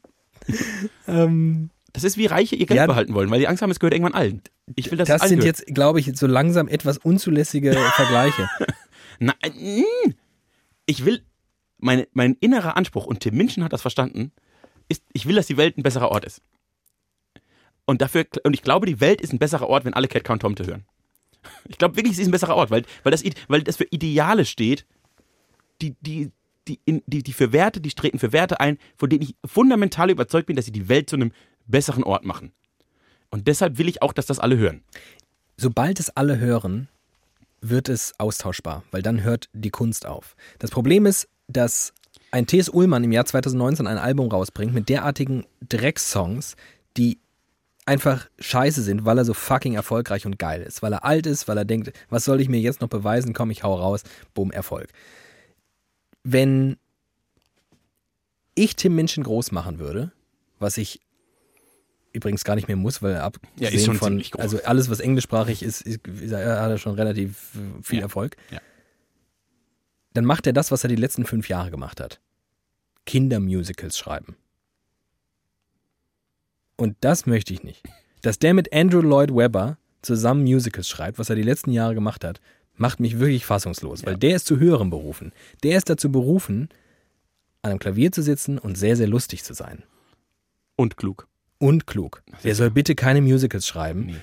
Ähm. 1.07 1.69
Das 1.93 2.03
ist 2.03 2.17
wie 2.17 2.25
Reiche 2.25 2.57
ihr 2.57 2.65
Geld 2.65 2.77
ja, 2.77 2.85
behalten 2.85 3.13
wollen, 3.13 3.31
weil 3.31 3.39
die 3.39 3.47
Angst 3.47 3.63
haben, 3.63 3.71
es 3.71 3.79
gehört 3.79 3.93
irgendwann 3.93 4.13
allen. 4.13 4.41
Ich 4.75 4.91
will, 4.91 4.97
dass 4.97 5.07
das 5.07 5.21
sind 5.21 5.39
gehört. 5.39 5.59
jetzt, 5.59 5.73
glaube 5.73 6.01
ich, 6.01 6.11
so 6.15 6.27
langsam 6.27 6.67
etwas 6.67 6.97
unzulässige 6.97 7.71
Vergleiche. 7.95 8.49
Nein, 9.20 9.36
mm. 9.53 10.13
ich 10.86 11.05
will, 11.05 11.24
meine, 11.78 12.07
mein 12.13 12.36
innerer 12.39 12.78
Anspruch, 12.78 13.05
und 13.05 13.20
Tim 13.22 13.36
Minchin 13.36 13.63
hat 13.63 13.74
das 13.74 13.82
verstanden, 13.82 14.32
ist, 14.89 15.03
ich 15.13 15.26
will, 15.26 15.36
dass 15.36 15.47
die 15.47 15.57
Welt 15.57 15.78
ein 15.78 15.84
besserer 15.84 16.09
Ort 16.09 16.26
ist. 16.26 16.41
Und 17.86 18.01
dafür, 18.01 18.26
und 18.43 18.53
ich 18.53 18.61
glaube, 18.61 18.86
die 18.86 18.99
Welt 18.99 19.22
ist 19.22 19.34
ein 19.34 19.39
besserer 19.39 19.68
Ort, 19.68 19.86
wenn 19.86 19.93
alle 19.93 20.07
Cat 20.07 20.24
Count 20.24 20.41
Tomte 20.41 20.65
hören. 20.65 20.86
Ich 21.70 21.78
glaube 21.78 21.95
wirklich, 21.95 22.13
es 22.13 22.20
ist 22.20 22.28
ein 22.28 22.32
besserer 22.32 22.55
Ort, 22.55 22.72
weil, 22.72 22.84
weil, 23.03 23.11
das, 23.11 23.24
weil 23.47 23.61
das 23.61 23.78
für 23.78 23.86
Ideale 23.86 24.43
steht, 24.43 24.86
die, 25.82 25.95
die, 26.01 26.32
die, 26.68 26.80
in, 26.84 27.01
die, 27.05 27.24
die 27.24 27.32
für 27.32 27.53
Werte, 27.53 27.80
die 27.80 27.89
treten 27.89 28.20
für 28.20 28.34
Werte 28.34 28.59
ein, 28.59 28.78
von 28.97 29.09
denen 29.09 29.22
ich 29.22 29.36
fundamental 29.45 30.09
überzeugt 30.09 30.47
bin, 30.47 30.57
dass 30.57 30.65
sie 30.65 30.74
die 30.74 30.89
Welt 30.89 31.09
zu 31.09 31.15
einem 31.15 31.32
besseren 31.65 32.03
Ort 32.03 32.26
machen. 32.26 32.51
Und 33.30 33.47
deshalb 33.47 33.78
will 33.78 33.88
ich 33.88 34.01
auch, 34.01 34.11
dass 34.11 34.26
das 34.26 34.39
alle 34.39 34.57
hören. 34.57 34.84
Sobald 35.55 35.99
es 35.99 36.09
alle 36.09 36.38
hören, 36.38 36.89
wird 37.62 37.89
es 37.89 38.14
austauschbar, 38.20 38.84
weil 38.91 39.01
dann 39.01 39.24
hört 39.24 39.49
die 39.53 39.70
Kunst 39.70 40.05
auf. 40.05 40.36
Das 40.60 40.70
Problem 40.72 41.05
ist, 41.05 41.28
dass 41.47 41.93
ein 42.32 42.45
T.S. 42.45 42.70
Ullmann 42.70 43.03
im 43.03 43.12
Jahr 43.12 43.26
2019 43.26 43.88
ein 43.88 43.97
Album 43.97 44.30
rausbringt 44.30 44.74
mit 44.74 44.89
derartigen 44.89 45.45
Drecksongs, 45.68 46.55
die 46.97 47.20
einfach 47.86 48.30
scheiße 48.39 48.82
sind, 48.82 49.05
weil 49.05 49.18
er 49.18 49.26
so 49.26 49.34
fucking 49.34 49.76
erfolgreich 49.76 50.26
und 50.26 50.38
geil 50.38 50.62
ist. 50.62 50.82
Weil 50.82 50.93
er 50.93 51.05
alt 51.05 51.26
ist, 51.26 51.47
weil 51.47 51.58
er 51.58 51.66
denkt, 51.66 51.93
was 52.10 52.26
soll 52.26 52.41
ich 52.41 52.49
mir 52.49 52.60
jetzt 52.60 52.82
noch 52.82 52.89
beweisen? 52.89 53.34
Komm, 53.34 53.49
ich 53.49 53.64
hau 53.64 53.76
raus. 53.76 54.03
Boom, 54.34 54.51
Erfolg. 54.51 54.89
Wenn 56.24 56.78
ich 58.55 58.76
Tim 58.76 58.95
Minchin 58.95 59.24
groß 59.24 59.51
machen 59.51 59.80
würde, 59.80 60.12
was 60.60 60.78
ich 60.78 60.99
übrigens 62.18 62.43
gar 62.43 62.55
nicht 62.55 62.68
mehr 62.68 62.76
muss, 62.76 63.01
weil 63.01 63.18
abgesehen 63.18 63.53
ja, 63.57 63.70
ist 63.70 63.86
schon 63.86 63.95
von, 63.95 64.24
also 64.38 64.61
alles, 64.63 64.89
was 64.89 64.99
englischsprachig 64.99 65.63
ist, 65.63 65.82
ist, 65.82 66.05
ist, 66.05 66.34
hat 66.34 66.70
er 66.70 66.78
schon 66.78 66.95
relativ 66.95 67.51
viel 67.82 67.99
ja. 67.99 68.05
Erfolg. 68.05 68.36
Ja. 68.51 68.59
Dann 70.13 70.26
macht 70.26 70.47
er 70.47 70.53
das, 70.53 70.72
was 70.72 70.84
er 70.84 70.89
die 70.89 70.95
letzten 70.95 71.26
fünf 71.26 71.47
Jahre 71.47 71.72
gemacht 71.72 72.01
hat. 72.01 72.20
Kindermusicals 73.05 73.97
schreiben. 73.97 74.36
Und 76.76 76.97
das 77.01 77.26
möchte 77.26 77.53
ich 77.53 77.63
nicht. 77.63 77.84
Dass 78.22 78.39
der 78.39 78.53
mit 78.53 78.74
Andrew 78.74 79.01
Lloyd 79.01 79.34
Webber 79.34 79.78
zusammen 80.01 80.43
Musicals 80.43 80.89
schreibt, 80.89 81.20
was 81.20 81.30
er 81.30 81.36
die 81.36 81.43
letzten 81.43 81.72
Jahre 81.72 81.95
gemacht 81.95 82.24
hat, 82.24 82.41
macht 82.76 82.99
mich 82.99 83.20
wirklich 83.20 83.45
fassungslos, 83.45 84.05
weil 84.05 84.18
der 84.18 84.36
ist 84.36 84.45
zu 84.45 84.59
höherem 84.59 84.89
berufen. 84.89 85.34
Der 85.63 85.78
ist 85.78 85.89
dazu 85.89 86.11
berufen, 86.11 86.70
an 87.61 87.72
einem 87.72 87.80
Klavier 87.80 88.11
zu 88.11 88.22
sitzen 88.22 88.59
und 88.59 88.78
sehr, 88.78 88.95
sehr 88.95 89.07
lustig 89.07 89.43
zu 89.43 89.53
sein. 89.53 89.84
Und 90.76 90.97
klug 90.97 91.28
und 91.60 91.88
klug. 91.88 92.24
Der 92.43 92.55
soll 92.55 92.72
bitte 92.72 92.95
keine 92.95 93.22
Musicals 93.22 93.68
schreiben 93.68 94.08
nee. 94.08 94.16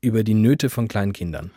über 0.00 0.24
die 0.24 0.34
Nöte 0.34 0.70
von 0.70 0.88
kleinen 0.88 1.12
Kindern. 1.12 1.50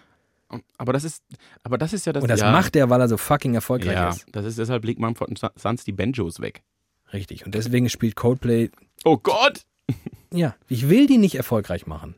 Aber 0.77 0.93
das 0.93 1.03
ist, 1.03 1.23
aber 1.63 1.77
das 1.77 1.93
ist 1.93 2.05
ja 2.05 2.13
das. 2.13 2.23
Und 2.23 2.29
das 2.29 2.41
ja, 2.41 2.51
macht 2.51 2.75
er, 2.75 2.89
weil 2.89 3.01
er 3.01 3.07
so 3.07 3.17
fucking 3.17 3.55
erfolgreich 3.55 3.95
ja, 3.95 4.09
ist. 4.09 4.25
Das 4.31 4.45
ist 4.45 4.57
deshalb 4.57 4.85
legt 4.85 4.99
man 4.99 5.15
von 5.15 5.35
Sons 5.55 5.83
die 5.83 5.91
Banjos 5.91 6.39
weg. 6.39 6.63
Richtig. 7.13 7.45
Und 7.45 7.55
deswegen 7.55 7.89
spielt 7.89 8.15
Coldplay. 8.15 8.69
Oh 9.03 9.17
Gott! 9.17 9.65
Ja, 10.33 10.53
ich 10.67 10.89
will 10.89 11.07
die 11.07 11.17
nicht 11.17 11.35
erfolgreich 11.35 11.87
machen. 11.87 12.15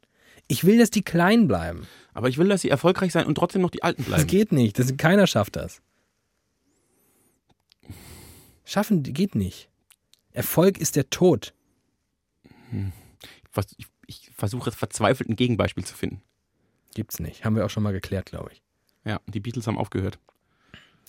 Ich 0.48 0.64
will, 0.64 0.80
dass 0.80 0.90
die 0.90 1.04
klein 1.04 1.48
bleiben. 1.48 1.86
Aber 2.16 2.30
ich 2.30 2.40
will, 2.40 2.48
dass 2.48 2.62
sie 2.62 2.70
erfolgreich 2.70 3.12
sein 3.12 3.28
und 3.28 3.36
trotzdem 3.36 3.62
noch 3.62 3.70
die 3.70 3.84
Alten 3.84 4.04
bleiben. 4.04 4.24
Das 4.24 4.32
geht 4.32 4.52
nicht. 4.52 4.80
Das, 4.80 4.98
keiner 4.98 5.28
schafft 5.28 5.56
das. 5.56 5.82
Schaffen 8.66 9.04
geht 9.04 9.36
nicht. 9.36 9.70
Erfolg 10.32 10.80
ist 10.80 10.96
der 10.96 11.12
Tod. 11.12 11.54
Ich, 13.78 13.88
ich 14.06 14.32
versuche 14.36 14.72
verzweifelt 14.72 15.30
ein 15.30 15.36
Gegenbeispiel 15.36 15.84
zu 15.84 15.96
finden. 15.96 16.22
Gibt's 16.94 17.20
nicht. 17.20 17.46
Haben 17.46 17.56
wir 17.56 17.66
auch 17.66 17.70
schon 17.70 17.84
mal 17.84 17.94
geklärt, 17.94 18.28
glaube 18.28 18.52
ich. 18.54 18.62
Ja, 19.06 19.20
die 19.28 19.40
Beatles 19.40 19.68
haben 19.68 19.78
aufgehört. 19.78 20.20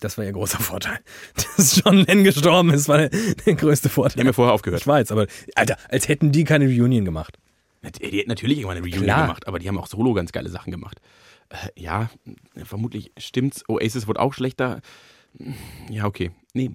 Das 0.00 0.16
war 0.16 0.24
ihr 0.24 0.32
großer 0.32 0.60
Vorteil. 0.60 1.00
Dass 1.56 1.82
John 1.82 1.96
Lennon 1.96 2.24
gestorben 2.24 2.70
ist, 2.70 2.88
war 2.88 3.08
der, 3.08 3.54
größte 3.54 3.88
Vorteil. 3.88 4.14
Die 4.14 4.20
haben 4.20 4.26
ja 4.28 4.32
vorher 4.32 4.54
aufgehört. 4.54 4.80
Ich 4.80 4.86
weiß, 4.86 5.10
aber 5.10 5.26
Alter, 5.54 5.76
als 5.88 6.08
hätten 6.08 6.30
die 6.30 6.44
keine 6.44 6.66
Reunion 6.66 7.04
gemacht. 7.04 7.38
Die, 7.82 8.10
die 8.10 8.18
hätten 8.18 8.28
natürlich 8.28 8.58
irgendwann 8.58 8.76
eine 8.76 8.86
Reunion 8.86 9.04
Klar. 9.04 9.22
gemacht, 9.22 9.46
aber 9.48 9.58
die 9.58 9.68
haben 9.68 9.78
auch 9.78 9.86
solo 9.86 10.14
ganz 10.14 10.32
geile 10.32 10.48
Sachen 10.50 10.70
gemacht. 10.70 11.00
Äh, 11.48 11.80
ja, 11.80 12.10
vermutlich 12.64 13.12
stimmt's. 13.18 13.64
Oasis 13.68 14.06
wurde 14.06 14.20
auch 14.20 14.34
schlechter. 14.34 14.80
Ja, 15.88 16.04
okay. 16.04 16.30
Nee. 16.54 16.72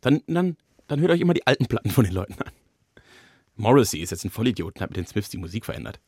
Dann, 0.00 0.22
dann, 0.26 0.56
dann 0.86 1.00
hört 1.00 1.10
euch 1.10 1.20
immer 1.20 1.34
die 1.34 1.46
alten 1.46 1.66
Platten 1.66 1.90
von 1.90 2.04
den 2.04 2.14
Leuten 2.14 2.34
an. 2.42 2.52
Morrissey 3.56 4.00
ist 4.00 4.10
jetzt 4.10 4.24
ein 4.24 4.30
Vollidiot 4.30 4.76
und 4.76 4.80
hat 4.80 4.90
mit 4.90 4.96
den 4.96 5.06
Smiths 5.06 5.30
die 5.30 5.38
Musik 5.38 5.64
verändert. 5.64 6.00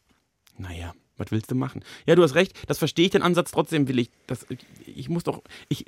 Naja, 0.59 0.94
was 1.16 1.30
willst 1.30 1.51
du 1.51 1.55
machen? 1.55 1.84
Ja, 2.07 2.14
du 2.14 2.22
hast 2.22 2.34
recht, 2.34 2.59
das 2.68 2.78
verstehe 2.78 3.07
ich 3.07 3.11
den 3.11 3.22
Ansatz, 3.22 3.51
trotzdem 3.51 3.88
will 3.88 3.99
ich, 3.99 4.11
das, 4.26 4.46
ich 4.86 5.09
muss 5.09 5.24
doch, 5.24 5.42
ich, 5.68 5.86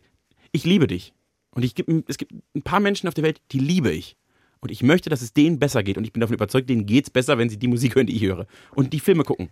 ich 0.52 0.64
liebe 0.64 0.86
dich. 0.86 1.12
Und 1.52 1.64
ich, 1.64 1.74
es 2.06 2.18
gibt 2.18 2.32
ein 2.54 2.62
paar 2.62 2.80
Menschen 2.80 3.08
auf 3.08 3.14
der 3.14 3.24
Welt, 3.24 3.40
die 3.52 3.58
liebe 3.58 3.90
ich. 3.90 4.16
Und 4.61 4.70
ich 4.70 4.82
möchte, 4.82 5.11
dass 5.11 5.22
es 5.22 5.32
denen 5.32 5.58
besser 5.58 5.82
geht. 5.82 5.96
Und 5.96 6.04
ich 6.04 6.12
bin 6.12 6.20
davon 6.20 6.34
überzeugt, 6.34 6.68
denen 6.68 6.86
geht 6.86 7.04
es 7.06 7.11
besser, 7.11 7.38
wenn 7.38 7.48
sie 7.48 7.58
die 7.58 7.66
Musik 7.66 7.94
hören, 7.94 8.06
die 8.06 8.14
ich 8.14 8.22
höre. 8.22 8.46
Und 8.74 8.92
die 8.92 9.00
Filme 9.00 9.24
gucken. 9.24 9.48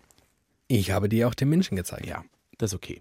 Ich 0.68 0.90
habe 0.90 1.08
dir 1.08 1.26
auch 1.26 1.34
den 1.34 1.48
Menschen 1.48 1.76
gezeigt. 1.76 2.06
Ja, 2.06 2.24
das 2.58 2.72
ist 2.72 2.76
okay. 2.76 3.00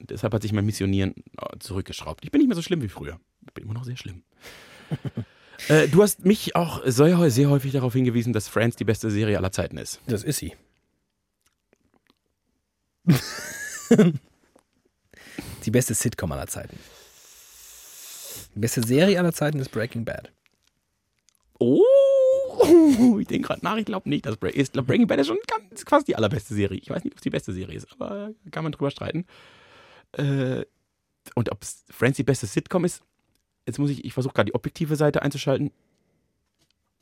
Deshalb 0.00 0.32
hat 0.34 0.42
sich 0.42 0.52
mein 0.52 0.66
Missionieren 0.66 1.14
äh, 1.38 1.58
zurückgeschraubt. 1.58 2.24
Ich 2.24 2.30
bin 2.30 2.40
nicht 2.40 2.48
mehr 2.48 2.56
so 2.56 2.62
schlimm 2.62 2.82
wie 2.82 2.88
früher. 2.88 3.20
Ich 3.46 3.54
bin 3.54 3.64
immer 3.64 3.74
noch 3.74 3.84
sehr 3.84 3.96
schlimm. 3.96 4.24
Äh, 5.68 5.88
du 5.88 6.02
hast 6.02 6.24
mich 6.24 6.54
auch 6.56 6.82
sehr, 6.84 7.30
sehr 7.30 7.50
häufig 7.50 7.72
darauf 7.72 7.92
hingewiesen, 7.92 8.32
dass 8.32 8.48
Friends 8.48 8.76
die 8.76 8.84
beste 8.84 9.10
Serie 9.10 9.36
aller 9.38 9.52
Zeiten 9.52 9.78
ist. 9.78 10.00
Das 10.06 10.22
ist 10.22 10.38
sie. 10.38 10.54
die 15.64 15.70
beste 15.70 15.94
Sitcom 15.94 16.32
aller 16.32 16.46
Zeiten. 16.46 16.78
Die 18.54 18.60
beste 18.60 18.82
Serie 18.86 19.18
aller 19.18 19.32
Zeiten 19.32 19.58
ist 19.58 19.70
Breaking 19.70 20.04
Bad. 20.04 20.32
Oh, 21.58 21.82
ich 23.20 23.26
denke 23.28 23.48
gerade 23.48 23.64
nach, 23.64 23.76
ich 23.76 23.84
glaube 23.84 24.08
nicht, 24.08 24.26
dass 24.26 24.36
Breaking, 24.36 24.64
glaub, 24.72 24.86
Breaking 24.86 25.06
Bad 25.06 25.20
ist 25.20 25.28
schon 25.28 25.38
ganz, 25.46 25.84
fast 25.86 26.08
die 26.08 26.16
allerbeste 26.16 26.54
Serie. 26.54 26.78
Ich 26.78 26.90
weiß 26.90 27.04
nicht, 27.04 27.12
ob 27.14 27.18
es 27.18 27.22
die 27.22 27.30
beste 27.30 27.52
Serie 27.52 27.76
ist, 27.76 27.90
aber 27.92 28.32
kann 28.50 28.62
man 28.62 28.72
drüber 28.72 28.90
streiten. 28.90 29.26
Äh, 30.12 30.64
und 31.34 31.50
ob 31.50 31.64
Friends 31.90 32.16
die 32.16 32.24
beste 32.24 32.46
Sitcom 32.46 32.84
ist, 32.84 33.02
jetzt 33.66 33.78
muss 33.78 33.90
ich, 33.90 34.04
ich 34.04 34.14
versuche 34.14 34.34
gerade 34.34 34.46
die 34.46 34.54
objektive 34.54 34.96
Seite 34.96 35.22
einzuschalten. 35.22 35.70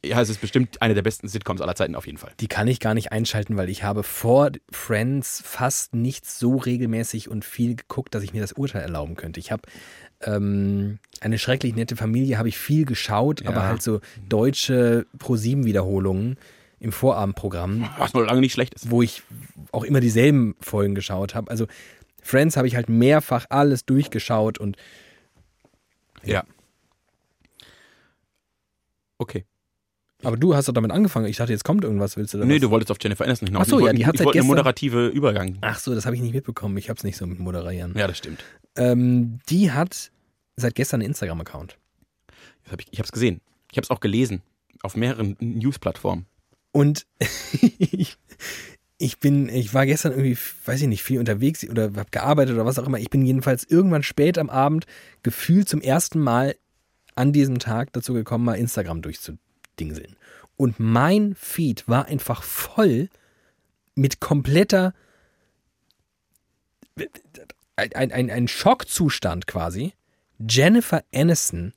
Ja, 0.04 0.20
es 0.20 0.28
ist 0.28 0.40
bestimmt 0.40 0.82
eine 0.82 0.94
der 0.94 1.02
besten 1.02 1.28
Sitcoms 1.28 1.60
aller 1.60 1.74
Zeiten 1.74 1.94
auf 1.94 2.06
jeden 2.06 2.18
Fall. 2.18 2.32
Die 2.40 2.46
kann 2.46 2.68
ich 2.68 2.78
gar 2.78 2.92
nicht 2.92 3.12
einschalten, 3.12 3.56
weil 3.56 3.70
ich 3.70 3.84
habe 3.84 4.02
vor 4.02 4.50
Friends 4.70 5.42
fast 5.44 5.94
nicht 5.94 6.26
so 6.26 6.56
regelmäßig 6.56 7.30
und 7.30 7.44
viel 7.44 7.74
geguckt, 7.74 8.14
dass 8.14 8.22
ich 8.22 8.34
mir 8.34 8.42
das 8.42 8.52
Urteil 8.52 8.82
erlauben 8.82 9.16
könnte. 9.16 9.40
Ich 9.40 9.50
habe 9.50 9.62
ähm, 10.22 10.98
eine 11.20 11.38
schrecklich 11.38 11.74
nette 11.74 11.96
Familie, 11.96 12.36
habe 12.36 12.48
ich 12.48 12.58
viel 12.58 12.84
geschaut, 12.84 13.42
ja. 13.42 13.48
aber 13.48 13.62
halt 13.62 13.82
so 13.82 14.00
deutsche 14.28 15.06
Pro-7-Wiederholungen 15.18 16.36
im 16.80 16.92
Vorabendprogramm. 16.92 17.88
Was 17.96 18.14
wohl 18.14 18.26
lange 18.26 18.40
nicht 18.40 18.52
schlecht 18.52 18.74
ist. 18.74 18.90
Wo 18.90 19.00
ich 19.00 19.22
auch 19.72 19.84
immer 19.84 20.00
dieselben 20.00 20.54
Folgen 20.60 20.94
geschaut 20.94 21.34
habe. 21.34 21.50
Also 21.50 21.66
Friends 22.22 22.56
habe 22.56 22.66
ich 22.66 22.76
halt 22.76 22.88
mehrfach 22.88 23.46
alles 23.48 23.86
durchgeschaut 23.86 24.58
und 24.58 24.76
ja. 26.22 26.44
Okay. 29.24 29.46
Aber 30.22 30.36
du 30.36 30.54
hast 30.54 30.68
doch 30.68 30.72
damit 30.72 30.90
angefangen. 30.90 31.26
Ich 31.26 31.36
dachte, 31.36 31.52
jetzt 31.52 31.64
kommt 31.64 31.82
irgendwas. 31.84 32.16
Willst 32.16 32.34
du 32.34 32.38
da 32.38 32.44
Nee, 32.44 32.54
was? 32.54 32.60
du 32.60 32.70
wolltest 32.70 32.90
auf 32.90 32.98
Jennifer 33.00 33.24
Aniston 33.24 33.48
hinaus. 33.48 33.66
Ach 33.66 33.70
so, 33.70 33.86
ja, 33.86 33.92
die 33.92 34.06
hat 34.06 34.14
ich 34.14 34.24
wollte 34.24 34.38
eine 34.38 34.46
moderative 34.46 35.08
Übergang. 35.08 35.58
Ach 35.60 35.78
so, 35.78 35.94
das 35.94 36.06
habe 36.06 36.16
ich 36.16 36.22
nicht 36.22 36.34
mitbekommen. 36.34 36.76
Ich 36.78 36.88
habe 36.88 36.96
es 36.98 37.04
nicht 37.04 37.16
so 37.16 37.26
mit 37.26 37.38
Moderieren. 37.38 37.94
Ja, 37.96 38.06
das 38.06 38.18
stimmt. 38.18 38.44
Ähm, 38.76 39.40
die 39.48 39.72
hat 39.72 40.10
seit 40.56 40.74
gestern 40.74 41.00
einen 41.00 41.08
Instagram-Account. 41.08 41.76
Hab 42.70 42.80
ich 42.80 42.86
ich 42.90 42.98
habe 42.98 43.06
es 43.06 43.12
gesehen. 43.12 43.40
Ich 43.70 43.76
habe 43.76 43.84
es 43.84 43.90
auch 43.90 44.00
gelesen. 44.00 44.42
Auf 44.82 44.96
mehreren 44.96 45.36
News-Plattformen. 45.40 46.26
Und 46.72 47.06
ich, 47.78 48.16
ich 48.98 49.18
bin, 49.18 49.48
ich 49.48 49.74
war 49.74 49.84
gestern 49.86 50.12
irgendwie, 50.12 50.38
weiß 50.64 50.80
ich 50.82 50.88
nicht, 50.88 51.02
viel 51.02 51.18
unterwegs 51.18 51.68
oder 51.68 51.84
habe 51.84 52.06
gearbeitet 52.10 52.54
oder 52.54 52.64
was 52.64 52.78
auch 52.78 52.86
immer. 52.86 52.98
Ich 52.98 53.10
bin 53.10 53.24
jedenfalls 53.26 53.64
irgendwann 53.64 54.02
spät 54.02 54.38
am 54.38 54.48
Abend 54.48 54.86
gefühlt 55.22 55.68
zum 55.68 55.80
ersten 55.80 56.20
Mal 56.20 56.54
an 57.14 57.32
diesem 57.32 57.58
Tag 57.58 57.92
dazu 57.92 58.14
gekommen, 58.14 58.44
mal 58.44 58.54
Instagram 58.54 59.02
durchzudingseln. 59.02 60.16
Und 60.56 60.78
mein 60.78 61.34
Feed 61.34 61.88
war 61.88 62.06
einfach 62.06 62.42
voll 62.42 63.08
mit 63.94 64.20
kompletter 64.20 64.94
ein, 67.76 68.12
ein, 68.12 68.30
ein 68.30 68.48
Schockzustand 68.48 69.46
quasi. 69.46 69.94
Jennifer 70.38 71.02
Aniston 71.12 71.72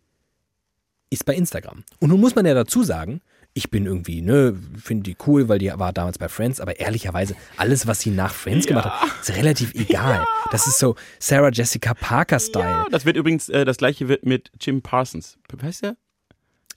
ist 1.09 1.25
bei 1.25 1.35
Instagram. 1.35 1.83
Und 1.99 2.09
nun 2.09 2.19
muss 2.19 2.35
man 2.35 2.45
ja 2.45 2.53
dazu 2.53 2.83
sagen, 2.83 3.21
ich 3.57 3.71
bin 3.71 3.87
irgendwie, 3.87 4.21
ne, 4.21 4.55
finde 4.81 5.03
die 5.03 5.17
cool, 5.25 5.49
weil 5.49 5.57
die 5.57 5.71
war 5.75 5.91
damals 5.91 6.19
bei 6.19 6.29
Friends, 6.29 6.61
aber 6.61 6.79
ehrlicherweise, 6.79 7.35
alles, 7.57 7.87
was 7.87 7.99
sie 7.99 8.11
nach 8.11 8.31
Friends 8.31 8.65
ja. 8.65 8.69
gemacht 8.69 8.85
hat, 8.85 9.21
ist 9.21 9.35
relativ 9.35 9.73
egal. 9.73 9.97
Ja. 10.17 10.25
Das 10.51 10.67
ist 10.67 10.79
so 10.79 10.95
Sarah 11.19 11.49
Jessica 11.49 11.93
Parker-Style. 11.93 12.63
Ja, 12.63 12.85
das 12.89 13.05
wird 13.05 13.17
übrigens, 13.17 13.49
äh, 13.49 13.65
das 13.65 13.77
gleiche 13.77 14.07
wird 14.07 14.25
mit 14.25 14.51
Jim 14.61 14.81
Parsons. 14.81 15.37
Weißt 15.51 15.83
du? 15.83 15.97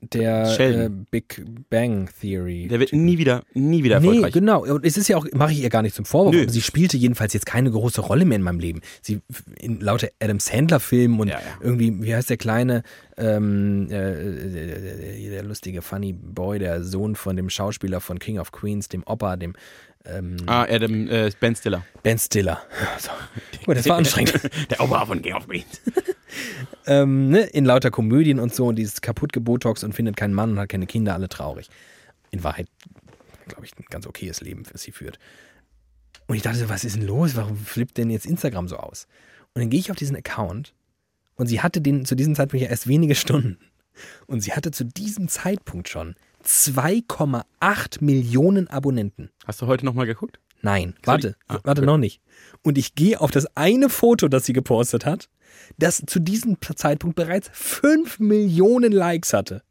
Der 0.01 0.59
äh, 0.59 0.91
Big 1.11 1.45
Bang 1.69 2.09
Theory. 2.21 2.69
Der 2.69 2.81
wird 2.81 2.93
nie 2.93 3.19
wieder, 3.19 3.43
nie 3.53 3.85
wieder 3.85 3.97
erfolgreich. 3.97 4.35
Nee, 4.35 4.41
genau. 4.41 4.65
Und 4.65 4.85
es 4.85 4.97
ist 4.97 5.09
ja 5.09 5.17
auch, 5.17 5.27
mache 5.33 5.53
ich 5.53 5.63
ihr 5.63 5.69
gar 5.69 5.83
nicht 5.83 5.95
zum 5.95 6.05
Vorwurf. 6.05 6.35
Nö. 6.35 6.49
Sie 6.49 6.63
spielte 6.63 6.97
jedenfalls 6.97 7.33
jetzt 7.35 7.47
keine 7.47 7.71
große 7.71 8.01
Rolle 8.01 8.25
mehr 8.25 8.37
in 8.37 8.43
meinem 8.43 8.61
Leben. 8.61 8.81
Sie 9.03 9.21
in 9.59 9.81
lauter 9.81 10.09
Adam 10.21 10.41
Sandler 10.41 10.81
Filmen 10.81 11.21
und 11.21 11.29
ja, 11.29 11.35
ja. 11.35 11.47
irgendwie, 11.61 12.03
wie 12.03 12.15
heißt 12.15 12.31
der 12.31 12.39
kleine, 12.39 12.83
ähm, 13.19 13.89
äh, 13.91 14.13
äh, 14.13 15.31
der 15.31 15.43
lustige 15.43 15.83
Funny 15.83 16.13
Boy, 16.13 16.59
der 16.59 16.83
Sohn 16.83 17.15
von 17.15 17.37
dem 17.37 17.51
Schauspieler 17.51 18.01
von 18.01 18.19
King 18.19 18.39
of 18.39 18.53
Queens, 18.53 18.89
dem 18.89 19.03
Opa, 19.07 19.37
dem 19.37 19.55
ähm, 20.07 20.37
ah, 20.47 20.63
Adam, 20.63 21.09
äh, 21.09 21.31
Ben 21.39 21.55
Stiller. 21.55 21.85
Ben 22.03 22.19
Stiller. 22.19 22.63
So. 22.99 23.11
Oh, 23.67 23.75
das 23.75 23.87
war 23.89 23.97
anstrengend. 23.99 24.41
der 24.71 24.81
Opa 24.81 25.05
von 25.05 25.21
King 25.21 25.35
of 25.35 25.47
Queens 25.47 25.83
ähm, 26.87 27.29
ne, 27.29 27.41
in 27.41 27.65
lauter 27.65 27.91
Komödien 27.91 28.39
und 28.39 28.55
so 28.55 28.67
und 28.67 28.77
dieses 28.77 29.01
kaputt 29.01 29.33
gebotox 29.33 29.85
und 29.85 29.95
findet 29.95 30.17
keinen 30.17 30.35
Mann 30.35 30.53
und 30.53 30.59
hat 30.59 30.69
keine 30.69 30.87
Kinder, 30.87 31.15
alle 31.15 31.29
traurig. 31.29 31.69
In 32.31 32.45
Wahrheit, 32.45 32.69
glaube 33.49 33.65
ich, 33.65 33.77
ein 33.79 33.85
ganz 33.91 34.07
okayes 34.07 34.41
Leben, 34.41 34.65
was 34.73 34.83
sie 34.83 34.93
führt. 34.93 35.19
Und 36.27 36.37
ich 36.37 36.43
dachte 36.43 36.59
so, 36.59 36.69
was 36.69 36.85
ist 36.85 36.97
denn 36.97 37.07
los? 37.07 37.35
Warum 37.37 37.57
flippt 37.57 37.99
denn 37.99 38.11
jetzt 38.11 38.27
Instagram 38.27 38.69
so 38.69 38.77
aus? 38.77 39.07
Und 39.55 39.63
dann 39.63 39.71
gehe 39.71 39.81
ich 39.81 39.91
auf 39.91 39.97
diesen 39.97 40.17
Account 40.17 40.75
und 41.35 41.49
sie 41.49 41.61
hatte 41.61 41.81
den 41.81 42.05
zu 42.05 42.15
diesem 42.15 42.35
Zeitpunkt 42.35 42.63
ja 42.63 42.71
erst 42.71 42.87
wenige 42.87 43.15
Stunden. 43.15 43.59
Und 44.27 44.41
sie 44.41 44.53
hatte 44.53 44.71
zu 44.71 44.85
diesem 44.85 45.29
Zeitpunkt 45.29 45.89
schon 45.89 46.15
2,8 46.45 48.03
Millionen 48.03 48.69
Abonnenten. 48.69 49.31
Hast 49.45 49.61
du 49.61 49.67
heute 49.67 49.85
nochmal 49.85 50.07
geguckt? 50.07 50.39
Nein, 50.63 50.95
warte, 51.05 51.37
ah, 51.49 51.59
warte 51.65 51.83
okay. 51.83 51.87
noch 51.87 51.99
nicht. 51.99 52.21
Und 52.63 52.79
ich 52.79 52.95
gehe 52.95 53.21
auf 53.21 53.31
das 53.31 53.57
eine 53.57 53.89
Foto, 53.89 54.29
das 54.29 54.45
sie 54.45 54.53
gepostet 54.53 55.07
hat 55.07 55.29
das 55.79 56.03
zu 56.07 56.21
diesem 56.21 56.57
Zeitpunkt 56.61 57.17
bereits 57.17 57.51
5 57.53 58.21
Millionen 58.21 58.93
Likes 58.93 59.33
hatte. 59.33 59.63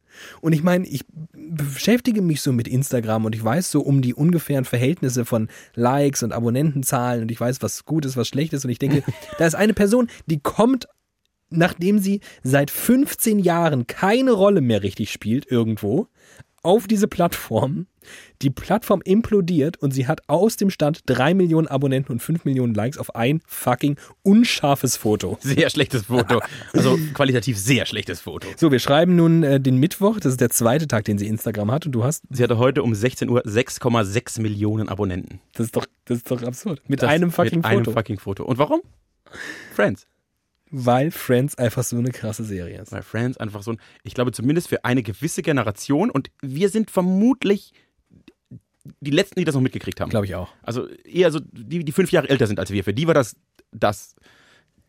Und 0.41 0.53
ich 0.53 0.63
meine, 0.63 0.87
ich 0.87 1.05
beschäftige 1.33 2.21
mich 2.21 2.41
so 2.41 2.51
mit 2.51 2.67
Instagram 2.67 3.25
und 3.25 3.35
ich 3.35 3.43
weiß 3.43 3.71
so 3.71 3.81
um 3.81 4.01
die 4.01 4.13
ungefähren 4.13 4.65
Verhältnisse 4.65 5.25
von 5.25 5.49
Likes 5.75 6.23
und 6.23 6.33
Abonnentenzahlen 6.33 7.23
und 7.23 7.31
ich 7.31 7.39
weiß, 7.39 7.61
was 7.61 7.85
gut 7.85 8.05
ist, 8.05 8.17
was 8.17 8.27
schlecht 8.27 8.53
ist. 8.53 8.65
Und 8.65 8.71
ich 8.71 8.79
denke, 8.79 9.03
da 9.37 9.45
ist 9.45 9.55
eine 9.55 9.73
Person, 9.73 10.09
die 10.25 10.39
kommt, 10.39 10.87
nachdem 11.49 11.99
sie 11.99 12.21
seit 12.43 12.71
15 12.71 13.39
Jahren 13.39 13.87
keine 13.87 14.31
Rolle 14.31 14.61
mehr 14.61 14.83
richtig 14.83 15.11
spielt 15.11 15.49
irgendwo, 15.49 16.07
auf 16.63 16.87
diese 16.87 17.07
Plattform. 17.07 17.87
Die 18.41 18.49
Plattform 18.49 19.01
implodiert 19.03 19.77
und 19.77 19.91
sie 19.91 20.07
hat 20.07 20.21
aus 20.27 20.55
dem 20.55 20.69
Stand 20.69 21.01
3 21.05 21.33
Millionen 21.33 21.67
Abonnenten 21.67 22.13
und 22.13 22.21
5 22.21 22.45
Millionen 22.45 22.73
Likes 22.73 22.97
auf 22.97 23.15
ein 23.15 23.41
fucking 23.45 23.97
unscharfes 24.23 24.97
Foto. 24.97 25.37
Sehr 25.41 25.69
schlechtes 25.69 26.03
Foto. 26.03 26.39
Also 26.73 26.97
qualitativ 27.13 27.57
sehr 27.57 27.85
schlechtes 27.85 28.21
Foto. 28.21 28.47
So, 28.55 28.71
wir 28.71 28.79
schreiben 28.79 29.15
nun 29.15 29.43
äh, 29.43 29.59
den 29.59 29.77
Mittwoch. 29.77 30.19
Das 30.19 30.33
ist 30.33 30.41
der 30.41 30.49
zweite 30.49 30.87
Tag, 30.87 31.05
den 31.05 31.17
sie 31.17 31.27
Instagram 31.27 31.71
hat 31.71 31.85
und 31.85 31.91
du 31.91 32.03
hast. 32.03 32.23
Sie 32.29 32.43
hatte 32.43 32.57
heute 32.57 32.83
um 32.83 32.93
16 32.93 33.29
Uhr 33.29 33.41
6,6 33.41 34.41
Millionen 34.41 34.87
Abonnenten. 34.87 35.41
Das 35.53 35.65
ist 35.67 35.75
doch, 35.75 35.85
das 36.05 36.17
ist 36.17 36.31
doch 36.31 36.41
absurd. 36.43 36.81
Mit 36.87 37.01
das 37.01 37.09
einem 37.09 37.31
fucking 37.31 37.59
mit 37.59 37.65
Foto. 37.65 37.77
Mit 37.77 37.87
einem 37.87 37.93
fucking 37.95 38.19
Foto. 38.19 38.45
Und 38.45 38.57
warum? 38.57 38.81
Friends. 39.73 40.07
Weil 40.71 41.11
Friends 41.11 41.57
einfach 41.57 41.83
so 41.83 41.97
eine 41.97 42.11
krasse 42.11 42.43
Serie 42.43 42.81
ist. 42.81 42.91
Weil 42.91 43.01
Friends 43.01 43.37
einfach 43.37 43.63
so 43.63 43.71
ein, 43.71 43.81
ich 44.03 44.13
glaube 44.13 44.31
zumindest 44.31 44.69
für 44.69 44.85
eine 44.85 45.03
gewisse 45.03 45.41
Generation 45.41 46.09
und 46.09 46.29
wir 46.41 46.69
sind 46.69 46.91
vermutlich 46.91 47.73
die 49.01 49.11
Letzten, 49.11 49.39
die 49.39 49.45
das 49.45 49.55
noch 49.55 49.61
mitgekriegt 49.61 49.99
haben. 49.99 50.09
Glaube 50.09 50.25
ich 50.25 50.35
auch. 50.35 50.49
Also 50.61 50.87
eher 50.87 51.31
so, 51.31 51.39
die, 51.51 51.83
die 51.83 51.91
fünf 51.91 52.11
Jahre 52.11 52.29
älter 52.29 52.47
sind 52.47 52.59
als 52.59 52.71
wir. 52.71 52.83
Für 52.83 52.93
die 52.93 53.07
war 53.07 53.13
das 53.13 53.35
das, 53.71 54.15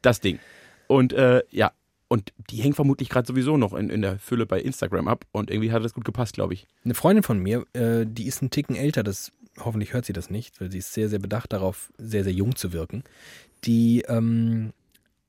das 0.02 0.20
Ding. 0.20 0.38
Und 0.86 1.12
äh, 1.12 1.42
ja, 1.50 1.72
und 2.08 2.32
die 2.50 2.56
hängen 2.56 2.74
vermutlich 2.74 3.08
gerade 3.08 3.26
sowieso 3.26 3.56
noch 3.56 3.72
in, 3.72 3.88
in 3.90 4.02
der 4.02 4.18
Fülle 4.18 4.46
bei 4.46 4.60
Instagram 4.60 5.06
ab 5.06 5.26
und 5.32 5.50
irgendwie 5.50 5.70
hat 5.70 5.84
das 5.84 5.94
gut 5.94 6.04
gepasst, 6.04 6.34
glaube 6.34 6.54
ich. 6.54 6.66
Eine 6.84 6.94
Freundin 6.94 7.22
von 7.22 7.38
mir, 7.38 7.64
äh, 7.72 8.04
die 8.04 8.26
ist 8.26 8.42
einen 8.42 8.50
Ticken 8.50 8.74
älter, 8.74 9.02
das 9.02 9.32
hoffentlich 9.58 9.92
hört 9.92 10.06
sie 10.06 10.12
das 10.12 10.30
nicht, 10.30 10.60
weil 10.60 10.70
sie 10.72 10.78
ist 10.78 10.92
sehr, 10.92 11.08
sehr 11.08 11.18
bedacht 11.18 11.52
darauf, 11.52 11.92
sehr, 11.98 12.24
sehr 12.24 12.32
jung 12.32 12.56
zu 12.56 12.72
wirken. 12.72 13.04
Die 13.64 14.02
ähm, 14.08 14.72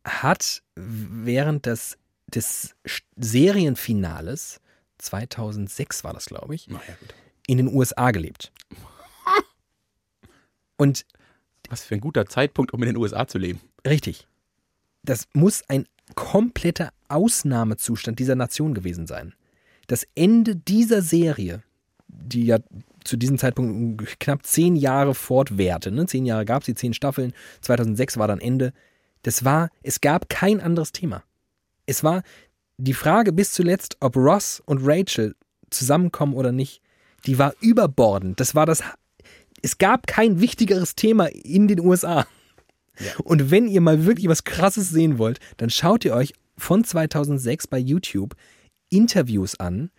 hat 0.03 0.63
während 0.75 1.65
des, 1.65 1.97
des 2.27 2.75
Serienfinales, 3.15 4.59
2006 4.97 6.03
war 6.03 6.13
das, 6.13 6.25
glaube 6.25 6.55
ich, 6.55 6.67
ja, 6.67 6.79
in 7.47 7.57
den 7.57 7.67
USA 7.73 8.11
gelebt. 8.11 8.51
Und 10.77 11.05
was 11.69 11.83
für 11.83 11.95
ein 11.95 12.01
guter 12.01 12.25
Zeitpunkt, 12.25 12.73
um 12.73 12.81
in 12.83 12.87
den 12.87 12.97
USA 12.97 13.27
zu 13.27 13.37
leben. 13.37 13.61
Richtig. 13.85 14.27
Das 15.03 15.27
muss 15.33 15.63
ein 15.67 15.85
kompletter 16.15 16.91
Ausnahmezustand 17.07 18.19
dieser 18.19 18.35
Nation 18.35 18.73
gewesen 18.73 19.07
sein. 19.07 19.33
Das 19.87 20.05
Ende 20.15 20.55
dieser 20.55 21.01
Serie, 21.01 21.63
die 22.07 22.45
ja 22.45 22.59
zu 23.03 23.17
diesem 23.17 23.37
Zeitpunkt 23.37 24.19
knapp 24.19 24.45
zehn 24.45 24.75
Jahre 24.75 25.15
fortwährte, 25.15 25.91
ne? 25.91 26.05
zehn 26.05 26.25
Jahre 26.25 26.45
gab 26.45 26.63
sie, 26.63 26.75
zehn 26.75 26.93
Staffeln, 26.93 27.33
2006 27.61 28.17
war 28.17 28.27
dann 28.27 28.39
Ende, 28.39 28.73
das 29.23 29.45
war, 29.45 29.69
es 29.83 30.01
gab 30.01 30.29
kein 30.29 30.59
anderes 30.59 30.91
Thema. 30.91 31.23
Es 31.85 32.03
war 32.03 32.23
die 32.77 32.93
Frage 32.93 33.31
bis 33.33 33.51
zuletzt, 33.51 33.97
ob 33.99 34.15
Ross 34.15 34.61
und 34.65 34.79
Rachel 34.83 35.35
zusammenkommen 35.69 36.33
oder 36.33 36.51
nicht, 36.51 36.81
die 37.25 37.37
war 37.37 37.53
überbordend. 37.61 38.39
Das 38.39 38.55
war 38.55 38.65
das, 38.65 38.83
es 39.61 39.77
gab 39.77 40.07
kein 40.07 40.39
wichtigeres 40.41 40.95
Thema 40.95 41.27
in 41.27 41.67
den 41.67 41.79
USA. 41.79 42.25
Ja. 42.99 43.11
Und 43.23 43.51
wenn 43.51 43.67
ihr 43.67 43.81
mal 43.81 44.05
wirklich 44.05 44.27
was 44.27 44.43
Krasses 44.43 44.89
sehen 44.89 45.17
wollt, 45.17 45.39
dann 45.57 45.69
schaut 45.69 46.05
ihr 46.05 46.13
euch 46.13 46.33
von 46.57 46.83
2006 46.83 47.67
bei 47.67 47.77
YouTube 47.77 48.35
Interviews 48.89 49.59
an, 49.59 49.91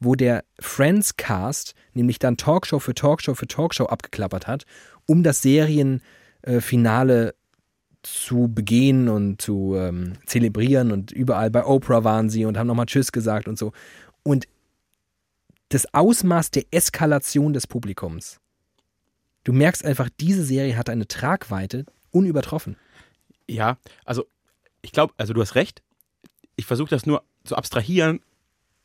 wo 0.00 0.14
der 0.14 0.44
Friends 0.58 1.16
Cast 1.16 1.74
nämlich 1.92 2.18
dann 2.18 2.36
Talkshow 2.36 2.78
für 2.78 2.94
Talkshow 2.94 3.34
für 3.34 3.46
Talkshow 3.46 3.86
abgeklappert 3.86 4.46
hat, 4.46 4.64
um 5.06 5.22
das 5.22 5.42
Serienfinale 5.42 7.34
zu 8.02 8.48
begehen 8.48 9.08
und 9.08 9.42
zu 9.42 9.74
ähm, 9.76 10.14
zelebrieren 10.26 10.92
und 10.92 11.12
überall 11.12 11.50
bei 11.50 11.64
Oprah 11.64 12.04
waren 12.04 12.30
sie 12.30 12.44
und 12.44 12.56
haben 12.56 12.66
nochmal 12.66 12.86
Tschüss 12.86 13.12
gesagt 13.12 13.48
und 13.48 13.58
so. 13.58 13.72
Und 14.22 14.46
das 15.68 15.92
Ausmaß 15.94 16.50
der 16.50 16.64
Eskalation 16.70 17.52
des 17.52 17.66
Publikums. 17.66 18.40
Du 19.44 19.52
merkst 19.52 19.84
einfach, 19.84 20.08
diese 20.20 20.44
Serie 20.44 20.76
hat 20.76 20.90
eine 20.90 21.08
Tragweite 21.08 21.86
unübertroffen. 22.10 22.76
Ja, 23.48 23.78
also 24.04 24.26
ich 24.82 24.92
glaube, 24.92 25.14
also 25.16 25.32
du 25.32 25.40
hast 25.40 25.54
recht. 25.54 25.82
Ich 26.56 26.66
versuche 26.66 26.90
das 26.90 27.06
nur 27.06 27.22
zu 27.44 27.56
abstrahieren 27.56 28.20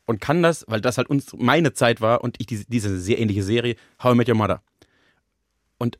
und 0.06 0.20
kann 0.20 0.42
das, 0.42 0.64
weil 0.68 0.80
das 0.80 0.98
halt 0.98 1.10
uns 1.10 1.32
meine 1.36 1.72
Zeit 1.72 2.00
war 2.00 2.22
und 2.22 2.40
ich 2.40 2.46
diese, 2.46 2.64
diese 2.66 2.98
sehr 2.98 3.18
ähnliche 3.18 3.42
Serie, 3.42 3.76
How 4.02 4.14
I 4.14 4.16
Met 4.16 4.28
Your 4.28 4.36
Mother. 4.36 4.62
Und 5.78 5.98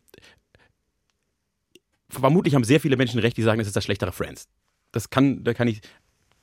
vermutlich 2.08 2.54
haben 2.54 2.64
sehr 2.64 2.80
viele 2.80 2.96
Menschen 2.96 3.20
recht, 3.20 3.36
die 3.36 3.42
sagen, 3.42 3.60
es 3.60 3.66
ist 3.66 3.76
das 3.76 3.84
schlechtere 3.84 4.12
Friends. 4.12 4.48
Das 4.92 5.10
kann, 5.10 5.44
da 5.44 5.54
kann 5.54 5.68
ich. 5.68 5.80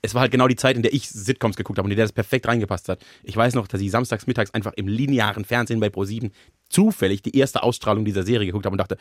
Es 0.02 0.14
war 0.14 0.22
halt 0.22 0.32
genau 0.32 0.50
die 0.50 0.58
Zeit, 0.58 0.76
in 0.76 0.82
der 0.82 0.94
ich 0.94 1.08
Sitcoms 1.10 1.56
geguckt 1.56 1.78
habe 1.78 1.86
und 1.86 1.92
in 1.92 1.96
der 1.96 2.06
das 2.06 2.12
perfekt 2.12 2.46
reingepasst 2.46 2.90
hat. 2.90 3.06
Ich 3.24 3.38
weiß 3.38 3.54
noch, 3.54 3.68
dass 3.70 3.80
ich 3.80 3.90
samstags 3.90 4.28
mittags 4.28 4.54
einfach 4.54 4.74
im 4.74 4.90
linearen 4.90 5.46
Fernsehen 5.46 5.80
bei 5.80 5.88
Pro7 5.88 6.32
zufällig 6.68 7.22
die 7.22 7.38
erste 7.38 7.64
Ausstrahlung 7.64 8.04
dieser 8.04 8.24
Serie 8.24 8.46
geguckt 8.46 8.66
habe 8.66 8.74
und 8.74 8.80
dachte, 8.80 8.98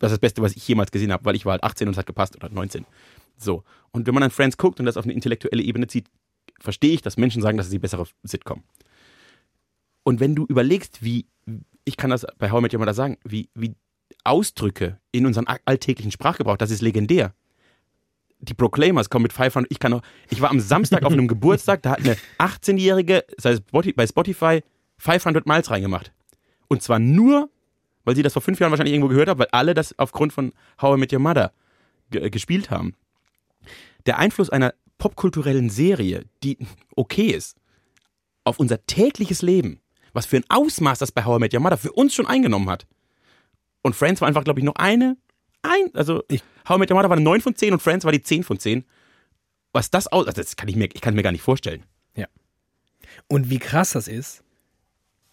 das 0.00 0.10
ist 0.10 0.16
das 0.16 0.18
Beste, 0.18 0.42
was 0.42 0.56
ich 0.56 0.66
jemals 0.66 0.90
gesehen 0.90 1.12
habe, 1.12 1.24
weil 1.24 1.36
ich 1.36 1.46
war 1.46 1.52
halt 1.52 1.62
18 1.62 1.86
und 1.86 1.92
es 1.92 1.98
hat 1.98 2.06
gepasst 2.06 2.34
oder 2.34 2.48
19. 2.48 2.84
So. 3.36 3.62
Und 3.92 4.08
wenn 4.08 4.14
man 4.14 4.22
dann 4.22 4.32
Friends 4.32 4.56
guckt 4.56 4.80
und 4.80 4.86
das 4.86 4.96
auf 4.96 5.04
eine 5.04 5.12
intellektuelle 5.12 5.62
Ebene 5.62 5.86
zieht, 5.86 6.06
verstehe 6.58 6.92
ich, 6.92 7.02
dass 7.02 7.16
Menschen 7.16 7.40
sagen, 7.40 7.56
das 7.56 7.66
ist 7.66 7.72
die 7.72 7.78
bessere 7.78 8.06
Sitcom. 8.24 8.64
Und 10.02 10.18
wenn 10.18 10.34
du 10.34 10.44
überlegst, 10.46 11.04
wie, 11.04 11.26
ich 11.84 11.96
kann 11.96 12.10
das 12.10 12.26
bei 12.38 12.50
How 12.50 12.58
I 12.58 12.62
Met 12.62 12.74
Your 12.74 12.80
Mother 12.80 12.94
sagen, 12.94 13.18
wie, 13.24 13.48
wie 13.54 13.74
Ausdrücke 14.24 14.98
in 15.10 15.26
unseren 15.26 15.46
alltäglichen 15.64 16.12
Sprachgebrauch, 16.12 16.56
das 16.56 16.70
ist 16.70 16.82
legendär. 16.82 17.34
Die 18.40 18.54
Proclaimers 18.54 19.08
kommen 19.08 19.22
mit 19.22 19.32
500. 19.32 19.70
Ich 19.70 19.78
kann 19.78 19.92
noch, 19.92 20.02
ich 20.30 20.40
war 20.40 20.50
am 20.50 20.60
Samstag 20.60 21.04
auf 21.04 21.12
einem 21.12 21.28
Geburtstag, 21.28 21.82
da 21.82 21.90
hat 21.90 22.00
eine 22.00 22.16
18-Jährige 22.38 23.24
bei 23.94 24.06
Spotify 24.06 24.62
500 24.98 25.46
Miles 25.46 25.70
reingemacht. 25.70 26.12
Und 26.68 26.82
zwar 26.82 26.98
nur 26.98 27.50
weil 28.04 28.16
sie 28.16 28.22
das 28.22 28.32
vor 28.32 28.42
fünf 28.42 28.60
Jahren 28.60 28.70
wahrscheinlich 28.70 28.94
irgendwo 28.94 29.08
gehört 29.08 29.28
hat, 29.28 29.38
weil 29.38 29.48
alle 29.52 29.74
das 29.74 29.98
aufgrund 29.98 30.32
von 30.32 30.52
How 30.80 30.96
I 30.96 31.00
Met 31.00 31.12
Your 31.12 31.20
Mother 31.20 31.52
ge 32.10 32.28
gespielt 32.30 32.70
haben. 32.70 32.94
Der 34.06 34.18
Einfluss 34.18 34.50
einer 34.50 34.74
popkulturellen 34.98 35.70
Serie, 35.70 36.24
die 36.42 36.58
okay 36.96 37.28
ist, 37.28 37.56
auf 38.44 38.58
unser 38.58 38.84
tägliches 38.86 39.42
Leben, 39.42 39.80
was 40.12 40.26
für 40.26 40.36
ein 40.36 40.44
Ausmaß 40.48 40.98
das 40.98 41.12
bei 41.12 41.24
How 41.24 41.38
I 41.38 41.40
Met 41.40 41.54
Your 41.54 41.60
Mother 41.60 41.78
für 41.78 41.92
uns 41.92 42.14
schon 42.14 42.26
eingenommen 42.26 42.68
hat. 42.68 42.86
Und 43.82 43.94
Friends 43.94 44.20
war 44.20 44.28
einfach, 44.28 44.44
glaube 44.44 44.60
ich, 44.60 44.64
noch 44.64 44.76
eine, 44.76 45.16
ein, 45.62 45.94
also 45.94 46.22
Ich- 46.28 46.42
How 46.68 46.76
I 46.76 46.80
Met 46.80 46.90
Your 46.90 46.96
Mother 46.96 47.10
war 47.10 47.16
eine 47.16 47.24
9 47.24 47.40
von 47.40 47.54
10 47.56 47.72
und 47.72 47.80
Friends 47.82 48.04
war 48.04 48.12
die 48.12 48.22
10 48.22 48.44
von 48.44 48.58
10. 48.58 48.84
Was 49.72 49.90
das 49.90 50.06
aus, 50.06 50.26
also 50.26 50.40
das 50.40 50.56
kann 50.56 50.68
ich 50.68 50.76
mir, 50.76 50.88
ich 50.92 51.00
kann 51.00 51.14
mir 51.14 51.22
gar 51.22 51.32
nicht 51.32 51.42
vorstellen. 51.42 51.82
Und 53.28 53.50
wie 53.50 53.58
krass 53.58 53.90
das 53.92 54.08
ist, 54.08 54.42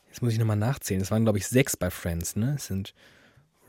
jetzt 0.08 0.22
muss 0.22 0.34
ich 0.34 0.40
nochmal 0.40 0.58
nachzählen. 0.58 1.02
Es 1.02 1.12
waren, 1.12 1.24
glaube 1.24 1.38
ich, 1.38 1.48
sechs 1.48 1.78
bei 1.78 1.90
Friends, 1.90 2.36
ne? 2.36 2.56
Es 2.58 2.66
sind 2.68 2.94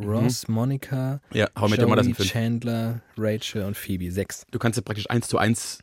Ross, 0.00 0.48
Monica, 0.48 1.20
Ja, 1.32 1.48
How 1.58 1.68
I 1.68 1.70
Met 1.70 1.80
Your 1.80 1.88
Mother 1.88 2.02
Joey. 2.02 2.26
Chandler, 2.26 3.02
Rachel 3.16 3.64
und 3.64 3.76
Phoebe. 3.76 4.10
Sechs. 4.10 4.46
Du 4.50 4.58
kannst 4.58 4.76
ja 4.76 4.82
praktisch 4.82 5.08
eins 5.10 5.28
zu 5.28 5.38
eins 5.38 5.80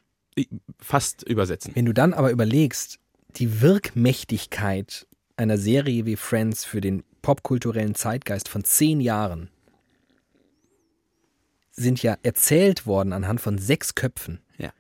fast 0.80 1.24
übersetzen. 1.24 1.72
Wenn 1.76 1.86
du 1.86 1.94
dann 1.94 2.14
aber 2.14 2.32
überlegst, 2.32 3.00
die 3.38 3.62
Wirkmächtigkeit 3.62 5.08
einer 5.38 5.58
Serie 5.58 6.06
wie 6.06 6.16
Friends 6.16 6.66
für 6.66 6.82
den 6.82 7.04
popkulturellen 7.22 7.96
Zeitgeist 7.96 8.50
von 8.50 8.64
zehn 8.64 9.00
Jahren 9.02 9.50
sind 11.72 12.02
ja 12.02 12.18
erzählt 12.24 12.86
worden 12.86 13.14
anhand 13.14 13.40
von 13.40 13.58
sechs 13.58 13.94
Köpfen. 13.96 14.40
Ja. 14.58 14.72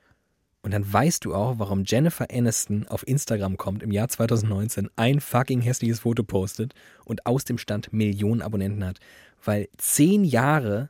Und 0.63 0.71
dann 0.71 0.91
weißt 0.91 1.23
du 1.25 1.35
auch, 1.35 1.59
warum 1.59 1.83
Jennifer 1.85 2.27
Aniston 2.31 2.87
auf 2.87 3.07
Instagram 3.07 3.57
kommt 3.57 3.83
im 3.83 3.91
Jahr 3.91 4.09
2019, 4.09 4.89
ein 4.95 5.21
fucking 5.21 5.61
hässliches 5.61 5.99
Foto 5.99 6.23
postet 6.23 6.73
und 7.05 7.25
aus 7.25 7.45
dem 7.45 7.57
Stand 7.57 7.93
Millionen 7.93 8.41
Abonnenten 8.41 8.83
hat. 8.83 8.99
Weil 9.43 9.69
zehn 9.77 10.23
Jahre 10.23 10.89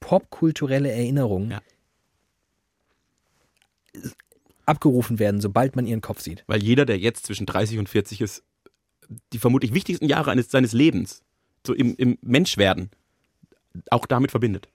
popkulturelle 0.00 0.90
Erinnerungen 0.90 1.52
Ja. 1.52 1.60
abgerufen 4.66 5.18
werden, 5.18 5.40
sobald 5.40 5.76
man 5.76 5.86
ihren 5.86 6.00
Kopf 6.02 6.20
sieht. 6.20 6.44
Weil 6.46 6.62
jeder, 6.62 6.84
der 6.84 6.98
jetzt 6.98 7.26
zwischen 7.26 7.46
30 7.46 7.78
und 7.78 7.88
40 7.88 8.20
ist, 8.20 8.42
die 9.32 9.38
vermutlich 9.38 9.74
wichtigsten 9.74 10.06
Jahre 10.06 10.30
eines, 10.30 10.50
seines 10.50 10.72
Lebens, 10.72 11.22
so 11.66 11.74
im, 11.74 11.94
im 11.96 12.18
Menschwerden, 12.20 12.90
auch 13.90 14.06
damit 14.06 14.30
verbindet. 14.30 14.68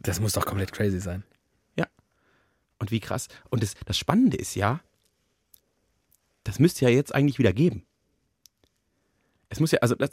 Das 0.00 0.20
muss 0.20 0.32
doch 0.32 0.46
komplett 0.46 0.72
crazy 0.72 1.00
sein. 1.00 1.24
Und 2.78 2.90
wie 2.90 3.00
krass. 3.00 3.28
Und 3.50 3.62
das, 3.62 3.74
das 3.86 3.98
Spannende 3.98 4.36
ist 4.36 4.54
ja, 4.54 4.80
das 6.44 6.58
müsste 6.58 6.84
ja 6.84 6.90
jetzt 6.90 7.14
eigentlich 7.14 7.38
wieder 7.38 7.52
geben. 7.52 7.84
Es 9.48 9.60
muss 9.60 9.72
ja, 9.72 9.80
also 9.80 9.94
das, 9.94 10.10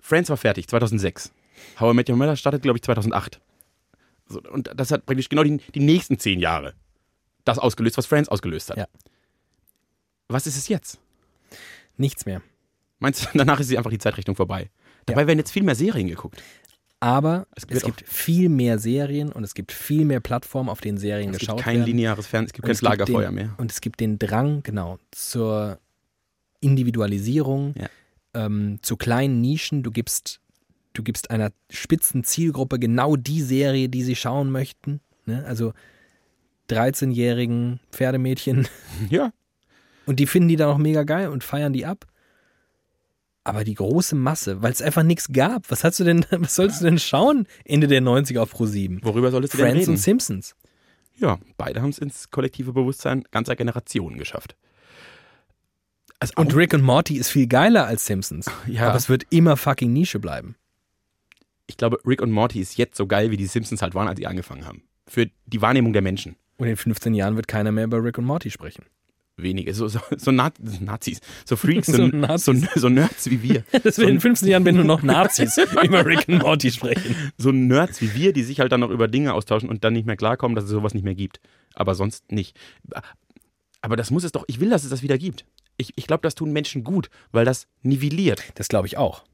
Friends 0.00 0.30
war 0.30 0.36
fertig, 0.36 0.68
2006. 0.68 1.32
How 1.80 1.92
I 1.92 1.94
Met 1.94 2.08
Your 2.08 2.16
Mother 2.16 2.36
startet, 2.36 2.62
glaube 2.62 2.78
ich, 2.78 2.82
2008. 2.82 3.40
So, 4.28 4.40
und 4.40 4.70
das 4.74 4.90
hat 4.90 5.06
praktisch 5.06 5.28
genau 5.28 5.44
die, 5.44 5.58
die 5.58 5.80
nächsten 5.80 6.18
zehn 6.18 6.40
Jahre 6.40 6.74
das 7.44 7.58
ausgelöst, 7.58 7.96
was 7.96 8.06
Friends 8.06 8.28
ausgelöst 8.28 8.70
hat. 8.70 8.76
Ja. 8.76 8.88
Was 10.28 10.46
ist 10.46 10.56
es 10.56 10.68
jetzt? 10.68 10.98
Nichts 11.96 12.26
mehr. 12.26 12.42
Meinst 12.98 13.24
du, 13.24 13.28
danach 13.38 13.60
ist 13.60 13.68
sie 13.68 13.78
einfach 13.78 13.90
die 13.90 13.98
Zeitrechnung 13.98 14.36
vorbei? 14.36 14.70
Dabei 15.06 15.26
werden 15.26 15.38
jetzt 15.38 15.52
viel 15.52 15.62
mehr 15.62 15.74
Serien 15.74 16.08
geguckt. 16.08 16.42
Aber 16.98 17.46
Es 17.54 17.64
es, 17.68 17.82
gibt 17.84 18.08
viel 18.08 18.48
mehr 18.48 18.78
Serien 18.78 19.30
und 19.30 19.44
es 19.44 19.52
gibt 19.54 19.70
viel 19.70 20.04
mehr 20.06 20.20
Plattformen, 20.20 20.70
auf 20.70 20.80
denen 20.80 20.96
Serien 20.98 21.30
Es 21.32 21.38
geschaut 21.40 21.56
gibt 21.58 21.64
kein 21.64 21.76
werden. 21.80 21.86
lineares 21.86 22.26
Fernsehen, 22.26 22.46
es 22.46 22.52
gibt 22.54 22.64
Und 22.64 22.68
kein 22.68 22.72
es 22.72 22.80
gibt 22.80 22.88
Lagerfeuer 22.90 23.26
den, 23.28 23.34
mehr. 23.34 23.54
Und 23.58 23.70
es 23.70 23.80
gibt 23.82 24.00
den 24.00 24.18
Drang, 24.18 24.62
genau, 24.62 24.98
zur 25.10 25.78
Individualisierung, 26.60 27.74
Ja. 27.76 27.88
ähm, 28.34 28.78
zu 28.80 28.96
kleinen 28.96 29.42
Nischen. 29.42 29.82
Du 29.82 29.90
gibst, 29.90 30.40
du 30.94 31.02
gibst 31.02 31.30
einer 31.30 31.52
spitzen 31.70 32.24
Zielgruppe 32.24 32.78
genau 32.78 33.14
die 33.16 33.42
Serie, 33.42 33.90
die 33.90 34.02
sie 34.02 34.16
schauen 34.16 34.50
möchten. 34.50 35.00
Ne? 35.26 35.44
Also 35.46 35.74
13-jährigen 36.70 37.80
Pferdemädchen. 37.92 38.68
Ja, 39.10 39.32
Und 40.06 40.20
die 40.20 40.26
finden 40.26 40.48
die 40.48 40.56
dann 40.56 40.68
auch 40.70 40.78
mega 40.78 41.02
geil 41.02 41.28
und 41.28 41.44
feiern 41.44 41.72
die 41.72 41.84
ab. 41.86 42.06
Aber 43.44 43.62
die 43.62 43.74
große 43.74 44.16
Masse, 44.16 44.62
weil 44.62 44.72
es 44.72 44.82
einfach 44.82 45.02
nichts 45.02 45.32
gab. 45.32 45.70
Was 45.70 45.84
hast 45.84 46.00
du 46.00 46.04
denn, 46.04 46.24
was 46.30 46.54
solltest 46.54 46.80
du 46.80 46.84
denn 46.86 46.98
schauen 46.98 47.46
Ende 47.64 47.86
der 47.86 48.00
90er 48.02 48.40
auf 48.40 48.50
Pro 48.50 48.66
7? 48.66 49.00
worüber 49.02 49.30
solltest 49.30 49.54
du 49.54 49.58
denn 49.58 49.66
Friends 49.66 49.82
reden? 49.82 49.90
und 49.92 49.96
Simpsons. 49.98 50.56
Ja, 51.18 51.38
beide 51.56 51.80
haben 51.80 51.90
es 51.90 51.98
ins 51.98 52.30
kollektive 52.30 52.72
Bewusstsein 52.72 53.24
ganzer 53.30 53.56
Generationen 53.56 54.18
geschafft. 54.18 54.56
Also 56.18 56.32
Und 56.36 56.54
Rick 56.56 56.74
und 56.74 56.82
Morty 56.82 57.16
ist 57.16 57.30
viel 57.30 57.46
geiler 57.46 57.86
als 57.86 58.06
Simpsons. 58.06 58.46
Ja. 58.66 58.88
Aber 58.88 58.96
es 58.96 59.08
wird 59.08 59.24
immer 59.30 59.56
fucking 59.56 59.92
Nische 59.92 60.18
bleiben. 60.18 60.56
ich 61.66 61.76
glaube, 61.76 61.98
Rick 62.06 62.22
und 62.22 62.30
Morty 62.32 62.60
ist 62.60 62.76
jetzt 62.76 62.96
so 62.96 63.06
geil, 63.06 63.30
wie 63.30 63.36
die 63.36 63.46
Simpsons 63.46 63.82
halt 63.82 63.94
waren, 63.94 64.08
als 64.08 64.18
sie 64.18 64.26
angefangen 64.26 64.66
haben. 64.66 64.82
Für 65.08 65.26
die 65.46 65.62
Wahrnehmung 65.62 65.92
der 65.92 66.02
Menschen. 66.02 66.36
Und 66.58 66.68
in 66.68 66.76
15 66.76 67.14
Jahren 67.14 67.36
wird 67.36 67.48
keiner 67.48 67.70
mehr 67.70 67.84
über 67.84 68.02
Rick 68.02 68.18
und 68.18 68.24
Morty 68.24 68.50
sprechen. 68.50 68.84
Wenige, 69.38 69.74
so, 69.74 69.86
so, 69.86 70.00
so 70.16 70.30
Na 70.32 70.50
Nazis, 70.80 71.20
so 71.44 71.56
Freaks, 71.56 71.86
so, 71.92 71.96
So 71.96 72.06
so, 72.10 72.16
Nazis. 72.16 72.70
so, 72.74 72.88
Nerds 72.88 73.30
wie 73.30 73.42
wir. 73.42 73.64
Das 73.84 73.98
wird 73.98 74.08
in 74.08 74.20
15 74.20 74.48
Jahren, 74.48 74.64
wenn 74.64 74.76
nur 74.76 74.84
noch 74.84 75.02
Nazis 75.02 75.58
über 75.58 76.06
Rick 76.06 76.26
und 76.28 76.38
Morty 76.38 76.70
sprechen. 76.70 77.14
So 77.36 77.52
Nerds 77.52 78.00
wie 78.00 78.14
wir, 78.14 78.32
die 78.32 78.42
sich 78.42 78.60
halt 78.60 78.72
dann 78.72 78.80
noch 78.80 78.90
über 78.90 79.08
Dinge 79.08 79.34
austauschen 79.34 79.68
und 79.68 79.84
dann 79.84 79.92
nicht 79.92 80.06
mehr 80.06 80.16
klarkommen, 80.16 80.54
dass 80.54 80.64
es 80.64 80.70
sowas 80.70 80.94
nicht 80.94 81.04
mehr 81.04 81.14
gibt. 81.14 81.40
Aber 81.74 81.94
sonst 81.94 82.32
nicht. 82.32 82.56
Aber 83.82 83.96
das 83.96 84.10
muss 84.10 84.24
es 84.24 84.32
doch, 84.32 84.44
ich 84.46 84.58
will, 84.58 84.70
dass 84.70 84.84
es 84.84 84.90
das 84.90 85.02
wieder 85.02 85.18
gibt. 85.18 85.44
Ich, 85.76 85.92
ich 85.96 86.06
glaube, 86.06 86.22
das 86.22 86.34
tun 86.34 86.52
Menschen 86.52 86.82
gut, 86.82 87.10
weil 87.30 87.44
das 87.44 87.66
nivelliert. 87.82 88.42
Das 88.54 88.68
glaube 88.68 88.86
ich 88.86 88.96
auch. 88.96 89.24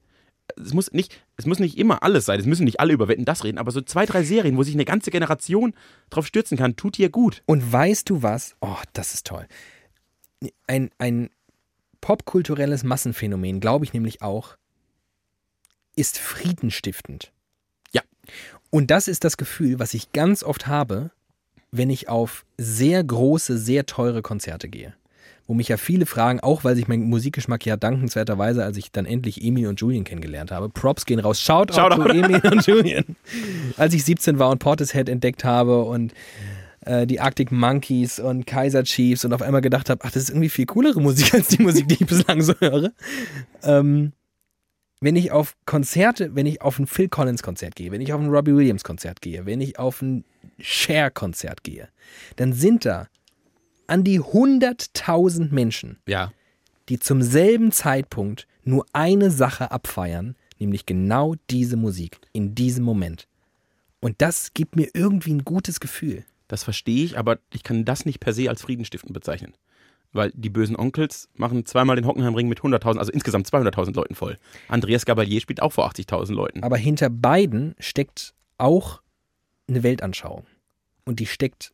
es 0.60 0.74
muss 0.74 0.90
nicht, 0.90 1.22
es 1.36 1.46
muss 1.46 1.60
nicht 1.60 1.78
immer 1.78 2.02
alles 2.02 2.24
sein, 2.24 2.40
es 2.40 2.46
müssen 2.46 2.64
nicht 2.64 2.80
alle 2.80 2.92
über 2.92 3.06
Wetten 3.06 3.24
das 3.24 3.44
reden, 3.44 3.58
aber 3.58 3.70
so 3.70 3.80
zwei, 3.80 4.04
drei 4.04 4.24
Serien, 4.24 4.56
wo 4.56 4.64
sich 4.64 4.74
eine 4.74 4.84
ganze 4.84 5.12
Generation 5.12 5.74
drauf 6.10 6.26
stürzen 6.26 6.58
kann, 6.58 6.74
tut 6.74 6.98
dir 6.98 7.08
gut. 7.08 7.42
Und 7.46 7.72
weißt 7.72 8.10
du 8.10 8.22
was? 8.24 8.56
Oh, 8.60 8.76
das 8.92 9.14
ist 9.14 9.26
toll. 9.28 9.46
Ein, 10.66 10.90
ein 10.98 11.30
popkulturelles 12.00 12.84
Massenphänomen, 12.84 13.60
glaube 13.60 13.84
ich 13.84 13.92
nämlich 13.92 14.22
auch, 14.22 14.56
ist 15.96 16.18
friedenstiftend. 16.18 17.32
Ja. 17.92 18.02
Und 18.70 18.90
das 18.90 19.08
ist 19.08 19.24
das 19.24 19.36
Gefühl, 19.36 19.78
was 19.78 19.94
ich 19.94 20.12
ganz 20.12 20.42
oft 20.42 20.66
habe, 20.66 21.10
wenn 21.70 21.90
ich 21.90 22.08
auf 22.08 22.44
sehr 22.58 23.02
große, 23.02 23.56
sehr 23.58 23.86
teure 23.86 24.22
Konzerte 24.22 24.68
gehe. 24.68 24.94
Wo 25.46 25.54
mich 25.54 25.68
ja 25.68 25.76
viele 25.76 26.06
fragen, 26.06 26.40
auch 26.40 26.64
weil 26.64 26.76
sich 26.76 26.86
mein 26.86 27.02
Musikgeschmack 27.02 27.66
ja 27.66 27.76
dankenswerterweise, 27.76 28.64
als 28.64 28.76
ich 28.76 28.92
dann 28.92 29.06
endlich 29.06 29.42
Emil 29.42 29.66
und 29.66 29.80
Julian 29.80 30.04
kennengelernt 30.04 30.50
habe, 30.50 30.68
Props 30.68 31.04
gehen 31.04 31.18
raus. 31.18 31.40
Schaut 31.40 31.74
Shoutout. 31.74 32.02
zu 32.02 32.08
Emil 32.08 32.40
und 32.44 32.66
Julian. 32.66 33.16
Als 33.76 33.92
ich 33.92 34.04
17 34.04 34.38
war 34.38 34.50
und 34.50 34.60
Portishead 34.60 35.08
entdeckt 35.08 35.44
habe 35.44 35.82
und 35.82 36.14
äh, 36.84 37.06
die 37.06 37.20
Arctic 37.20 37.50
Monkeys 37.52 38.18
und 38.18 38.46
Kaiser 38.46 38.84
Chiefs 38.84 39.24
und 39.24 39.32
auf 39.32 39.42
einmal 39.42 39.60
gedacht 39.60 39.90
habe, 39.90 40.04
ach, 40.04 40.10
das 40.10 40.24
ist 40.24 40.30
irgendwie 40.30 40.48
viel 40.48 40.66
coolere 40.66 41.00
Musik 41.00 41.34
als 41.34 41.48
die 41.48 41.62
Musik, 41.62 41.88
die 41.88 41.94
ich 41.94 42.06
bislang 42.06 42.42
so 42.42 42.54
höre. 42.60 42.92
Ähm, 43.62 44.12
wenn 45.00 45.16
ich 45.16 45.32
auf 45.32 45.56
Konzerte, 45.66 46.34
wenn 46.36 46.46
ich 46.46 46.62
auf 46.62 46.78
ein 46.78 46.86
Phil 46.86 47.08
Collins 47.08 47.42
Konzert 47.42 47.74
gehe, 47.74 47.90
wenn 47.90 48.00
ich 48.00 48.12
auf 48.12 48.20
ein 48.20 48.28
Robbie 48.30 48.54
Williams 48.54 48.84
Konzert 48.84 49.20
gehe, 49.20 49.46
wenn 49.46 49.60
ich 49.60 49.78
auf 49.78 50.00
ein 50.00 50.24
Cher 50.60 51.10
Konzert 51.10 51.64
gehe, 51.64 51.88
dann 52.36 52.52
sind 52.52 52.84
da 52.84 53.08
an 53.88 54.04
die 54.04 54.20
100.000 54.20 55.52
Menschen, 55.52 55.98
Ja. 56.06 56.32
die 56.88 56.98
zum 56.98 57.20
selben 57.22 57.72
Zeitpunkt 57.72 58.46
nur 58.64 58.86
eine 58.92 59.30
Sache 59.30 59.72
abfeiern, 59.72 60.36
nämlich 60.60 60.86
genau 60.86 61.34
diese 61.50 61.76
Musik 61.76 62.18
in 62.32 62.54
diesem 62.54 62.84
Moment. 62.84 63.26
Und 64.00 64.22
das 64.22 64.54
gibt 64.54 64.76
mir 64.76 64.88
irgendwie 64.94 65.32
ein 65.32 65.44
gutes 65.44 65.80
Gefühl. 65.80 66.24
Das 66.52 66.64
verstehe 66.64 67.02
ich, 67.02 67.16
aber 67.16 67.38
ich 67.50 67.62
kann 67.62 67.86
das 67.86 68.04
nicht 68.04 68.20
per 68.20 68.34
se 68.34 68.50
als 68.50 68.60
Friedenstiftend 68.60 69.14
bezeichnen. 69.14 69.54
Weil 70.12 70.32
die 70.34 70.50
bösen 70.50 70.76
Onkels 70.76 71.30
machen 71.32 71.64
zweimal 71.64 71.96
den 71.96 72.04
Hockenheimring 72.04 72.46
mit 72.46 72.60
100.000, 72.60 72.98
also 72.98 73.10
insgesamt 73.10 73.48
200.000 73.48 73.94
Leuten 73.94 74.14
voll. 74.14 74.36
Andreas 74.68 75.06
Gabalier 75.06 75.40
spielt 75.40 75.62
auch 75.62 75.72
vor 75.72 75.88
80.000 75.90 76.34
Leuten. 76.34 76.62
Aber 76.62 76.76
hinter 76.76 77.08
beiden 77.08 77.74
steckt 77.78 78.34
auch 78.58 79.00
eine 79.66 79.82
Weltanschauung. 79.82 80.44
Und 81.06 81.20
die 81.20 81.26
steckt 81.26 81.72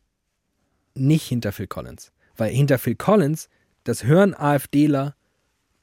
nicht 0.93 1.27
hinter 1.27 1.51
Phil 1.51 1.67
Collins. 1.67 2.13
Weil 2.37 2.53
hinter 2.53 2.77
Phil 2.77 2.95
Collins, 2.95 3.49
das 3.83 4.05
hören 4.05 4.33
AfDler 4.33 5.13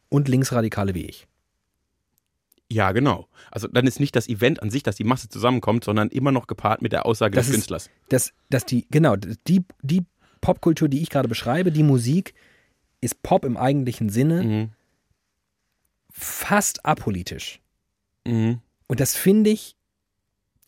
und 0.09 0.27
Linksradikale 0.27 0.95
wie 0.95 1.05
ich. 1.05 1.29
Ja, 2.71 2.91
genau. 2.93 3.29
Also 3.51 3.69
dann 3.69 3.87
ist 3.87 4.01
nicht 4.01 4.17
das 4.17 4.29
Event 4.29 4.61
an 4.63 4.71
sich, 4.71 4.83
dass 4.83 4.97
die 4.97 5.05
Masse 5.05 5.29
zusammenkommt, 5.29 5.85
sondern 5.85 6.09
immer 6.09 6.33
noch 6.33 6.47
gepaart 6.49 6.83
mit 6.83 6.93
der 6.93 7.07
Aussage 7.07 7.35
Das 7.37 7.47
des 7.47 7.51
ist- 7.51 7.55
Künstlers. 7.61 7.91
Dass, 8.09 8.33
dass 8.51 8.65
die, 8.67 8.87
genau, 8.91 9.15
die, 9.17 9.65
die 9.83 10.05
Popkultur, 10.41 10.89
die 10.89 11.01
ich 11.03 11.11
gerade 11.11 11.29
beschreibe, 11.29 11.71
die 11.71 11.83
Musik, 11.85 12.35
ist 13.01 13.23
Pop 13.23 13.45
im 13.45 13.57
eigentlichen 13.57 14.09
Sinne 14.09 14.43
Mhm. 14.43 14.71
fast 16.11 16.85
apolitisch. 16.85 17.61
Mhm. 18.27 18.61
Und 18.89 19.01
das 19.01 19.15
finde 19.17 19.51
ich 19.51 19.77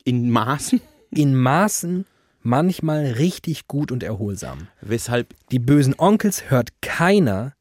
In 0.04 0.30
Maßen, 0.30 0.80
in 1.10 1.34
Maßen 1.34 2.06
manchmal 2.42 3.04
richtig 3.06 3.66
gut 3.66 3.90
und 3.92 4.02
erholsam. 4.02 4.68
weshalb 4.80 5.34
Die 5.50 5.58
bösen 5.58 5.94
Onkels 5.98 6.48
hört 6.50 6.80
keiner, 6.80 7.54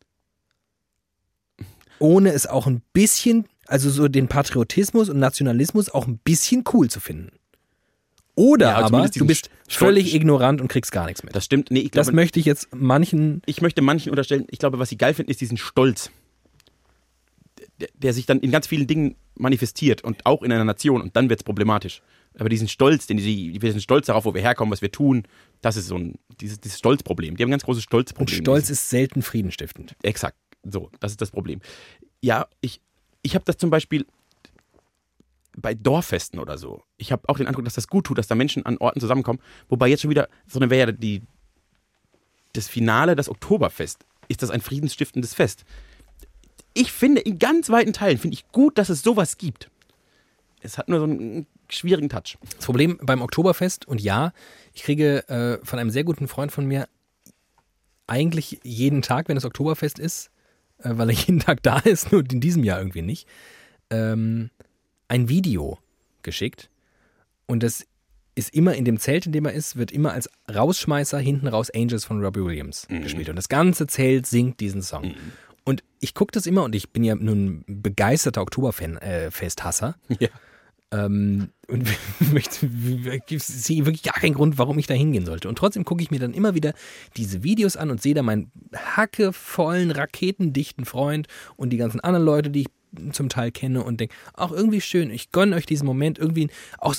ohne 1.99 2.31
es 2.31 2.45
auch 2.45 2.67
ein 2.67 2.81
bisschen 2.93 3.47
also 3.67 3.89
so 3.89 4.07
den 4.07 4.27
Patriotismus 4.27 5.09
und 5.09 5.19
Nationalismus 5.19 5.89
auch 5.89 6.07
ein 6.07 6.17
bisschen 6.19 6.63
cool 6.73 6.89
zu 6.89 6.99
finden. 6.99 7.31
Oder 8.35 8.67
Ja, 8.69 8.77
aber 8.85 9.07
du 9.09 9.25
bist 9.25 9.49
völlig 9.67 10.13
ignorant 10.13 10.61
und 10.61 10.67
kriegst 10.67 10.91
gar 10.91 11.07
nichts 11.07 11.23
mit. 11.23 11.35
Das 11.35 11.43
stimmt. 11.45 11.71
Nee, 11.71 11.79
ich 11.79 11.91
Das 11.91 12.07
glaube, 12.07 12.17
möchte 12.17 12.39
ich 12.39 12.45
jetzt 12.45 12.67
manchen. 12.73 13.41
ich 13.47 13.61
möchte 13.61 13.81
manchen 13.81 14.11
unterstellen, 14.11 14.45
ich 14.51 14.59
glaube, 14.59 14.77
was 14.77 14.89
sie 14.89 14.97
geil 14.97 15.15
finden, 15.15 15.31
ist 15.31 15.41
diesen 15.41 15.57
Stolz, 15.57 16.11
der, 17.79 17.89
der 17.95 18.13
sich 18.13 18.27
dann 18.27 18.39
in 18.39 18.51
ganz 18.51 18.67
vielen 18.67 18.85
Dingen 18.85 19.15
manifestiert 19.35 20.03
und 20.03 20.25
auch 20.25 20.43
in 20.43 20.51
einer 20.51 20.65
Nation 20.65 21.01
und 21.01 21.15
dann 21.15 21.29
wird 21.29 21.39
es 21.39 21.43
problematisch. 21.43 22.03
Aber 22.39 22.49
diesen 22.49 22.67
Stolz, 22.67 23.07
den 23.07 23.17
sie, 23.17 23.57
wir 23.59 23.71
sind 23.71 23.81
stolz 23.81 24.05
darauf, 24.05 24.25
wo 24.25 24.35
wir 24.35 24.41
herkommen, 24.41 24.71
was 24.71 24.83
wir 24.83 24.91
tun, 24.91 25.23
das 25.61 25.75
ist 25.75 25.87
so 25.87 25.95
ein, 25.97 26.19
dieses, 26.39 26.59
dieses 26.59 26.77
Stolzproblem. 26.77 27.35
Die 27.35 27.41
haben 27.43 27.49
ein 27.49 27.51
ganz 27.51 27.63
großes 27.63 27.79
Und 27.79 27.89
Stolzproblem. 27.89 28.41
Stolz 28.41 28.69
ist 28.69 28.89
selten 28.91 29.23
friedenstiftend. 29.23 29.95
Exakt. 30.03 30.37
So, 30.63 30.91
das 30.99 31.11
ist 31.11 31.21
das 31.21 31.31
Problem. 31.31 31.61
Ja, 32.21 32.45
ich, 32.61 32.81
ich 33.27 33.35
habe 33.35 33.43
das 33.43 33.57
zum 33.57 33.69
Beispiel 33.69 34.05
bei 35.57 35.73
Dorffesten 35.73 36.39
oder 36.39 36.57
so. 36.57 36.81
Ich 36.97 37.11
habe 37.11 37.27
auch 37.27 37.37
den 37.37 37.45
Eindruck, 37.45 37.65
dass 37.65 37.73
das 37.73 37.89
gut 37.89 38.05
tut, 38.05 38.17
dass 38.17 38.27
da 38.27 38.35
Menschen 38.35 38.65
an 38.65 38.77
Orten 38.77 39.01
zusammenkommen. 39.01 39.39
Wobei 39.67 39.89
jetzt 39.89 40.01
schon 40.01 40.11
wieder, 40.11 40.29
sondern 40.47 40.69
wäre 40.69 40.91
ja 40.91 40.91
die, 40.93 41.23
das 42.53 42.69
Finale, 42.69 43.17
das 43.17 43.27
Oktoberfest, 43.27 44.05
ist 44.29 44.43
das 44.43 44.49
ein 44.49 44.61
friedensstiftendes 44.61 45.33
Fest. 45.33 45.65
Ich 46.73 46.93
finde, 46.93 47.19
in 47.19 47.37
ganz 47.37 47.69
weiten 47.69 47.91
Teilen 47.91 48.17
finde 48.17 48.35
ich 48.35 48.49
gut, 48.53 48.77
dass 48.77 48.87
es 48.87 49.01
sowas 49.01 49.37
gibt. 49.37 49.69
Es 50.61 50.77
hat 50.77 50.87
nur 50.87 50.99
so 50.99 51.05
einen 51.05 51.47
schwierigen 51.67 52.07
Touch. 52.07 52.37
Das 52.55 52.65
Problem 52.65 52.97
beim 53.01 53.21
Oktoberfest, 53.21 53.85
und 53.89 53.99
ja, 53.99 54.31
ich 54.73 54.83
kriege 54.83 55.27
äh, 55.27 55.65
von 55.65 55.79
einem 55.79 55.89
sehr 55.89 56.05
guten 56.05 56.29
Freund 56.29 56.53
von 56.53 56.65
mir 56.65 56.87
eigentlich 58.05 58.61
jeden 58.63 59.01
Tag, 59.01 59.27
wenn 59.27 59.35
das 59.35 59.43
Oktoberfest 59.43 59.99
ist, 59.99 60.31
weil 60.83 61.09
er 61.09 61.15
jeden 61.27 61.39
Tag 61.39 61.63
da 61.63 61.79
ist, 61.79 62.11
nur 62.11 62.23
in 62.31 62.39
diesem 62.39 62.63
Jahr 62.63 62.79
irgendwie 62.79 63.01
nicht, 63.01 63.27
ähm, 63.89 64.49
ein 65.07 65.29
Video 65.29 65.79
geschickt. 66.23 66.69
Und 67.45 67.63
das 67.63 67.85
ist 68.35 68.53
immer 68.53 68.75
in 68.75 68.85
dem 68.85 68.99
Zelt, 68.99 69.25
in 69.25 69.31
dem 69.31 69.45
er 69.45 69.53
ist, 69.53 69.77
wird 69.77 69.91
immer 69.91 70.13
als 70.13 70.29
Rausschmeißer 70.53 71.17
hinten 71.17 71.47
raus 71.47 71.71
Angels 71.73 72.05
von 72.05 72.23
Robbie 72.23 72.43
Williams 72.43 72.87
gespielt. 73.01 73.29
Und 73.29 73.35
das 73.35 73.49
ganze 73.49 73.87
Zelt 73.87 74.27
singt 74.27 74.59
diesen 74.59 74.83
Song. 74.83 75.15
Und 75.63 75.83
ich 75.99 76.13
gucke 76.13 76.31
das 76.31 76.45
immer 76.45 76.63
und 76.63 76.75
ich 76.75 76.91
bin 76.91 77.03
ja 77.03 77.15
nun 77.15 77.63
ein 77.67 77.81
begeisterter 77.81 78.41
Oktoberfest-Hasser. 78.41 79.95
Ja. 80.19 80.29
Ähm, 80.91 81.49
und 81.67 81.87
ich 83.29 83.43
sehe 83.43 83.85
wirklich 83.85 84.03
gar 84.03 84.13
keinen 84.13 84.35
Grund, 84.35 84.57
warum 84.57 84.79
ich 84.79 84.87
da 84.87 84.93
hingehen 84.93 85.25
sollte. 85.25 85.49
Und 85.49 85.57
trotzdem 85.57 85.85
gucke 85.85 86.01
ich 86.01 86.11
mir 86.11 86.19
dann 86.19 86.33
immer 86.33 86.55
wieder 86.55 86.73
diese 87.17 87.43
Videos 87.43 87.75
an 87.75 87.91
und 87.91 88.01
sehe 88.01 88.13
da 88.13 88.23
meinen 88.23 88.51
hackevollen, 88.73 89.91
raketendichten 89.91 90.85
Freund 90.85 91.27
und 91.55 91.71
die 91.71 91.77
ganzen 91.77 91.99
anderen 91.99 92.25
Leute, 92.25 92.49
die 92.49 92.61
ich 92.61 92.67
zum 93.11 93.29
Teil 93.29 93.51
kenne 93.51 93.83
und 93.83 93.99
denke, 93.99 94.15
auch 94.33 94.51
irgendwie 94.51 94.81
schön, 94.81 95.11
ich 95.11 95.31
gönne 95.31 95.55
euch 95.55 95.65
diesen 95.65 95.85
Moment 95.85 96.17
irgendwie 96.17 96.49
auch. 96.79 96.95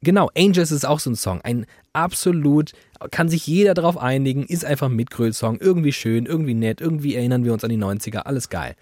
Genau, 0.00 0.30
Angels 0.36 0.70
ist 0.70 0.86
auch 0.86 1.00
so 1.00 1.10
ein 1.10 1.16
Song. 1.16 1.40
Ein 1.40 1.66
absolut, 1.92 2.72
kann 3.10 3.28
sich 3.28 3.48
jeder 3.48 3.74
drauf 3.74 3.98
einigen, 3.98 4.46
ist 4.46 4.64
einfach 4.64 4.88
ein 4.88 4.94
Mitgröl-Song. 4.94 5.58
Irgendwie 5.58 5.92
schön, 5.92 6.24
irgendwie 6.26 6.54
nett, 6.54 6.80
irgendwie 6.80 7.16
erinnern 7.16 7.44
wir 7.44 7.52
uns 7.52 7.64
an 7.64 7.70
die 7.70 7.78
90er, 7.78 8.18
alles 8.18 8.48
geil. 8.48 8.76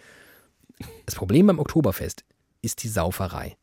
Das 1.07 1.15
Problem 1.15 1.47
beim 1.47 1.59
Oktoberfest 1.59 2.25
ist 2.61 2.83
die 2.83 2.89
Sauferei. 2.89 3.57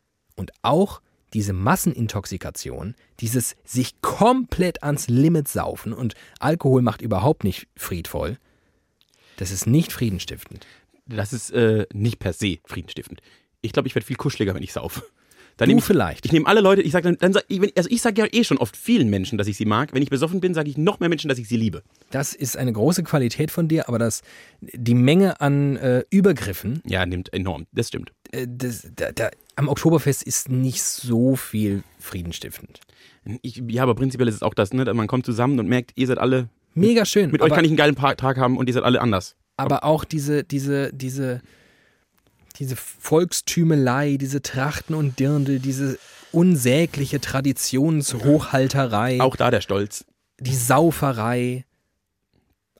Und 0.43 0.51
auch 0.61 0.99
diese 1.33 1.53
Massenintoxikation, 1.53 2.95
dieses 3.21 3.55
sich 3.63 4.01
komplett 4.01 4.83
ans 4.83 5.07
Limit 5.07 5.47
saufen 5.47 5.93
und 5.93 6.15
Alkohol 6.41 6.81
macht 6.81 7.01
überhaupt 7.01 7.45
nicht 7.45 7.67
friedvoll, 7.77 8.37
das 9.37 9.49
ist 9.51 9.65
nicht 9.65 9.93
friedenstiftend. 9.93 10.67
Das 11.07 11.31
ist 11.31 11.51
äh, 11.51 11.85
nicht 11.93 12.19
per 12.19 12.33
se 12.33 12.57
friedenstiftend. 12.65 13.21
Ich 13.61 13.71
glaube, 13.71 13.87
ich 13.87 13.95
werde 13.95 14.05
viel 14.05 14.17
kuscheliger, 14.17 14.53
wenn 14.53 14.63
ich 14.63 14.73
saufe. 14.73 15.01
Dann 15.55 15.69
Du 15.69 15.77
ich, 15.77 15.83
vielleicht. 15.83 16.25
Ich 16.25 16.33
nehme 16.33 16.45
alle 16.45 16.59
Leute, 16.59 16.81
ich 16.81 16.91
sage 16.91 17.03
dann, 17.03 17.17
dann 17.19 17.31
sag, 17.31 17.45
ich, 17.47 17.61
wenn- 17.61 17.71
also 17.77 17.89
ich 17.89 18.01
sage 18.01 18.21
ja 18.21 18.27
eh 18.29 18.43
schon 18.43 18.57
oft 18.57 18.75
vielen 18.75 19.09
Menschen, 19.09 19.37
dass 19.37 19.47
ich 19.47 19.55
sie 19.55 19.65
mag. 19.65 19.93
Wenn 19.93 20.01
ich 20.03 20.09
besoffen 20.09 20.41
bin, 20.41 20.53
sage 20.53 20.69
ich 20.69 20.77
noch 20.77 20.99
mehr 20.99 21.07
Menschen, 21.09 21.29
dass 21.29 21.37
ich 21.37 21.47
sie 21.47 21.55
liebe. 21.57 21.83
Das 22.11 22.33
ist 22.33 22.57
eine 22.57 22.73
große 22.73 23.03
Qualität 23.03 23.49
von 23.49 23.69
dir, 23.69 23.87
aber 23.87 23.97
das, 23.97 24.23
die 24.61 24.95
Menge 24.95 25.39
an 25.39 25.77
äh, 25.77 26.03
Übergriffen 26.09 26.81
Ja, 26.85 27.05
nimmt 27.05 27.31
enorm. 27.33 27.65
Das 27.71 27.87
stimmt. 27.87 28.11
Äh, 28.33 28.47
das, 28.49 28.87
da, 28.95 29.11
da, 29.11 29.29
am 29.55 29.69
Oktoberfest 29.69 30.23
ist 30.23 30.49
nicht 30.49 30.83
so 30.83 31.35
viel 31.35 31.83
friedenstiftend. 31.99 32.79
Ich, 33.41 33.61
ja, 33.67 33.83
aber 33.83 33.95
prinzipiell 33.95 34.27
ist 34.27 34.35
es 34.35 34.43
auch 34.43 34.53
das, 34.53 34.73
ne? 34.73 34.91
Man 34.93 35.07
kommt 35.07 35.25
zusammen 35.25 35.59
und 35.59 35.69
merkt, 35.69 35.91
ihr 35.95 36.07
seid 36.07 36.17
alle, 36.17 36.49
Mega 36.73 37.05
schön. 37.05 37.31
mit 37.31 37.41
euch 37.41 37.53
kann 37.53 37.63
ich 37.63 37.69
einen 37.69 37.77
geilen 37.77 37.95
Tag 37.95 38.37
haben 38.37 38.57
und 38.57 38.67
ihr 38.67 38.73
seid 38.73 38.83
alle 38.83 38.99
anders. 38.99 39.35
aber 39.57 39.83
auch 39.85 40.03
diese, 40.03 40.43
diese, 40.43 40.91
diese, 40.91 41.41
diese 42.57 42.75
Volkstümelei, 42.75 44.17
diese 44.17 44.41
Trachten 44.41 44.95
und 44.95 45.19
Dirndl, 45.19 45.59
diese 45.59 45.97
unsägliche 46.31 47.21
Traditionshochhalterei, 47.21 49.21
Auch 49.21 49.35
da 49.35 49.51
der 49.51 49.61
Stolz. 49.61 50.03
die 50.39 50.55
Sauferei. 50.55 51.63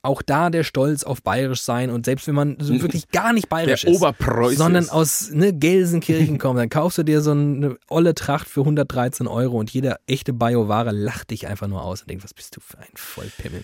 Auch 0.06 0.22
da 0.22 0.50
der 0.50 0.64
Stolz 0.64 1.04
auf 1.04 1.24
bayerisch 1.24 1.62
sein 1.62 1.90
und 1.90 2.06
selbst 2.06 2.28
wenn 2.28 2.36
man 2.36 2.58
so 2.60 2.74
wirklich 2.82 3.10
gar 3.10 3.32
nicht 3.34 3.48
bayerisch 3.50 3.82
Der 3.82 3.92
ist, 3.92 3.98
Oberpreuß 3.98 4.58
sondern 4.58 4.84
ist. 4.84 4.90
aus 4.92 5.32
ne, 5.32 5.54
Gelsenkirchen 5.54 6.38
kommt, 6.40 6.60
dann 6.60 6.70
kaufst 6.70 6.98
du 6.98 7.04
dir 7.04 7.22
so 7.22 7.32
eine 7.32 7.78
olle 7.88 8.14
Tracht 8.14 8.48
für 8.50 8.60
113 8.62 9.28
Euro 9.28 9.58
und 9.58 9.70
jeder 9.72 10.00
echte 10.06 10.34
Bioware 10.34 10.92
lacht 10.92 11.32
dich 11.32 11.48
einfach 11.48 11.68
nur 11.68 11.82
aus 11.84 12.02
und 12.02 12.10
denkt, 12.10 12.24
was 12.24 12.34
bist 12.34 12.56
du 12.56 12.60
für 12.60 12.78
ein 12.80 12.92
Vollpimmel. 12.96 13.64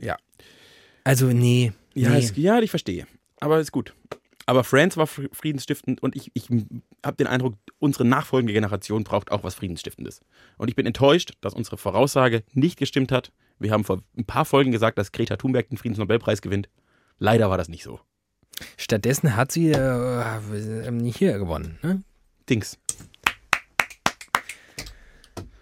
Ja. 0.00 0.16
Also 1.04 1.26
nee, 1.26 1.72
Ja, 1.94 2.10
nee. 2.10 2.18
es, 2.18 2.32
ja, 2.36 2.58
ich 2.60 2.70
verstehe. 2.70 3.06
Aber 3.40 3.60
ist 3.60 3.72
gut. 3.72 3.94
Aber 4.46 4.64
Friends 4.64 4.96
war 4.96 5.04
fr- 5.04 5.28
friedensstiftend 5.32 6.02
und 6.02 6.16
ich, 6.16 6.30
ich 6.32 6.48
habe 7.04 7.16
den 7.18 7.26
Eindruck, 7.26 7.54
unsere 7.78 8.06
nachfolgende 8.06 8.54
Generation 8.54 9.04
braucht 9.04 9.30
auch 9.30 9.44
was 9.44 9.54
Friedensstiftendes. 9.54 10.20
Und 10.56 10.68
ich 10.68 10.74
bin 10.74 10.86
enttäuscht, 10.86 11.32
dass 11.42 11.52
unsere 11.52 11.76
Voraussage 11.76 12.42
nicht 12.54 12.78
gestimmt 12.78 13.12
hat. 13.12 13.30
Wir 13.58 13.72
haben 13.72 13.84
vor 13.84 14.02
ein 14.16 14.24
paar 14.24 14.44
Folgen 14.44 14.72
gesagt, 14.72 14.98
dass 14.98 15.12
Greta 15.12 15.36
Thunberg 15.36 15.68
den 15.68 15.78
Friedensnobelpreis 15.78 16.42
gewinnt. 16.42 16.68
Leider 17.18 17.50
war 17.50 17.58
das 17.58 17.68
nicht 17.68 17.82
so. 17.82 18.00
Stattdessen 18.76 19.36
hat 19.36 19.52
sie 19.52 19.70
äh, 19.70 20.90
nicht 20.90 21.18
hier 21.18 21.38
gewonnen. 21.38 21.78
Ne? 21.82 22.02
Dings. 22.48 22.78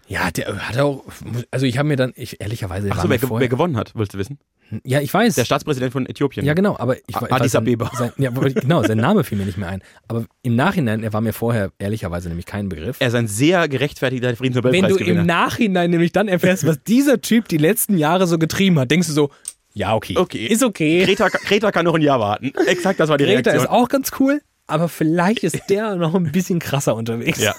Ja, 0.07 0.31
der 0.31 0.69
hat 0.69 0.77
auch. 0.77 1.03
Also 1.51 1.65
ich 1.65 1.77
habe 1.77 1.87
mir 1.87 1.97
dann, 1.97 2.13
ich 2.15 2.39
ehrlicherweise. 2.39 2.91
Achso, 2.91 3.09
wer, 3.09 3.19
vorher, 3.19 3.41
wer 3.41 3.49
gewonnen 3.49 3.75
hat, 3.75 3.91
willst 3.95 4.13
du 4.13 4.17
wissen? 4.17 4.39
Ja, 4.83 4.99
ich 4.99 5.13
weiß. 5.13 5.35
Der 5.35 5.45
Staatspräsident 5.45 5.93
von 5.93 6.05
Äthiopien. 6.05 6.45
ja, 6.45 6.53
genau, 6.53 6.75
aber 6.77 6.97
ich 7.07 7.15
Addis 7.15 7.55
Abeba. 7.55 7.91
Sein, 7.93 8.11
ja, 8.17 8.31
genau, 8.31 8.83
sein 8.83 8.97
Name 8.97 9.23
fiel 9.23 9.37
mir 9.37 9.45
nicht 9.45 9.57
mehr 9.57 9.69
ein. 9.69 9.81
Aber 10.07 10.25
im 10.43 10.55
Nachhinein, 10.55 11.03
er 11.03 11.13
war 11.13 11.21
mir 11.21 11.33
vorher 11.33 11.71
ehrlicherweise 11.79 12.27
nämlich 12.27 12.45
kein 12.45 12.69
Begriff. 12.69 12.97
Er 12.99 13.07
ist 13.07 13.15
ein 13.15 13.27
sehr 13.27 13.67
gerechtfertigter 13.67 14.33
Wenn 14.39 14.53
du 14.87 14.97
im 14.97 15.25
Nachhinein 15.25 15.91
nämlich 15.91 16.11
dann 16.11 16.27
erfährst, 16.27 16.65
was 16.65 16.83
dieser 16.83 17.21
Typ 17.21 17.47
die 17.47 17.57
letzten 17.57 17.97
Jahre 17.97 18.27
so 18.27 18.37
getrieben 18.37 18.79
hat, 18.79 18.91
denkst 18.91 19.07
du 19.07 19.13
so, 19.13 19.29
ja, 19.73 19.93
okay. 19.93 20.17
Okay. 20.17 20.47
Ist 20.47 20.63
okay. 20.63 21.05
Greta, 21.05 21.29
Greta 21.29 21.71
kann 21.71 21.85
noch 21.85 21.93
ein 21.93 22.01
Jahr 22.01 22.19
warten. 22.19 22.51
Exakt, 22.65 22.99
das 22.99 23.09
war 23.09 23.17
die 23.17 23.25
Greta 23.25 23.51
Reaktion. 23.51 23.65
ist 23.65 23.69
auch 23.69 23.89
ganz 23.89 24.11
cool, 24.19 24.41
aber 24.65 24.89
vielleicht 24.89 25.43
ist 25.43 25.69
der 25.69 25.95
noch 25.95 26.15
ein 26.15 26.31
bisschen 26.31 26.59
krasser 26.59 26.95
unterwegs. 26.95 27.39
ja. 27.39 27.53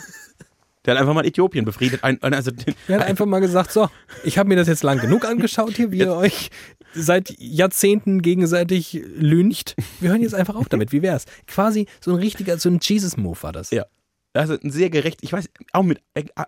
Der 0.89 0.95
hat 0.95 1.03
einfach 1.03 1.13
mal 1.13 1.27
Äthiopien 1.27 1.67
befriedet. 1.67 2.03
Ein, 2.03 2.19
also 2.23 2.51
den, 2.51 2.75
Er 2.89 3.01
hat 3.01 3.07
einfach 3.07 3.27
mal 3.27 3.41
gesagt, 3.41 3.73
so, 3.73 3.91
ich 4.25 4.39
habe 4.39 4.49
mir 4.49 4.57
das 4.57 4.69
jetzt 4.69 4.83
lang 4.83 4.99
genug 4.99 5.27
angeschaut 5.27 5.77
hier, 5.77 5.93
wie 5.93 5.99
ihr 5.99 6.15
euch 6.15 6.49
seit 6.95 7.35
Jahrzehnten 7.39 8.23
gegenseitig 8.23 9.03
lüncht. 9.15 9.77
Wir 10.01 10.09
hören 10.09 10.23
jetzt 10.23 10.35
einfach 10.35 10.55
auf 10.55 10.71
damit. 10.71 10.91
Wie 10.91 11.03
wär's? 11.03 11.27
Quasi 11.47 11.89
so 12.01 12.13
ein 12.13 12.17
richtiger, 12.17 12.57
so 12.57 12.71
ein 12.71 12.79
Jesus-Move 12.81 13.37
war 13.43 13.53
das. 13.53 13.71
Ja. 13.71 13.85
Also 14.33 14.55
ein 14.55 14.71
sehr 14.71 14.89
gerecht, 14.89 15.19
ich 15.21 15.31
weiß, 15.31 15.51
auch 15.75 15.83
mit 15.83 16.01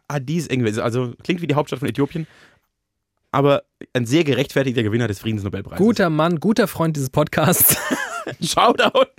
Addis 0.09 0.47
irgendwie, 0.47 0.81
also 0.81 1.13
klingt 1.23 1.43
wie 1.43 1.47
die 1.47 1.55
Hauptstadt 1.55 1.81
von 1.81 1.89
Äthiopien, 1.91 2.27
aber 3.33 3.65
ein 3.93 4.07
sehr 4.07 4.25
gerechtfertigter 4.25 4.83
Gewinner 4.83 5.07
des 5.07 5.19
Friedensnobelpreises. 5.19 5.85
Guter 5.85 6.09
Mann, 6.09 6.41
guter 6.41 6.67
Freund 6.67 6.97
dieses 6.97 7.11
Podcasts. 7.11 7.77
Shoutout. 8.41 9.11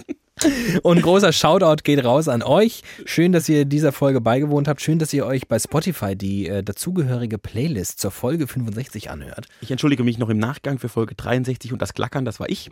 Und 0.83 1.01
großer 1.01 1.31
Shoutout 1.33 1.83
geht 1.83 2.03
raus 2.03 2.27
an 2.27 2.43
euch. 2.43 2.83
Schön, 3.05 3.31
dass 3.31 3.47
ihr 3.49 3.65
dieser 3.65 3.91
Folge 3.91 4.21
beigewohnt 4.21 4.67
habt. 4.67 4.81
Schön, 4.81 4.99
dass 4.99 5.13
ihr 5.13 5.25
euch 5.25 5.47
bei 5.47 5.59
Spotify 5.59 6.15
die 6.15 6.47
äh, 6.47 6.63
dazugehörige 6.63 7.37
Playlist 7.37 7.99
zur 7.99 8.11
Folge 8.11 8.47
65 8.47 9.09
anhört. 9.09 9.47
Ich 9.61 9.71
entschuldige 9.71 10.03
mich 10.03 10.17
noch 10.17 10.29
im 10.29 10.37
Nachgang 10.37 10.79
für 10.79 10.89
Folge 10.89 11.15
63 11.15 11.73
und 11.73 11.81
das 11.81 11.93
Klackern, 11.93 12.25
das 12.25 12.39
war 12.39 12.49
ich. 12.49 12.69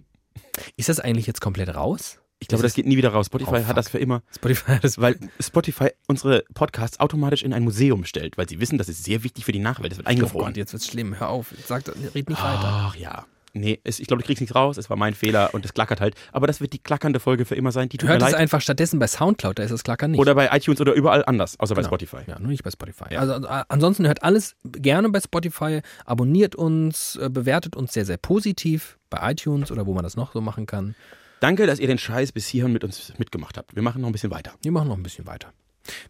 Ist 0.77 0.89
das 0.89 0.99
eigentlich 0.99 1.27
jetzt 1.27 1.41
komplett 1.41 1.73
raus? 1.75 2.19
Ich 2.41 2.47
glaube, 2.47 2.65
Ist 2.65 2.71
das 2.71 2.75
geht 2.75 2.85
nie 2.85 2.95
wieder 2.95 3.09
raus. 3.09 3.25
Spotify 3.25 3.57
Oh, 3.63 3.65
hat 3.65 3.75
das 3.75 3.89
für 3.89 3.97
immer, 3.97 4.23
Spotify 4.33 4.71
hat 4.71 4.83
das, 4.85 4.97
weil 4.97 5.17
Spotify 5.41 5.89
unsere 6.07 6.45
Podcasts 6.53 6.99
automatisch 6.99 7.43
in 7.43 7.51
ein 7.51 7.63
Museum 7.63 8.05
stellt, 8.05 8.37
weil 8.37 8.47
sie 8.47 8.61
wissen, 8.61 8.77
das 8.77 8.87
ist 8.87 9.03
sehr 9.03 9.23
wichtig 9.23 9.43
für 9.43 9.51
die 9.51 9.59
Nachwelt. 9.59 9.91
Das 9.91 9.97
wird 9.97 10.07
Oh 10.07 10.11
eingefroren. 10.11 10.47
Gott, 10.47 10.57
jetzt 10.57 10.71
wird's 10.71 10.87
schlimm. 10.87 11.19
Hör 11.19 11.29
auf. 11.29 11.53
Sag, 11.67 11.83
red 12.15 12.29
nicht 12.29 12.41
weiter. 12.41 12.61
Ach 12.63 12.95
ja. 12.95 13.25
Nee, 13.53 13.79
es, 13.83 13.99
ich 13.99 14.07
glaube, 14.07 14.21
du 14.21 14.25
kriegst 14.27 14.41
nichts 14.41 14.55
raus. 14.55 14.77
Es 14.77 14.89
war 14.89 14.97
mein 14.97 15.13
Fehler 15.13 15.53
und 15.53 15.65
es 15.65 15.73
klackert 15.73 16.01
halt. 16.01 16.15
Aber 16.31 16.47
das 16.47 16.61
wird 16.61 16.73
die 16.73 16.79
klackernde 16.79 17.19
Folge 17.19 17.45
für 17.45 17.55
immer 17.55 17.71
sein. 17.71 17.89
Die 17.89 17.97
tut 17.97 18.09
Hört 18.09 18.19
mir 18.21 18.25
es 18.27 18.31
leid. 18.33 18.41
einfach 18.41 18.61
stattdessen 18.61 18.99
bei 18.99 19.07
Soundcloud, 19.07 19.57
da 19.59 19.63
ist 19.63 19.71
das 19.71 19.83
Klackern 19.83 20.11
nicht. 20.11 20.19
Oder 20.19 20.35
bei 20.35 20.49
iTunes 20.55 20.79
oder 20.81 20.93
überall 20.93 21.23
anders, 21.25 21.59
außer 21.59 21.75
bei 21.75 21.81
Genau. 21.81 21.89
Spotify. 21.89 22.17
Ja, 22.27 22.39
nur 22.39 22.49
nicht 22.49 22.63
bei 22.63 22.71
Spotify. 22.71 23.13
Ja. 23.13 23.19
Also 23.21 23.45
äh, 23.45 23.63
ansonsten 23.69 24.05
hört 24.07 24.23
alles 24.23 24.55
gerne 24.65 25.09
bei 25.09 25.19
Spotify, 25.21 25.81
abonniert 26.05 26.55
uns, 26.55 27.15
äh, 27.15 27.29
bewertet 27.29 27.75
uns 27.75 27.93
sehr, 27.93 28.05
sehr 28.05 28.17
positiv 28.17 28.97
bei 29.09 29.31
iTunes 29.31 29.71
oder 29.71 29.85
wo 29.85 29.93
man 29.93 30.03
das 30.03 30.15
noch 30.15 30.33
so 30.33 30.41
machen 30.41 30.65
kann. 30.65 30.95
Danke, 31.39 31.65
dass 31.67 31.79
ihr 31.79 31.87
den 31.87 31.97
Scheiß 31.97 32.33
bis 32.33 32.47
hierhin 32.47 32.73
mit 32.73 32.83
uns 32.83 33.13
mitgemacht 33.17 33.57
habt. 33.57 33.73
Wir 33.73 33.81
machen 33.81 34.01
noch 34.01 34.09
ein 34.09 34.11
bisschen 34.11 34.31
weiter. 34.31 34.51
Wir 34.61 34.71
machen 34.73 34.89
noch 34.89 34.97
ein 34.97 35.03
bisschen 35.03 35.25
weiter. 35.25 35.53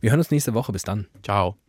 Wir 0.02 0.10
hören 0.10 0.20
uns 0.20 0.32
nächste 0.32 0.56
Woche. 0.56 0.72
Bis 0.72 0.82
dann. 0.82 1.08
Ciao. 1.24 1.60